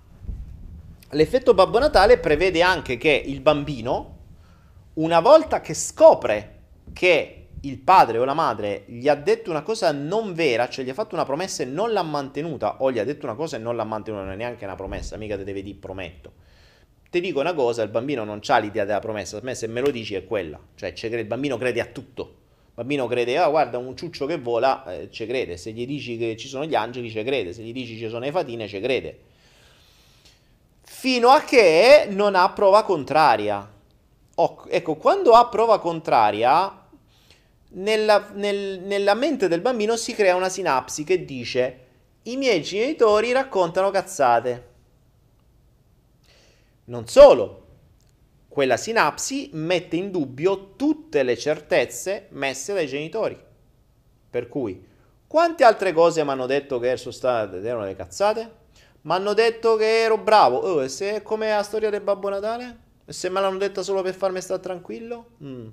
l'effetto 1.11 1.53
Babbo 1.53 1.79
Natale 1.79 2.17
prevede 2.17 2.61
anche 2.61 2.97
che 2.97 3.23
il 3.25 3.39
bambino, 3.39 4.15
una 4.95 5.19
volta 5.19 5.61
che 5.61 5.73
scopre 5.73 6.55
che 6.91 7.46
il 7.67 7.79
padre 7.79 8.17
o 8.17 8.23
la 8.23 8.33
madre 8.33 8.83
gli 8.87 9.07
ha 9.07 9.15
detto 9.15 9.49
una 9.49 9.61
cosa 9.61 9.91
non 9.91 10.33
vera, 10.33 10.69
cioè 10.69 10.85
gli 10.85 10.89
ha 10.89 10.93
fatto 10.93 11.15
una 11.15 11.25
promessa 11.25 11.63
e 11.63 11.65
non 11.65 11.91
l'ha 11.91 12.03
mantenuta, 12.03 12.81
o 12.81 12.91
gli 12.91 12.99
ha 12.99 13.03
detto 13.03 13.25
una 13.25 13.35
cosa 13.35 13.57
e 13.57 13.59
non 13.59 13.75
l'ha 13.75 13.83
mantenuta, 13.83 14.23
non 14.23 14.33
è 14.33 14.35
neanche 14.35 14.65
una 14.65 14.75
promessa, 14.75 15.17
mica 15.17 15.35
te 15.35 15.43
deve 15.43 15.61
dire 15.61 15.77
prometto. 15.77 16.31
Ti 17.09 17.21
dico 17.21 17.39
una 17.39 17.53
cosa, 17.53 17.83
il 17.83 17.89
bambino 17.89 18.23
non 18.23 18.41
ha 18.45 18.57
l'idea 18.57 18.85
della 18.85 18.99
promessa, 18.99 19.37
a 19.37 19.41
me 19.41 19.55
se 19.55 19.67
me 19.67 19.81
lo 19.81 19.91
dici 19.91 20.15
è 20.15 20.25
quella, 20.25 20.59
cioè 20.75 20.93
il 20.95 21.25
bambino 21.25 21.57
crede 21.57 21.81
a 21.81 21.85
tutto. 21.85 22.35
Il 22.67 22.83
bambino 22.83 23.07
crede, 23.07 23.37
ah 23.37 23.49
guarda 23.49 23.77
un 23.77 23.95
ciuccio 23.95 24.25
che 24.25 24.37
vola, 24.37 24.85
eh, 24.85 25.09
ci 25.09 25.25
crede, 25.25 25.57
se 25.57 25.71
gli 25.71 25.85
dici 25.87 26.17
che 26.17 26.37
ci 26.37 26.47
sono 26.47 26.65
gli 26.65 26.75
angeli 26.75 27.09
ci 27.09 27.23
crede, 27.23 27.53
se 27.53 27.63
gli 27.63 27.71
dici 27.71 27.97
ci 27.97 28.07
sono 28.07 28.19
le 28.19 28.31
fatine 28.31 28.67
ci 28.67 28.79
crede. 28.79 29.19
Fino 30.83 31.29
a 31.29 31.41
che 31.41 32.07
non 32.09 32.35
ha 32.35 32.49
prova 32.49 32.83
contraria. 32.83 33.67
Oh, 34.35 34.65
ecco, 34.69 34.95
quando 34.95 35.31
ha 35.31 35.47
prova 35.47 35.79
contraria, 35.79 36.86
nella, 37.69 38.29
nel, 38.33 38.79
nella 38.81 39.13
mente 39.13 39.47
del 39.47 39.61
bambino 39.61 39.95
si 39.97 40.13
crea 40.13 40.35
una 40.35 40.49
sinapsi 40.49 41.03
che 41.03 41.25
dice 41.25 41.85
i 42.23 42.37
miei 42.37 42.61
genitori 42.61 43.31
raccontano 43.31 43.89
cazzate. 43.89 44.65
Non 46.85 47.07
solo, 47.07 47.65
quella 48.47 48.77
sinapsi 48.77 49.49
mette 49.53 49.95
in 49.95 50.11
dubbio 50.11 50.75
tutte 50.75 51.23
le 51.23 51.37
certezze 51.37 52.27
messe 52.31 52.73
dai 52.73 52.87
genitori. 52.87 53.37
Per 54.29 54.47
cui, 54.49 54.85
quante 55.25 55.63
altre 55.63 55.93
cose 55.93 56.23
mi 56.23 56.29
hanno 56.29 56.45
detto 56.45 56.79
che 56.79 56.97
sono 56.97 57.11
state, 57.11 57.61
erano 57.61 57.85
le 57.85 57.95
cazzate? 57.95 58.51
Mi 59.01 59.13
hanno 59.13 59.33
detto 59.33 59.75
che 59.75 60.01
ero 60.01 60.17
bravo. 60.17 60.57
Oh, 60.57 60.83
e 60.83 60.89
se 60.89 61.15
è 61.15 61.21
come 61.21 61.49
la 61.49 61.63
storia 61.63 61.89
del 61.89 62.01
Babbo 62.01 62.29
Natale? 62.29 62.79
E 63.05 63.13
se 63.13 63.29
me 63.29 63.39
l'hanno 63.39 63.57
detta 63.57 63.81
solo 63.81 64.01
per 64.01 64.13
farmi 64.13 64.41
stare 64.41 64.59
tranquillo? 64.59 65.29
Mm. 65.41 65.67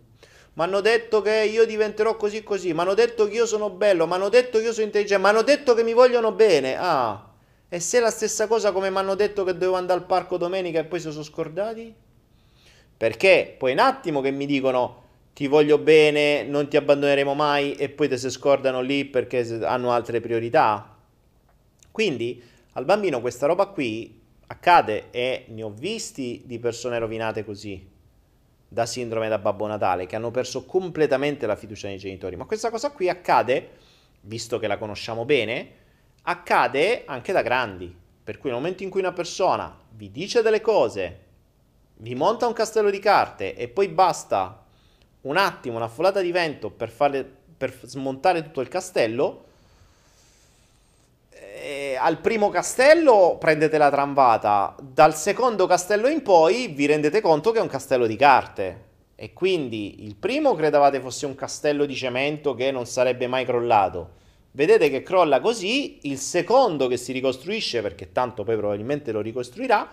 Mi 0.57 0.63
hanno 0.63 0.81
detto 0.81 1.21
che 1.21 1.49
io 1.51 1.67
diventerò 1.67 2.17
così 2.17 2.45
così. 2.45 2.73
Mi 2.73 2.81
hanno 2.81 2.95
detto 2.95 3.27
che 3.27 3.35
io 3.35 3.47
sono 3.47 3.71
bello. 3.71 4.07
Mi 4.07 4.13
hanno 4.13 4.29
detto 4.29 4.59
che 4.59 4.65
io 4.65 4.73
sono 4.73 4.87
intelligente. 4.87 5.23
Mi 5.23 5.29
hanno 5.29 5.43
detto 5.43 5.75
che 5.75 5.83
mi 5.83 5.93
vogliono 5.93 6.31
bene. 6.31 6.77
Ah, 6.79 7.29
e 7.69 7.81
se 7.81 7.99
è 7.99 8.01
la 8.01 8.11
stessa 8.11 8.47
cosa 8.47 8.71
come 8.71 8.89
mi 8.89 8.99
hanno 8.99 9.17
detto 9.17 9.43
che 9.43 9.53
dovevo 9.53 9.75
andare 9.75 9.99
al 9.99 10.07
parco 10.07 10.37
domenica 10.37 10.79
e 10.79 10.85
poi 10.85 11.01
si 11.01 11.11
sono 11.11 11.25
scordati? 11.25 11.93
Perché 12.97 13.57
poi 13.59 13.73
un 13.73 13.81
attimo 13.81 14.21
che 14.21 14.31
mi 14.31 14.47
dicono 14.47 15.03
ti 15.35 15.49
voglio 15.49 15.79
bene, 15.79 16.45
non 16.45 16.69
ti 16.69 16.77
abbandoneremo 16.77 17.35
mai 17.35 17.75
e 17.75 17.89
poi 17.89 18.07
te 18.09 18.17
si 18.17 18.31
scordano 18.31 18.81
lì 18.81 19.05
perché 19.05 19.59
hanno 19.65 19.91
altre 19.91 20.21
priorità. 20.21 20.97
Quindi 21.91 22.41
al 22.75 22.85
bambino 22.85 23.21
questa 23.21 23.47
roba 23.47 23.67
qui 23.67 24.21
accade 24.47 25.11
e 25.11 25.47
ne 25.49 25.63
ho 25.65 25.71
visti 25.71 26.43
di 26.45 26.61
persone 26.61 26.97
rovinate 27.01 27.45
così 27.45 27.91
da 28.75 28.87
sindrome 28.87 29.29
da 29.29 29.39
Babbo 29.39 29.67
Natale 29.69 30.07
che 30.07 30.17
hanno 30.17 30.33
perso 30.33 30.65
completamente 30.65 31.47
la 31.47 31.55
fiducia 31.55 31.87
nei 31.87 31.97
genitori. 31.97 32.35
Ma 32.35 32.45
questa 32.45 32.71
cosa 32.71 32.91
qui 32.91 33.09
accade, 33.09 33.71
visto 34.23 34.59
che 34.59 34.67
la 34.67 34.77
conosciamo 34.77 35.25
bene, 35.25 35.71
accade 36.23 37.05
anche 37.07 37.33
da 37.33 37.41
grandi. 37.41 37.97
Per 38.25 38.37
cui 38.39 38.51
nel 38.51 38.59
momento 38.59 38.83
in 38.83 38.91
cui 38.91 39.01
una 39.01 39.13
persona 39.13 39.79
vi 39.91 40.11
dice 40.11 40.43
delle 40.43 40.61
cose, 40.61 41.21
vi 41.99 42.15
monta 42.17 42.49
un 42.49 42.53
castello 42.53 42.91
di 42.91 42.99
carte 42.99 43.55
e 43.55 43.69
poi 43.69 43.89
basta 43.89 44.67
un 45.23 45.37
attimo, 45.37 45.77
una 45.77 45.89
folata 45.89 46.21
di 46.21 46.33
vento 46.33 46.71
per, 46.71 46.91
fare, 46.91 47.25
per 47.57 47.79
smontare 47.85 48.43
tutto 48.43 48.61
il 48.61 48.69
castello, 48.69 49.45
eh, 51.65 51.97
al 51.99 52.19
primo 52.19 52.51
castello 52.51 53.39
prendete 53.39 53.79
la 53.79 53.91
tramvata, 53.91 54.75
dal 54.83 55.17
secondo 55.17 55.67
castello 55.67 56.09
in 56.09 56.23
poi 56.23 56.69
vi 56.69 56.85
rendete 56.85 57.23
conto 57.23 57.53
che 57.53 57.59
è 57.59 57.63
un 57.63 57.69
castello 57.69 58.07
di 58.07 58.17
carte. 58.17 58.83
E 59.17 59.33
quindi 59.33 60.05
il 60.05 60.17
primo 60.17 60.55
credevate 60.55 61.01
fosse 61.01 61.25
un 61.25 61.35
castello 61.35 61.87
di 61.87 61.95
cemento 61.95 62.55
che 62.55 62.71
non 62.71 62.85
sarebbe 62.85 63.27
mai 63.29 63.47
crollato. 63.47 64.23
Vedete 64.51 64.91
che 64.91 65.03
crolla 65.03 65.41
così, 65.41 66.01
il 66.03 66.19
secondo 66.19 66.87
che 66.87 66.99
si 66.99 67.13
ricostruisce, 67.13 67.81
perché 67.81 68.13
tanto 68.13 68.45
poi 68.45 68.57
probabilmente 68.57 69.11
lo 69.11 69.23
ricostruirà, 69.23 69.89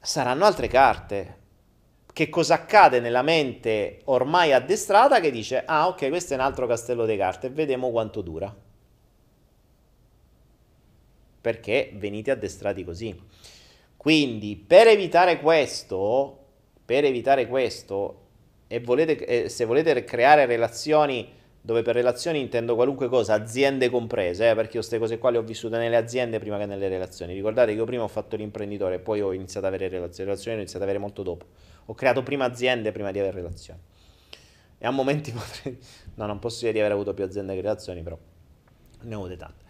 saranno 0.00 0.44
altre 0.44 0.68
carte. 0.68 1.38
Che 2.12 2.28
cosa 2.28 2.54
accade 2.54 3.00
nella 3.00 3.22
mente 3.22 4.02
ormai 4.04 4.52
addestrata 4.52 5.18
che 5.18 5.32
dice, 5.32 5.64
ah 5.64 5.88
ok, 5.88 6.08
questo 6.08 6.34
è 6.34 6.36
un 6.36 6.42
altro 6.42 6.68
castello 6.68 7.06
di 7.06 7.16
carte, 7.16 7.50
vediamo 7.50 7.90
quanto 7.90 8.20
dura 8.20 8.54
perché 11.40 11.92
venite 11.94 12.30
addestrati 12.30 12.84
così. 12.84 13.18
Quindi 13.96 14.56
per 14.56 14.86
evitare 14.86 15.40
questo, 15.40 16.38
per 16.84 17.04
evitare 17.04 17.46
questo, 17.46 18.20
e 18.66 18.80
volete, 18.80 19.24
eh, 19.24 19.48
se 19.48 19.64
volete 19.64 20.04
creare 20.04 20.46
relazioni, 20.46 21.28
dove 21.60 21.82
per 21.82 21.94
relazioni 21.94 22.40
intendo 22.40 22.74
qualunque 22.74 23.08
cosa, 23.08 23.34
aziende 23.34 23.90
comprese, 23.90 24.50
eh, 24.50 24.54
perché 24.54 24.76
io 24.76 24.78
queste 24.78 24.98
cose 24.98 25.18
qua 25.18 25.30
le 25.30 25.38
ho 25.38 25.42
vissute 25.42 25.76
nelle 25.76 25.96
aziende 25.96 26.38
prima 26.38 26.56
che 26.56 26.66
nelle 26.66 26.88
relazioni. 26.88 27.34
Ricordate 27.34 27.72
che 27.72 27.78
io 27.78 27.84
prima 27.84 28.04
ho 28.04 28.08
fatto 28.08 28.36
l'imprenditore 28.36 28.98
poi 29.00 29.20
ho 29.20 29.32
iniziato 29.32 29.66
ad 29.66 29.74
avere 29.74 29.90
relazioni, 29.90 30.30
relazioni 30.30 30.56
ho 30.56 30.60
iniziato 30.60 30.84
ad 30.84 30.90
avere 30.90 31.02
molto 31.04 31.22
dopo. 31.22 31.46
Ho 31.86 31.94
creato 31.94 32.22
prima 32.22 32.44
aziende 32.44 32.92
prima 32.92 33.10
di 33.10 33.18
avere 33.18 33.36
relazioni. 33.36 33.80
E 34.78 34.86
a 34.86 34.90
momenti 34.90 35.32
potrei... 35.32 35.78
No, 36.14 36.26
non 36.26 36.38
posso 36.38 36.60
dire 36.60 36.72
di 36.72 36.78
aver 36.78 36.92
avuto 36.92 37.12
più 37.12 37.24
aziende 37.24 37.54
che 37.54 37.60
relazioni, 37.60 38.02
però 38.02 38.16
ne 39.02 39.14
ho 39.14 39.18
avute 39.18 39.36
tante. 39.36 39.64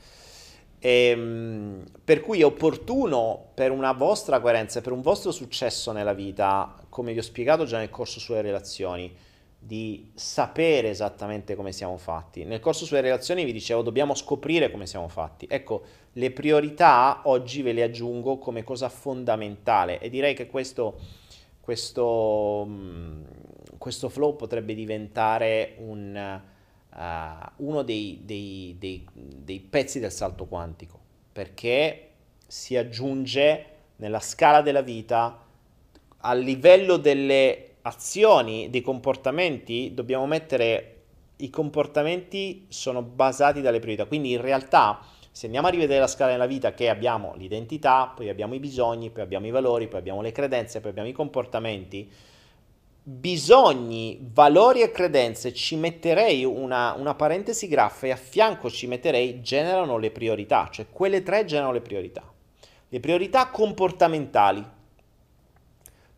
E, 0.80 0.90
ehm, 1.10 1.84
per 2.02 2.20
cui 2.22 2.40
è 2.40 2.44
opportuno 2.44 3.50
per 3.54 3.70
una 3.70 3.92
vostra 3.92 4.40
coerenza 4.40 4.78
e 4.78 4.82
per 4.82 4.92
un 4.92 5.02
vostro 5.02 5.30
successo 5.30 5.92
nella 5.92 6.14
vita, 6.14 6.74
come 6.88 7.12
vi 7.12 7.18
ho 7.18 7.22
spiegato 7.22 7.64
già 7.64 7.78
nel 7.78 7.90
corso 7.90 8.18
sulle 8.18 8.40
relazioni, 8.40 9.14
di 9.62 10.10
sapere 10.14 10.88
esattamente 10.88 11.54
come 11.54 11.72
siamo 11.72 11.98
fatti. 11.98 12.44
Nel 12.44 12.60
corso 12.60 12.86
sulle 12.86 13.02
relazioni 13.02 13.44
vi 13.44 13.52
dicevo 13.52 13.82
dobbiamo 13.82 14.14
scoprire 14.14 14.70
come 14.70 14.86
siamo 14.86 15.08
fatti. 15.08 15.46
Ecco, 15.48 15.82
le 16.14 16.30
priorità 16.30 17.20
oggi 17.24 17.60
ve 17.60 17.72
le 17.72 17.82
aggiungo 17.82 18.38
come 18.38 18.64
cosa 18.64 18.88
fondamentale 18.88 20.00
e 20.00 20.08
direi 20.08 20.34
che 20.34 20.46
questo, 20.46 20.98
questo, 21.60 22.64
mm, 22.66 23.22
questo 23.76 24.08
flow 24.08 24.34
potrebbe 24.34 24.74
diventare 24.74 25.74
un 25.80 26.40
uh, 26.94 27.66
uno 27.66 27.82
dei, 27.82 28.20
dei, 28.24 28.76
dei, 28.78 29.06
dei 29.12 29.60
pezzi 29.60 30.00
del 30.00 30.12
salto 30.12 30.46
quantico, 30.46 30.98
perché 31.32 32.08
si 32.46 32.76
aggiunge 32.76 33.66
nella 33.96 34.20
scala 34.20 34.62
della 34.62 34.82
vita 34.82 35.44
a 36.22 36.32
livello 36.34 36.96
delle 36.96 37.76
azioni, 37.82 38.68
dei 38.70 38.82
comportamenti, 38.82 39.92
dobbiamo 39.94 40.26
mettere 40.26 40.96
i 41.40 41.50
comportamenti 41.50 42.66
sono 42.68 43.02
basati 43.02 43.60
dalle 43.60 43.78
priorità. 43.78 44.04
Quindi 44.06 44.32
in 44.32 44.40
realtà, 44.40 45.00
se 45.30 45.46
andiamo 45.46 45.68
a 45.68 45.70
rivedere 45.70 46.00
la 46.00 46.06
scala 46.06 46.32
della 46.32 46.46
vita, 46.46 46.74
che 46.74 46.88
abbiamo 46.88 47.34
l'identità, 47.36 48.12
poi 48.14 48.28
abbiamo 48.28 48.54
i 48.54 48.58
bisogni, 48.58 49.10
poi 49.10 49.22
abbiamo 49.22 49.46
i 49.46 49.50
valori, 49.50 49.88
poi 49.88 50.00
abbiamo 50.00 50.22
le 50.22 50.32
credenze, 50.32 50.80
poi 50.80 50.90
abbiamo 50.90 51.08
i 51.08 51.12
comportamenti, 51.12 52.10
bisogni, 53.02 54.18
valori 54.32 54.82
e 54.82 54.90
credenze 54.90 55.54
ci 55.54 55.76
metterei 55.76 56.44
una, 56.44 56.94
una, 56.96 57.14
parentesi 57.14 57.66
graffa 57.66 58.06
e 58.06 58.10
a 58.10 58.16
fianco 58.16 58.70
ci 58.70 58.86
metterei 58.86 59.40
generano 59.40 59.96
le 59.96 60.10
priorità, 60.10 60.68
cioè 60.70 60.86
quelle 60.90 61.22
tre 61.22 61.44
generano 61.44 61.72
le 61.72 61.80
priorità. 61.80 62.22
Le 62.88 63.00
priorità 63.00 63.48
comportamentali. 63.48 64.64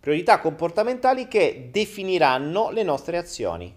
Priorità 0.01 0.41
comportamentali 0.41 1.29
che 1.29 1.69
definiranno 1.71 2.71
le 2.71 2.83
nostre 2.83 3.17
azioni 3.19 3.73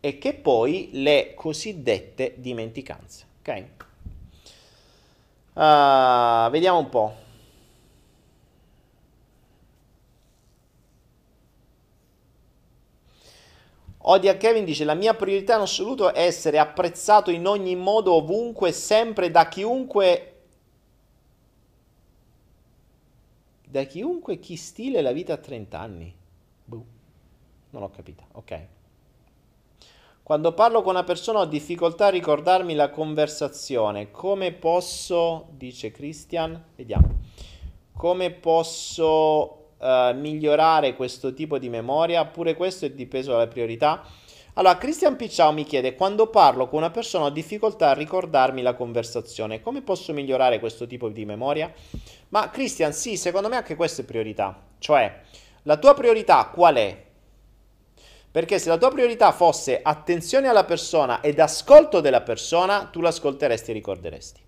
e 0.00 0.18
che 0.18 0.34
poi 0.34 0.88
le 0.92 1.34
cosiddette 1.34 2.34
dimenticanze. 2.38 3.26
Ok? 3.40 3.64
Uh, 5.52 6.50
vediamo 6.50 6.78
un 6.78 6.88
po'. 6.88 7.21
Odia 14.04 14.36
Kevin 14.36 14.64
dice 14.64 14.84
la 14.84 14.94
mia 14.94 15.14
priorità 15.14 15.54
in 15.54 15.60
assoluto 15.60 16.12
è 16.12 16.24
essere 16.24 16.58
apprezzato 16.58 17.30
in 17.30 17.46
ogni 17.46 17.76
modo, 17.76 18.14
ovunque, 18.14 18.72
sempre, 18.72 19.30
da 19.30 19.48
chiunque... 19.48 20.28
Da 23.64 23.84
chiunque 23.84 24.38
chi 24.38 24.56
stile 24.56 25.00
la 25.00 25.12
vita 25.12 25.34
a 25.34 25.38
30 25.38 25.78
anni. 25.78 26.14
Buh. 26.64 26.84
Non 27.70 27.82
ho 27.82 27.90
capito, 27.90 28.24
ok. 28.32 28.66
Quando 30.22 30.52
parlo 30.52 30.82
con 30.82 30.94
una 30.94 31.04
persona 31.04 31.40
ho 31.40 31.46
difficoltà 31.46 32.06
a 32.06 32.10
ricordarmi 32.10 32.74
la 32.74 32.90
conversazione. 32.90 34.10
Come 34.10 34.52
posso, 34.52 35.48
dice 35.52 35.90
Christian, 35.90 36.62
vediamo, 36.76 37.20
come 37.96 38.30
posso 38.30 39.61
uh, 39.82 40.16
migliorare 40.16 40.94
questo 40.94 41.34
tipo 41.34 41.58
di 41.58 41.68
memoria, 41.68 42.24
pure 42.24 42.54
questo 42.54 42.86
è 42.86 42.90
dipeso 42.90 43.32
dalle 43.32 43.48
priorità. 43.48 44.02
Allora, 44.54 44.76
Christian 44.76 45.16
Picciao 45.16 45.50
mi 45.50 45.64
chiede, 45.64 45.94
quando 45.94 46.26
parlo 46.26 46.68
con 46.68 46.78
una 46.78 46.90
persona 46.90 47.24
ho 47.24 47.30
difficoltà 47.30 47.90
a 47.90 47.94
ricordarmi 47.94 48.60
la 48.62 48.74
conversazione, 48.74 49.62
come 49.62 49.80
posso 49.80 50.12
migliorare 50.12 50.60
questo 50.60 50.86
tipo 50.86 51.08
di 51.08 51.24
memoria? 51.24 51.72
Ma 52.28 52.50
Christian, 52.50 52.92
sì, 52.92 53.16
secondo 53.16 53.48
me 53.48 53.56
anche 53.56 53.76
questa 53.76 54.02
è 54.02 54.04
priorità. 54.04 54.60
Cioè, 54.78 55.20
la 55.62 55.76
tua 55.78 55.94
priorità 55.94 56.44
qual 56.52 56.74
è? 56.76 57.02
Perché 58.30 58.58
se 58.58 58.68
la 58.68 58.78
tua 58.78 58.90
priorità 58.90 59.32
fosse 59.32 59.80
attenzione 59.82 60.48
alla 60.48 60.64
persona 60.64 61.20
ed 61.20 61.38
ascolto 61.38 62.00
della 62.00 62.22
persona, 62.22 62.88
tu 62.92 63.00
l'ascolteresti 63.00 63.70
e 63.70 63.74
ricorderesti. 63.74 64.40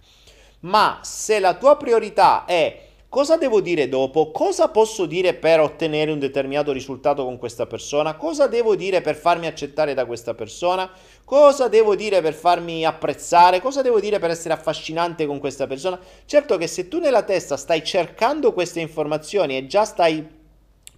Ma 0.61 1.01
se 1.03 1.39
la 1.39 1.55
tua 1.55 1.77
priorità 1.77 2.45
è 2.47 2.93
Cosa 3.15 3.37
devo 3.37 3.61
dire 3.61 3.89
dopo? 3.89 4.33
Cosa 4.33 4.71
posso 4.71 5.07
dire 5.07 5.35
per 5.35 5.61
ottenere 5.61 6.11
un 6.11 6.19
determinato 6.19 6.73
risultato 6.73 7.25
con 7.25 7.39
questa 7.39 7.65
persona? 7.65 8.17
Cosa 8.17 8.49
devo 8.49 8.75
dire 8.75 9.03
per 9.03 9.15
farmi 9.15 9.47
accettare 9.47 9.95
da 9.95 10.05
questa 10.05 10.35
persona? 10.35 10.91
Cosa 11.25 11.69
devo 11.69 11.95
dire 11.95 12.21
per 12.23 12.35
farmi 12.35 12.85
apprezzare? 12.85 13.61
Cosa 13.61 13.83
devo 13.83 14.01
dire 14.01 14.19
per 14.19 14.31
essere 14.31 14.53
affascinante 14.53 15.27
con 15.27 15.39
questa 15.39 15.69
persona? 15.69 15.97
Certo 16.25 16.57
che 16.57 16.67
se 16.67 16.89
tu 16.89 16.99
nella 16.99 17.23
testa 17.23 17.57
stai 17.57 17.85
cercando 17.85 18.53
queste 18.53 18.81
informazioni 18.81 19.59
e 19.59 19.69
già 19.69 19.85
stai 19.85 20.27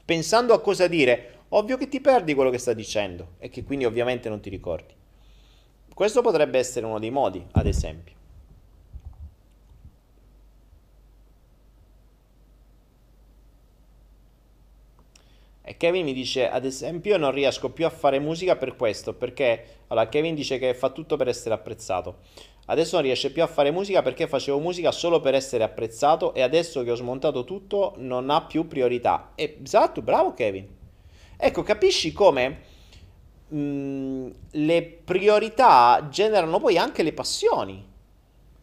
pensando 0.03 0.55
a 0.55 0.61
cosa 0.63 0.87
dire, 0.87 1.41
ovvio 1.51 1.77
che 1.77 1.87
ti 1.87 2.01
perdi 2.01 2.33
quello 2.33 2.49
che 2.49 2.57
sta 2.57 2.73
dicendo 2.73 3.33
e 3.39 3.51
che 3.51 3.63
quindi 3.63 3.85
ovviamente 3.85 4.31
non 4.31 4.41
ti 4.41 4.49
ricordi. 4.49 4.95
Questo 5.93 6.23
potrebbe 6.23 6.59
essere 6.59 6.87
uno 6.87 6.99
dei 6.99 7.11
modi, 7.11 7.45
ad 7.53 7.67
esempio. 7.67 8.16
E 15.69 15.77
Kevin 15.77 16.05
mi 16.05 16.13
dice, 16.13 16.49
ad 16.49 16.65
esempio, 16.65 17.17
non 17.17 17.33
riesco 17.33 17.71
più 17.71 17.87
a 17.87 17.91
fare 17.91 18.21
musica 18.21 18.55
per 18.55 18.77
questo, 18.77 19.15
perché 19.15 19.65
allora 19.89 20.09
Kevin 20.09 20.37
dice 20.37 20.61
che 20.61 20.75
fa 20.75 20.91
tutto 20.91 21.17
per 21.17 21.27
essere 21.27 21.57
apprezzato. 21.57 22.19
Adesso 22.67 22.95
non 22.95 23.05
riesce 23.05 23.33
più 23.33 23.43
a 23.43 23.49
fare 23.49 23.73
musica 23.73 24.01
perché 24.01 24.29
facevo 24.29 24.61
musica 24.61 24.93
solo 24.93 25.19
per 25.19 25.35
essere 25.35 25.65
apprezzato 25.65 26.35
e 26.35 26.43
adesso 26.43 26.85
che 26.85 26.93
ho 26.93 26.95
smontato 26.95 27.43
tutto 27.43 27.95
non 27.97 28.31
ha 28.31 28.43
più 28.43 28.69
priorità. 28.69 29.33
Esatto, 29.35 30.03
bravo 30.03 30.35
Kevin. 30.35 30.69
Ecco, 31.37 31.65
capisci 31.65 32.13
come 32.13 32.61
mh, 33.49 33.59
mm, 33.59 34.31
le 34.53 34.83
priorità 35.05 36.07
generano 36.09 36.61
poi 36.61 36.79
anche 36.79 37.03
le 37.03 37.13
passioni. 37.13 37.85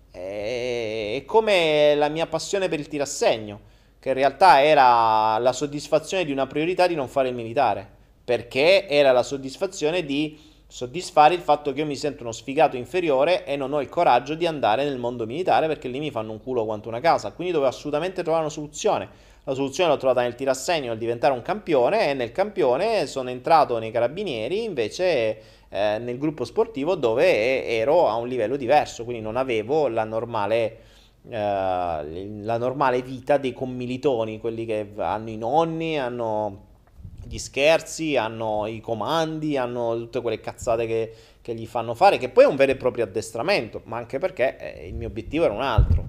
È 0.09 1.21
come 1.25 1.95
la 1.95 2.07
mia 2.07 2.27
passione 2.27 2.69
per 2.69 2.79
il 2.79 2.87
tirassegno 2.87 3.71
che 4.03 4.09
in 4.09 4.15
realtà 4.15 4.61
era 4.61 5.37
la 5.37 5.53
soddisfazione 5.53 6.25
di 6.25 6.33
una 6.33 6.45
priorità 6.45 6.87
di 6.87 6.93
non 6.93 7.07
fare 7.07 7.29
il 7.29 7.35
militare, 7.35 7.87
perché 8.21 8.85
era 8.89 9.13
la 9.13 9.23
soddisfazione 9.23 10.03
di 10.03 10.37
soddisfare 10.67 11.35
il 11.35 11.39
fatto 11.39 11.71
che 11.71 11.79
io 11.79 11.85
mi 11.85 11.95
sento 11.95 12.23
uno 12.23 12.33
sfigato 12.33 12.75
inferiore 12.75 13.45
e 13.45 13.55
non 13.55 13.71
ho 13.71 13.79
il 13.79 13.87
coraggio 13.87 14.35
di 14.35 14.45
andare 14.45 14.83
nel 14.83 14.97
mondo 14.97 15.25
militare 15.25 15.67
perché 15.67 15.87
lì 15.87 15.99
mi 15.99 16.11
fanno 16.11 16.33
un 16.33 16.41
culo 16.41 16.65
quanto 16.65 16.89
una 16.89 16.99
casa, 16.99 17.31
quindi 17.31 17.53
dovevo 17.53 17.71
assolutamente 17.71 18.23
trovare 18.23 18.43
una 18.43 18.51
soluzione. 18.51 19.07
La 19.45 19.53
soluzione 19.53 19.89
l'ho 19.89 19.97
trovata 19.97 20.19
nel 20.19 20.35
tirassegno, 20.35 20.89
nel 20.89 20.97
diventare 20.97 21.33
un 21.33 21.41
campione 21.41 22.09
e 22.09 22.13
nel 22.13 22.33
campione 22.33 23.07
sono 23.07 23.29
entrato 23.29 23.77
nei 23.77 23.91
carabinieri 23.91 24.65
invece 24.65 25.67
eh, 25.69 25.97
nel 25.97 26.17
gruppo 26.17 26.43
sportivo 26.43 26.95
dove 26.95 27.65
ero 27.65 28.09
a 28.09 28.15
un 28.15 28.27
livello 28.27 28.57
diverso, 28.57 29.05
quindi 29.05 29.23
non 29.23 29.37
avevo 29.37 29.87
la 29.87 30.03
normale 30.03 30.91
la 31.29 32.57
normale 32.57 33.01
vita 33.01 33.37
dei 33.37 33.53
commilitoni, 33.53 34.39
quelli 34.39 34.65
che 34.65 34.91
hanno 34.97 35.29
i 35.29 35.37
nonni, 35.37 35.97
hanno 35.97 36.71
gli 37.25 37.37
scherzi, 37.37 38.17
hanno 38.17 38.67
i 38.67 38.81
comandi, 38.81 39.57
hanno 39.57 39.95
tutte 39.97 40.21
quelle 40.21 40.39
cazzate 40.39 40.85
che, 40.85 41.13
che 41.41 41.55
gli 41.55 41.65
fanno 41.65 41.93
fare, 41.93 42.17
che 42.17 42.29
poi 42.29 42.43
è 42.43 42.47
un 42.47 42.55
vero 42.55 42.73
e 42.73 42.75
proprio 42.75 43.05
addestramento, 43.05 43.81
ma 43.85 43.97
anche 43.97 44.19
perché 44.19 44.57
eh, 44.57 44.87
il 44.87 44.93
mio 44.93 45.07
obiettivo 45.07 45.45
era 45.45 45.53
un 45.53 45.61
altro. 45.61 46.05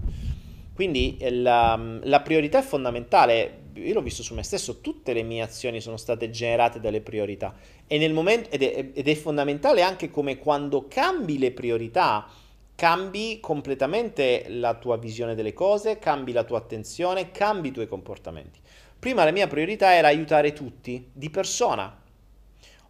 Quindi 0.75 1.17
eh, 1.19 1.31
la, 1.31 1.81
la, 2.03 2.21
priorità 2.21 2.59
è 2.59 2.63
fondamentale. 2.63 3.63
Io 3.75 3.95
l'ho 3.95 4.03
visto 4.03 4.23
su 4.23 4.35
me 4.35 4.43
stesso, 4.43 4.81
tutte 4.81 5.13
le 5.13 5.23
mie 5.23 5.43
azioni 5.43 5.81
sono 5.81 5.97
state 5.97 6.31
generate 6.31 6.81
dalle 6.81 7.01
priorità 7.01 7.55
e 7.87 7.99
nel 7.99 8.13
momento, 8.13 8.51
ed, 8.51 8.63
è, 8.63 8.91
ed 8.93 9.09
è 9.09 9.15
fondamentale 9.15 9.83
anche 9.83 10.11
come 10.11 10.39
quando 10.39 10.87
cambi 10.89 11.39
le 11.39 11.53
priorità, 11.53 12.27
cambi 12.75 13.39
completamente 13.41 14.47
la 14.49 14.75
tua 14.75 14.97
visione 14.97 15.35
delle 15.35 15.53
cose, 15.53 15.99
cambi 15.99 16.33
la 16.33 16.45
tua 16.45 16.59
attenzione, 16.59 17.31
cambi 17.31 17.69
i 17.69 17.73
tuoi 17.73 17.87
comportamenti. 17.87 18.61
Prima 18.99 19.25
la 19.25 19.31
mia 19.31 19.47
priorità 19.47 19.95
era 19.95 20.09
aiutare 20.09 20.53
tutti, 20.53 21.11
di 21.13 21.31
persona. 21.31 22.03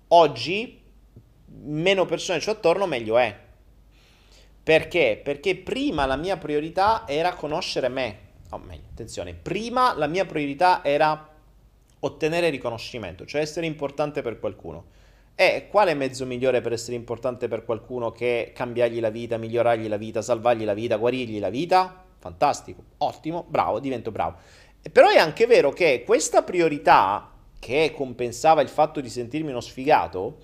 Oggi 0.09 0.81
meno 1.63 2.05
persone 2.07 2.39
c'ho 2.39 2.53
attorno, 2.53 2.87
meglio 2.87 3.19
è. 3.19 3.37
Perché? 4.63 5.21
Perché 5.23 5.57
prima 5.57 6.07
la 6.07 6.17
mia 6.17 6.37
priorità 6.37 7.05
era 7.07 7.35
conoscere 7.35 7.89
me. 7.89 8.19
O 8.51 8.57
oh, 8.57 8.59
meglio, 8.61 8.87
attenzione, 8.91 9.35
prima 9.35 9.95
la 9.97 10.07
mia 10.07 10.25
priorità 10.25 10.83
era 10.85 11.31
ottenere 12.01 12.51
riconoscimento, 12.51 13.25
cioè 13.27 13.41
essere 13.41 13.67
importante 13.67 14.23
per 14.23 14.39
qualcuno. 14.39 14.94
E 15.37 15.67
quale 15.69 15.95
mezzo 15.95 16.27
migliore 16.27 16.61
per 16.61 16.73
essere 16.73 16.97
importante 16.97 17.49
per 17.49 17.65
qualcuno 17.65 18.13
che 18.13 18.53
cambiargli 18.55 19.01
la 19.01 19.11
vita, 19.11 19.37
migliorargli 19.37 19.89
la 19.89 19.97
vita, 19.97 20.23
salvargli 20.23 20.65
la 20.65 20.75
vita, 20.75 20.97
guarirgli 20.97 21.41
la 21.41 21.51
vita? 21.51 22.05
Fantastico, 22.19 22.85
ottimo, 22.99 23.45
bravo, 23.49 23.81
divento 23.81 24.13
bravo. 24.13 24.37
E 24.81 24.91
però 24.91 25.09
è 25.09 25.19
anche 25.19 25.47
vero 25.47 25.73
che 25.73 26.05
questa 26.07 26.43
priorità, 26.43 27.33
che 27.59 27.93
compensava 27.95 28.61
il 28.61 28.69
fatto 28.69 29.01
di 29.01 29.09
sentirmi 29.09 29.51
uno 29.51 29.61
sfigato, 29.61 30.39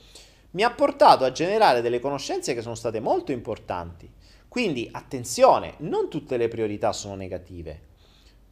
mi 0.52 0.64
ha 0.64 0.70
portato 0.70 1.24
a 1.24 1.30
generare 1.30 1.80
delle 1.80 2.00
conoscenze 2.00 2.54
che 2.54 2.62
sono 2.62 2.74
state 2.74 2.98
molto 2.98 3.30
importanti. 3.30 4.10
Quindi 4.48 4.88
attenzione, 4.90 5.74
non 5.78 6.10
tutte 6.10 6.36
le 6.36 6.48
priorità 6.48 6.92
sono 6.92 7.14
negative. 7.14 7.80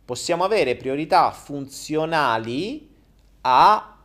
Possiamo 0.04 0.44
avere 0.44 0.76
priorità 0.76 1.32
funzionali 1.32 2.94
a 3.40 3.96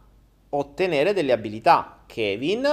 ottenere 0.49 1.14
delle 1.14 1.31
abilità. 1.31 2.02
Kevin 2.14 2.64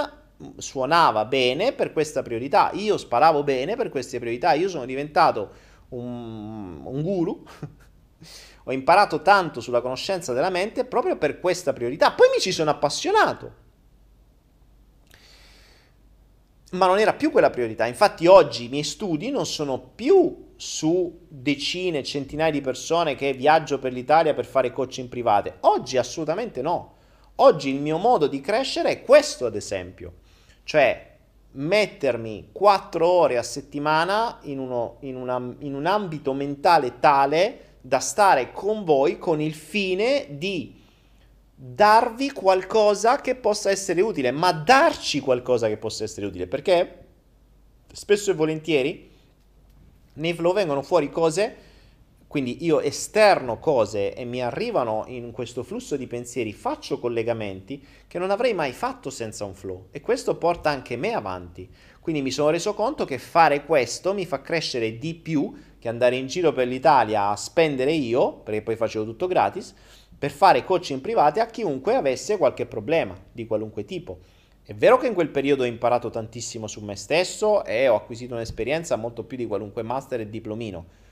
suonava 0.59 1.25
bene 1.25 1.73
per 1.73 1.95
questa 1.95 2.21
priorità, 2.21 2.73
io 2.75 2.99
sparavo 2.99 3.43
bene 3.43 3.75
per 3.75 3.89
queste 3.89 4.19
priorità, 4.19 4.53
io 4.53 4.69
sono 4.69 4.85
diventato 4.85 5.53
un, 5.91 6.83
un 6.85 7.01
guru, 7.01 7.43
ho 8.65 8.71
imparato 8.71 9.23
tanto 9.23 9.63
sulla 9.63 9.81
conoscenza 9.81 10.35
della 10.35 10.51
mente 10.51 10.85
proprio 10.85 11.17
per 11.17 11.41
questa 11.41 11.73
priorità, 11.73 12.13
poi 12.13 12.29
mi 12.35 12.39
ci 12.39 12.53
sono 12.53 12.69
appassionato. 12.69 13.69
Ma 16.73 16.85
non 16.85 16.99
era 16.99 17.15
più 17.15 17.31
quella 17.31 17.49
priorità, 17.49 17.87
infatti 17.87 18.27
oggi 18.27 18.65
i 18.65 18.69
miei 18.69 18.85
studi 18.85 19.31
non 19.31 19.47
sono 19.47 19.79
più 19.81 20.53
su 20.57 21.25
decine, 21.29 22.05
centinaia 22.05 22.53
di 22.53 22.61
persone 22.61 23.15
che 23.15 23.33
viaggio 23.33 23.79
per 23.79 23.95
l'Italia 23.95 24.35
per 24.35 24.45
fare 24.45 24.71
coaching 24.71 25.09
private, 25.09 25.57
oggi 25.61 25.97
assolutamente 25.97 26.61
no 26.61 26.99
Oggi 27.43 27.71
il 27.71 27.81
mio 27.81 27.97
modo 27.97 28.27
di 28.27 28.41
crescere 28.43 28.91
è 28.91 29.03
questo, 29.03 29.47
ad 29.47 29.57
esempio, 29.57 30.13
cioè 30.65 31.17
mettermi 31.53 32.51
4 32.53 33.07
ore 33.07 33.39
a 33.39 33.43
settimana 33.43 34.41
in, 34.43 34.59
uno, 34.59 34.99
in, 35.01 35.17
una, 35.17 35.55
in 35.61 35.75
un 35.75 35.87
ambito 35.87 36.35
mentale 36.35 36.99
tale 37.01 37.79
da 37.81 37.99
stare 37.99 38.53
con 38.53 38.85
voi 38.85 39.19
con 39.19 39.41
il 39.41 39.55
fine 39.55 40.27
di 40.29 40.79
darvi 41.55 42.31
qualcosa 42.31 43.23
che 43.23 43.35
possa 43.37 43.71
essere 43.71 44.03
utile, 44.03 44.31
ma 44.33 44.53
darci 44.53 45.21
qualcosa 45.21 45.67
che 45.69 45.79
possa 45.79 46.05
essere 46.05 46.27
utile, 46.27 46.47
perché 46.47 47.05
spesso 47.91 48.31
e 48.31 48.35
volentieri 48.35 49.11
nei 50.13 50.35
flow 50.35 50.53
vengono 50.53 50.83
fuori 50.83 51.11
cose 51.11 51.57
quindi 52.31 52.65
io 52.65 52.79
esterno 52.79 53.59
cose 53.59 54.15
e 54.15 54.25
mi 54.25 54.41
arrivano 54.41 55.03
in 55.09 55.33
questo 55.33 55.65
flusso 55.65 55.97
di 55.97 56.07
pensieri, 56.07 56.53
faccio 56.53 57.01
collegamenti 57.01 57.85
che 58.07 58.21
non 58.21 58.31
avrei 58.31 58.55
mai 58.55 58.71
fatto 58.71 59.11
senza 59.11 59.45
un 59.45 59.53
flow 59.53 59.89
e 59.91 60.01
questo 60.01 60.37
porta 60.37 60.71
anche 60.71 60.97
me 60.97 61.13
avanti. 61.13 61.69
Quindi 61.99 62.23
mi 62.23 62.31
sono 62.31 62.51
reso 62.51 62.73
conto 62.73 63.05
che 63.05 63.19
fare 63.19 63.65
questo 63.65 64.15
mi 64.15 64.27
fa 64.27 64.43
crescere 64.43 64.97
di 64.97 65.17
più 65.17 65.53
che 65.77 65.89
andare 65.89 66.15
in 66.15 66.29
giro 66.29 66.53
per 66.53 66.69
l'Italia 66.69 67.31
a 67.31 67.35
spendere 67.35 67.91
io, 67.91 68.35
perché 68.35 68.63
poi 68.63 68.77
facevo 68.77 69.05
tutto 69.05 69.27
gratis, 69.27 69.75
per 70.17 70.31
fare 70.31 70.63
coaching 70.63 71.01
privati 71.01 71.41
a 71.41 71.47
chiunque 71.47 71.97
avesse 71.97 72.37
qualche 72.37 72.65
problema 72.65 73.21
di 73.33 73.45
qualunque 73.45 73.85
tipo. 73.85 74.21
È 74.63 74.73
vero 74.73 74.99
che 74.99 75.09
in 75.09 75.15
quel 75.15 75.31
periodo 75.31 75.65
ho 75.65 75.67
imparato 75.67 76.11
tantissimo 76.11 76.69
su 76.69 76.81
me 76.81 76.95
stesso 76.95 77.65
e 77.65 77.89
ho 77.89 77.97
acquisito 77.97 78.35
un'esperienza 78.35 78.95
molto 78.95 79.25
più 79.25 79.37
di 79.37 79.49
qualunque 79.49 79.83
master 79.83 80.21
e 80.21 80.31
diplomino 80.31 81.09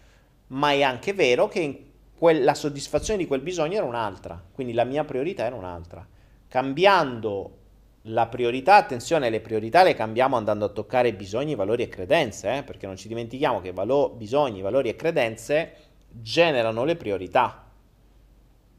ma 0.48 0.72
è 0.72 0.82
anche 0.82 1.12
vero 1.12 1.48
che 1.48 1.84
quel, 2.16 2.42
la 2.42 2.54
soddisfazione 2.54 3.18
di 3.18 3.26
quel 3.26 3.40
bisogno 3.40 3.76
era 3.76 3.86
un'altra, 3.86 4.42
quindi 4.52 4.72
la 4.72 4.84
mia 4.84 5.04
priorità 5.04 5.44
era 5.44 5.54
un'altra. 5.54 6.06
Cambiando 6.48 7.56
la 8.02 8.26
priorità, 8.26 8.76
attenzione, 8.76 9.30
le 9.30 9.40
priorità 9.40 9.82
le 9.82 9.94
cambiamo 9.94 10.36
andando 10.36 10.64
a 10.64 10.68
toccare 10.68 11.14
bisogni, 11.14 11.54
valori 11.54 11.82
e 11.82 11.88
credenze, 11.88 12.58
eh? 12.58 12.62
perché 12.62 12.86
non 12.86 12.96
ci 12.96 13.08
dimentichiamo 13.08 13.60
che 13.60 13.72
valo- 13.72 14.10
bisogni, 14.10 14.60
valori 14.60 14.88
e 14.88 14.96
credenze 14.96 15.72
generano 16.10 16.84
le 16.84 16.96
priorità. 16.96 17.66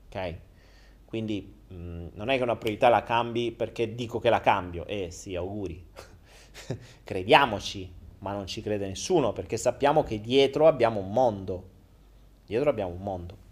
Ok? 0.08 0.36
Quindi 1.06 1.56
mh, 1.68 1.76
mm, 1.76 2.08
non 2.14 2.30
è 2.30 2.38
che 2.38 2.44
una 2.44 2.56
priorità 2.56 2.90
la 2.90 3.04
cambi 3.04 3.52
perché 3.52 3.94
dico 3.94 4.20
che 4.20 4.30
la 4.30 4.42
cambio, 4.42 4.86
eh 4.86 5.12
sì, 5.12 5.36
auguri. 5.36 5.86
Crediamoci, 7.04 7.92
ma 8.20 8.34
non 8.34 8.48
ci 8.48 8.62
crede 8.62 8.88
nessuno 8.88 9.34
perché 9.34 9.58
sappiamo 9.58 10.04
che 10.04 10.22
dietro 10.22 10.68
abbiamo 10.68 11.00
un 11.00 11.12
mondo. 11.12 11.64
Dietro 12.46 12.70
abbiamo 12.70 12.92
un 12.94 13.02
mondo. 13.02 13.48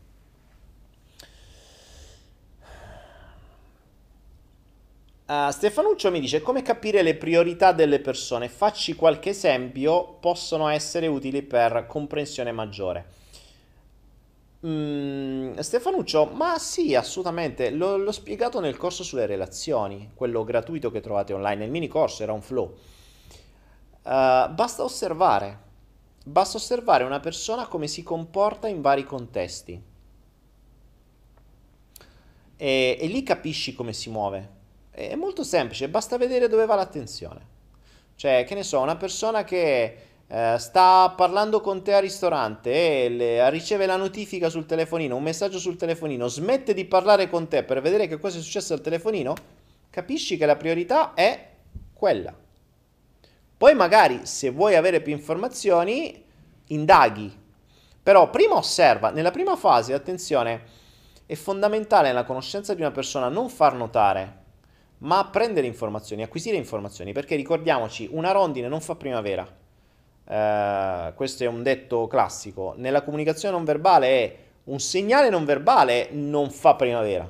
Uh, 5.28 5.52
Stefanuccio 5.52 6.10
mi 6.10 6.22
dice 6.22 6.42
come 6.42 6.62
capire 6.62 7.02
le 7.02 7.16
priorità 7.16 7.74
delle 7.74 8.00
persone. 8.00 8.48
Facci 8.48 8.96
qualche 8.96 9.32
esempio, 9.32 10.18
possono 10.22 10.70
essere 10.70 11.08
utili 11.08 11.42
per 11.44 11.86
comprensione 11.86 12.54
maggiore. 12.54 13.06
Mm, 14.66 15.58
Stefanuccio, 15.60 16.26
ma 16.26 16.58
sì, 16.58 16.96
assolutamente. 16.96 17.70
L- 17.72 17.78
l'ho 17.78 18.12
spiegato 18.12 18.60
nel 18.60 18.78
corso 18.78 19.04
sulle 19.04 19.26
relazioni, 19.26 20.12
quello 20.16 20.44
gratuito 20.44 20.92
che 20.92 21.02
trovate 21.02 21.34
online. 21.34 21.58
Nel 21.58 21.70
mini 21.72 21.88
corso 21.88 22.24
era 22.24 22.32
un 22.34 22.42
flow. 22.42 22.76
Uh, 24.08 24.54
basta 24.54 24.86
osservare, 24.86 25.60
basta 26.24 26.56
osservare 26.56 27.04
una 27.04 27.20
persona 27.20 27.68
come 27.68 27.88
si 27.88 28.04
comporta 28.04 28.70
in 28.70 28.80
vari 28.80 29.04
contesti 29.04 29.84
e, 32.56 32.98
e 32.98 33.08
lì 33.08 33.22
capisci 33.24 33.76
come 33.76 33.92
si 33.92 34.10
muove. 34.10 34.56
È 34.92 35.14
molto 35.16 35.44
semplice, 35.44 35.90
basta 35.90 36.18
vedere 36.18 36.48
dove 36.48 36.66
va 36.66 36.76
l'attenzione. 36.76 37.56
Cioè, 38.16 38.46
che 38.48 38.56
ne 38.56 38.64
so, 38.64 38.80
una 38.80 38.96
persona 38.96 39.44
che 39.44 39.98
eh, 40.26 40.56
sta 40.58 41.14
parlando 41.14 41.60
con 41.60 41.84
te 41.84 41.94
al 41.94 42.02
ristorante 42.02 43.04
e 43.04 43.10
le, 43.10 43.50
riceve 43.50 43.86
la 43.86 43.98
notifica 43.98 44.48
sul 44.48 44.66
telefonino, 44.66 45.18
un 45.18 45.24
messaggio 45.24 45.60
sul 45.60 45.76
telefonino, 45.76 46.30
smette 46.30 46.74
di 46.74 46.86
parlare 46.86 47.30
con 47.30 47.50
te 47.50 47.64
per 47.64 47.82
vedere 47.82 48.08
che 48.08 48.18
cosa 48.18 48.38
è 48.38 48.42
successo 48.42 48.72
al 48.72 48.80
telefonino, 48.80 49.36
capisci 49.90 50.38
che 50.38 50.46
la 50.46 50.56
priorità 50.56 51.14
è 51.14 51.50
quella. 51.92 52.46
Poi 53.58 53.74
magari 53.74 54.26
se 54.26 54.52
vuoi 54.52 54.76
avere 54.76 55.02
più 55.02 55.12
informazioni, 55.14 56.24
indaghi. 56.68 57.46
Però 58.04 58.30
prima 58.30 58.56
osserva, 58.56 59.10
nella 59.10 59.32
prima 59.32 59.56
fase, 59.56 59.94
attenzione, 59.94 60.62
è 61.26 61.34
fondamentale 61.34 62.08
nella 62.08 62.24
conoscenza 62.24 62.74
di 62.74 62.82
una 62.82 62.92
persona 62.92 63.30
non 63.30 63.50
far 63.50 63.74
notare, 63.74 64.46
ma 65.00 65.26
prendere 65.26 65.66
informazioni, 65.66 66.22
acquisire 66.24 66.56
informazioni, 66.56 67.14
perché 67.14 67.36
ricordiamoci, 67.36 68.08
una 68.12 68.32
rondine 68.32 68.68
non 68.68 68.80
fa 68.80 68.96
primavera. 68.96 69.66
Uh, 70.30 71.14
questo 71.16 71.44
è 71.44 71.48
un 71.48 71.64
detto 71.64 72.06
classico. 72.08 72.76
Nella 72.78 73.02
comunicazione 73.02 73.56
non 73.56 73.66
verbale 73.66 74.08
è 74.08 74.38
un 74.66 74.80
segnale 74.80 75.30
non 75.30 75.46
verbale 75.46 76.10
non 76.12 76.52
fa 76.52 76.76
primavera. 76.76 77.30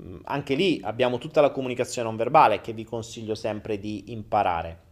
Mm, 0.00 0.18
anche 0.24 0.54
lì 0.54 0.80
abbiamo 0.82 1.18
tutta 1.18 1.40
la 1.40 1.50
comunicazione 1.50 2.08
non 2.08 2.16
verbale 2.16 2.60
che 2.60 2.72
vi 2.72 2.84
consiglio 2.84 3.34
sempre 3.34 3.78
di 3.78 4.12
imparare. 4.12 4.86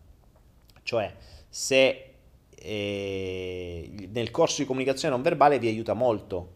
Cioè, 0.82 1.14
se 1.48 2.14
eh, 2.54 4.08
nel 4.10 4.30
corso 4.30 4.60
di 4.60 4.66
comunicazione 4.66 5.14
non 5.14 5.22
verbale 5.22 5.58
vi 5.58 5.68
aiuta 5.68 5.94
molto 5.94 6.54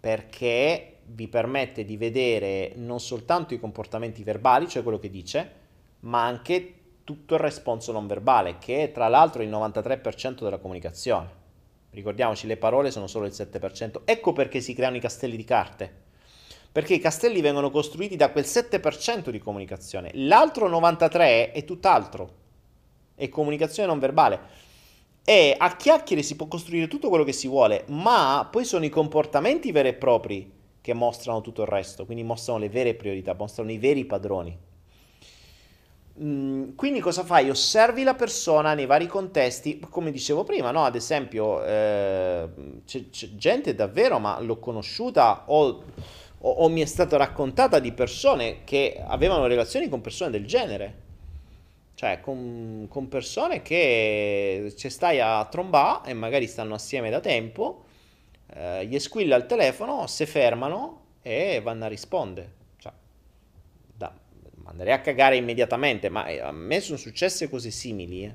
perché 0.00 0.98
vi 1.04 1.28
permette 1.28 1.84
di 1.84 1.96
vedere 1.96 2.72
non 2.76 3.00
soltanto 3.00 3.54
i 3.54 3.60
comportamenti 3.60 4.22
verbali, 4.22 4.68
cioè 4.68 4.82
quello 4.82 4.98
che 4.98 5.10
dice, 5.10 5.52
ma 6.00 6.24
anche 6.24 6.74
tutto 7.04 7.34
il 7.34 7.40
responso 7.40 7.92
non 7.92 8.06
verbale, 8.06 8.58
che 8.58 8.84
è 8.84 8.92
tra 8.92 9.08
l'altro 9.08 9.42
il 9.42 9.50
93% 9.50 10.42
della 10.42 10.58
comunicazione. 10.58 11.40
Ricordiamoci, 11.90 12.46
le 12.46 12.56
parole 12.56 12.90
sono 12.90 13.06
solo 13.06 13.26
il 13.26 13.32
7%. 13.32 14.02
Ecco 14.04 14.32
perché 14.32 14.60
si 14.60 14.74
creano 14.74 14.96
i 14.96 15.00
castelli 15.00 15.36
di 15.36 15.44
carte. 15.44 16.00
Perché 16.72 16.94
i 16.94 16.98
castelli 16.98 17.42
vengono 17.42 17.70
costruiti 17.70 18.16
da 18.16 18.30
quel 18.30 18.44
7% 18.44 19.28
di 19.28 19.38
comunicazione. 19.38 20.10
L'altro 20.14 20.68
93% 20.70 21.52
è 21.52 21.64
tutt'altro. 21.66 22.40
È 23.14 23.28
comunicazione 23.28 23.88
non 23.88 23.98
verbale. 23.98 24.40
E 25.24 25.54
a 25.56 25.76
chiacchiere 25.76 26.22
si 26.22 26.34
può 26.34 26.46
costruire 26.46 26.88
tutto 26.88 27.08
quello 27.08 27.24
che 27.24 27.32
si 27.32 27.46
vuole, 27.46 27.84
ma 27.88 28.48
poi 28.50 28.64
sono 28.64 28.84
i 28.84 28.88
comportamenti 28.88 29.70
veri 29.70 29.88
e 29.88 29.94
propri 29.94 30.50
che 30.80 30.94
mostrano 30.94 31.42
tutto 31.42 31.62
il 31.62 31.68
resto. 31.68 32.06
Quindi 32.06 32.24
mostrano 32.24 32.58
le 32.58 32.68
vere 32.68 32.94
priorità, 32.94 33.34
mostrano 33.34 33.70
i 33.70 33.78
veri 33.78 34.04
padroni. 34.04 34.58
Mm, 36.20 36.74
quindi 36.74 37.00
cosa 37.00 37.24
fai? 37.24 37.48
Osservi 37.48 38.02
la 38.02 38.14
persona 38.14 38.74
nei 38.74 38.84
vari 38.84 39.06
contesti, 39.06 39.80
come 39.88 40.10
dicevo 40.10 40.44
prima, 40.44 40.70
no? 40.70 40.84
Ad 40.84 40.94
esempio, 40.94 41.64
eh, 41.64 42.48
c'è, 42.84 43.08
c'è, 43.08 43.28
gente 43.34 43.74
davvero, 43.74 44.18
ma 44.18 44.38
l'ho 44.40 44.58
conosciuta 44.58 45.44
o, 45.46 45.84
o, 46.42 46.50
o, 46.50 46.68
mi 46.68 46.80
è 46.80 46.84
stata 46.84 47.16
raccontata 47.16 47.78
di 47.78 47.92
persone 47.92 48.64
che 48.64 49.02
avevano 49.04 49.46
relazioni 49.46 49.88
con 49.88 50.00
persone 50.00 50.30
del 50.30 50.46
genere. 50.46 51.00
Cioè, 51.94 52.20
con, 52.20 52.86
con 52.88 53.08
persone 53.08 53.62
che 53.62 54.72
ci 54.76 54.88
stai 54.90 55.20
a 55.20 55.44
trombare 55.44 56.10
e 56.10 56.14
magari 56.14 56.46
stanno 56.46 56.74
assieme 56.74 57.10
da 57.10 57.20
tempo, 57.20 57.84
eh, 58.54 58.86
gli 58.86 58.98
squilla 58.98 59.36
il 59.36 59.46
telefono, 59.46 60.06
si 60.06 60.26
fermano 60.26 61.00
e 61.22 61.60
vanno 61.62 61.84
a 61.84 61.88
rispondere 61.88 62.60
andrei 64.72 64.92
a 64.92 65.00
cagare 65.00 65.36
immediatamente, 65.36 66.08
ma 66.08 66.26
eh, 66.26 66.40
a 66.40 66.50
me 66.50 66.80
sono 66.80 66.98
successe 66.98 67.48
cose 67.48 67.70
simili. 67.70 68.24
Eh. 68.24 68.34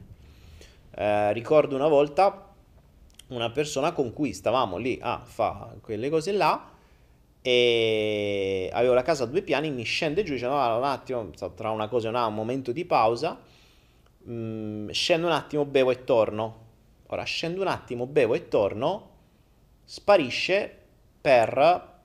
Eh, 0.95 1.33
ricordo 1.33 1.75
una 1.75 1.87
volta 1.87 2.53
una 3.27 3.51
persona 3.51 3.91
con 3.91 4.13
cui 4.13 4.33
stavamo 4.33 4.77
lì 4.77 4.97
a 5.01 5.21
fare 5.23 5.79
quelle 5.81 6.09
cose 6.09 6.31
là 6.31 6.75
e 7.49 8.69
avevo 8.73 8.93
la 8.93 9.03
casa 9.03 9.23
a 9.23 9.27
due 9.27 9.41
piani, 9.41 9.71
mi 9.71 9.83
scende 9.83 10.21
giù 10.23 10.33
dicendo 10.33 10.55
no, 10.55 10.77
un 10.79 10.83
attimo, 10.83 11.29
tra 11.55 11.69
una 11.69 11.87
cosa 11.87 12.07
e 12.07 12.09
una, 12.09 12.25
un 12.25 12.33
momento 12.33 12.73
di 12.73 12.83
pausa, 12.83 13.39
mm, 14.29 14.89
scendo 14.89 15.27
un 15.27 15.31
attimo, 15.31 15.63
bevo 15.63 15.91
e 15.91 16.03
torno. 16.03 16.65
Ora 17.07 17.23
scendo 17.23 17.61
un 17.61 17.67
attimo, 17.67 18.05
bevo 18.05 18.33
e 18.33 18.49
torno, 18.49 19.11
sparisce 19.85 20.77
per 21.21 21.99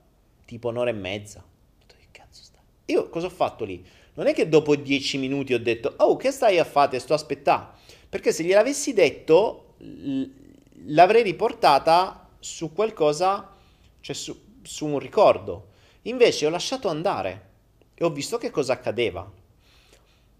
tipo 0.45 0.69
un'ora 0.69 0.91
e 0.91 0.93
mezza. 0.93 1.43
Io 2.85 3.09
cosa 3.09 3.27
ho 3.27 3.29
fatto 3.29 3.65
lì? 3.65 3.85
Non 4.13 4.27
è 4.27 4.33
che 4.33 4.47
dopo 4.47 4.77
dieci 4.77 5.17
minuti 5.17 5.53
ho 5.53 5.59
detto, 5.59 5.93
oh, 5.97 6.15
che 6.15 6.31
stai 6.31 6.57
a 6.57 6.63
fare? 6.63 6.99
Sto 6.99 7.13
aspettando. 7.13 7.71
Perché 8.07 8.31
se 8.31 8.45
gliel'avessi 8.45 8.93
detto, 8.93 9.75
l'avrei 10.85 11.23
riportata 11.23 12.29
su 12.39 12.71
qualcosa, 12.71 13.51
cioè 13.99 14.15
su, 14.15 14.51
su 14.63 14.85
un 14.85 14.99
ricordo. 14.99 15.67
Invece 16.03 16.45
ho 16.45 16.49
lasciato 16.49 16.89
andare 16.89 17.49
e 17.93 18.03
ho 18.03 18.09
visto 18.09 18.37
che 18.37 18.49
cosa 18.49 18.73
accadeva. 18.73 19.29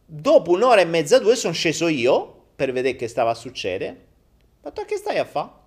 Dopo 0.05 0.51
un'ora 0.51 0.81
e 0.81 0.85
mezza, 0.85 1.19
due, 1.19 1.35
sono 1.35 1.53
sceso 1.53 1.87
io 1.87 2.45
per 2.55 2.71
vedere 2.71 2.95
che 2.95 3.07
stava 3.07 3.31
a 3.31 3.35
succedere. 3.35 4.07
Ma 4.61 4.71
tu 4.71 4.85
che 4.85 4.97
stai 4.97 5.17
a 5.17 5.25
fare? 5.25 5.61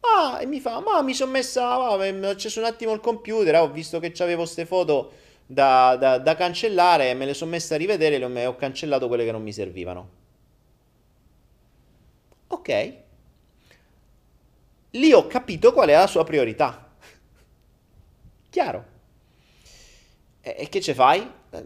Ah, 0.00 0.40
e 0.40 0.46
mi 0.46 0.60
fa, 0.60 0.80
ma 0.80 1.02
mi 1.02 1.14
sono 1.14 1.30
messa, 1.30 1.78
ho 1.78 1.98
acceso 1.98 2.60
un 2.60 2.66
attimo 2.66 2.92
il 2.92 3.00
computer, 3.00 3.54
ho 3.56 3.70
visto 3.70 4.00
che 4.00 4.12
avevo 4.18 4.42
queste 4.42 4.64
foto 4.64 5.12
da, 5.46 5.96
da, 5.96 6.18
da 6.18 6.34
cancellare, 6.36 7.12
me 7.14 7.26
le 7.26 7.34
sono 7.34 7.50
messe 7.50 7.74
a 7.74 7.76
rivedere 7.76 8.16
e 8.16 8.46
ho 8.46 8.56
cancellato 8.56 9.08
quelle 9.08 9.24
che 9.24 9.32
non 9.32 9.42
mi 9.42 9.52
servivano. 9.52 10.08
Ok. 12.48 12.94
Lì 14.92 15.12
ho 15.12 15.26
capito 15.26 15.72
qual 15.72 15.88
è 15.88 15.92
la 15.92 16.06
sua 16.06 16.24
priorità. 16.24 16.89
Chiaro. 18.50 18.84
E, 20.40 20.56
e 20.58 20.68
che 20.68 20.80
ce 20.80 20.94
fai? 20.94 21.20
Eh, 21.50 21.64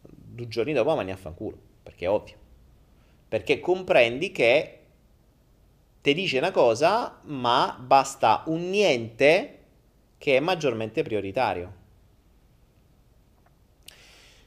due 0.00 0.48
giorni 0.48 0.72
dopo 0.72 0.94
mani 0.94 1.10
a 1.10 1.16
fanculo, 1.16 1.58
perché 1.82 2.06
è 2.06 2.10
ovvio. 2.10 2.36
Perché 3.28 3.58
comprendi 3.60 4.30
che 4.30 4.80
ti 6.00 6.14
dice 6.14 6.38
una 6.38 6.52
cosa, 6.52 7.20
ma 7.24 7.76
basta 7.80 8.44
un 8.46 8.70
niente 8.70 9.58
che 10.18 10.36
è 10.36 10.40
maggiormente 10.40 11.02
prioritario. 11.02 11.84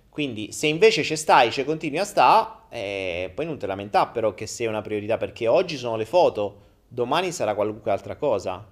Quindi 0.09 0.51
se 0.51 0.67
invece 0.67 1.03
ci 1.03 1.15
stai, 1.15 1.51
ci 1.51 1.63
continui 1.63 1.99
a 1.99 2.05
sta, 2.05 2.65
eh, 2.69 3.31
poi 3.33 3.45
non 3.45 3.57
te 3.57 3.67
lamentare 3.67 4.09
però 4.13 4.33
che 4.33 4.47
sei 4.47 4.67
una 4.67 4.81
priorità 4.81 5.17
perché 5.17 5.47
oggi 5.47 5.77
sono 5.77 5.95
le 5.97 6.05
foto, 6.05 6.61
domani 6.87 7.31
sarà 7.31 7.53
qualunque 7.55 7.91
altra 7.91 8.15
cosa. 8.15 8.65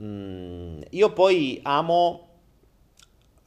Mm, 0.00 0.80
io 0.90 1.12
poi 1.12 1.60
amo... 1.62 2.26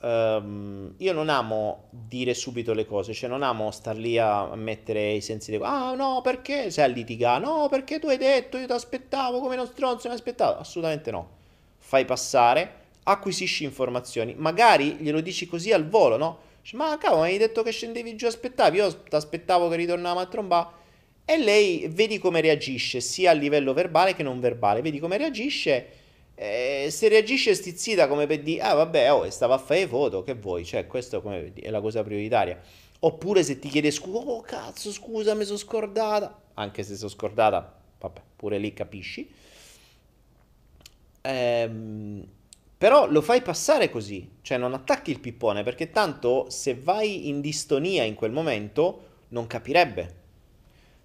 Um, 0.03 0.95
io 0.97 1.13
non 1.13 1.29
amo 1.29 1.85
dire 1.91 2.33
subito 2.33 2.73
le 2.73 2.85
cose, 2.85 3.13
cioè 3.13 3.29
non 3.29 3.41
amo 3.41 3.71
star 3.71 3.95
lì 3.95 4.17
a 4.17 4.53
mettere 4.55 5.13
i 5.13 5.21
sensi 5.21 5.51
di... 5.51 5.59
Ah 5.61 5.93
no, 5.93 6.19
perché? 6.21 6.71
Sei 6.71 6.83
a 6.83 6.87
litigare? 6.87 7.43
No, 7.43 7.67
perché 7.69 7.99
tu 7.99 8.07
hai 8.07 8.17
detto, 8.17 8.57
io 8.57 8.65
ti 8.65 8.73
aspettavo 8.73 9.39
come 9.39 9.55
uno 9.55 9.65
stronzo, 9.65 10.09
mi 10.09 10.13
aspettavo. 10.13 10.59
Assolutamente 10.59 11.09
no. 11.09 11.29
Fai 11.77 12.03
passare, 12.03 12.81
acquisisci 13.03 13.63
informazioni, 13.63 14.35
magari 14.37 14.95
glielo 14.95 15.21
dici 15.21 15.45
così 15.45 15.71
al 15.71 15.87
volo, 15.87 16.17
no? 16.17 16.39
ma 16.71 16.97
cavolo, 16.97 17.23
mi 17.23 17.29
hai 17.29 17.37
detto 17.37 17.61
che 17.61 17.71
scendevi 17.71 18.15
giù 18.15 18.25
aspettavi, 18.25 18.77
io 18.77 19.03
ti 19.03 19.15
aspettavo 19.15 19.67
che 19.67 19.75
ritornava 19.75 20.21
a 20.21 20.25
trombare. 20.25 20.81
E 21.25 21.37
lei 21.37 21.87
vedi 21.89 22.17
come 22.19 22.41
reagisce, 22.41 22.99
sia 22.99 23.31
a 23.31 23.33
livello 23.33 23.73
verbale 23.73 24.13
che 24.15 24.23
non 24.23 24.39
verbale, 24.39 24.81
vedi 24.81 24.99
come 24.99 25.17
reagisce. 25.17 26.01
Eh, 26.35 26.87
se 26.89 27.07
reagisce 27.09 27.53
stizzita 27.53 28.07
come 28.07 28.25
per 28.25 28.41
dire, 28.41 28.61
ah 28.61 28.73
vabbè, 28.73 29.13
oh, 29.13 29.29
stava 29.29 29.55
a 29.55 29.59
fare 29.59 29.87
foto, 29.87 30.23
che 30.23 30.33
vuoi? 30.33 30.65
Cioè, 30.65 30.87
questo 30.87 31.21
come 31.21 31.53
è 31.53 31.69
la 31.69 31.81
cosa 31.81 32.03
prioritaria. 32.03 32.59
Oppure 32.99 33.43
se 33.43 33.59
ti 33.59 33.69
chiede 33.69 33.91
scusa, 33.91 34.17
oh 34.19 34.41
cazzo, 34.41 34.91
scusa, 34.91 35.33
mi 35.35 35.45
sono 35.45 35.57
scordata. 35.57 36.41
Anche 36.55 36.83
se 36.83 36.95
sono 36.95 37.09
scordata, 37.09 37.79
vabbè, 37.99 38.21
pure 38.35 38.57
lì 38.57 38.73
capisci. 38.73 39.29
Ehm 41.21 42.27
però 42.83 43.09
lo 43.09 43.21
fai 43.21 43.41
passare 43.41 43.89
così, 43.89 44.29
cioè 44.41 44.57
non 44.57 44.73
attacchi 44.73 45.09
il 45.09 45.21
pippone, 45.21 45.63
perché 45.63 45.89
tanto 45.89 46.49
se 46.49 46.75
vai 46.75 47.29
in 47.29 47.39
distonia 47.39 48.03
in 48.03 48.13
quel 48.13 48.33
momento 48.33 49.03
non 49.29 49.47
capirebbe. 49.47 50.15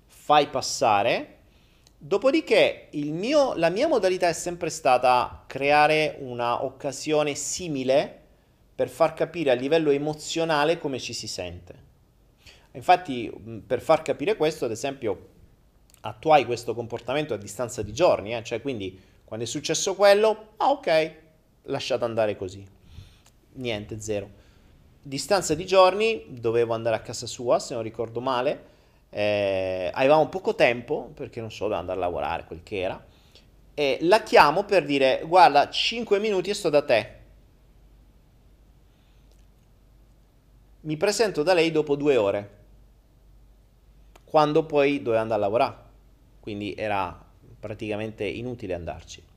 Fai 0.08 0.48
passare. 0.48 1.37
Dopodiché 2.00 2.90
mio, 2.92 3.54
la 3.54 3.70
mia 3.70 3.88
modalità 3.88 4.28
è 4.28 4.32
sempre 4.32 4.70
stata 4.70 5.42
creare 5.48 6.16
una 6.20 6.64
occasione 6.64 7.34
simile 7.34 8.20
per 8.72 8.88
far 8.88 9.14
capire 9.14 9.50
a 9.50 9.54
livello 9.54 9.90
emozionale 9.90 10.78
come 10.78 11.00
ci 11.00 11.12
si 11.12 11.26
sente. 11.26 11.86
Infatti, 12.72 13.32
per 13.66 13.80
far 13.80 14.02
capire 14.02 14.36
questo, 14.36 14.66
ad 14.66 14.70
esempio, 14.70 15.30
attuai 16.02 16.44
questo 16.44 16.72
comportamento 16.72 17.34
a 17.34 17.36
distanza 17.36 17.82
di 17.82 17.92
giorni, 17.92 18.32
eh? 18.32 18.44
cioè 18.44 18.62
quindi 18.62 18.96
quando 19.24 19.44
è 19.44 19.48
successo 19.48 19.96
quello, 19.96 20.50
ah 20.58 20.70
ok, 20.70 21.14
lasciato 21.64 22.04
andare 22.04 22.36
così. 22.36 22.64
Niente, 23.54 24.00
zero. 24.00 24.30
Distanza 25.02 25.56
di 25.56 25.66
giorni, 25.66 26.26
dovevo 26.28 26.74
andare 26.74 26.94
a 26.94 27.00
casa 27.00 27.26
sua, 27.26 27.58
se 27.58 27.74
non 27.74 27.82
ricordo 27.82 28.20
male, 28.20 28.76
eh, 29.10 29.90
avevamo 29.92 30.28
poco 30.28 30.54
tempo 30.54 31.10
perché 31.14 31.40
non 31.40 31.50
so, 31.50 31.64
doveva 31.64 31.80
andare 31.80 31.98
a 31.98 32.02
lavorare, 32.02 32.44
quel 32.44 32.62
che 32.62 32.80
era. 32.80 33.06
E 33.74 33.98
la 34.02 34.22
chiamo 34.22 34.64
per 34.64 34.84
dire: 34.84 35.22
Guarda, 35.26 35.68
5 35.70 36.18
minuti 36.18 36.50
e 36.50 36.54
sto 36.54 36.68
da 36.68 36.82
te. 36.82 37.16
Mi 40.80 40.96
presento 40.96 41.42
da 41.42 41.54
lei 41.54 41.70
dopo 41.70 41.96
due 41.96 42.16
ore, 42.16 42.56
quando 44.24 44.64
poi 44.64 45.02
doveva 45.02 45.22
andare 45.22 45.40
a 45.40 45.44
lavorare. 45.44 45.76
Quindi 46.40 46.74
era 46.74 47.26
praticamente 47.60 48.24
inutile 48.24 48.74
andarci. 48.74 49.27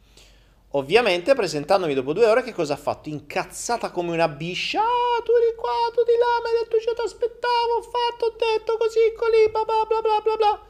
Ovviamente, 0.73 1.35
presentandomi 1.35 1.93
dopo 1.93 2.13
due 2.13 2.27
ore, 2.27 2.43
che 2.43 2.53
cosa 2.53 2.75
ha 2.75 2.77
fatto? 2.77 3.09
Incazzata 3.09 3.91
come 3.91 4.11
una 4.11 4.29
biscia. 4.29 4.79
Ah, 4.79 5.21
tu 5.23 5.31
di 5.33 5.55
qua, 5.57 5.71
tu 5.93 6.01
di 6.03 6.17
là, 6.17 6.41
mi 6.41 6.49
hai 6.49 6.63
detto 6.63 6.77
io 6.77 6.95
ti 6.95 7.01
aspettavo, 7.01 7.73
ho 7.77 7.81
fatto, 7.81 8.25
ho 8.27 8.35
detto 8.37 8.77
così, 8.77 8.99
così, 9.17 9.49
bla 9.49 9.65
bla 9.65 9.85
bla 9.85 10.21
bla 10.21 10.35
bla. 10.37 10.65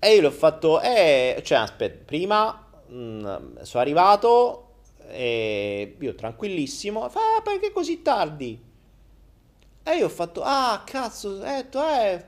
E 0.00 0.14
io 0.14 0.20
l'ho 0.20 0.30
fatto, 0.32 0.80
eh, 0.80 1.40
cioè, 1.44 1.58
aspetta, 1.58 2.04
prima 2.04 2.66
mh, 2.88 2.96
mm, 2.96 3.60
sono 3.62 3.82
arrivato 3.82 4.64
e 5.10 5.96
io 5.98 6.14
tranquillissimo, 6.16 7.08
fa, 7.08 7.36
ah, 7.36 7.42
perché 7.42 7.70
così 7.70 8.02
tardi? 8.02 8.60
E 9.84 9.96
io 9.96 10.06
ho 10.06 10.08
fatto, 10.08 10.42
ah, 10.42 10.82
cazzo, 10.84 11.28
ho 11.28 11.38
detto, 11.38 11.80
eh, 11.80 12.24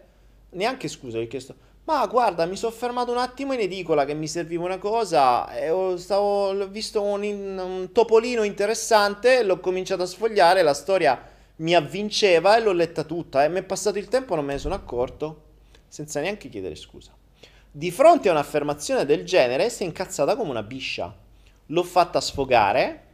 neanche 0.50 0.86
scusa, 0.86 1.18
ho 1.18 1.26
chiesto 1.26 1.54
ma 1.84 2.06
guarda, 2.06 2.46
mi 2.46 2.56
sono 2.56 2.72
fermato 2.72 3.10
un 3.10 3.18
attimo 3.18 3.52
in 3.52 3.60
edicola 3.60 4.04
che 4.04 4.14
mi 4.14 4.28
serviva 4.28 4.64
una 4.64 4.78
cosa 4.78 5.52
e 5.52 5.70
ho, 5.70 5.96
stavo, 5.96 6.50
ho 6.50 6.68
visto 6.68 7.02
un, 7.02 7.22
un, 7.22 7.90
topolino 7.92 8.42
interessante, 8.44 9.42
l'ho 9.42 9.58
cominciato 9.58 10.02
a 10.02 10.06
sfogliare, 10.06 10.62
la 10.62 10.74
storia 10.74 11.20
mi 11.56 11.74
avvinceva 11.74 12.56
e 12.56 12.60
l'ho 12.60 12.72
letta 12.72 13.02
tutta 13.02 13.44
e 13.44 13.48
mi 13.48 13.58
è 13.58 13.62
passato 13.62 13.98
il 13.98 14.08
tempo 14.08 14.34
e 14.34 14.36
non 14.36 14.44
me 14.44 14.52
ne 14.52 14.58
sono 14.58 14.74
accorto, 14.74 15.42
senza 15.88 16.20
neanche 16.20 16.48
chiedere 16.48 16.76
scusa. 16.76 17.12
Di 17.72 17.90
fronte 17.90 18.28
a 18.28 18.32
un'affermazione 18.32 19.04
del 19.04 19.24
genere 19.24 19.68
si 19.70 19.82
è 19.82 19.86
incazzata 19.86 20.36
come 20.36 20.50
una 20.50 20.62
biscia. 20.62 21.12
L'ho 21.66 21.82
fatta 21.82 22.20
sfogare, 22.20 23.04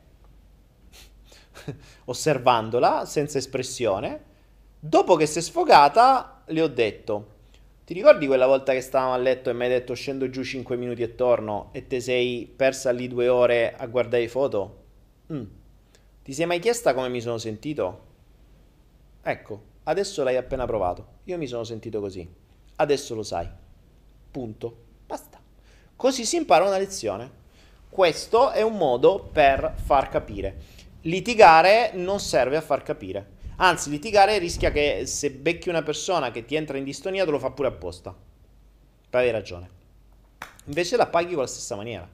osservandola, 2.05 3.07
senza 3.07 3.39
espressione. 3.39 4.25
Dopo 4.79 5.17
che 5.17 5.27
si 5.27 5.39
è 5.39 5.43
sfogata, 5.43 6.43
le 6.47 6.61
ho 6.61 6.69
detto 6.69 7.35
ti 7.87 7.95
ricordi 7.95 8.27
quella 8.27 8.49
volta 8.49 8.73
che 8.73 8.81
stavamo 8.81 9.13
a 9.13 9.17
letto 9.17 9.49
e 9.49 9.53
mi 9.53 9.63
hai 9.63 9.69
detto 9.69 9.95
scendo 9.95 10.29
giù 10.29 10.43
5 10.43 10.77
minuti 10.77 11.03
e 11.03 11.15
torno 11.15 11.69
e 11.71 11.87
te 11.87 12.01
sei 12.01 12.45
persa 12.45 12.91
lì 12.91 13.07
due 13.07 13.29
ore 13.29 13.77
a 13.77 13.87
guardare 13.87 14.27
foto? 14.27 14.83
Mm. 15.33 15.45
Ti 16.25 16.33
sei 16.33 16.47
mai 16.47 16.59
chiesta 16.59 16.95
come 16.95 17.09
mi 17.09 17.21
sono 17.21 17.39
sentito? 17.39 18.01
Ecco, 19.23 19.63
adesso 19.85 20.25
l'hai 20.25 20.37
appena 20.37 20.67
provato. 20.67 21.07
Io 21.27 21.39
mi 21.39 21.47
sono 21.47 21.63
sentito 21.63 22.01
così. 22.01 22.29
Adesso 22.75 23.15
lo 23.15 23.23
sai. 23.23 23.49
Punto. 24.33 24.77
Basta. 25.07 25.41
Così 25.95 26.25
si 26.25 26.35
impara 26.35 26.67
una 26.67 26.79
lezione. 26.79 27.31
Questo 27.89 28.51
è 28.51 28.63
un 28.63 28.77
modo 28.77 29.29
per 29.31 29.75
far 29.77 30.09
capire. 30.09 30.57
Litigare 31.03 31.93
non 31.95 32.19
serve 32.19 32.57
a 32.57 32.63
far 32.63 32.83
capire. 32.83 33.35
Anzi, 33.57 33.89
litigare 33.89 34.39
rischia 34.39 34.71
che 34.71 35.07
se 35.07 35.31
becchi 35.31 35.69
una 35.69 35.83
persona 35.83 36.31
che 36.31 36.45
ti 36.45 36.57
entra 36.57 36.77
in 36.77 36.85
distonia 36.85 37.25
te 37.25 37.31
lo 37.31 37.39
fa 37.39 37.51
pure 37.51 37.69
apposta. 37.69 38.15
Avevi 39.11 39.31
ragione. 39.31 39.71
Invece 40.67 40.97
la 40.97 41.07
paghi 41.07 41.33
con 41.33 41.43
la 41.43 41.49
stessa 41.49 41.75
maniera. 41.75 42.07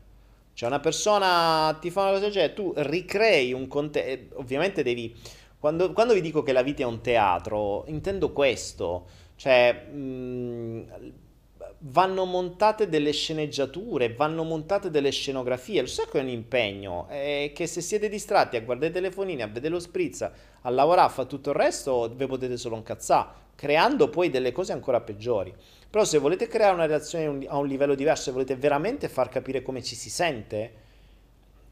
Cioè 0.54 0.68
una 0.68 0.80
persona 0.80 1.76
ti 1.80 1.90
fa 1.90 2.02
una 2.02 2.10
cosa 2.10 2.22
del 2.24 2.32
genere, 2.32 2.54
tu 2.54 2.72
ricrei 2.76 3.52
un 3.52 3.66
contesto, 3.66 4.08
eh, 4.08 4.28
ovviamente 4.34 4.82
devi... 4.82 5.14
Quando, 5.58 5.92
quando, 5.92 6.12
vi 6.12 6.20
dico 6.20 6.42
che 6.42 6.52
la 6.52 6.62
vita 6.62 6.82
è 6.82 6.86
un 6.86 7.00
teatro, 7.00 7.84
intendo 7.86 8.32
questo. 8.32 9.06
Cioè, 9.36 9.72
mh, 9.72 11.12
vanno 11.84 12.24
montate 12.24 12.88
delle 12.88 13.12
sceneggiature, 13.12 14.14
vanno 14.14 14.44
montate 14.44 14.90
delle 14.90 15.10
scenografie. 15.10 15.80
Lo 15.80 15.86
so 15.86 16.04
che 16.04 16.18
è 16.18 16.22
un 16.22 16.28
impegno, 16.28 17.06
è 17.08 17.50
che 17.54 17.66
se 17.66 17.80
siete 17.80 18.08
distratti 18.08 18.56
a 18.56 18.60
guardare 18.60 18.90
i 18.90 18.94
telefonini, 18.94 19.42
a 19.42 19.48
vedere 19.48 19.74
lo 19.74 19.80
spritz, 19.80 20.22
a 20.22 20.70
lavorare, 20.70 21.08
a 21.08 21.10
fare 21.10 21.28
tutto 21.28 21.50
il 21.50 21.56
resto, 21.56 22.12
vi 22.14 22.26
potete 22.26 22.56
solo 22.56 22.76
incazzare, 22.76 23.28
creando 23.56 24.08
poi 24.08 24.30
delle 24.30 24.52
cose 24.52 24.72
ancora 24.72 25.00
peggiori. 25.00 25.52
Però 25.90 26.04
se 26.04 26.18
volete 26.18 26.46
creare 26.46 26.74
una 26.74 26.86
reazione 26.86 27.46
a 27.46 27.58
un 27.58 27.66
livello 27.66 27.94
diverso, 27.94 28.24
se 28.24 28.32
volete 28.32 28.54
veramente 28.54 29.08
far 29.08 29.28
capire 29.28 29.62
come 29.62 29.82
ci 29.82 29.96
si 29.96 30.08
sente, 30.08 30.72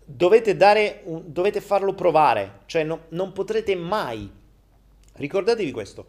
dovete, 0.04 1.02
un, 1.04 1.22
dovete 1.26 1.60
farlo 1.60 1.94
provare, 1.94 2.60
cioè 2.66 2.82
no, 2.82 3.02
non 3.10 3.32
potrete 3.32 3.76
mai, 3.76 4.28
ricordatevi 5.14 5.70
questo, 5.70 6.06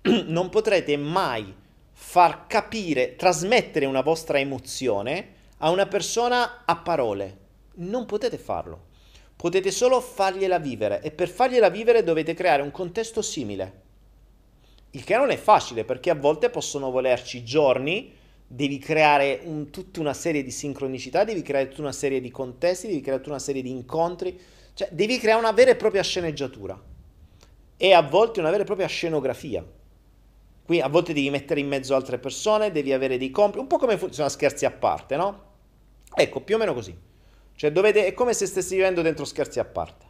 non 0.26 0.48
potrete 0.48 0.96
mai 0.96 1.60
far 2.04 2.46
capire, 2.46 3.14
trasmettere 3.14 3.86
una 3.86 4.02
vostra 4.02 4.38
emozione 4.38 5.28
a 5.58 5.70
una 5.70 5.86
persona 5.86 6.64
a 6.66 6.76
parole. 6.76 7.38
Non 7.76 8.04
potete 8.04 8.36
farlo. 8.36 8.88
Potete 9.34 9.70
solo 9.70 10.00
fargliela 10.00 10.58
vivere 10.58 11.00
e 11.00 11.10
per 11.12 11.28
fargliela 11.28 11.70
vivere 11.70 12.02
dovete 12.02 12.34
creare 12.34 12.60
un 12.60 12.70
contesto 12.70 13.22
simile. 13.22 13.80
Il 14.90 15.04
che 15.04 15.16
non 15.16 15.30
è 15.30 15.36
facile 15.36 15.84
perché 15.84 16.10
a 16.10 16.14
volte 16.14 16.50
possono 16.50 16.90
volerci 16.90 17.44
giorni, 17.44 18.12
devi 18.46 18.78
creare 18.78 19.40
un, 19.44 19.70
tutta 19.70 20.00
una 20.00 20.12
serie 20.12 20.42
di 20.42 20.50
sincronicità, 20.50 21.24
devi 21.24 21.40
creare 21.40 21.68
tutta 21.68 21.82
una 21.82 21.92
serie 21.92 22.20
di 22.20 22.30
contesti, 22.30 22.88
devi 22.88 23.00
creare 23.00 23.20
tutta 23.20 23.34
una 23.34 23.42
serie 23.42 23.62
di 23.62 23.70
incontri, 23.70 24.38
cioè 24.74 24.88
devi 24.90 25.18
creare 25.18 25.38
una 25.38 25.52
vera 25.52 25.70
e 25.70 25.76
propria 25.76 26.02
sceneggiatura 26.02 26.78
e 27.76 27.92
a 27.92 28.02
volte 28.02 28.40
una 28.40 28.50
vera 28.50 28.64
e 28.64 28.66
propria 28.66 28.88
scenografia. 28.88 29.64
Qui 30.64 30.80
a 30.80 30.88
volte 30.88 31.12
devi 31.12 31.30
mettere 31.30 31.60
in 31.60 31.68
mezzo 31.68 31.94
altre 31.94 32.18
persone, 32.18 32.70
devi 32.70 32.92
avere 32.92 33.18
dei 33.18 33.30
compiti, 33.30 33.58
un 33.58 33.66
po' 33.66 33.78
come 33.78 33.98
funziona 33.98 34.28
scherzi 34.28 34.64
a 34.64 34.70
parte, 34.70 35.16
no? 35.16 35.50
Ecco, 36.14 36.40
più 36.40 36.54
o 36.54 36.58
meno 36.58 36.74
così. 36.74 36.96
Cioè 37.54 37.72
dovete, 37.72 38.06
è 38.06 38.14
come 38.14 38.32
se 38.32 38.46
stessi 38.46 38.76
vivendo 38.76 39.02
dentro 39.02 39.24
scherzi 39.24 39.58
a 39.58 39.64
parte. 39.64 40.06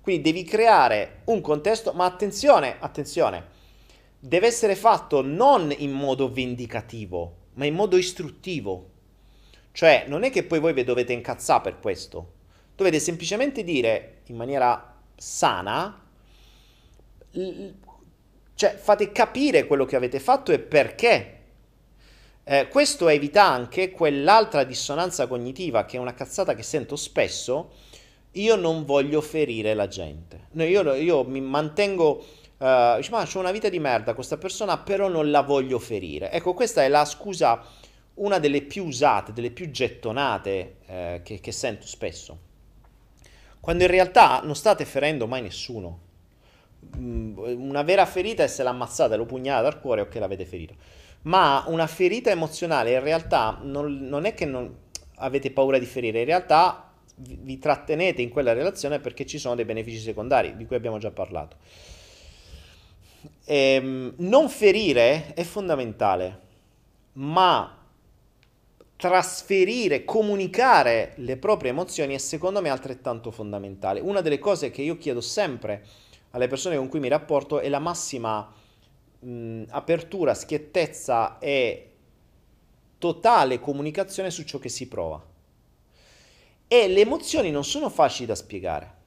Quindi 0.00 0.22
devi 0.22 0.44
creare 0.44 1.22
un 1.26 1.40
contesto, 1.40 1.92
ma 1.92 2.04
attenzione, 2.04 2.76
attenzione, 2.78 3.52
deve 4.18 4.46
essere 4.46 4.74
fatto 4.74 5.22
non 5.22 5.72
in 5.76 5.92
modo 5.92 6.30
vendicativo, 6.30 7.36
ma 7.54 7.66
in 7.66 7.74
modo 7.74 7.96
istruttivo. 7.96 8.90
Cioè, 9.72 10.04
non 10.08 10.22
è 10.22 10.30
che 10.30 10.44
poi 10.44 10.60
voi 10.60 10.72
vi 10.72 10.84
dovete 10.84 11.12
incazzare 11.12 11.62
per 11.62 11.80
questo. 11.80 12.32
Dovete 12.76 12.98
semplicemente 12.98 13.64
dire 13.64 14.20
in 14.26 14.36
maniera 14.36 14.94
sana 15.16 16.02
cioè, 18.54 18.76
fate 18.76 19.10
capire 19.10 19.66
quello 19.66 19.84
che 19.84 19.96
avete 19.96 20.20
fatto 20.20 20.52
e 20.52 20.58
perché. 20.58 21.30
Eh, 22.44 22.68
questo 22.68 23.08
evita 23.08 23.44
anche 23.44 23.90
quell'altra 23.90 24.64
dissonanza 24.64 25.26
cognitiva, 25.26 25.84
che 25.86 25.96
è 25.96 26.00
una 26.00 26.14
cazzata 26.14 26.54
che 26.54 26.62
sento 26.62 26.94
spesso. 26.94 27.72
Io 28.32 28.56
non 28.56 28.84
voglio 28.84 29.20
ferire 29.20 29.74
la 29.74 29.88
gente. 29.88 30.48
No, 30.52 30.64
io, 30.64 30.94
io, 30.94 31.24
mi 31.24 31.40
mantengo. 31.40 32.24
Uh, 32.56 32.96
dice, 32.96 33.10
ma 33.10 33.26
ho 33.30 33.38
una 33.38 33.50
vita 33.50 33.68
di 33.68 33.80
merda 33.80 34.14
questa 34.14 34.36
persona, 34.36 34.78
però 34.78 35.08
non 35.08 35.30
la 35.30 35.42
voglio 35.42 35.78
ferire. 35.78 36.30
Ecco, 36.30 36.54
questa 36.54 36.84
è 36.84 36.88
la 36.88 37.04
scusa, 37.04 37.62
una 38.14 38.38
delle 38.38 38.62
più 38.62 38.84
usate, 38.84 39.32
delle 39.32 39.50
più 39.50 39.70
gettonate 39.70 40.76
eh, 40.86 41.20
che, 41.24 41.40
che 41.40 41.52
sento 41.52 41.86
spesso. 41.86 42.38
Quando 43.58 43.82
in 43.82 43.90
realtà 43.90 44.40
non 44.44 44.54
state 44.54 44.84
ferendo 44.84 45.26
mai 45.26 45.42
nessuno 45.42 46.03
una 46.96 47.82
vera 47.82 48.06
ferita 48.06 48.42
è 48.42 48.46
se 48.46 48.62
l'ammazzate, 48.62 49.16
lo 49.16 49.26
pugnalate 49.26 49.66
al 49.66 49.80
cuore 49.80 50.02
o 50.02 50.08
che 50.08 50.18
l'avete 50.18 50.44
ferito. 50.44 50.74
Ma 51.22 51.64
una 51.68 51.86
ferita 51.86 52.30
emozionale 52.30 52.92
in 52.92 53.00
realtà 53.00 53.58
non, 53.62 54.06
non 54.08 54.24
è 54.24 54.34
che 54.34 54.44
non 54.44 54.82
avete 55.16 55.50
paura 55.50 55.78
di 55.78 55.86
ferire, 55.86 56.20
in 56.20 56.26
realtà 56.26 56.92
vi, 57.16 57.38
vi 57.40 57.58
trattenete 57.58 58.20
in 58.22 58.28
quella 58.28 58.52
relazione 58.52 58.98
perché 58.98 59.24
ci 59.24 59.38
sono 59.38 59.54
dei 59.54 59.64
benefici 59.64 59.98
secondari 59.98 60.56
di 60.56 60.66
cui 60.66 60.76
abbiamo 60.76 60.98
già 60.98 61.10
parlato. 61.10 61.56
Ehm, 63.46 64.14
non 64.18 64.48
ferire 64.48 65.32
è 65.34 65.42
fondamentale, 65.44 66.40
ma 67.14 67.78
trasferire, 68.96 70.04
comunicare 70.04 71.12
le 71.16 71.36
proprie 71.36 71.70
emozioni 71.70 72.14
è 72.14 72.18
secondo 72.18 72.60
me 72.60 72.70
altrettanto 72.70 73.30
fondamentale. 73.30 74.00
Una 74.00 74.20
delle 74.20 74.38
cose 74.38 74.70
che 74.70 74.82
io 74.82 74.96
chiedo 74.96 75.20
sempre 75.20 75.84
alle 76.34 76.48
persone 76.48 76.76
con 76.76 76.88
cui 76.88 77.00
mi 77.00 77.08
rapporto 77.08 77.60
è 77.60 77.68
la 77.68 77.78
massima 77.78 78.52
mh, 79.20 79.62
apertura, 79.68 80.34
schiettezza 80.34 81.38
e 81.38 81.90
totale 82.98 83.60
comunicazione 83.60 84.30
su 84.30 84.42
ciò 84.42 84.58
che 84.58 84.68
si 84.68 84.88
prova. 84.88 85.24
E 86.66 86.88
le 86.88 87.00
emozioni 87.00 87.50
non 87.50 87.64
sono 87.64 87.88
facili 87.88 88.26
da 88.26 88.34
spiegare. 88.34 89.02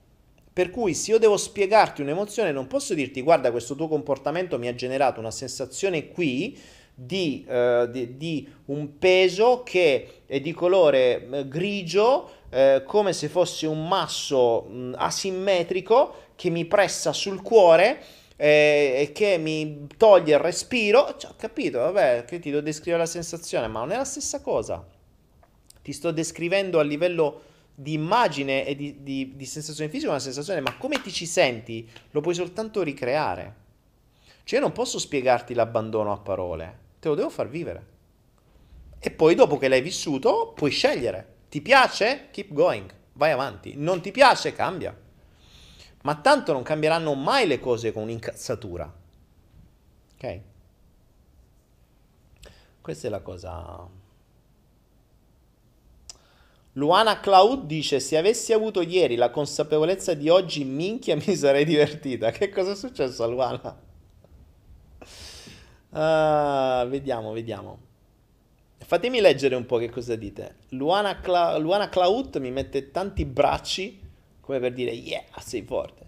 Per 0.53 0.69
cui 0.71 0.93
se 0.93 1.11
io 1.11 1.19
devo 1.19 1.35
spiegarti 1.35 2.01
un'emozione 2.01 2.51
non 2.51 2.65
posso 2.65 2.93
dirti 2.93 3.21
guarda 3.21 3.51
questo 3.51 3.75
tuo 3.75 3.87
comportamento 3.87 4.57
mi 4.57 4.67
ha 4.67 4.73
generato 4.73 5.19
una 5.19 5.29
sensazione 5.29 6.07
qui 6.07 6.57
di, 6.95 7.45
uh, 7.47 7.85
di, 7.87 8.17
di 8.17 8.49
un 8.65 8.97
peso 8.97 9.61
che 9.63 10.21
è 10.25 10.39
di 10.39 10.53
colore 10.53 11.27
uh, 11.29 11.47
grigio 11.47 12.29
uh, 12.49 12.83
come 12.85 13.13
se 13.13 13.27
fosse 13.27 13.67
un 13.67 13.87
masso 13.87 14.63
mh, 14.63 14.95
asimmetrico 14.97 16.25
che 16.37 16.49
mi 16.49 16.65
pressa 16.65 17.11
sul 17.11 17.41
cuore 17.41 17.99
e, 18.37 19.11
che 19.13 19.37
mi 19.39 19.87
toglie 19.97 20.35
il 20.35 20.39
respiro, 20.39 21.15
cioè, 21.17 21.31
ho 21.31 21.35
capito, 21.35 21.79
vabbè, 21.79 22.25
che 22.25 22.39
ti 22.39 22.51
devo 22.51 22.61
descrivere 22.61 22.99
la 23.03 23.09
sensazione, 23.09 23.67
ma 23.67 23.79
non 23.79 23.91
è 23.91 23.97
la 23.97 24.05
stessa 24.05 24.39
cosa. 24.39 24.85
Ti 25.81 25.91
sto 25.91 26.11
descrivendo 26.11 26.79
a 26.79 26.83
livello 26.83 27.41
di 27.73 27.93
immagine 27.93 28.65
e 28.65 28.75
di, 28.75 29.03
di, 29.03 29.33
di 29.35 29.45
sensazione 29.45 29.89
fisica 29.89 30.11
una 30.11 30.19
sensazione, 30.19 30.61
ma 30.61 30.77
come 30.77 31.01
ti 31.01 31.11
ci 31.11 31.25
senti 31.25 31.89
lo 32.11 32.21
puoi 32.21 32.35
soltanto 32.35 32.83
ricreare. 32.83 33.65
Cioè 34.43 34.59
io 34.59 34.65
non 34.65 34.73
posso 34.73 34.99
spiegarti 34.99 35.55
l'abbandono 35.55 36.13
a 36.13 36.17
parole, 36.17 36.77
te 36.99 37.07
lo 37.07 37.15
devo 37.15 37.29
far 37.29 37.49
vivere. 37.49 37.85
E 38.99 39.09
poi 39.09 39.33
dopo 39.33 39.57
che 39.57 39.67
l'hai 39.67 39.81
vissuto 39.81 40.53
puoi 40.55 40.71
scegliere. 40.71 41.35
Ti 41.49 41.61
piace? 41.61 42.27
Keep 42.31 42.53
going, 42.53 42.89
vai 43.13 43.31
avanti. 43.31 43.73
Non 43.75 44.01
ti 44.01 44.11
piace? 44.11 44.53
Cambia. 44.53 44.95
Ma 46.03 46.15
tanto 46.15 46.53
non 46.53 46.63
cambieranno 46.63 47.13
mai 47.15 47.47
le 47.47 47.59
cose 47.59 47.91
con 47.91 48.03
un'incazzatura. 48.03 48.93
Ok? 50.13 50.41
Questa 52.81 53.07
è 53.07 53.09
la 53.09 53.19
cosa. 53.19 53.87
Luana 56.73 57.19
Cloud 57.19 57.65
dice: 57.65 57.99
Se 57.99 58.15
avessi 58.17 58.53
avuto 58.53 58.81
ieri 58.81 59.15
la 59.15 59.29
consapevolezza 59.29 60.13
di 60.13 60.29
oggi, 60.29 60.63
minchia, 60.63 61.15
mi 61.15 61.35
sarei 61.35 61.65
divertita. 61.65 62.31
Che 62.31 62.49
cosa 62.49 62.71
è 62.71 62.75
successo 62.75 63.23
a 63.23 63.27
Luana? 63.27 63.85
Uh, 65.89 66.87
vediamo, 66.87 67.31
vediamo. 67.31 67.79
Fatemi 68.77 69.19
leggere 69.19 69.55
un 69.55 69.65
po' 69.65 69.77
che 69.77 69.89
cosa 69.89 70.15
dite. 70.15 70.57
Luana, 70.69 71.19
Cla- 71.19 71.57
Luana 71.57 71.89
Cloud 71.89 72.37
mi 72.37 72.51
mette 72.51 72.91
tanti 72.91 73.25
bracci 73.25 73.99
come 74.47 74.59
per 74.59 74.71
dire, 74.71 74.91
yeah, 74.91 75.23
sei 75.43 75.61
forte. 75.61 76.05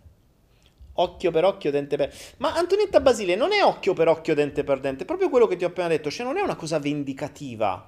Occhio 0.93 1.29
per 1.29 1.43
occhio, 1.43 1.71
dente 1.71 1.97
per... 1.97 2.13
Ma 2.37 2.55
Antonietta 2.55 3.01
Basile 3.01 3.35
non 3.35 3.51
è 3.51 3.61
occhio 3.61 3.93
per 3.93 4.07
occhio, 4.07 4.33
dente 4.33 4.63
per 4.63 4.79
dente, 4.79 5.03
è 5.03 5.05
proprio 5.05 5.29
quello 5.29 5.45
che 5.45 5.57
ti 5.57 5.65
ho 5.65 5.67
appena 5.67 5.89
detto, 5.89 6.09
cioè 6.09 6.25
non 6.25 6.37
è 6.37 6.41
una 6.41 6.55
cosa 6.55 6.79
vendicativa. 6.79 7.85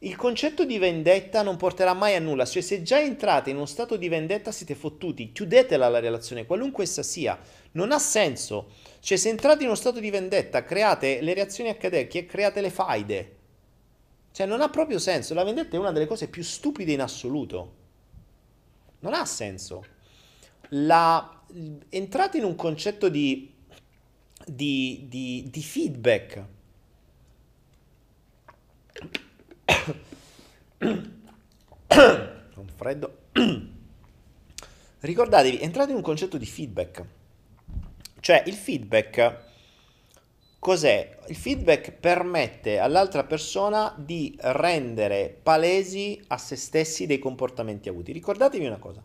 Il 0.00 0.14
concetto 0.14 0.66
di 0.66 0.76
vendetta 0.76 1.40
non 1.40 1.56
porterà 1.56 1.94
mai 1.94 2.14
a 2.14 2.20
nulla, 2.20 2.44
cioè 2.44 2.60
se 2.60 2.82
già 2.82 3.00
entrate 3.00 3.48
in 3.48 3.56
uno 3.56 3.64
stato 3.64 3.96
di 3.96 4.08
vendetta 4.08 4.52
siete 4.52 4.74
fottuti, 4.74 5.32
chiudetela 5.32 5.88
la 5.88 6.00
relazione, 6.00 6.44
qualunque 6.44 6.84
essa 6.84 7.02
sia, 7.02 7.38
non 7.72 7.90
ha 7.90 7.98
senso. 7.98 8.72
Cioè 9.00 9.16
se 9.16 9.30
entrate 9.30 9.62
in 9.62 9.68
uno 9.68 9.74
stato 9.74 10.00
di 10.00 10.10
vendetta, 10.10 10.64
create 10.64 11.22
le 11.22 11.32
reazioni 11.32 11.70
accademiche, 11.70 12.26
create 12.26 12.60
le 12.60 12.70
faide. 12.70 13.36
Cioè 14.32 14.46
non 14.46 14.60
ha 14.60 14.68
proprio 14.68 14.98
senso, 14.98 15.32
la 15.32 15.44
vendetta 15.44 15.76
è 15.76 15.80
una 15.80 15.92
delle 15.92 16.06
cose 16.06 16.28
più 16.28 16.42
stupide 16.42 16.92
in 16.92 17.00
assoluto. 17.00 17.86
Non 19.00 19.14
ha 19.14 19.24
senso. 19.24 19.84
La, 20.70 21.42
entrate 21.88 22.38
in 22.38 22.44
un 22.44 22.54
concetto 22.54 23.08
di, 23.08 23.54
di, 24.44 25.06
di, 25.08 25.48
di 25.50 25.62
feedback. 25.62 26.44
Un 32.54 32.68
freddo. 32.74 33.18
Ricordatevi, 35.00 35.60
entrate 35.60 35.90
in 35.90 35.96
un 35.96 36.02
concetto 36.02 36.36
di 36.36 36.46
feedback. 36.46 37.04
Cioè 38.20 38.42
il 38.46 38.54
feedback 38.54 39.46
cos'è? 40.58 41.18
Il 41.28 41.36
feedback 41.36 41.92
permette 41.92 42.78
all'altra 42.78 43.24
persona 43.24 43.94
di 43.96 44.36
rendere 44.40 45.36
palesi 45.42 46.20
a 46.28 46.38
se 46.38 46.56
stessi 46.56 47.06
dei 47.06 47.18
comportamenti 47.18 47.88
avuti. 47.88 48.12
Ricordatevi 48.12 48.66
una 48.66 48.78
cosa. 48.78 49.02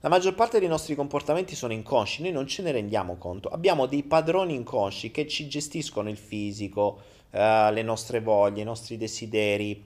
La 0.00 0.08
maggior 0.08 0.34
parte 0.34 0.60
dei 0.60 0.68
nostri 0.68 0.94
comportamenti 0.94 1.54
sono 1.54 1.72
inconsci, 1.72 2.22
noi 2.22 2.30
non 2.30 2.46
ce 2.46 2.62
ne 2.62 2.70
rendiamo 2.70 3.16
conto. 3.16 3.48
Abbiamo 3.48 3.86
dei 3.86 4.02
padroni 4.02 4.54
inconsci 4.54 5.10
che 5.10 5.26
ci 5.26 5.48
gestiscono 5.48 6.08
il 6.08 6.18
fisico, 6.18 7.00
eh, 7.30 7.72
le 7.72 7.82
nostre 7.82 8.20
voglie, 8.20 8.60
i 8.60 8.64
nostri 8.64 8.96
desideri, 8.96 9.84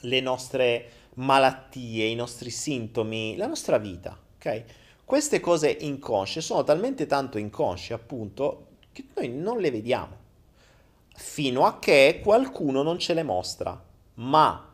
le 0.00 0.20
nostre 0.20 0.88
malattie, 1.14 2.06
i 2.06 2.14
nostri 2.14 2.50
sintomi, 2.50 3.36
la 3.36 3.46
nostra 3.46 3.78
vita, 3.78 4.18
ok? 4.36 4.64
Queste 5.04 5.40
cose 5.40 5.70
inconsce 5.70 6.40
sono 6.40 6.62
talmente 6.62 7.06
tanto 7.06 7.38
inconsce, 7.38 7.92
appunto, 7.92 8.73
che 8.94 9.04
noi 9.14 9.28
non 9.28 9.58
le 9.58 9.70
vediamo, 9.70 10.16
fino 11.16 11.66
a 11.66 11.78
che 11.78 12.20
qualcuno 12.22 12.82
non 12.82 12.98
ce 12.98 13.12
le 13.12 13.24
mostra. 13.24 13.78
Ma 14.14 14.72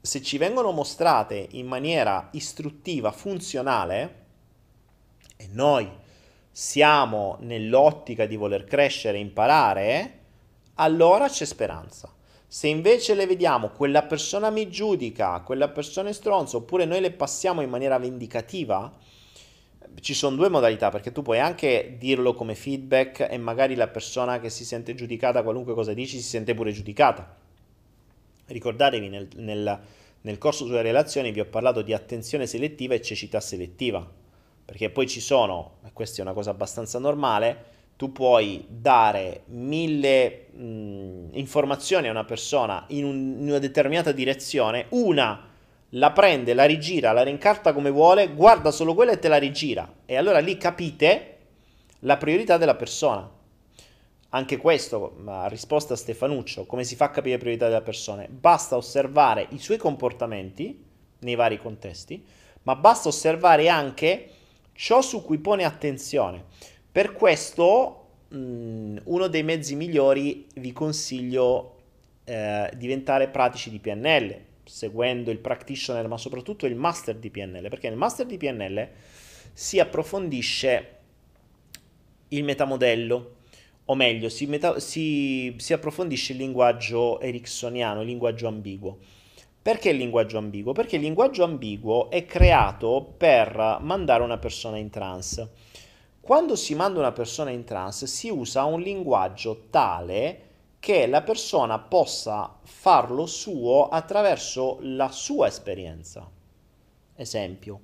se 0.00 0.22
ci 0.22 0.36
vengono 0.36 0.70
mostrate 0.70 1.48
in 1.52 1.66
maniera 1.66 2.28
istruttiva, 2.32 3.10
funzionale, 3.10 4.22
e 5.36 5.48
noi 5.50 5.90
siamo 6.50 7.38
nell'ottica 7.40 8.26
di 8.26 8.36
voler 8.36 8.64
crescere 8.64 9.16
e 9.16 9.22
imparare, 9.22 10.18
allora 10.74 11.28
c'è 11.28 11.46
speranza. 11.46 12.12
Se 12.46 12.68
invece 12.68 13.14
le 13.14 13.26
vediamo, 13.26 13.70
quella 13.70 14.02
persona 14.02 14.50
mi 14.50 14.70
giudica, 14.70 15.40
quella 15.40 15.68
persona 15.68 16.10
è 16.10 16.12
stronza, 16.12 16.58
oppure 16.58 16.84
noi 16.84 17.00
le 17.00 17.10
passiamo 17.10 17.62
in 17.62 17.70
maniera 17.70 17.98
vendicativa, 17.98 18.92
ci 20.00 20.14
sono 20.14 20.36
due 20.36 20.48
modalità, 20.48 20.90
perché 20.90 21.12
tu 21.12 21.22
puoi 21.22 21.38
anche 21.38 21.96
dirlo 21.98 22.34
come 22.34 22.54
feedback 22.54 23.26
e 23.30 23.38
magari 23.38 23.74
la 23.74 23.88
persona 23.88 24.40
che 24.40 24.50
si 24.50 24.64
sente 24.64 24.94
giudicata, 24.94 25.42
qualunque 25.42 25.74
cosa 25.74 25.92
dici, 25.92 26.16
si 26.18 26.28
sente 26.28 26.54
pure 26.54 26.72
giudicata. 26.72 27.36
Ricordatevi, 28.46 29.08
nel, 29.08 29.28
nel, 29.36 29.80
nel 30.20 30.38
corso 30.38 30.66
sulle 30.66 30.82
relazioni 30.82 31.32
vi 31.32 31.40
ho 31.40 31.46
parlato 31.46 31.82
di 31.82 31.92
attenzione 31.92 32.46
selettiva 32.46 32.94
e 32.94 33.02
cecità 33.02 33.40
selettiva, 33.40 34.08
perché 34.64 34.90
poi 34.90 35.06
ci 35.06 35.20
sono, 35.20 35.78
e 35.84 35.90
questa 35.92 36.18
è 36.18 36.22
una 36.22 36.32
cosa 36.32 36.50
abbastanza 36.50 36.98
normale, 36.98 37.72
tu 37.96 38.10
puoi 38.10 38.64
dare 38.68 39.42
mille 39.46 40.46
mh, 40.50 41.28
informazioni 41.32 42.08
a 42.08 42.10
una 42.10 42.24
persona 42.24 42.84
in, 42.88 43.04
un, 43.04 43.36
in 43.38 43.48
una 43.48 43.58
determinata 43.58 44.10
direzione, 44.12 44.86
una 44.90 45.52
la 45.94 46.12
prende, 46.12 46.54
la 46.54 46.64
rigira, 46.64 47.12
la 47.12 47.22
rincarta 47.22 47.72
come 47.72 47.90
vuole, 47.90 48.28
guarda 48.28 48.70
solo 48.70 48.94
quella 48.94 49.12
e 49.12 49.18
te 49.18 49.28
la 49.28 49.36
rigira. 49.36 49.92
E 50.06 50.16
allora 50.16 50.38
lì 50.38 50.56
capite 50.56 51.36
la 52.00 52.16
priorità 52.16 52.56
della 52.56 52.74
persona. 52.74 53.30
Anche 54.30 54.56
questo, 54.56 55.16
risposta 55.48 55.94
a 55.94 55.96
Stefanuccio, 55.96 56.66
come 56.66 56.82
si 56.82 56.96
fa 56.96 57.06
a 57.06 57.10
capire 57.10 57.34
le 57.34 57.40
priorità 57.40 57.66
della 57.68 57.82
persona? 57.82 58.26
Basta 58.28 58.76
osservare 58.76 59.46
i 59.50 59.58
suoi 59.58 59.76
comportamenti 59.76 60.84
nei 61.20 61.36
vari 61.36 61.58
contesti, 61.58 62.24
ma 62.62 62.74
basta 62.74 63.08
osservare 63.08 63.68
anche 63.68 64.30
ciò 64.72 65.00
su 65.00 65.22
cui 65.22 65.38
pone 65.38 65.62
attenzione. 65.62 66.42
Per 66.90 67.12
questo, 67.12 68.06
mh, 68.28 68.96
uno 69.04 69.28
dei 69.28 69.44
mezzi 69.44 69.76
migliori 69.76 70.46
vi 70.56 70.72
consiglio 70.72 71.76
eh, 72.24 72.70
diventare 72.74 73.28
pratici 73.28 73.70
di 73.70 73.78
PNL, 73.78 74.40
seguendo 74.74 75.30
il 75.30 75.38
practitioner, 75.38 76.08
ma 76.08 76.18
soprattutto 76.18 76.66
il 76.66 76.74
master 76.74 77.14
di 77.14 77.30
PNL, 77.30 77.68
perché 77.68 77.88
nel 77.88 77.96
master 77.96 78.26
di 78.26 78.36
PNL 78.36 78.88
si 79.52 79.78
approfondisce 79.78 80.96
il 82.30 82.42
metamodello, 82.42 83.36
o 83.84 83.94
meglio, 83.94 84.28
si, 84.28 84.46
meta- 84.46 84.80
si, 84.80 85.54
si 85.58 85.72
approfondisce 85.72 86.32
il 86.32 86.38
linguaggio 86.38 87.20
ericksoniano, 87.20 88.00
il 88.00 88.08
linguaggio 88.08 88.48
ambiguo. 88.48 88.98
Perché 89.62 89.90
il 89.90 89.96
linguaggio 89.96 90.38
ambiguo? 90.38 90.72
Perché 90.72 90.96
il 90.96 91.02
linguaggio 91.02 91.44
ambiguo 91.44 92.10
è 92.10 92.24
creato 92.24 93.14
per 93.16 93.78
mandare 93.80 94.24
una 94.24 94.38
persona 94.38 94.78
in 94.78 94.90
trance. 94.90 95.50
Quando 96.20 96.56
si 96.56 96.74
manda 96.74 96.98
una 96.98 97.12
persona 97.12 97.50
in 97.50 97.62
trance 97.62 98.08
si 98.08 98.28
usa 98.28 98.64
un 98.64 98.80
linguaggio 98.80 99.66
tale 99.70 100.43
che 100.84 101.06
la 101.06 101.22
persona 101.22 101.78
possa 101.78 102.58
farlo 102.62 103.24
suo 103.24 103.88
attraverso 103.88 104.76
la 104.82 105.08
sua 105.08 105.46
esperienza. 105.46 106.30
Esempio, 107.16 107.80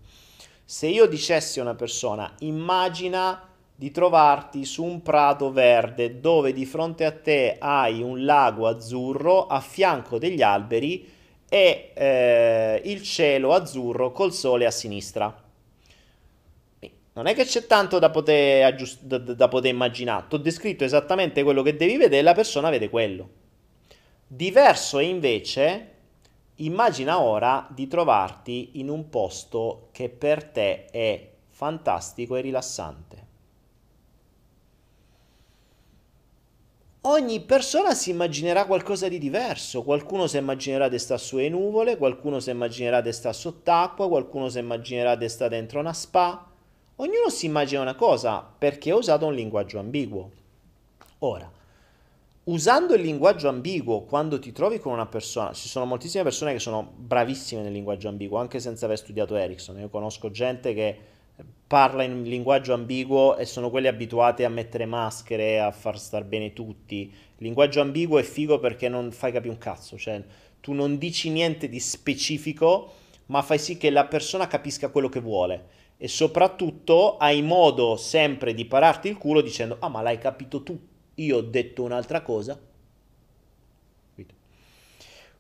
se 0.63 0.87
io 0.89 1.07
dicessi 1.07 1.61
a 1.61 1.63
una 1.63 1.75
persona 1.75 2.35
immagina 2.41 3.49
di 3.75 3.91
trovarti 3.91 4.67
su 4.67 4.85
un 4.85 5.01
prato 5.01 5.51
verde 5.51 6.21
dove 6.21 6.53
di 6.53 6.67
fronte 6.67 7.07
a 7.07 7.13
te 7.13 7.57
hai 7.59 8.03
un 8.03 8.23
lago 8.27 8.67
azzurro 8.67 9.47
a 9.47 9.61
fianco 9.61 10.19
degli 10.19 10.43
alberi 10.43 11.11
e 11.49 11.93
eh, 11.95 12.83
il 12.85 13.03
cielo 13.03 13.55
azzurro 13.55 14.13
col 14.13 14.35
sole 14.35 14.67
a 14.67 14.71
sinistra. 14.71 15.50
Non 17.21 17.29
è 17.29 17.35
che 17.35 17.45
c'è 17.45 17.67
tanto 17.67 17.99
da 17.99 18.09
poter, 18.09 18.65
aggiust- 18.65 19.03
da, 19.03 19.19
da 19.19 19.49
poter 19.49 19.71
immaginare. 19.71 20.25
Ti 20.27 20.37
ho 20.37 20.39
descritto 20.39 20.85
esattamente 20.85 21.43
quello 21.43 21.61
che 21.61 21.77
devi 21.77 21.99
vedere 21.99 22.23
la 22.23 22.33
persona 22.33 22.71
vede 22.71 22.89
quello. 22.89 23.29
Diverso 24.27 24.99
è 24.99 25.05
invece, 25.05 25.89
immagina 26.57 27.21
ora 27.21 27.69
di 27.69 27.87
trovarti 27.89 28.71
in 28.81 28.89
un 28.89 29.11
posto 29.11 29.91
che 29.93 30.09
per 30.09 30.45
te 30.45 30.87
è 30.87 31.31
fantastico 31.51 32.37
e 32.37 32.41
rilassante. 32.41 33.27
Ogni 37.03 37.41
persona 37.41 37.93
si 37.93 38.09
immaginerà 38.09 38.65
qualcosa 38.65 39.09
di 39.09 39.19
diverso, 39.19 39.83
qualcuno 39.83 40.27
si 40.27 40.39
immaginerà 40.39 40.89
di 40.89 40.99
stare 40.99 41.21
sulle 41.21 41.51
nuvole, 41.51 41.99
qualcuno 41.99 42.41
si 42.41 42.49
immaginerà 42.49 43.03
di 43.03 43.13
stare 43.13 43.35
sott'acqua, 43.35 44.09
qualcuno 44.09 44.49
si 44.49 44.59
immaginerà 44.59 45.17
di 45.17 45.29
stare 45.29 45.51
dentro 45.51 45.81
una 45.81 45.93
spa, 45.93 46.50
Ognuno 47.01 47.31
si 47.31 47.47
immagina 47.47 47.81
una 47.81 47.95
cosa 47.95 48.47
perché 48.59 48.91
ha 48.91 48.95
usato 48.95 49.25
un 49.25 49.33
linguaggio 49.33 49.79
ambiguo. 49.79 50.31
Ora, 51.21 51.51
usando 52.45 52.95
il 52.95 53.01
linguaggio 53.01 53.49
ambiguo 53.49 54.03
quando 54.03 54.39
ti 54.39 54.53
trovi 54.53 54.79
con 54.79 54.93
una 54.93 55.07
persona, 55.07 55.55
ci 55.55 55.67
sono 55.67 55.87
moltissime 55.87 56.25
persone 56.25 56.53
che 56.53 56.59
sono 56.59 56.93
bravissime 56.95 57.63
nel 57.63 57.73
linguaggio 57.73 58.09
ambiguo, 58.09 58.37
anche 58.37 58.61
senza 58.61 58.85
aver 58.85 58.99
studiato 58.99 59.35
Ericsson. 59.35 59.79
Io 59.79 59.89
conosco 59.89 60.31
gente 60.31 60.75
che 60.75 60.99
parla 61.67 62.03
in 62.03 62.23
linguaggio 62.23 62.75
ambiguo 62.75 63.39
e 63.39 63.47
sono 63.47 63.71
quelli 63.71 63.87
abituati 63.87 64.45
a 64.45 64.51
mettere 64.51 64.85
maschere, 64.85 65.59
a 65.59 65.71
far 65.71 65.99
star 65.99 66.25
bene 66.25 66.53
tutti. 66.53 67.11
Il 67.11 67.45
linguaggio 67.47 67.81
ambiguo 67.81 68.19
è 68.19 68.23
figo 68.23 68.59
perché 68.59 68.91
non 68.91 69.11
fai 69.11 69.33
capire 69.33 69.55
un 69.55 69.59
cazzo, 69.59 69.97
cioè 69.97 70.23
tu 70.61 70.75
non 70.75 70.99
dici 70.99 71.31
niente 71.31 71.71
di 71.71 71.81
specifico, 71.81 72.93
ma 73.27 73.41
fai 73.41 73.59
sì 73.59 73.79
che 73.79 73.89
la 73.89 74.05
persona 74.05 74.47
capisca 74.47 74.91
quello 74.91 75.09
che 75.09 75.21
vuole. 75.21 75.80
E 76.03 76.09
soprattutto 76.09 77.19
hai 77.19 77.43
modo 77.43 77.95
sempre 77.97 78.55
di 78.55 78.65
pararti 78.65 79.09
il 79.09 79.19
culo 79.19 79.43
dicendo: 79.43 79.77
Ah, 79.81 79.89
ma 79.89 80.01
l'hai 80.01 80.17
capito 80.17 80.63
tu, 80.63 80.81
io 81.17 81.37
ho 81.37 81.43
detto 81.43 81.83
un'altra 81.83 82.23
cosa. 82.23 82.59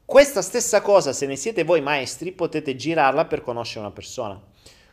Questa 0.04 0.42
stessa 0.42 0.82
cosa, 0.82 1.14
se 1.14 1.24
ne 1.24 1.36
siete 1.36 1.64
voi 1.64 1.80
maestri, 1.80 2.32
potete 2.32 2.76
girarla 2.76 3.24
per 3.24 3.40
conoscere 3.40 3.80
una 3.80 3.90
persona. 3.90 4.38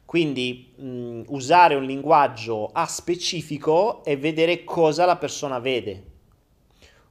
Quindi 0.05 0.73
mh, 0.77 1.23
usare 1.27 1.75
un 1.75 1.83
linguaggio 1.83 2.69
a 2.71 2.85
specifico 2.85 4.05
e 4.05 4.15
vedere 4.15 4.63
cosa 4.63 5.03
la 5.03 5.17
persona 5.17 5.59
vede. 5.59 6.03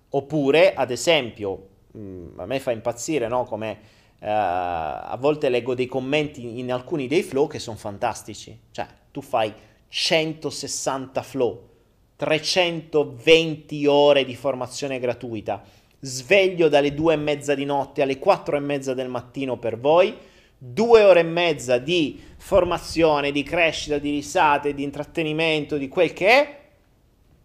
Oppure, 0.08 0.72
ad 0.72 0.90
esempio, 0.90 1.68
mh, 1.90 2.26
a 2.36 2.46
me 2.46 2.58
fa 2.58 2.70
impazzire, 2.70 3.28
no? 3.28 3.44
Come 3.44 3.80
uh, 4.18 4.26
a 4.26 5.16
volte 5.18 5.48
leggo 5.48 5.74
dei 5.74 5.86
commenti 5.86 6.58
in 6.58 6.72
alcuni 6.72 7.06
dei 7.06 7.22
flow 7.22 7.46
che 7.46 7.58
sono 7.58 7.76
fantastici. 7.76 8.58
Cioè, 8.70 8.86
tu 9.10 9.20
fai 9.20 9.52
160 9.88 11.22
flow, 11.22 11.68
320 12.16 13.86
ore 13.86 14.24
di 14.24 14.34
formazione 14.34 14.98
gratuita, 14.98 15.62
sveglio 16.00 16.68
dalle 16.68 16.94
due 16.94 17.14
e 17.14 17.18
mezza 17.18 17.54
di 17.54 17.64
notte 17.64 18.02
alle 18.02 18.18
quattro 18.18 18.56
e 18.56 18.60
mezza 18.60 18.94
del 18.94 19.08
mattino 19.08 19.58
per 19.58 19.78
voi 19.78 20.16
due 20.58 21.02
ore 21.02 21.20
e 21.20 21.24
mezza 21.24 21.78
di 21.78 22.20
formazione, 22.38 23.30
di 23.30 23.42
crescita, 23.42 23.98
di 23.98 24.10
risate, 24.10 24.74
di 24.74 24.82
intrattenimento, 24.82 25.76
di 25.76 25.88
quel 25.88 26.12
che 26.12 26.28
è. 26.28 26.60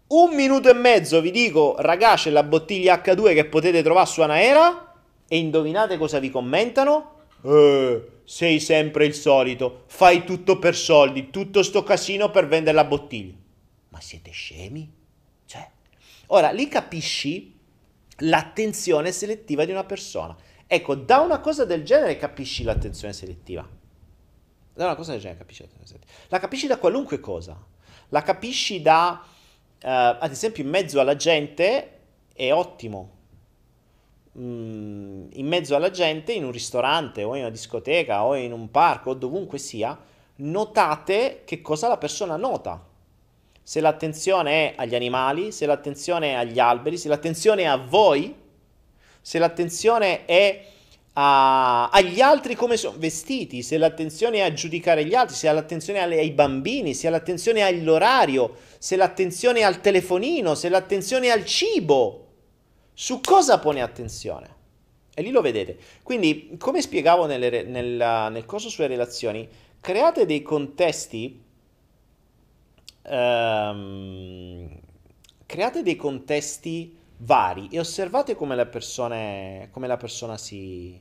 Un 0.08 0.34
minuto 0.34 0.68
e 0.68 0.74
mezzo 0.74 1.20
vi 1.20 1.30
dico, 1.30 1.76
ragazzi, 1.78 2.30
la 2.30 2.42
bottiglia 2.42 3.00
H2 3.02 3.34
che 3.34 3.44
potete 3.46 3.82
trovare 3.82 4.06
su 4.06 4.20
Anaera. 4.20 4.91
E 5.32 5.38
indovinate 5.38 5.96
cosa 5.96 6.18
vi 6.18 6.28
commentano? 6.28 7.20
Eh, 7.42 8.20
sei 8.24 8.60
sempre 8.60 9.06
il 9.06 9.14
solito, 9.14 9.84
fai 9.86 10.24
tutto 10.24 10.58
per 10.58 10.76
soldi, 10.76 11.30
tutto 11.30 11.62
sto 11.62 11.82
casino 11.82 12.30
per 12.30 12.46
vendere 12.46 12.76
la 12.76 12.84
bottiglia. 12.84 13.32
Ma 13.88 13.98
siete 14.02 14.30
scemi? 14.30 14.92
Cioè, 15.46 15.70
ora 16.26 16.50
lì 16.50 16.68
capisci 16.68 17.58
l'attenzione 18.18 19.10
selettiva 19.10 19.64
di 19.64 19.70
una 19.70 19.84
persona. 19.84 20.36
Ecco, 20.66 20.96
da 20.96 21.20
una 21.20 21.40
cosa 21.40 21.64
del 21.64 21.82
genere 21.82 22.18
capisci 22.18 22.62
l'attenzione 22.62 23.14
selettiva. 23.14 23.66
Da 24.74 24.84
una 24.84 24.96
cosa 24.96 25.12
del 25.12 25.20
genere 25.22 25.38
capisci 25.38 25.62
l'attenzione 25.62 25.88
selettiva. 25.88 26.26
La 26.28 26.40
capisci 26.40 26.66
da 26.66 26.76
qualunque 26.76 27.20
cosa. 27.20 27.58
La 28.10 28.20
capisci 28.20 28.82
da, 28.82 29.24
uh, 29.24 29.78
ad 29.80 30.30
esempio, 30.30 30.62
in 30.62 30.68
mezzo 30.68 31.00
alla 31.00 31.16
gente 31.16 32.00
è 32.34 32.52
ottimo. 32.52 33.11
Mm, 34.38 35.26
in 35.32 35.46
mezzo 35.46 35.76
alla 35.76 35.90
gente, 35.90 36.32
in 36.32 36.44
un 36.44 36.52
ristorante 36.52 37.22
o 37.22 37.34
in 37.34 37.42
una 37.42 37.50
discoteca 37.50 38.24
o 38.24 38.34
in 38.34 38.52
un 38.52 38.70
parco 38.70 39.10
o 39.10 39.14
dovunque 39.14 39.58
sia, 39.58 39.98
notate 40.36 41.42
che 41.44 41.60
cosa 41.60 41.88
la 41.88 41.98
persona 41.98 42.36
nota. 42.36 42.82
Se 43.62 43.80
l'attenzione 43.80 44.70
è 44.70 44.74
agli 44.76 44.94
animali, 44.94 45.52
se 45.52 45.66
l'attenzione 45.66 46.30
è 46.30 46.34
agli 46.34 46.58
alberi, 46.58 46.96
se 46.96 47.08
l'attenzione 47.08 47.62
è 47.62 47.66
a 47.66 47.76
voi, 47.76 48.34
se 49.20 49.38
l'attenzione 49.38 50.24
è 50.24 50.66
a, 51.12 51.90
agli 51.90 52.20
altri 52.22 52.54
come 52.54 52.78
sono 52.78 52.96
vestiti, 52.98 53.62
se 53.62 53.76
l'attenzione 53.76 54.38
è 54.38 54.40
a 54.40 54.52
giudicare 54.52 55.04
gli 55.04 55.14
altri, 55.14 55.36
se 55.36 55.52
l'attenzione 55.52 56.00
è 56.00 56.18
ai 56.18 56.30
bambini, 56.30 56.94
se 56.94 57.10
l'attenzione 57.10 57.60
è 57.60 57.62
all'orario, 57.64 58.56
se 58.78 58.96
l'attenzione 58.96 59.60
è 59.60 59.62
al 59.62 59.82
telefonino, 59.82 60.54
se 60.54 60.70
l'attenzione 60.70 61.26
è 61.26 61.30
al 61.30 61.44
cibo, 61.44 62.21
su 62.92 63.20
cosa 63.20 63.58
pone 63.58 63.82
attenzione? 63.82 64.60
E 65.14 65.22
lì 65.22 65.30
lo 65.30 65.40
vedete. 65.40 65.78
Quindi, 66.02 66.56
come 66.58 66.80
spiegavo 66.80 67.26
nelle, 67.26 67.62
nel, 67.64 68.30
nel 68.30 68.44
corso 68.46 68.68
sulle 68.68 68.86
relazioni, 68.86 69.48
create 69.80 70.26
dei 70.26 70.42
contesti 70.42 71.40
Um, 73.04 74.68
create 75.44 75.82
dei 75.82 75.96
contesti 75.96 76.96
vari 77.18 77.68
e 77.70 77.80
osservate 77.80 78.36
come 78.36 78.54
la, 78.54 78.66
persone, 78.66 79.68
come 79.72 79.86
la 79.86 79.96
persona 79.96 80.38
si, 80.38 81.00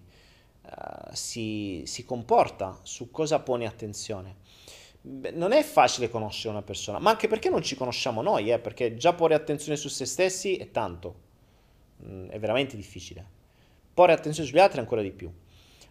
uh, 0.63 1.13
si, 1.13 1.83
si, 1.85 2.03
comporta, 2.03 2.79
su 2.81 3.11
cosa 3.11 3.39
pone 3.39 3.65
attenzione. 3.65 4.37
Beh, 4.99 5.31
non 5.31 5.51
è 5.51 5.63
facile 5.63 6.09
conoscere 6.09 6.49
una 6.49 6.63
persona, 6.63 6.99
ma 6.99 7.11
anche 7.11 7.27
perché 7.27 7.49
non 7.49 7.61
ci 7.61 7.75
conosciamo 7.75 8.21
noi, 8.21 8.51
eh, 8.51 8.59
perché 8.59 8.95
già 8.95 9.13
porre 9.13 9.35
attenzione 9.35 9.77
su 9.77 9.87
se 9.87 10.05
stessi 10.05 10.57
è 10.57 10.69
tanto, 10.71 11.15
mm, 12.05 12.29
è 12.29 12.39
veramente 12.39 12.75
difficile. 12.75 13.25
Porre 13.93 14.13
attenzione 14.13 14.47
sugli 14.47 14.59
altri 14.59 14.79
ancora 14.79 15.01
di 15.01 15.11
più 15.11 15.31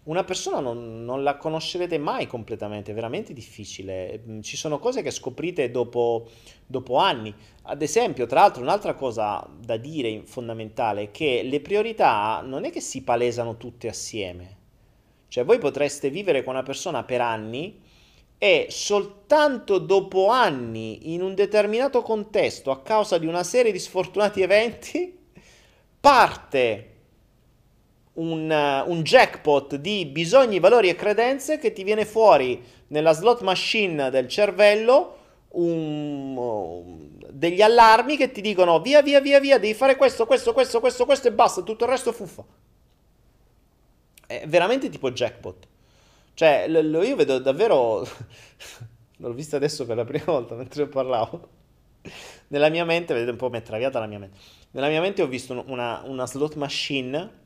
una 0.02 0.24
persona 0.24 0.60
non, 0.60 1.04
non, 1.04 1.22
la 1.22 1.36
conoscerete 1.36 1.98
mai 1.98 2.26
completamente, 2.26 2.92
è 2.92 2.94
veramente 2.94 3.32
difficile. 3.32 4.22
Mm, 4.26 4.40
ci 4.40 4.56
sono 4.56 4.78
cose 4.78 5.02
che 5.02 5.10
scoprite 5.10 5.70
dopo, 5.70 6.28
dopo 6.66 6.96
anni. 6.96 7.34
Ad 7.64 7.82
esempio, 7.82 8.26
tra 8.26 8.40
l'altro, 8.40 8.62
un'altra 8.62 8.94
cosa 8.94 9.46
da 9.58 9.76
dire 9.76 10.22
fondamentale 10.24 11.02
è 11.02 11.10
che 11.10 11.42
le 11.42 11.60
priorità 11.60 12.42
non 12.44 12.64
è 12.64 12.70
che 12.70 12.80
si 12.80 13.02
palesano 13.02 13.56
tutte 13.56 13.88
assieme. 13.88 14.56
Cioè, 15.28 15.44
voi 15.44 15.58
potreste 15.58 16.10
vivere 16.10 16.42
con 16.42 16.54
una 16.54 16.64
persona 16.64 17.04
per 17.04 17.20
anni 17.20 17.78
e 18.38 18.66
soltanto 18.70 19.78
dopo 19.78 20.28
anni, 20.28 21.12
in 21.12 21.22
un 21.22 21.34
determinato 21.34 22.00
contesto, 22.00 22.70
a 22.70 22.80
causa 22.80 23.18
di 23.18 23.26
una 23.26 23.44
serie 23.44 23.70
di 23.70 23.78
sfortunati 23.78 24.40
eventi, 24.40 25.18
parte 26.00 26.86
un, 28.14 28.50
un, 28.86 29.02
jackpot 29.02 29.76
di 29.76 30.06
bisogni, 30.06 30.58
valori 30.58 30.88
e 30.88 30.94
credenze 30.94 31.58
che 31.58 31.72
ti 31.72 31.84
viene 31.84 32.04
fuori 32.04 32.62
nella 32.88 33.12
slot 33.12 33.42
machine 33.42 34.10
del 34.10 34.26
cervello 34.26 35.16
un, 35.50 37.18
degli 37.30 37.62
allarmi 37.62 38.16
che 38.16 38.30
ti 38.30 38.40
dicono 38.40 38.80
via 38.80 39.02
via 39.02 39.20
via 39.20 39.40
via 39.40 39.58
devi 39.58 39.74
fare 39.74 39.96
questo 39.96 40.26
questo 40.26 40.52
questo 40.52 40.80
questo 40.80 41.04
questo 41.04 41.28
e 41.28 41.32
basta 41.32 41.62
tutto 41.62 41.84
il 41.84 41.90
resto 41.90 42.12
fuffa. 42.12 42.44
È 44.26 44.44
veramente 44.46 44.88
tipo 44.88 45.10
jackpot. 45.10 45.68
Cioè 46.34 46.68
l- 46.68 46.90
l- 46.90 47.04
io 47.04 47.16
vedo 47.16 47.38
davvero 47.38 48.06
l'ho 49.16 49.32
vista 49.32 49.56
adesso 49.56 49.84
per 49.86 49.96
la 49.96 50.04
prima 50.04 50.24
volta 50.26 50.54
mentre 50.54 50.86
parlavo. 50.86 51.58
Nella 52.48 52.68
mia 52.68 52.84
mente 52.84 53.12
vedete 53.12 53.30
un 53.30 53.36
po' 53.36 53.50
mi 53.50 53.58
è 53.58 53.62
traviata 53.62 53.98
la 53.98 54.06
mia 54.06 54.18
mente 54.18 54.38
nella 54.72 54.88
mia 54.88 55.00
mente 55.00 55.22
ho 55.22 55.26
visto 55.26 55.64
una, 55.66 56.02
una 56.04 56.26
slot 56.26 56.54
machine 56.54 57.38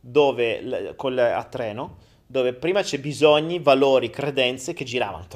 dove, 0.00 0.94
col, 0.96 1.18
a 1.18 1.44
treno, 1.44 1.98
dove 2.26 2.54
prima 2.54 2.82
c'è 2.82 2.98
bisogni, 2.98 3.58
valori, 3.58 4.10
credenze 4.10 4.72
che 4.72 4.84
giravano. 4.84 5.26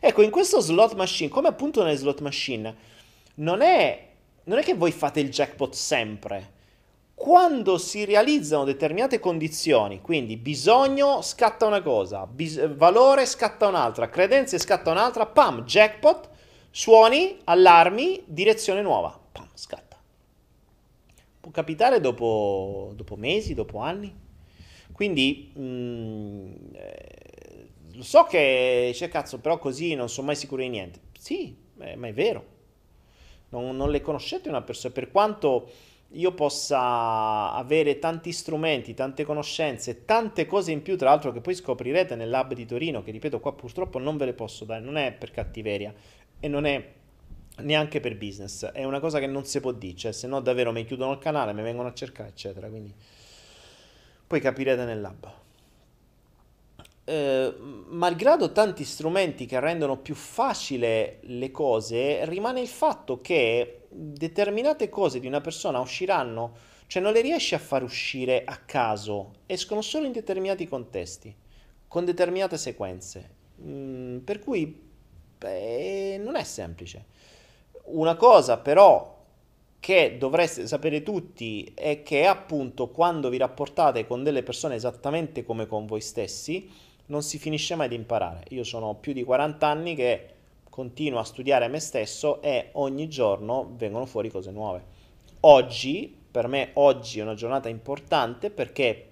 Ecco, 0.00 0.22
in 0.22 0.30
questo 0.30 0.60
slot 0.60 0.94
machine, 0.94 1.30
come 1.30 1.48
appunto 1.48 1.82
nelle 1.82 1.96
slot 1.96 2.20
machine, 2.20 2.74
non 3.36 3.62
è, 3.62 4.08
non 4.44 4.58
è 4.58 4.62
che 4.62 4.74
voi 4.74 4.92
fate 4.92 5.20
il 5.20 5.30
jackpot 5.30 5.72
sempre. 5.72 6.52
Quando 7.14 7.78
si 7.78 8.04
realizzano 8.04 8.64
determinate 8.64 9.18
condizioni, 9.18 10.00
quindi 10.00 10.36
bisogno 10.36 11.22
scatta 11.22 11.64
una 11.64 11.80
cosa, 11.80 12.26
bis- 12.26 12.74
valore 12.74 13.24
scatta 13.24 13.68
un'altra, 13.68 14.10
credenze 14.10 14.58
scatta 14.58 14.90
un'altra, 14.90 15.24
pam, 15.24 15.64
jackpot, 15.64 16.28
suoni, 16.70 17.38
allarmi, 17.44 18.24
direzione 18.26 18.82
nuova, 18.82 19.18
scatta. 19.54 19.96
Può 21.40 21.50
capitare 21.50 22.00
dopo, 22.00 22.92
dopo 22.94 23.16
mesi, 23.16 23.54
dopo 23.54 23.78
anni. 23.78 24.14
Quindi 24.92 25.50
mh, 25.54 25.62
mm, 25.62 26.52
eh, 26.72 27.68
lo 27.92 28.02
so 28.02 28.24
che 28.24 28.90
c'è 28.92 29.08
cazzo, 29.08 29.38
però 29.38 29.58
così 29.58 29.94
non 29.94 30.08
sono 30.08 30.26
mai 30.28 30.36
sicuro 30.36 30.62
di 30.62 30.68
niente. 30.68 31.00
Sì, 31.18 31.56
eh, 31.78 31.96
ma 31.96 32.08
è 32.08 32.12
vero. 32.12 32.52
Non, 33.50 33.76
non 33.76 33.90
le 33.90 34.00
conoscete 34.00 34.48
una 34.48 34.62
persona, 34.62 34.92
per 34.92 35.10
quanto 35.10 35.70
io 36.14 36.32
possa 36.32 37.52
avere 37.52 37.98
tanti 37.98 38.32
strumenti, 38.32 38.94
tante 38.94 39.24
conoscenze, 39.24 40.04
tante 40.04 40.46
cose 40.46 40.72
in 40.72 40.82
più, 40.82 40.96
tra 40.96 41.10
l'altro 41.10 41.32
che 41.32 41.40
poi 41.40 41.54
scoprirete 41.54 42.14
nel 42.14 42.30
lab 42.30 42.54
di 42.54 42.66
Torino, 42.66 43.02
che 43.02 43.10
ripeto 43.10 43.40
qua 43.40 43.52
purtroppo 43.52 43.98
non 43.98 44.16
ve 44.16 44.26
le 44.26 44.34
posso 44.34 44.64
dare, 44.64 44.80
non 44.80 44.96
è 44.96 45.12
per 45.12 45.30
cattiveria 45.30 45.92
e 46.38 46.48
non 46.48 46.66
è 46.66 46.93
neanche 47.58 48.00
per 48.00 48.16
business, 48.16 48.64
è 48.66 48.84
una 48.84 49.00
cosa 49.00 49.18
che 49.18 49.26
non 49.26 49.44
si 49.44 49.60
può 49.60 49.72
dire, 49.72 49.96
cioè 49.96 50.12
se 50.12 50.26
no 50.26 50.40
davvero 50.40 50.72
mi 50.72 50.84
chiudono 50.84 51.12
il 51.12 51.18
canale, 51.18 51.52
mi 51.52 51.62
vengono 51.62 51.88
a 51.88 51.94
cercare, 51.94 52.30
eccetera, 52.30 52.68
quindi 52.68 52.92
poi 54.26 54.40
capirete 54.40 54.84
nel 54.84 55.00
lab. 55.00 55.32
eh, 57.06 57.54
malgrado 57.88 58.52
tanti 58.52 58.84
strumenti 58.84 59.46
che 59.46 59.60
rendono 59.60 59.98
più 59.98 60.14
facile 60.14 61.18
le 61.22 61.50
cose, 61.50 62.24
rimane 62.26 62.60
il 62.60 62.68
fatto 62.68 63.20
che 63.20 63.82
determinate 63.90 64.88
cose 64.88 65.20
di 65.20 65.26
una 65.26 65.40
persona 65.40 65.80
usciranno, 65.80 66.54
cioè 66.86 67.02
non 67.02 67.12
le 67.12 67.20
riesci 67.20 67.54
a 67.54 67.58
far 67.58 67.82
uscire 67.82 68.44
a 68.44 68.56
caso, 68.56 69.34
escono 69.46 69.82
solo 69.82 70.06
in 70.06 70.12
determinati 70.12 70.66
contesti, 70.66 71.34
con 71.88 72.04
determinate 72.04 72.56
sequenze. 72.58 73.30
Mm, 73.62 74.18
per 74.18 74.38
cui 74.40 74.82
beh, 75.38 76.18
non 76.18 76.36
è 76.36 76.42
semplice. 76.44 77.04
Una 77.86 78.16
cosa 78.16 78.58
però 78.58 79.12
che 79.78 80.16
dovreste 80.18 80.66
sapere 80.66 81.02
tutti 81.02 81.70
è 81.74 82.02
che 82.02 82.26
appunto 82.26 82.88
quando 82.88 83.28
vi 83.28 83.36
rapportate 83.36 84.06
con 84.06 84.22
delle 84.22 84.42
persone 84.42 84.76
esattamente 84.76 85.44
come 85.44 85.66
con 85.66 85.84
voi 85.84 86.00
stessi, 86.00 86.70
non 87.06 87.22
si 87.22 87.38
finisce 87.38 87.74
mai 87.74 87.88
di 87.88 87.94
imparare. 87.94 88.44
Io 88.48 88.64
sono 88.64 88.94
più 88.94 89.12
di 89.12 89.22
40 89.22 89.66
anni 89.66 89.94
che 89.94 90.28
continuo 90.70 91.18
a 91.18 91.24
studiare 91.24 91.68
me 91.68 91.78
stesso 91.80 92.40
e 92.40 92.70
ogni 92.72 93.08
giorno 93.08 93.74
vengono 93.76 94.06
fuori 94.06 94.30
cose 94.30 94.50
nuove. 94.50 94.82
Oggi, 95.40 96.16
per 96.30 96.48
me 96.48 96.70
oggi 96.74 97.18
è 97.18 97.22
una 97.22 97.34
giornata 97.34 97.68
importante 97.68 98.48
perché 98.48 99.10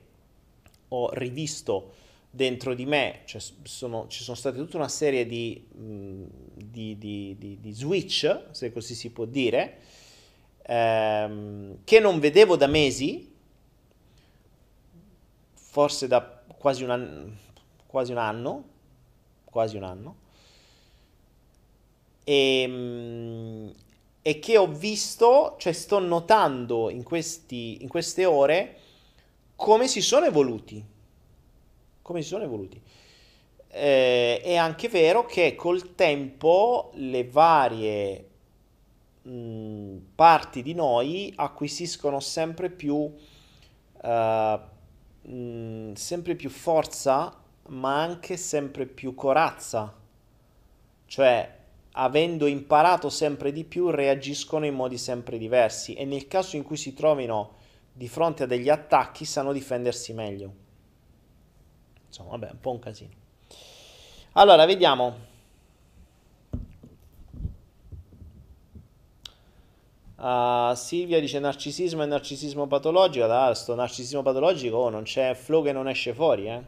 ho 0.89 1.11
rivisto 1.13 1.93
dentro 2.35 2.73
di 2.73 2.87
me, 2.87 3.21
cioè 3.27 3.43
sono, 3.63 4.07
ci 4.09 4.23
sono 4.23 4.37
state 4.37 4.57
tutta 4.57 4.79
una 4.79 4.89
serie 4.89 5.27
di, 5.27 5.63
di, 5.71 6.97
di, 6.97 7.59
di 7.61 7.73
switch, 7.73 8.45
se 8.53 8.73
così 8.73 8.95
si 8.95 9.11
può 9.11 9.27
dire, 9.27 9.81
ehm, 10.63 11.81
che 11.85 12.01
non 12.01 12.19
vedevo 12.21 12.57
da 12.57 12.67
mesi, 12.67 13.31
forse 15.53 16.09
da 16.09 16.43
quasi 16.57 16.85
un, 16.85 16.91
anno, 16.91 17.37
quasi 17.87 18.13
un 18.13 18.19
anno, 18.19 18.65
quasi 19.45 19.77
un 19.77 19.83
anno, 19.83 20.17
e, 22.25 22.63
ehm, 22.63 23.73
e 24.23 24.39
che 24.39 24.57
ho 24.57 24.69
visto, 24.69 25.57
cioè 25.59 25.75
sto 25.75 25.99
notando 25.99 26.89
in, 26.89 27.03
questi, 27.03 27.83
in 27.83 27.89
queste 27.89 28.25
ore 28.25 28.79
come 29.55 29.87
si 29.87 30.01
sono 30.01 30.25
evoluti, 30.25 30.83
come 32.03 32.23
si 32.23 32.29
sono 32.29 32.45
evoluti. 32.45 32.81
Eh, 33.69 34.41
è 34.43 34.57
anche 34.57 34.89
vero 34.89 35.25
che 35.25 35.55
col 35.55 35.95
tempo 35.95 36.91
le 36.95 37.25
varie 37.25 38.29
mh, 39.23 39.97
parti 40.15 40.63
di 40.63 40.75
noi 40.75 41.33
acquisiscono 41.37 42.21
sempre 42.21 42.69
più, 42.71 42.97
uh, 44.03 44.61
mh, 45.31 45.93
sempre 45.95 46.35
più 46.35 46.51
forza, 46.51 47.41
ma 47.69 48.03
anche 48.03 48.37
sempre 48.37 48.87
più 48.87 49.15
corazza. 49.15 49.95
Cioè, 51.07 51.57
avendo 51.93 52.47
imparato 52.47 53.09
sempre 53.09 53.53
di 53.53 53.65
più, 53.65 53.91
reagiscono 53.91 54.67
in 54.67 54.75
modi 54.75 54.99
sempre 54.99 55.39
diversi 55.39 55.95
e 55.95 56.05
nel 56.05 56.27
caso 56.27 56.57
in 56.57 56.63
cui 56.63 56.77
si 56.77 56.95
trovino 56.95 57.61
di 57.93 58.09
fronte 58.09 58.45
a 58.45 58.47
degli 58.47 58.69
attacchi 58.71 59.25
sanno 59.25 59.53
difendersi 59.53 60.13
meglio. 60.15 60.61
Insomma, 62.13 62.33
vabbè, 62.33 62.51
un 62.51 62.61
po' 62.61 62.71
un 62.73 62.79
casino. 62.79 63.11
Allora, 64.33 64.67
vediamo. 64.67 65.31
Uh, 70.17 70.75
Silvia 70.75 71.19
dice 71.21 71.39
narcisismo 71.39 72.03
e 72.03 72.07
narcisismo 72.07 72.67
patologico. 72.67 73.27
Da 73.27 73.55
sto 73.55 73.75
narcisismo 73.75 74.23
patologico 74.23 74.77
oh, 74.77 74.89
non 74.91 75.05
c'è 75.05 75.35
flow 75.35 75.65
che 75.65 75.73
non 75.73 75.89
esce 75.89 76.13
fuori, 76.13 76.49
eh. 76.49 76.63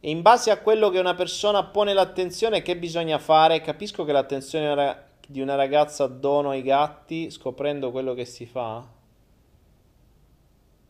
E 0.00 0.10
in 0.10 0.20
base 0.20 0.50
a 0.50 0.58
quello 0.58 0.90
che 0.90 0.98
una 0.98 1.14
persona 1.14 1.64
pone 1.64 1.94
l'attenzione, 1.94 2.60
che 2.60 2.76
bisogna 2.76 3.18
fare? 3.18 3.62
Capisco 3.62 4.04
che 4.04 4.12
l'attenzione 4.12 5.04
di 5.26 5.40
una 5.40 5.54
ragazza 5.54 6.06
dono 6.06 6.50
ai 6.50 6.62
gatti, 6.62 7.30
scoprendo 7.30 7.90
quello 7.90 8.12
che 8.12 8.26
si 8.26 8.44
fa. 8.44 9.00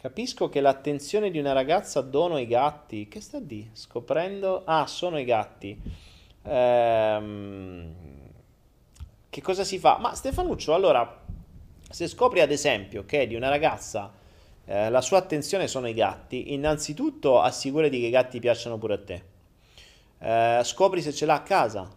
Capisco 0.03 0.49
che 0.49 0.61
l'attenzione 0.61 1.31
di 1.31 1.39
una 1.39 1.53
ragazza 1.53 2.03
dono 2.03 2.35
ai 2.35 2.47
gatti. 2.47 3.09
Che 3.09 3.21
sta 3.21 3.39
di? 3.39 3.71
Scoprendo. 3.73 4.65
Ah, 4.67 4.87
sono 4.87 5.19
i 5.19 5.25
gatti. 5.25 5.81
Ehm 6.43 7.95
che 9.33 9.41
cosa 9.41 9.65
si 9.65 9.79
fa? 9.79 9.97
Ma 9.99 10.15
Stefanuccio, 10.15 10.75
allora, 10.75 11.23
se 11.89 12.07
scopri 12.07 12.41
ad 12.41 12.51
esempio 12.51 13.07
che 13.07 13.27
di 13.27 13.35
una 13.35 13.49
ragazza 13.49 14.13
eh, 14.67 14.91
la 14.91 15.01
sua 15.01 15.17
attenzione 15.17 15.69
sono 15.69 15.89
i 15.89 15.95
gatti, 15.95 16.53
innanzitutto 16.53 17.41
assicurati 17.41 17.99
che 17.99 18.09
i 18.09 18.11
gatti 18.11 18.41
piacciono 18.41 18.77
pure 18.77 18.93
a 18.93 18.99
te. 18.99 19.23
Eh, 20.19 20.61
scopri 20.65 21.01
se 21.01 21.15
ce 21.15 21.25
l'ha 21.25 21.37
a 21.37 21.43
casa, 21.43 21.89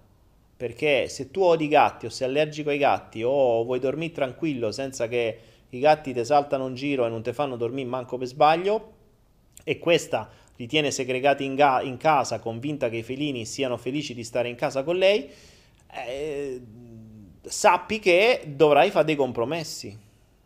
perché 0.55 1.09
se 1.09 1.29
tu 1.29 1.41
odi 1.41 1.65
i 1.65 1.67
gatti 1.67 2.05
o 2.05 2.09
sei 2.09 2.29
allergico 2.29 2.69
ai 2.69 2.77
gatti 2.77 3.21
o 3.21 3.65
vuoi 3.65 3.79
dormire 3.79 4.13
tranquillo 4.13 4.71
senza 4.71 5.09
che 5.09 5.39
i 5.77 5.79
gatti 5.79 6.13
ti 6.13 6.25
saltano 6.25 6.67
in 6.67 6.75
giro 6.75 7.05
e 7.05 7.09
non 7.09 7.21
ti 7.21 7.33
fanno 7.33 7.55
dormire 7.55 7.87
manco 7.87 8.17
per 8.17 8.27
sbaglio, 8.27 8.93
e 9.63 9.79
questa 9.79 10.29
li 10.57 10.67
tiene 10.67 10.91
segregati 10.91 11.43
in, 11.43 11.55
ga- 11.55 11.81
in 11.81 11.97
casa, 11.97 12.39
convinta 12.39 12.89
che 12.89 12.97
i 12.97 13.03
felini 13.03 13.45
siano 13.45 13.77
felici 13.77 14.13
di 14.13 14.23
stare 14.23 14.47
in 14.47 14.55
casa 14.55 14.83
con 14.83 14.95
lei, 14.95 15.29
eh, 15.91 16.61
sappi 17.41 17.99
che 17.99 18.43
dovrai 18.47 18.89
fare 18.91 19.05
dei 19.05 19.15
compromessi. 19.15 19.97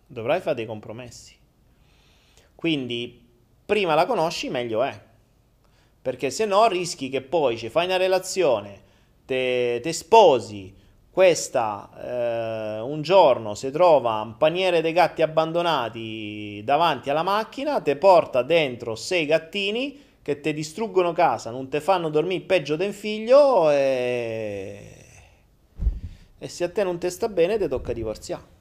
Dovrai 0.07 0.41
fare 0.41 0.55
dei 0.55 0.65
compromessi. 0.65 1.35
Quindi, 2.55 3.27
prima 3.65 3.93
la 3.93 4.05
conosci, 4.05 4.49
meglio 4.49 4.83
è. 4.83 4.99
Perché 6.01 6.31
se 6.31 6.45
no 6.45 6.67
rischi 6.67 7.09
che 7.09 7.21
poi 7.21 7.57
ci 7.57 7.69
fai 7.69 7.85
una 7.85 7.97
relazione, 7.97 8.81
te, 9.25 9.79
te 9.83 9.93
sposi, 9.93 10.73
questa 11.11 11.89
eh, 12.01 12.79
un 12.81 13.01
giorno 13.01 13.55
si 13.55 13.71
trova 13.71 14.21
un 14.21 14.37
paniere 14.37 14.81
dei 14.81 14.93
gatti 14.93 15.21
abbandonati 15.21 16.61
davanti 16.63 17.09
alla 17.09 17.23
macchina, 17.23 17.81
te 17.81 17.95
porta 17.95 18.41
dentro 18.41 18.95
sei 18.95 19.25
gattini 19.25 20.07
che 20.21 20.39
ti 20.39 20.53
distruggono 20.53 21.11
casa, 21.13 21.51
non 21.51 21.69
ti 21.69 21.79
fanno 21.79 22.09
dormire 22.09 22.43
peggio 22.43 22.75
del 22.75 22.93
figlio 22.93 23.69
e 23.71 24.99
e 26.41 26.47
se 26.47 26.63
a 26.63 26.69
te 26.69 26.85
non 26.85 26.97
ti 26.97 27.09
sta 27.09 27.27
bene, 27.27 27.57
ti 27.57 27.67
tocca 27.67 27.91
divorziare. 27.91 28.57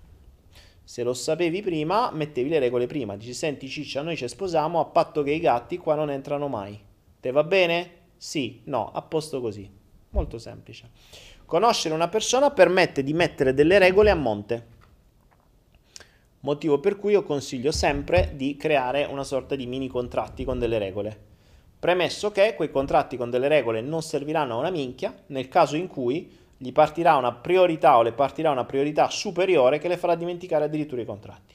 Se 0.83 1.05
lo 1.05 1.15
sapevi 1.15 1.63
prima, 1.63 2.11
mettevi 2.11 2.49
le 2.49 2.59
regole 2.59 2.87
prima. 2.87 3.17
Dici, 3.17 3.33
senti 3.33 3.69
Ciccia, 3.69 4.03
noi 4.03 4.17
ci 4.17 4.27
sposiamo 4.27 4.81
a 4.81 4.85
patto 4.87 5.23
che 5.23 5.31
i 5.31 5.39
gatti 5.39 5.79
qua 5.79 5.95
non 5.95 6.11
entrano 6.11 6.49
mai. 6.49 6.79
Te 7.21 7.31
va 7.31 7.45
bene? 7.45 7.91
Sì, 8.17 8.63
no, 8.65 8.91
a 8.91 9.01
posto 9.03 9.41
così. 9.41 9.71
Molto 10.11 10.39
semplice. 10.39 10.91
Conoscere 11.49 11.95
una 11.95 12.09
persona 12.09 12.51
permette 12.51 13.03
di 13.03 13.15
mettere 13.15 13.55
delle 13.55 13.79
regole 13.79 14.11
a 14.11 14.15
monte. 14.15 14.67
Motivo 16.41 16.79
per 16.79 16.99
cui 16.99 17.13
io 17.13 17.23
consiglio 17.23 17.73
sempre 17.73 18.33
di 18.35 18.55
creare 18.59 19.05
una 19.05 19.25
sorta 19.25 19.55
di 19.55 19.65
mini 19.65 19.89
contratti 19.89 20.45
con 20.45 20.59
delle 20.59 20.77
regole. 20.77 21.19
Premesso 21.79 22.31
che 22.33 22.53
quei 22.55 22.71
contratti 22.71 23.17
con 23.17 23.31
delle 23.31 23.49
regole 23.49 23.81
non 23.81 24.03
serviranno 24.03 24.57
a 24.57 24.59
una 24.59 24.69
minchia 24.69 25.23
nel 25.29 25.49
caso 25.49 25.77
in 25.77 25.87
cui 25.87 26.31
gli 26.55 26.71
partirà 26.71 27.17
una 27.17 27.33
priorità 27.33 27.97
o 27.97 28.03
le 28.03 28.13
partirà 28.13 28.51
una 28.51 28.67
priorità 28.67 29.09
superiore 29.09 29.79
che 29.79 29.89
le 29.89 29.97
farà 29.97 30.17
dimenticare 30.17 30.65
addirittura 30.65 31.01
i 31.01 31.07
contratti. 31.07 31.55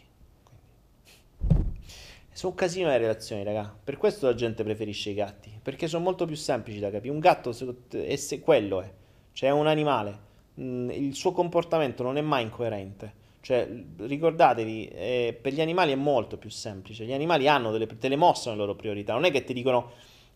Sono 2.32 2.54
un 2.54 2.58
casino 2.58 2.88
le 2.88 2.98
relazioni, 2.98 3.44
raga. 3.44 3.72
Per 3.84 3.98
questo 3.98 4.26
la 4.26 4.34
gente 4.34 4.64
preferisce 4.64 5.12
i 5.12 5.14
gatti. 5.14 5.52
Perché 5.62 5.88
sono 5.88 6.04
molto 6.04 6.26
più 6.26 6.36
semplici 6.36 6.80
da 6.80 6.90
capire. 6.90 7.14
Un 7.14 7.20
gatto 7.20 7.52
se 7.52 8.40
quello 8.40 8.82
è. 8.82 8.92
Cioè 9.34 9.50
è 9.50 9.52
un 9.52 9.68
animale. 9.68 10.18
Mm, 10.62 10.90
il 10.92 11.16
suo 11.16 11.32
comportamento 11.32 12.04
non 12.04 12.18
è 12.18 12.22
mai 12.22 12.44
incoerente. 12.44 13.22
Cioè, 13.42 13.68
ricordatevi, 13.98 14.88
eh, 14.88 15.38
per 15.40 15.52
gli 15.52 15.60
animali 15.60 15.92
è 15.92 15.96
molto 15.96 16.38
più 16.38 16.50
semplice. 16.50 17.04
Gli 17.04 17.12
animali 17.12 17.48
hanno 17.48 17.72
delle, 17.72 17.88
te 17.98 18.08
le 18.08 18.16
mostrano 18.16 18.58
le 18.58 18.64
loro 18.64 18.76
priorità. 18.76 19.14
Non 19.14 19.26
è 19.26 19.32
che 19.32 19.44
ti 19.44 19.54
dicono 19.54 19.92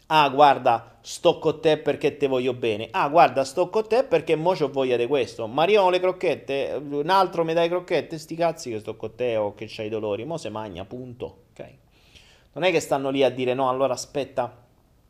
Ah, 0.09 0.29
guarda, 0.29 0.99
sto 1.01 1.37
con 1.37 1.59
te 1.59 1.77
perché 1.77 2.15
te 2.15 2.27
voglio 2.27 2.53
bene. 2.53 2.87
Ah, 2.91 3.09
guarda, 3.09 3.43
sto 3.43 3.69
con 3.69 3.87
te 3.89 4.05
perché 4.05 4.37
mo 4.37 4.53
c'ho 4.53 4.69
voglia 4.69 4.95
di 4.95 5.05
questo. 5.05 5.47
Mariano 5.47 5.89
le 5.89 5.99
crocchette, 5.99 6.81
un 6.81 7.09
altro 7.09 7.43
mi 7.43 7.53
dai 7.53 7.67
crocchette, 7.67 8.17
sti 8.17 8.35
cazzi 8.35 8.69
che 8.69 8.79
sto 8.79 8.95
con 8.95 9.15
te 9.15 9.35
o 9.35 9.53
che 9.53 9.65
c'hai 9.67 9.89
dolori. 9.89 10.23
Mo 10.23 10.37
se 10.37 10.47
magna, 10.49 10.85
punto. 10.85 11.47
Ok? 11.51 11.73
Non 12.53 12.63
è 12.63 12.71
che 12.71 12.79
stanno 12.79 13.09
lì 13.09 13.21
a 13.21 13.29
dire 13.29 13.53
no, 13.53 13.67
allora 13.67 13.93
aspetta, 13.93 14.65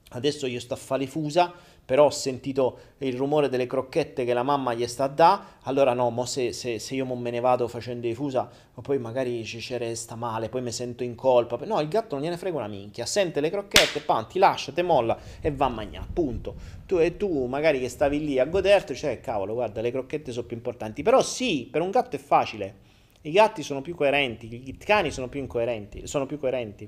adesso 0.10 0.48
io 0.48 0.60
sto 0.60 0.74
a 0.74 0.78
fare 0.78 1.06
fusa 1.06 1.54
però 1.88 2.08
ho 2.08 2.10
sentito 2.10 2.80
il 2.98 3.16
rumore 3.16 3.48
delle 3.48 3.66
crocchette 3.66 4.26
che 4.26 4.34
la 4.34 4.44
mamma 4.44 4.74
gli 4.74 4.86
sta 4.88 5.06
a 5.06 5.08
da, 5.08 5.46
allora 5.62 5.94
no, 5.94 6.10
mo 6.10 6.26
se, 6.26 6.52
se, 6.52 6.80
se 6.80 6.96
io 6.96 7.06
me 7.16 7.32
ne 7.32 7.40
vado 7.40 7.70
facendo 7.70 8.08
i 8.08 8.14
fusa, 8.14 8.50
poi 8.82 8.98
magari 8.98 9.46
ci 9.46 9.78
resta 9.78 10.16
male, 10.16 10.50
poi 10.50 10.62
mi 10.62 10.74
sento 10.74 11.04
in 11.04 11.16
colpa. 11.16 11.58
No, 11.64 11.80
il 11.80 11.88
gatto 11.88 12.16
non 12.16 12.26
gliene 12.26 12.36
frega 12.36 12.58
una 12.58 12.68
minchia, 12.68 13.06
sente 13.06 13.40
le 13.40 13.50
crocchette, 13.50 14.02
pam, 14.02 14.28
ti 14.28 14.38
lascia, 14.38 14.74
te 14.74 14.82
molla 14.82 15.18
e 15.40 15.50
va 15.50 15.68
a 15.68 15.70
mangiare, 15.70 16.08
punto. 16.12 16.56
Tu 16.86 16.98
e 16.98 17.16
tu 17.16 17.46
magari 17.46 17.80
che 17.80 17.88
stavi 17.88 18.20
lì 18.20 18.38
a 18.38 18.46
goderti, 18.46 18.94
cioè 18.94 19.22
cavolo, 19.22 19.54
guarda, 19.54 19.80
le 19.80 19.92
crocchette 19.92 20.34
sono 20.34 20.46
più 20.46 20.58
importanti. 20.58 21.04
Però 21.04 21.22
sì, 21.22 21.70
per 21.72 21.80
un 21.80 21.92
gatto 21.92 22.18
è 22.18 22.20
facile. 22.20 22.80
I 23.22 23.32
gatti 23.32 23.64
sono 23.64 23.82
più 23.82 23.96
coerenti, 23.96 24.68
i 24.68 24.76
cani 24.76 25.10
sono 25.10 25.30
più 25.30 25.40
incoerenti, 25.40 26.06
sono 26.06 26.26
più 26.26 26.38
coerenti. 26.38 26.84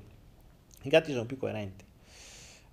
I 0.82 0.88
gatti 0.90 1.10
sono 1.10 1.24
più 1.24 1.38
coerenti. 1.38 1.88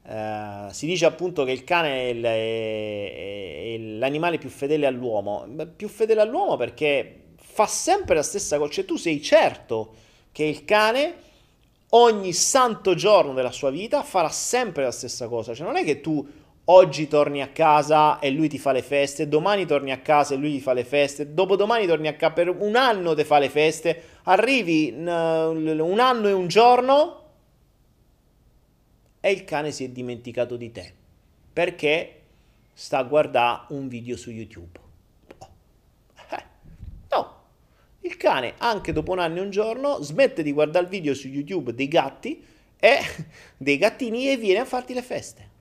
Uh, 0.08 0.72
si 0.72 0.86
dice 0.86 1.06
appunto 1.06 1.44
che 1.44 1.52
il 1.52 1.66
cane 1.66 1.90
è, 1.90 2.04
il, 2.12 2.24
è, 2.24 3.74
è, 3.74 3.78
l'animale 3.98 4.38
più 4.38 4.48
fedele 4.48 4.86
all'uomo. 4.86 5.46
Più 5.76 5.90
fedele 5.90 6.22
all'uomo 6.22 6.56
perché 6.56 7.24
fa 7.36 7.68
sempre 7.68 8.16
la 8.16 8.24
stessa 8.24 8.58
cosa. 8.58 8.72
Cioè, 8.72 8.86
tu 8.86 8.96
sei 8.96 9.22
certo 9.22 9.96
che 10.32 10.46
il 10.46 10.64
cane 10.64 11.16
ogni 11.90 12.32
santo 12.32 12.96
giorno 12.96 13.34
della 13.34 13.52
sua 13.52 13.70
vita 13.70 14.02
farà 14.02 14.30
sempre 14.30 14.84
la 14.84 14.92
stessa 14.92 15.28
cosa. 15.28 15.54
Cioè, 15.54 15.66
non 15.66 15.76
è 15.76 15.84
che 15.84 16.00
tu 16.00 16.26
oggi 16.70 17.10
torni 17.10 17.42
a 17.42 17.50
casa 17.50 18.20
e 18.20 18.30
lui 18.30 18.48
ti 18.48 18.58
fa 18.58 18.72
le 18.72 18.84
feste, 18.84 19.28
domani 19.28 19.66
torni 19.66 19.92
a 19.92 20.00
casa 20.00 20.36
e 20.36 20.38
lui 20.38 20.52
ti 20.52 20.62
fa 20.62 20.72
le 20.72 20.86
feste, 20.86 21.34
dopodomani 21.34 21.86
torni 21.86 22.08
a 22.08 22.16
casa 22.16 22.34
per 22.34 22.50
un 22.50 22.78
anno 22.78 23.14
ti 23.14 23.26
fa 23.26 23.40
le 23.40 23.50
feste, 23.50 24.04
arrivi 24.24 24.94
un 24.96 25.08
anno 25.10 26.28
e 26.28 26.32
un 26.32 26.48
giorno 26.48 27.26
e 29.20 29.32
il 29.32 29.44
cane 29.44 29.72
si 29.72 29.84
è 29.84 29.90
dimenticato 29.90 30.56
di 30.56 30.72
te 30.72 30.94
perché 31.58 32.22
sta 32.74 33.00
a 33.00 33.04
guardare 33.04 33.66
un 33.70 33.88
video 33.88 34.16
su 34.16 34.30
YouTube. 34.30 34.80
Eh, 36.30 36.44
no, 37.10 37.42
il 38.02 38.16
cane 38.18 38.54
anche 38.60 38.94
dopo 38.94 39.14
un 39.14 39.20
anno 39.20 39.38
e 39.38 39.42
un 39.42 39.50
giorno 39.50 40.00
smette 40.04 40.44
di 40.44 40.52
guardare 40.52 40.86
il 40.86 40.92
video 40.92 41.16
su 41.16 41.28
YouTube 41.28 41.74
dei 41.74 41.88
gatti 41.88 42.44
e 42.80 43.00
dei 43.58 43.78
gattini 43.78 44.30
e 44.30 44.38
viene 44.38 44.60
a 44.60 44.66
farti 44.66 44.94
le 44.94 45.02
feste. 45.02 45.56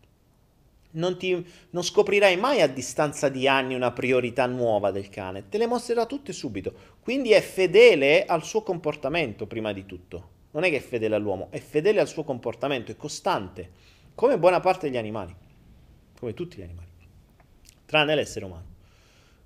Non, 0.91 1.17
ti, 1.17 1.47
non, 1.71 1.83
scoprirai 1.83 2.37
mai 2.37 2.61
a 2.61 2.67
distanza 2.67 3.31
di 3.31 3.49
anni 3.49 3.75
una 3.75 3.93
priorità 3.93 4.45
nuova 4.47 4.91
del 4.91 5.09
cane, 5.09 5.49
te 5.49 5.57
le 5.57 5.67
mostrerà 5.67 6.05
tutte 6.05 6.35
subito. 6.35 6.75
Quindi 7.01 7.33
è 7.33 7.41
fedele 7.41 8.27
al 8.27 8.45
suo 8.45 8.63
comportamento 8.63 9.47
prima 9.47 9.73
di 9.73 9.87
tutto 9.87 10.35
non 10.57 10.65
è 10.65 10.71
che 10.71 10.79
è 10.79 10.81
fedele 10.81 11.15
all'uomo, 11.15 11.49
è 11.51 11.59
fedele 11.59 12.01
al 12.01 12.09
suo 12.09 12.25
comportamento, 12.25 12.91
è 12.91 12.97
costante, 12.97 13.71
come 14.15 14.39
buona 14.39 14.59
parte 14.59 14.87
degli 14.87 14.97
animali, 14.97 15.37
come 16.19 16.33
tutti 16.33 16.57
gli 16.57 16.63
animali, 16.63 16.89
tranne 17.85 18.15
l'essere 18.15 18.47
umano, 18.47 18.65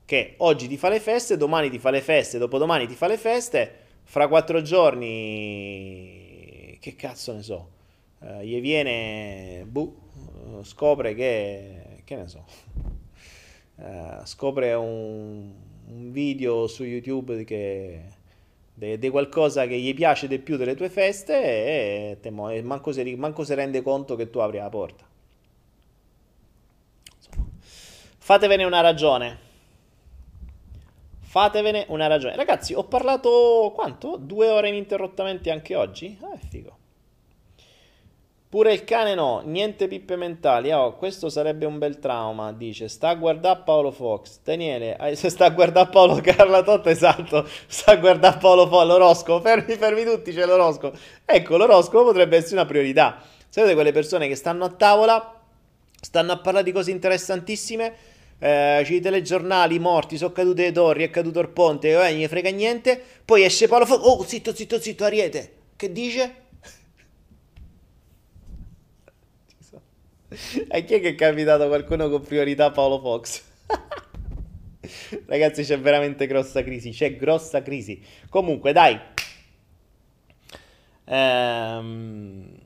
che 0.05 0.35
oggi 0.37 0.69
ti 0.69 0.77
fa 0.77 0.89
le 0.89 1.01
feste, 1.01 1.37
domani 1.37 1.69
ti 1.69 1.81
fa 1.81 1.91
le 1.91 2.01
feste, 2.01 2.39
dopodomani 2.39 2.87
ti 2.87 2.95
fa 2.95 3.09
le 3.09 3.19
feste, 3.19 3.73
fra 4.05 4.29
quattro 4.29 4.63
giorni, 4.63 5.09
che 6.81 6.95
cazzo 6.95 7.33
ne 7.33 7.43
so, 7.43 7.71
uh, 8.21 8.43
gli 8.43 8.61
viene, 8.61 9.65
buh, 9.67 10.63
scopre 10.63 11.15
che, 11.15 12.03
che 12.05 12.15
ne 12.15 12.29
so, 12.29 12.45
uh, 13.75 14.25
scopre 14.25 14.75
un, 14.75 15.55
un 15.89 16.13
video 16.13 16.69
su 16.69 16.85
YouTube 16.85 17.43
che 17.43 18.19
di 18.81 19.11
qualcosa 19.11 19.67
che 19.67 19.79
gli 19.79 19.93
piace 19.95 20.27
di 20.27 20.39
più 20.39 20.57
delle 20.57 20.75
tue 20.75 20.89
feste 20.89 21.35
e, 21.43 22.19
e, 22.21 22.57
e 22.57 22.63
manco, 22.63 22.93
si, 22.93 23.15
manco 23.17 23.45
si 23.45 23.55
rende 23.55 23.83
conto 23.83 24.17
che 24.17 24.31
tu 24.31 24.39
apri 24.39 24.57
la 24.57 24.71
porta. 24.71 25.05
Insomma, 27.17 27.47
fatevene 28.19 28.65
una 28.65 28.81
ragione. 28.81 29.39
Fatevene 31.21 31.85
una 31.89 32.07
ragione. 32.07 32.35
Ragazzi, 32.37 32.73
ho 32.75 32.85
parlato 32.85 33.71
quanto? 33.75 34.17
Due 34.17 34.49
ore 34.49 34.71
ininterrottamente 34.71 35.51
anche 35.51 35.77
oggi? 35.77 36.19
Ah, 36.23 36.33
è 36.33 36.39
figo. 36.39 36.80
Pure 38.51 38.73
il 38.73 38.83
cane 38.83 39.15
no, 39.15 39.43
niente 39.45 39.87
pippe 39.87 40.17
mentali. 40.17 40.73
Oh, 40.73 40.97
questo 40.97 41.29
sarebbe 41.29 41.67
un 41.67 41.79
bel 41.79 42.01
trauma. 42.01 42.51
Dice, 42.51 42.89
sta 42.89 43.11
a 43.11 43.15
guardare 43.15 43.61
Paolo 43.65 43.93
Fox. 43.93 44.41
Daniele, 44.43 44.99
sta 45.15 45.45
a 45.45 45.51
guardare 45.51 45.89
Paolo 45.89 46.17
Carla 46.21 46.65
Totta, 46.65 46.91
esatto. 46.91 47.49
Sta 47.69 47.93
a 47.93 47.97
guardare 47.97 48.39
Paolo 48.39 48.67
Fox, 48.67 48.87
l'oroscopo. 48.87 49.41
Fermi, 49.41 49.77
fermi 49.77 50.03
tutti, 50.03 50.33
c'è 50.33 50.47
l'oroscopo. 50.47 50.99
Ecco, 51.25 51.57
l'oroscopo 51.57 52.07
potrebbe 52.07 52.39
essere 52.39 52.55
una 52.57 52.67
priorità. 52.67 53.23
Sapete 53.49 53.75
quelle 53.75 53.93
persone 53.93 54.27
che 54.27 54.35
stanno 54.35 54.65
a 54.65 54.71
tavola, 54.71 55.41
stanno 56.01 56.33
a 56.33 56.39
parlare 56.39 56.65
di 56.65 56.73
cose 56.73 56.91
interessantissime. 56.91 57.95
Eh, 58.41 58.81
i 58.81 59.01
telegiornali 59.01 59.79
morti, 59.79 60.17
sono 60.17 60.33
cadute 60.33 60.63
le 60.63 60.73
torri, 60.73 61.05
è 61.05 61.11
caduto 61.11 61.39
il 61.39 61.51
ponte, 61.51 61.91
eh, 61.91 61.95
non 61.95 62.21
gli 62.21 62.27
frega 62.27 62.51
niente. 62.51 63.01
Poi 63.25 63.45
esce 63.45 63.69
Paolo 63.69 63.87
Fox. 63.87 64.01
Oh, 64.03 64.25
zitto, 64.25 64.53
zitto, 64.53 64.81
zitto, 64.81 65.05
Ariete. 65.05 65.53
Che 65.77 65.93
dice? 65.93 66.40
A 70.69 70.79
chi 70.79 70.95
è 70.95 71.01
che 71.01 71.09
è 71.09 71.15
capitato 71.15 71.67
qualcuno 71.67 72.09
con 72.09 72.23
priorità 72.23 72.71
Paolo 72.71 73.01
Fox? 73.01 73.43
Ragazzi, 75.27 75.65
c'è 75.65 75.79
veramente 75.79 76.27
grossa 76.27 76.63
crisi. 76.63 76.91
C'è 76.91 77.17
grossa 77.17 77.63
crisi. 77.63 78.01
Comunque, 78.29 78.73
dai. 78.73 78.99
Ehm... 81.07 82.59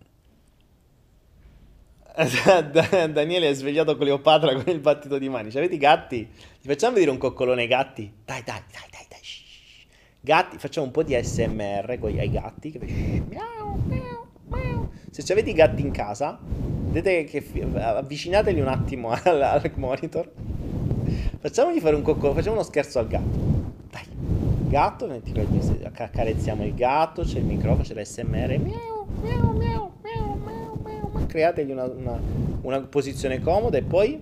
Daniele 3.10 3.48
è 3.48 3.54
svegliato 3.54 3.96
Cleopatra 3.96 4.54
con 4.54 4.72
il 4.72 4.80
battito 4.80 5.18
di 5.18 5.28
mani. 5.28 5.48
Avete 5.48 5.74
i 5.74 5.78
gatti? 5.78 6.28
Ti 6.60 6.68
facciamo 6.68 6.92
vedere 6.92 7.10
un 7.10 7.18
coccolone 7.18 7.62
ai 7.62 7.68
gatti? 7.68 8.12
Dai, 8.24 8.42
dai, 8.44 8.62
dai, 8.70 8.88
dai, 8.90 9.06
dai. 9.08 9.20
Gatti, 10.20 10.58
facciamo 10.58 10.86
un 10.86 10.92
po' 10.92 11.02
di 11.02 11.18
SMR 11.20 11.98
con 11.98 12.10
i 12.10 12.30
gatti. 12.30 12.78
Miau. 13.28 13.63
Se 15.10 15.32
avete 15.32 15.51
i 15.51 15.52
gatti 15.55 15.81
in 15.81 15.93
casa, 15.93 16.39
vedete 16.43 17.24
che 17.24 17.66
avvicinateli 17.74 18.60
un 18.60 18.68
attimo 18.68 19.10
al, 19.22 19.40
al 19.40 19.72
monitor. 19.76 20.31
Facciamogli 21.40 21.81
fare 21.81 21.94
un 21.94 22.02
coccolo, 22.02 22.35
facciamo 22.35 22.55
uno 22.55 22.64
scherzo 22.64 22.98
al 22.98 23.06
gatto. 23.06 23.39
Dai, 23.90 24.02
gatto, 24.68 25.22
accarezziamo 25.82 26.64
il 26.64 26.74
gatto, 26.74 27.22
c'è 27.22 27.39
il 27.39 27.44
microfono, 27.44 27.82
c'è 27.82 27.94
l'SMR. 27.94 28.59
Miau, 28.59 29.06
miau, 29.22 29.52
miau, 29.52 29.93
miau, 30.02 30.39
miau, 30.43 30.81
miau. 30.82 31.26
Creategli 31.26 31.70
una, 31.70 31.85
una, 31.85 32.20
una 32.62 32.81
posizione 32.81 33.40
comoda 33.40 33.78
e 33.78 33.82
poi... 33.82 34.20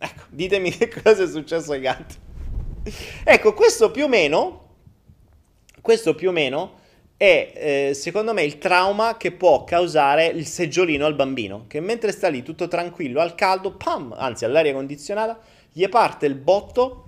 Ecco, 0.00 0.22
ditemi 0.28 0.70
che 0.70 0.88
cosa 0.88 1.24
è 1.24 1.26
successo 1.26 1.72
ai 1.72 1.80
gatti. 1.80 2.14
Ecco, 3.24 3.54
questo 3.54 3.90
più 3.90 4.04
o 4.04 4.08
meno... 4.08 4.66
Questo 5.80 6.14
più 6.14 6.28
o 6.28 6.32
meno 6.32 6.77
è 7.18 7.52
eh, 7.88 7.94
secondo 7.94 8.32
me 8.32 8.44
il 8.44 8.58
trauma 8.58 9.16
che 9.16 9.32
può 9.32 9.64
causare 9.64 10.26
il 10.26 10.46
seggiolino 10.46 11.04
al 11.04 11.16
bambino, 11.16 11.64
che 11.66 11.80
mentre 11.80 12.12
sta 12.12 12.28
lì 12.28 12.44
tutto 12.44 12.68
tranquillo 12.68 13.20
al 13.20 13.34
caldo, 13.34 13.72
pam, 13.72 14.14
anzi 14.16 14.44
all'aria 14.44 14.72
condizionata, 14.72 15.36
gli 15.72 15.86
parte 15.88 16.26
il 16.26 16.36
botto, 16.36 17.06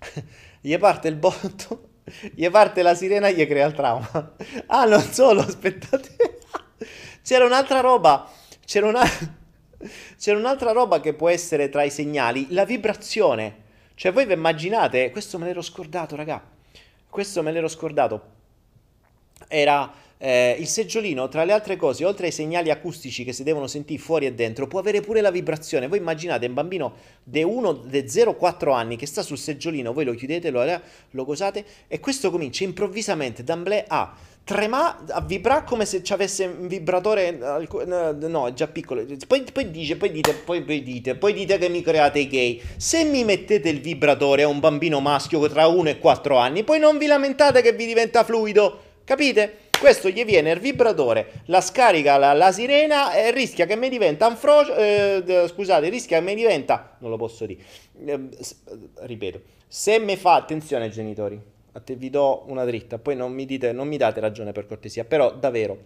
gli 0.62 0.76
parte 0.78 1.06
il 1.06 1.16
botto, 1.16 1.90
gli 2.32 2.48
parte 2.48 2.80
la 2.80 2.94
sirena 2.94 3.28
e 3.28 3.34
gli 3.34 3.46
crea 3.46 3.66
il 3.66 3.74
trauma. 3.74 4.34
Ah, 4.68 4.86
non 4.86 5.02
solo, 5.02 5.42
aspettate, 5.42 6.38
c'era 7.22 7.44
un'altra 7.44 7.80
roba, 7.80 8.26
c'era, 8.64 8.86
una... 8.86 9.04
c'era 10.18 10.38
un'altra 10.38 10.72
roba 10.72 11.00
che 11.00 11.12
può 11.12 11.28
essere 11.28 11.68
tra 11.68 11.82
i 11.82 11.90
segnali, 11.90 12.46
la 12.50 12.64
vibrazione. 12.64 13.66
Cioè 13.94 14.12
voi 14.12 14.24
vi 14.24 14.32
immaginate, 14.32 15.10
questo 15.10 15.38
me 15.38 15.44
l'ero 15.44 15.60
scordato, 15.60 16.16
raga, 16.16 16.42
questo 17.10 17.42
me 17.42 17.52
l'ero 17.52 17.68
scordato 17.68 18.36
era 19.46 19.92
eh, 20.18 20.56
il 20.58 20.66
seggiolino, 20.66 21.28
tra 21.28 21.44
le 21.44 21.52
altre 21.52 21.76
cose, 21.76 22.04
oltre 22.04 22.26
ai 22.26 22.32
segnali 22.32 22.70
acustici 22.70 23.24
che 23.24 23.32
si 23.32 23.44
devono 23.44 23.66
sentire 23.66 24.00
fuori 24.00 24.26
e 24.26 24.34
dentro, 24.34 24.66
può 24.66 24.80
avere 24.80 25.00
pure 25.00 25.20
la 25.20 25.30
vibrazione. 25.30 25.86
Voi 25.86 25.98
immaginate 25.98 26.46
un 26.46 26.54
bambino 26.54 26.94
di 27.22 27.42
1, 27.42 27.72
di 27.72 28.00
0-4 28.00 28.74
anni 28.74 28.96
che 28.96 29.06
sta 29.06 29.22
sul 29.22 29.38
seggiolino, 29.38 29.92
voi 29.92 30.04
lo 30.04 30.14
chiudete, 30.14 30.50
lo, 30.50 30.64
lo 31.10 31.24
cosate 31.24 31.64
e 31.86 32.00
questo 32.00 32.30
comincia 32.30 32.64
improvvisamente, 32.64 33.44
d'amblè 33.44 33.84
a 33.86 34.14
trema, 34.48 35.04
a 35.08 35.20
vibrare 35.20 35.64
come 35.66 35.84
se 35.84 36.02
ci 36.02 36.14
avesse 36.14 36.46
un 36.46 36.68
vibratore, 36.68 37.32
no, 37.32 38.46
è 38.46 38.52
già 38.54 38.66
piccolo. 38.66 39.04
Poi, 39.26 39.44
poi, 39.52 39.70
dice, 39.70 39.96
poi 39.96 40.10
dite, 40.10 40.32
poi, 40.32 40.62
poi, 40.62 40.82
dite, 40.82 41.16
poi 41.16 41.34
dite 41.34 41.58
che 41.58 41.68
mi 41.68 41.82
create 41.82 42.20
i 42.20 42.28
gay. 42.28 42.60
Se 42.78 43.04
mi 43.04 43.24
mettete 43.24 43.68
il 43.68 43.80
vibratore 43.80 44.44
a 44.44 44.48
un 44.48 44.58
bambino 44.58 45.00
maschio 45.00 45.46
tra 45.50 45.66
1 45.66 45.90
e 45.90 45.98
4 45.98 46.36
anni, 46.38 46.64
poi 46.64 46.78
non 46.78 46.96
vi 46.96 47.04
lamentate 47.04 47.60
che 47.60 47.72
vi 47.74 47.84
diventa 47.84 48.24
fluido. 48.24 48.86
Capite? 49.08 49.70
Questo 49.80 50.10
gli 50.10 50.22
viene 50.22 50.50
il 50.50 50.60
vibratore, 50.60 51.40
la 51.46 51.62
scarica 51.62 52.18
la, 52.18 52.34
la 52.34 52.52
sirena 52.52 53.14
e 53.14 53.30
rischia 53.30 53.64
che 53.64 53.74
mi 53.74 53.88
diventa 53.88 54.26
un 54.26 54.36
frocio. 54.36 54.76
Eh, 54.76 55.46
scusate, 55.48 55.88
rischia 55.88 56.18
che 56.18 56.24
mi 56.26 56.34
diventa. 56.34 56.94
Non 56.98 57.08
lo 57.08 57.16
posso 57.16 57.46
dire. 57.46 57.62
Eh, 58.04 58.28
ripeto, 58.96 59.40
se 59.66 59.98
mi 59.98 60.14
fa 60.16 60.34
attenzione, 60.34 60.90
genitori, 60.90 61.40
a 61.72 61.80
te 61.80 61.94
vi 61.94 62.10
do 62.10 62.44
una 62.48 62.66
dritta, 62.66 62.98
poi 62.98 63.16
non 63.16 63.32
mi, 63.32 63.46
dite, 63.46 63.72
non 63.72 63.88
mi 63.88 63.96
date 63.96 64.20
ragione 64.20 64.52
per 64.52 64.66
cortesia, 64.66 65.06
però 65.06 65.32
davvero, 65.32 65.78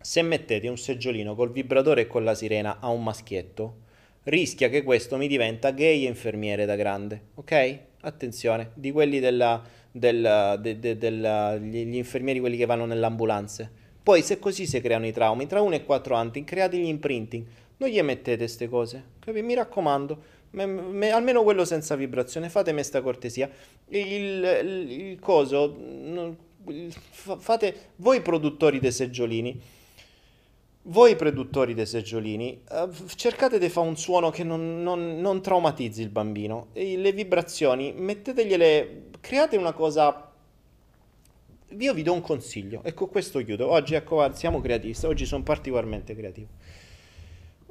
se 0.00 0.22
mettete 0.22 0.68
un 0.68 0.78
seggiolino 0.78 1.34
col 1.34 1.50
vibratore 1.50 2.02
e 2.02 2.06
con 2.06 2.22
la 2.22 2.36
sirena 2.36 2.76
a 2.78 2.86
un 2.86 3.02
maschietto, 3.02 3.78
rischia 4.22 4.68
che 4.68 4.84
questo 4.84 5.16
mi 5.16 5.26
diventa 5.26 5.72
gay 5.72 6.04
e 6.04 6.08
infermiere 6.08 6.66
da 6.66 6.76
grande, 6.76 7.20
ok? 7.34 7.78
Attenzione, 8.02 8.70
di 8.74 8.92
quelli 8.92 9.18
della 9.18 9.60
del, 9.96 10.58
de, 10.60 10.78
de, 10.80 10.98
del, 10.98 11.60
gli 11.62 11.94
infermieri, 11.94 12.40
quelli 12.40 12.56
che 12.56 12.66
vanno 12.66 12.84
nelle 12.84 13.06
ambulanze. 13.06 13.70
Poi 14.02 14.22
se 14.22 14.40
così 14.40 14.66
si 14.66 14.80
creano 14.80 15.06
i 15.06 15.12
traumi, 15.12 15.46
tra 15.46 15.60
1 15.60 15.76
e 15.76 15.84
4 15.84 16.14
anni, 16.16 16.42
create 16.42 16.76
gli 16.76 16.86
imprinting, 16.86 17.46
non 17.76 17.88
gli 17.88 18.00
mettete 18.02 18.38
queste 18.38 18.68
cose, 18.68 19.04
capite? 19.20 19.44
Mi 19.44 19.54
raccomando, 19.54 20.22
me, 20.50 20.66
me, 20.66 21.10
almeno 21.10 21.44
quello 21.44 21.64
senza 21.64 21.94
vibrazione, 21.94 22.48
fatemi 22.48 22.78
questa 22.78 23.00
cortesia. 23.02 23.48
Il, 23.88 24.12
il, 24.12 24.90
il 24.90 25.18
coso, 25.20 25.76
fate 27.38 27.76
voi 27.96 28.20
produttori 28.20 28.80
dei 28.80 28.92
seggiolini, 28.92 29.60
Voi 30.86 31.16
produttori 31.16 31.72
dei 31.72 31.86
seggiolini, 31.86 32.60
eh, 32.70 32.88
cercate 33.14 33.58
di 33.58 33.70
fare 33.70 33.88
un 33.88 33.96
suono 33.96 34.28
che 34.28 34.44
non, 34.44 34.82
non- 34.82 35.18
non 35.18 35.40
traumatizzi 35.40 36.02
il 36.02 36.10
bambino. 36.10 36.66
Le 36.74 37.10
vibrazioni, 37.12 37.94
mettetegliele, 37.96 39.04
create 39.20 39.56
una 39.56 39.72
cosa... 39.72 40.30
Io 41.78 41.94
vi 41.94 42.02
do 42.02 42.12
un 42.12 42.20
consiglio 42.20 42.82
e 42.84 42.92
con 42.92 43.08
questo 43.08 43.42
chiudo. 43.42 43.70
Oggi, 43.70 43.94
ecco, 43.94 44.30
siamo 44.34 44.60
creativi, 44.60 44.94
oggi 45.06 45.24
sono 45.24 45.42
particolarmente 45.42 46.14
creativo. 46.14 46.48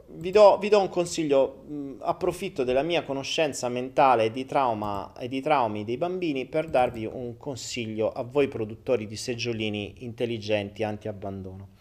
Vi 0.08 0.32
do, 0.32 0.58
vi 0.58 0.70
do 0.70 0.80
un 0.80 0.90
consiglio, 0.90 1.64
mh, 1.68 1.98
approfitto 2.00 2.64
della 2.64 2.82
mia 2.82 3.04
conoscenza 3.04 3.70
mentale 3.70 4.32
di 4.32 4.44
trauma 4.46 5.14
e 5.20 5.28
di 5.28 5.40
traumi 5.40 5.86
dei 5.86 5.98
bambini 5.98 6.48
per 6.48 6.68
darvi 6.68 7.06
un 7.06 7.38
consiglio 7.38 8.12
a 8.12 8.24
voi 8.24 8.48
produttori 8.48 9.06
di 9.06 9.16
seggiolini 9.16 9.98
intelligenti 10.00 10.82
anti-abbandono. 10.82 11.73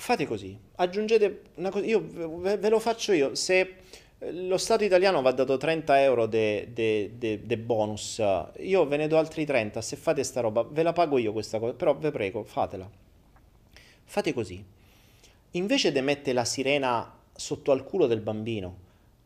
Fate 0.00 0.26
così, 0.26 0.58
aggiungete 0.76 1.42
una 1.56 1.68
cosa, 1.68 1.84
io 1.84 2.02
ve, 2.02 2.56
ve 2.56 2.68
lo 2.70 2.80
faccio 2.80 3.12
io, 3.12 3.34
se 3.34 3.74
eh, 4.18 4.32
lo 4.32 4.56
Stato 4.56 4.82
italiano 4.82 5.20
va 5.20 5.30
dato 5.32 5.58
30 5.58 6.02
euro 6.02 6.24
di 6.24 7.62
bonus, 7.62 8.22
io 8.60 8.86
ve 8.86 8.96
ne 8.96 9.08
do 9.08 9.18
altri 9.18 9.44
30, 9.44 9.82
se 9.82 9.96
fate 9.96 10.24
sta 10.24 10.40
roba, 10.40 10.62
ve 10.62 10.82
la 10.82 10.94
pago 10.94 11.18
io 11.18 11.32
questa 11.32 11.58
cosa, 11.58 11.74
però 11.74 11.94
vi 11.94 12.10
prego, 12.10 12.44
fatela. 12.44 12.90
Fate 14.04 14.32
così, 14.32 14.64
invece 15.50 15.92
di 15.92 16.00
mettere 16.00 16.32
la 16.32 16.46
sirena 16.46 17.18
sotto 17.34 17.70
al 17.70 17.84
culo 17.84 18.06
del 18.06 18.20
bambino 18.20 18.78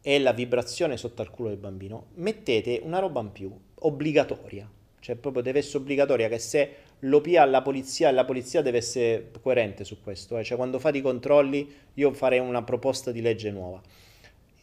e 0.02 0.18
la 0.18 0.32
vibrazione 0.32 0.96
sotto 0.96 1.22
al 1.22 1.30
culo 1.30 1.50
del 1.50 1.58
bambino, 1.58 2.06
mettete 2.14 2.80
una 2.82 2.98
roba 2.98 3.20
in 3.20 3.30
più, 3.30 3.56
obbligatoria, 3.76 4.68
cioè 4.98 5.14
proprio 5.14 5.40
deve 5.40 5.60
essere 5.60 5.78
obbligatoria 5.78 6.28
che 6.28 6.40
se 6.40 6.74
lo 7.04 7.20
pia 7.20 7.42
alla 7.42 7.62
polizia 7.62 8.08
e 8.08 8.12
la 8.12 8.24
polizia 8.24 8.62
deve 8.62 8.78
essere 8.78 9.30
coerente 9.40 9.84
su 9.84 10.00
questo, 10.02 10.38
eh. 10.38 10.44
cioè 10.44 10.56
quando 10.56 10.78
fate 10.78 10.98
i 10.98 11.02
controlli 11.02 11.72
io 11.94 12.12
farei 12.12 12.38
una 12.38 12.62
proposta 12.62 13.10
di 13.10 13.20
legge 13.20 13.50
nuova. 13.50 13.80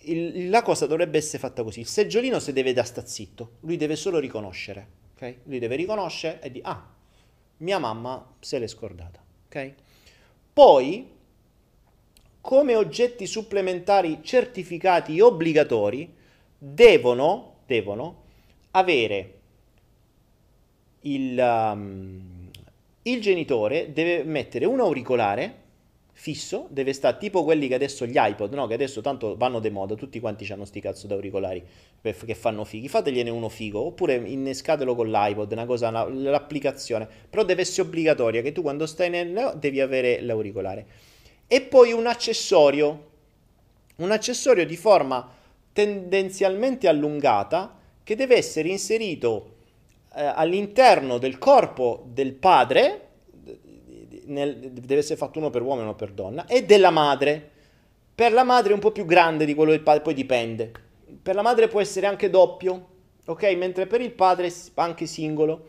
Il- 0.04 0.50
la 0.50 0.62
cosa 0.64 0.88
dovrebbe 0.88 1.18
essere 1.18 1.38
fatta 1.38 1.64
così, 1.64 1.80
il 1.82 1.88
seggiolino 1.88 2.40
se 2.40 2.54
deve 2.54 2.74
da 2.74 2.84
sta 2.84 3.06
zitto, 3.06 3.58
lui 3.62 3.78
deve 3.78 3.96
solo 3.96 4.18
riconoscere, 4.20 4.88
ok? 5.14 5.36
Lui 5.44 5.60
deve 5.60 5.76
riconoscere 5.76 6.42
e 6.42 6.52
dire, 6.52 6.66
ah, 6.68 6.90
mia 7.58 7.78
mamma 7.78 8.34
se 8.40 8.58
l'è 8.58 8.68
scordata, 8.68 9.24
ok? 9.48 9.74
Poi, 10.54 11.10
come 12.42 12.76
oggetti 12.76 13.28
supplementari 13.28 14.20
certificati 14.24 15.20
obbligatori, 15.20 16.12
devono, 16.58 17.58
devono 17.68 18.24
avere 18.72 19.40
il, 21.02 21.38
um, 21.38 22.31
il 23.04 23.22
genitore 23.22 23.92
deve 23.94 24.24
mettere 24.24 24.66
un 24.66 24.80
auricolare 24.80 25.60
fisso, 26.14 26.68
deve 26.70 26.94
stare 26.94 27.18
tipo 27.18 27.44
quelli 27.44 27.68
che 27.68 27.74
adesso 27.74 28.06
gli 28.06 28.16
iPod, 28.16 28.54
no? 28.54 28.68
Che 28.68 28.76
adesso 28.76 29.02
tanto 29.02 29.36
vanno 29.38 29.60
de 29.60 29.72
moda, 29.72 29.96
tutti 29.96 30.20
quanti 30.20 30.50
hanno 30.52 30.66
sti 30.66 30.80
cazzo 30.80 31.08
di 31.08 31.14
auricolari 31.14 31.64
per- 32.00 32.16
che 32.26 32.36
fanno 32.36 32.64
fighi. 32.64 32.88
Fategliene 32.90 33.32
uno 33.32 33.50
figo, 33.50 33.80
oppure 33.80 34.16
innescatelo 34.16 34.94
con 34.94 35.10
l'iPod, 35.10 35.52
una 35.52 35.66
cosa, 35.66 35.88
una- 35.88 36.08
l'applicazione. 36.08 37.08
Però 37.28 37.44
deve 37.44 37.62
essere 37.62 37.88
obbligatoria 37.88 38.44
che 38.44 38.52
tu 38.52 38.62
quando 38.62 38.86
stai 38.86 39.10
nel 39.10 39.54
devi 39.58 39.80
avere 39.82 40.22
l'auricolare. 40.22 40.86
E 41.48 41.62
poi 41.62 41.92
un 41.92 42.06
accessorio, 42.06 43.10
un 43.98 44.12
accessorio 44.12 44.66
di 44.66 44.76
forma 44.76 45.28
tendenzialmente 45.74 46.88
allungata 46.88 47.80
che 48.04 48.16
deve 48.16 48.36
essere 48.36 48.70
inserito 48.70 49.51
eh, 50.16 50.24
all'interno 50.24 51.18
del 51.18 51.38
corpo 51.38 52.04
del 52.08 52.34
padre, 52.34 53.08
nel- 54.26 54.58
deve 54.58 55.02
essere 55.02 55.18
fatto 55.18 55.40
uno 55.40 55.50
per 55.50 55.62
uomo 55.62 55.82
e 55.82 55.84
uno 55.84 55.96
per 55.96 56.12
donna, 56.12 56.46
e 56.46 56.64
della 56.64 56.90
madre. 56.90 57.50
Per 58.14 58.32
la 58.34 58.44
madre 58.44 58.72
è 58.72 58.74
un 58.74 58.80
po' 58.80 58.92
più 58.92 59.06
grande 59.06 59.46
di 59.46 59.54
quello 59.54 59.72
del 59.72 59.82
padre, 59.82 60.02
poi 60.02 60.14
dipende. 60.14 60.72
Per 61.22 61.36
la 61.36 61.42
madre 61.42 61.68
può 61.68 61.80
essere 61.80 62.08
anche 62.08 62.30
doppio, 62.30 62.88
ok? 63.26 63.44
Mentre 63.56 63.88
per 63.88 64.02
il 64.02 64.12
padre 64.12 64.52
anche 64.76 65.06
singolo. 65.06 65.68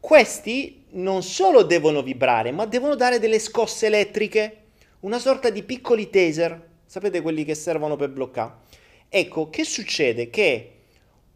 Questi 0.00 0.84
non 0.90 1.22
solo 1.22 1.62
devono 1.62 2.02
vibrare, 2.02 2.52
ma 2.52 2.66
devono 2.66 2.94
dare 2.94 3.18
delle 3.18 3.38
scosse 3.38 3.86
elettriche, 3.86 4.56
una 5.00 5.18
sorta 5.18 5.50
di 5.50 5.62
piccoli 5.62 6.08
taser, 6.08 6.66
sapete 6.86 7.20
quelli 7.20 7.44
che 7.44 7.54
servono 7.54 7.96
per 7.96 8.10
bloccare? 8.10 8.54
Ecco, 9.08 9.48
che 9.50 9.64
succede? 9.64 10.30
Che 10.30 10.77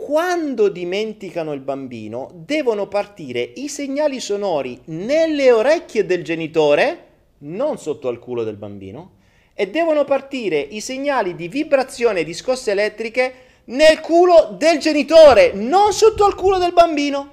quando 0.04 0.68
dimenticano 0.68 1.52
il 1.52 1.60
bambino, 1.60 2.28
devono 2.34 2.88
partire 2.88 3.52
i 3.54 3.68
segnali 3.68 4.18
sonori 4.18 4.80
nelle 4.86 5.52
orecchie 5.52 6.04
del 6.04 6.24
genitore, 6.24 7.06
non 7.38 7.78
sotto 7.78 8.08
al 8.08 8.18
culo 8.18 8.42
del 8.42 8.56
bambino, 8.56 9.18
e 9.54 9.70
devono 9.70 10.04
partire 10.04 10.58
i 10.58 10.80
segnali 10.80 11.36
di 11.36 11.46
vibrazione 11.46 12.20
e 12.20 12.24
di 12.24 12.34
scosse 12.34 12.72
elettriche 12.72 13.34
nel 13.66 14.00
culo 14.00 14.56
del 14.58 14.78
genitore, 14.78 15.52
non 15.52 15.92
sotto 15.92 16.24
al 16.24 16.34
culo 16.34 16.58
del 16.58 16.72
bambino. 16.72 17.30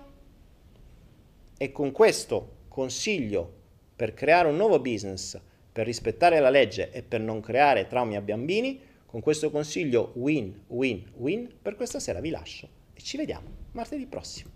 E 1.58 1.72
con 1.72 1.92
questo 1.92 2.58
consiglio 2.68 3.52
per 3.96 4.14
creare 4.14 4.48
un 4.48 4.56
nuovo 4.56 4.80
business, 4.80 5.40
per 5.74 5.88
rispettare 5.88 6.40
la 6.40 6.52
legge 6.52 6.92
e 6.92 7.02
per 7.02 7.20
non 7.20 7.42
creare 7.42 7.88
traumi 7.88 8.16
a 8.16 8.22
bambini, 8.22 8.80
con 9.10 9.22
questo 9.22 9.50
consiglio 9.50 10.12
win, 10.16 10.66
win, 10.68 11.04
win, 11.16 11.52
per 11.62 11.76
questa 11.76 12.00
sera 12.00 12.20
vi 12.20 12.30
lascio 12.30 12.70
e 12.94 13.02
ci 13.02 13.18
vediamo 13.18 13.48
martedì 13.72 14.06
prossimo. 14.06 14.52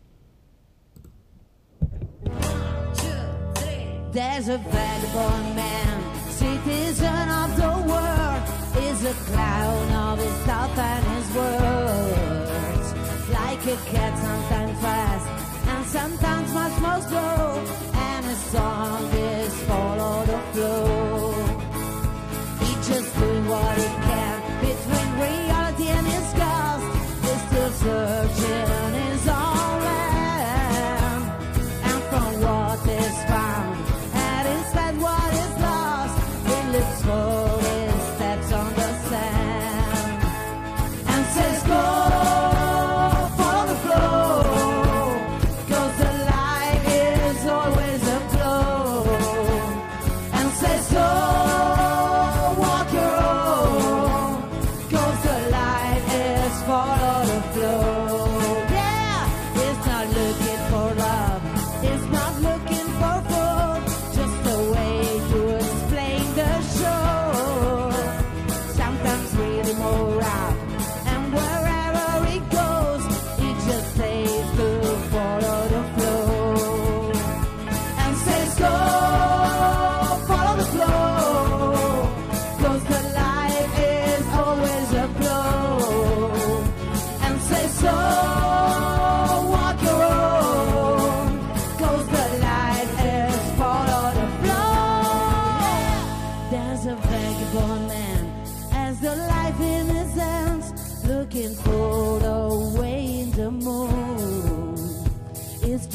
There's 4.11 4.47
a 4.47 4.57
vagabond 4.57 5.55
man, 5.55 6.03
citizen 6.29 7.29
of 7.29 7.55
the 7.55 7.83
world, 7.89 8.43
is 8.77 9.03
a 9.05 9.13
clown 9.25 9.91
of 9.91 10.19
his 10.19 10.37
thought 10.45 10.77
and 10.77 11.03
his 11.15 11.35
words. 11.35 12.93
Like 13.31 13.65
a 13.65 13.75
cat, 13.89 14.15
sometimes 14.19 14.79
fast 14.81 15.43
and 15.67 15.85
sometimes 15.87 16.53
much 16.53 16.79
more 16.79 17.01
slow, 17.01 17.63
and 17.93 18.25
his 18.25 18.37
song 18.51 19.03
is 19.13 19.53
follow 19.63 20.25
the 20.25 20.39
flow. 20.53 21.22
such 27.83 28.42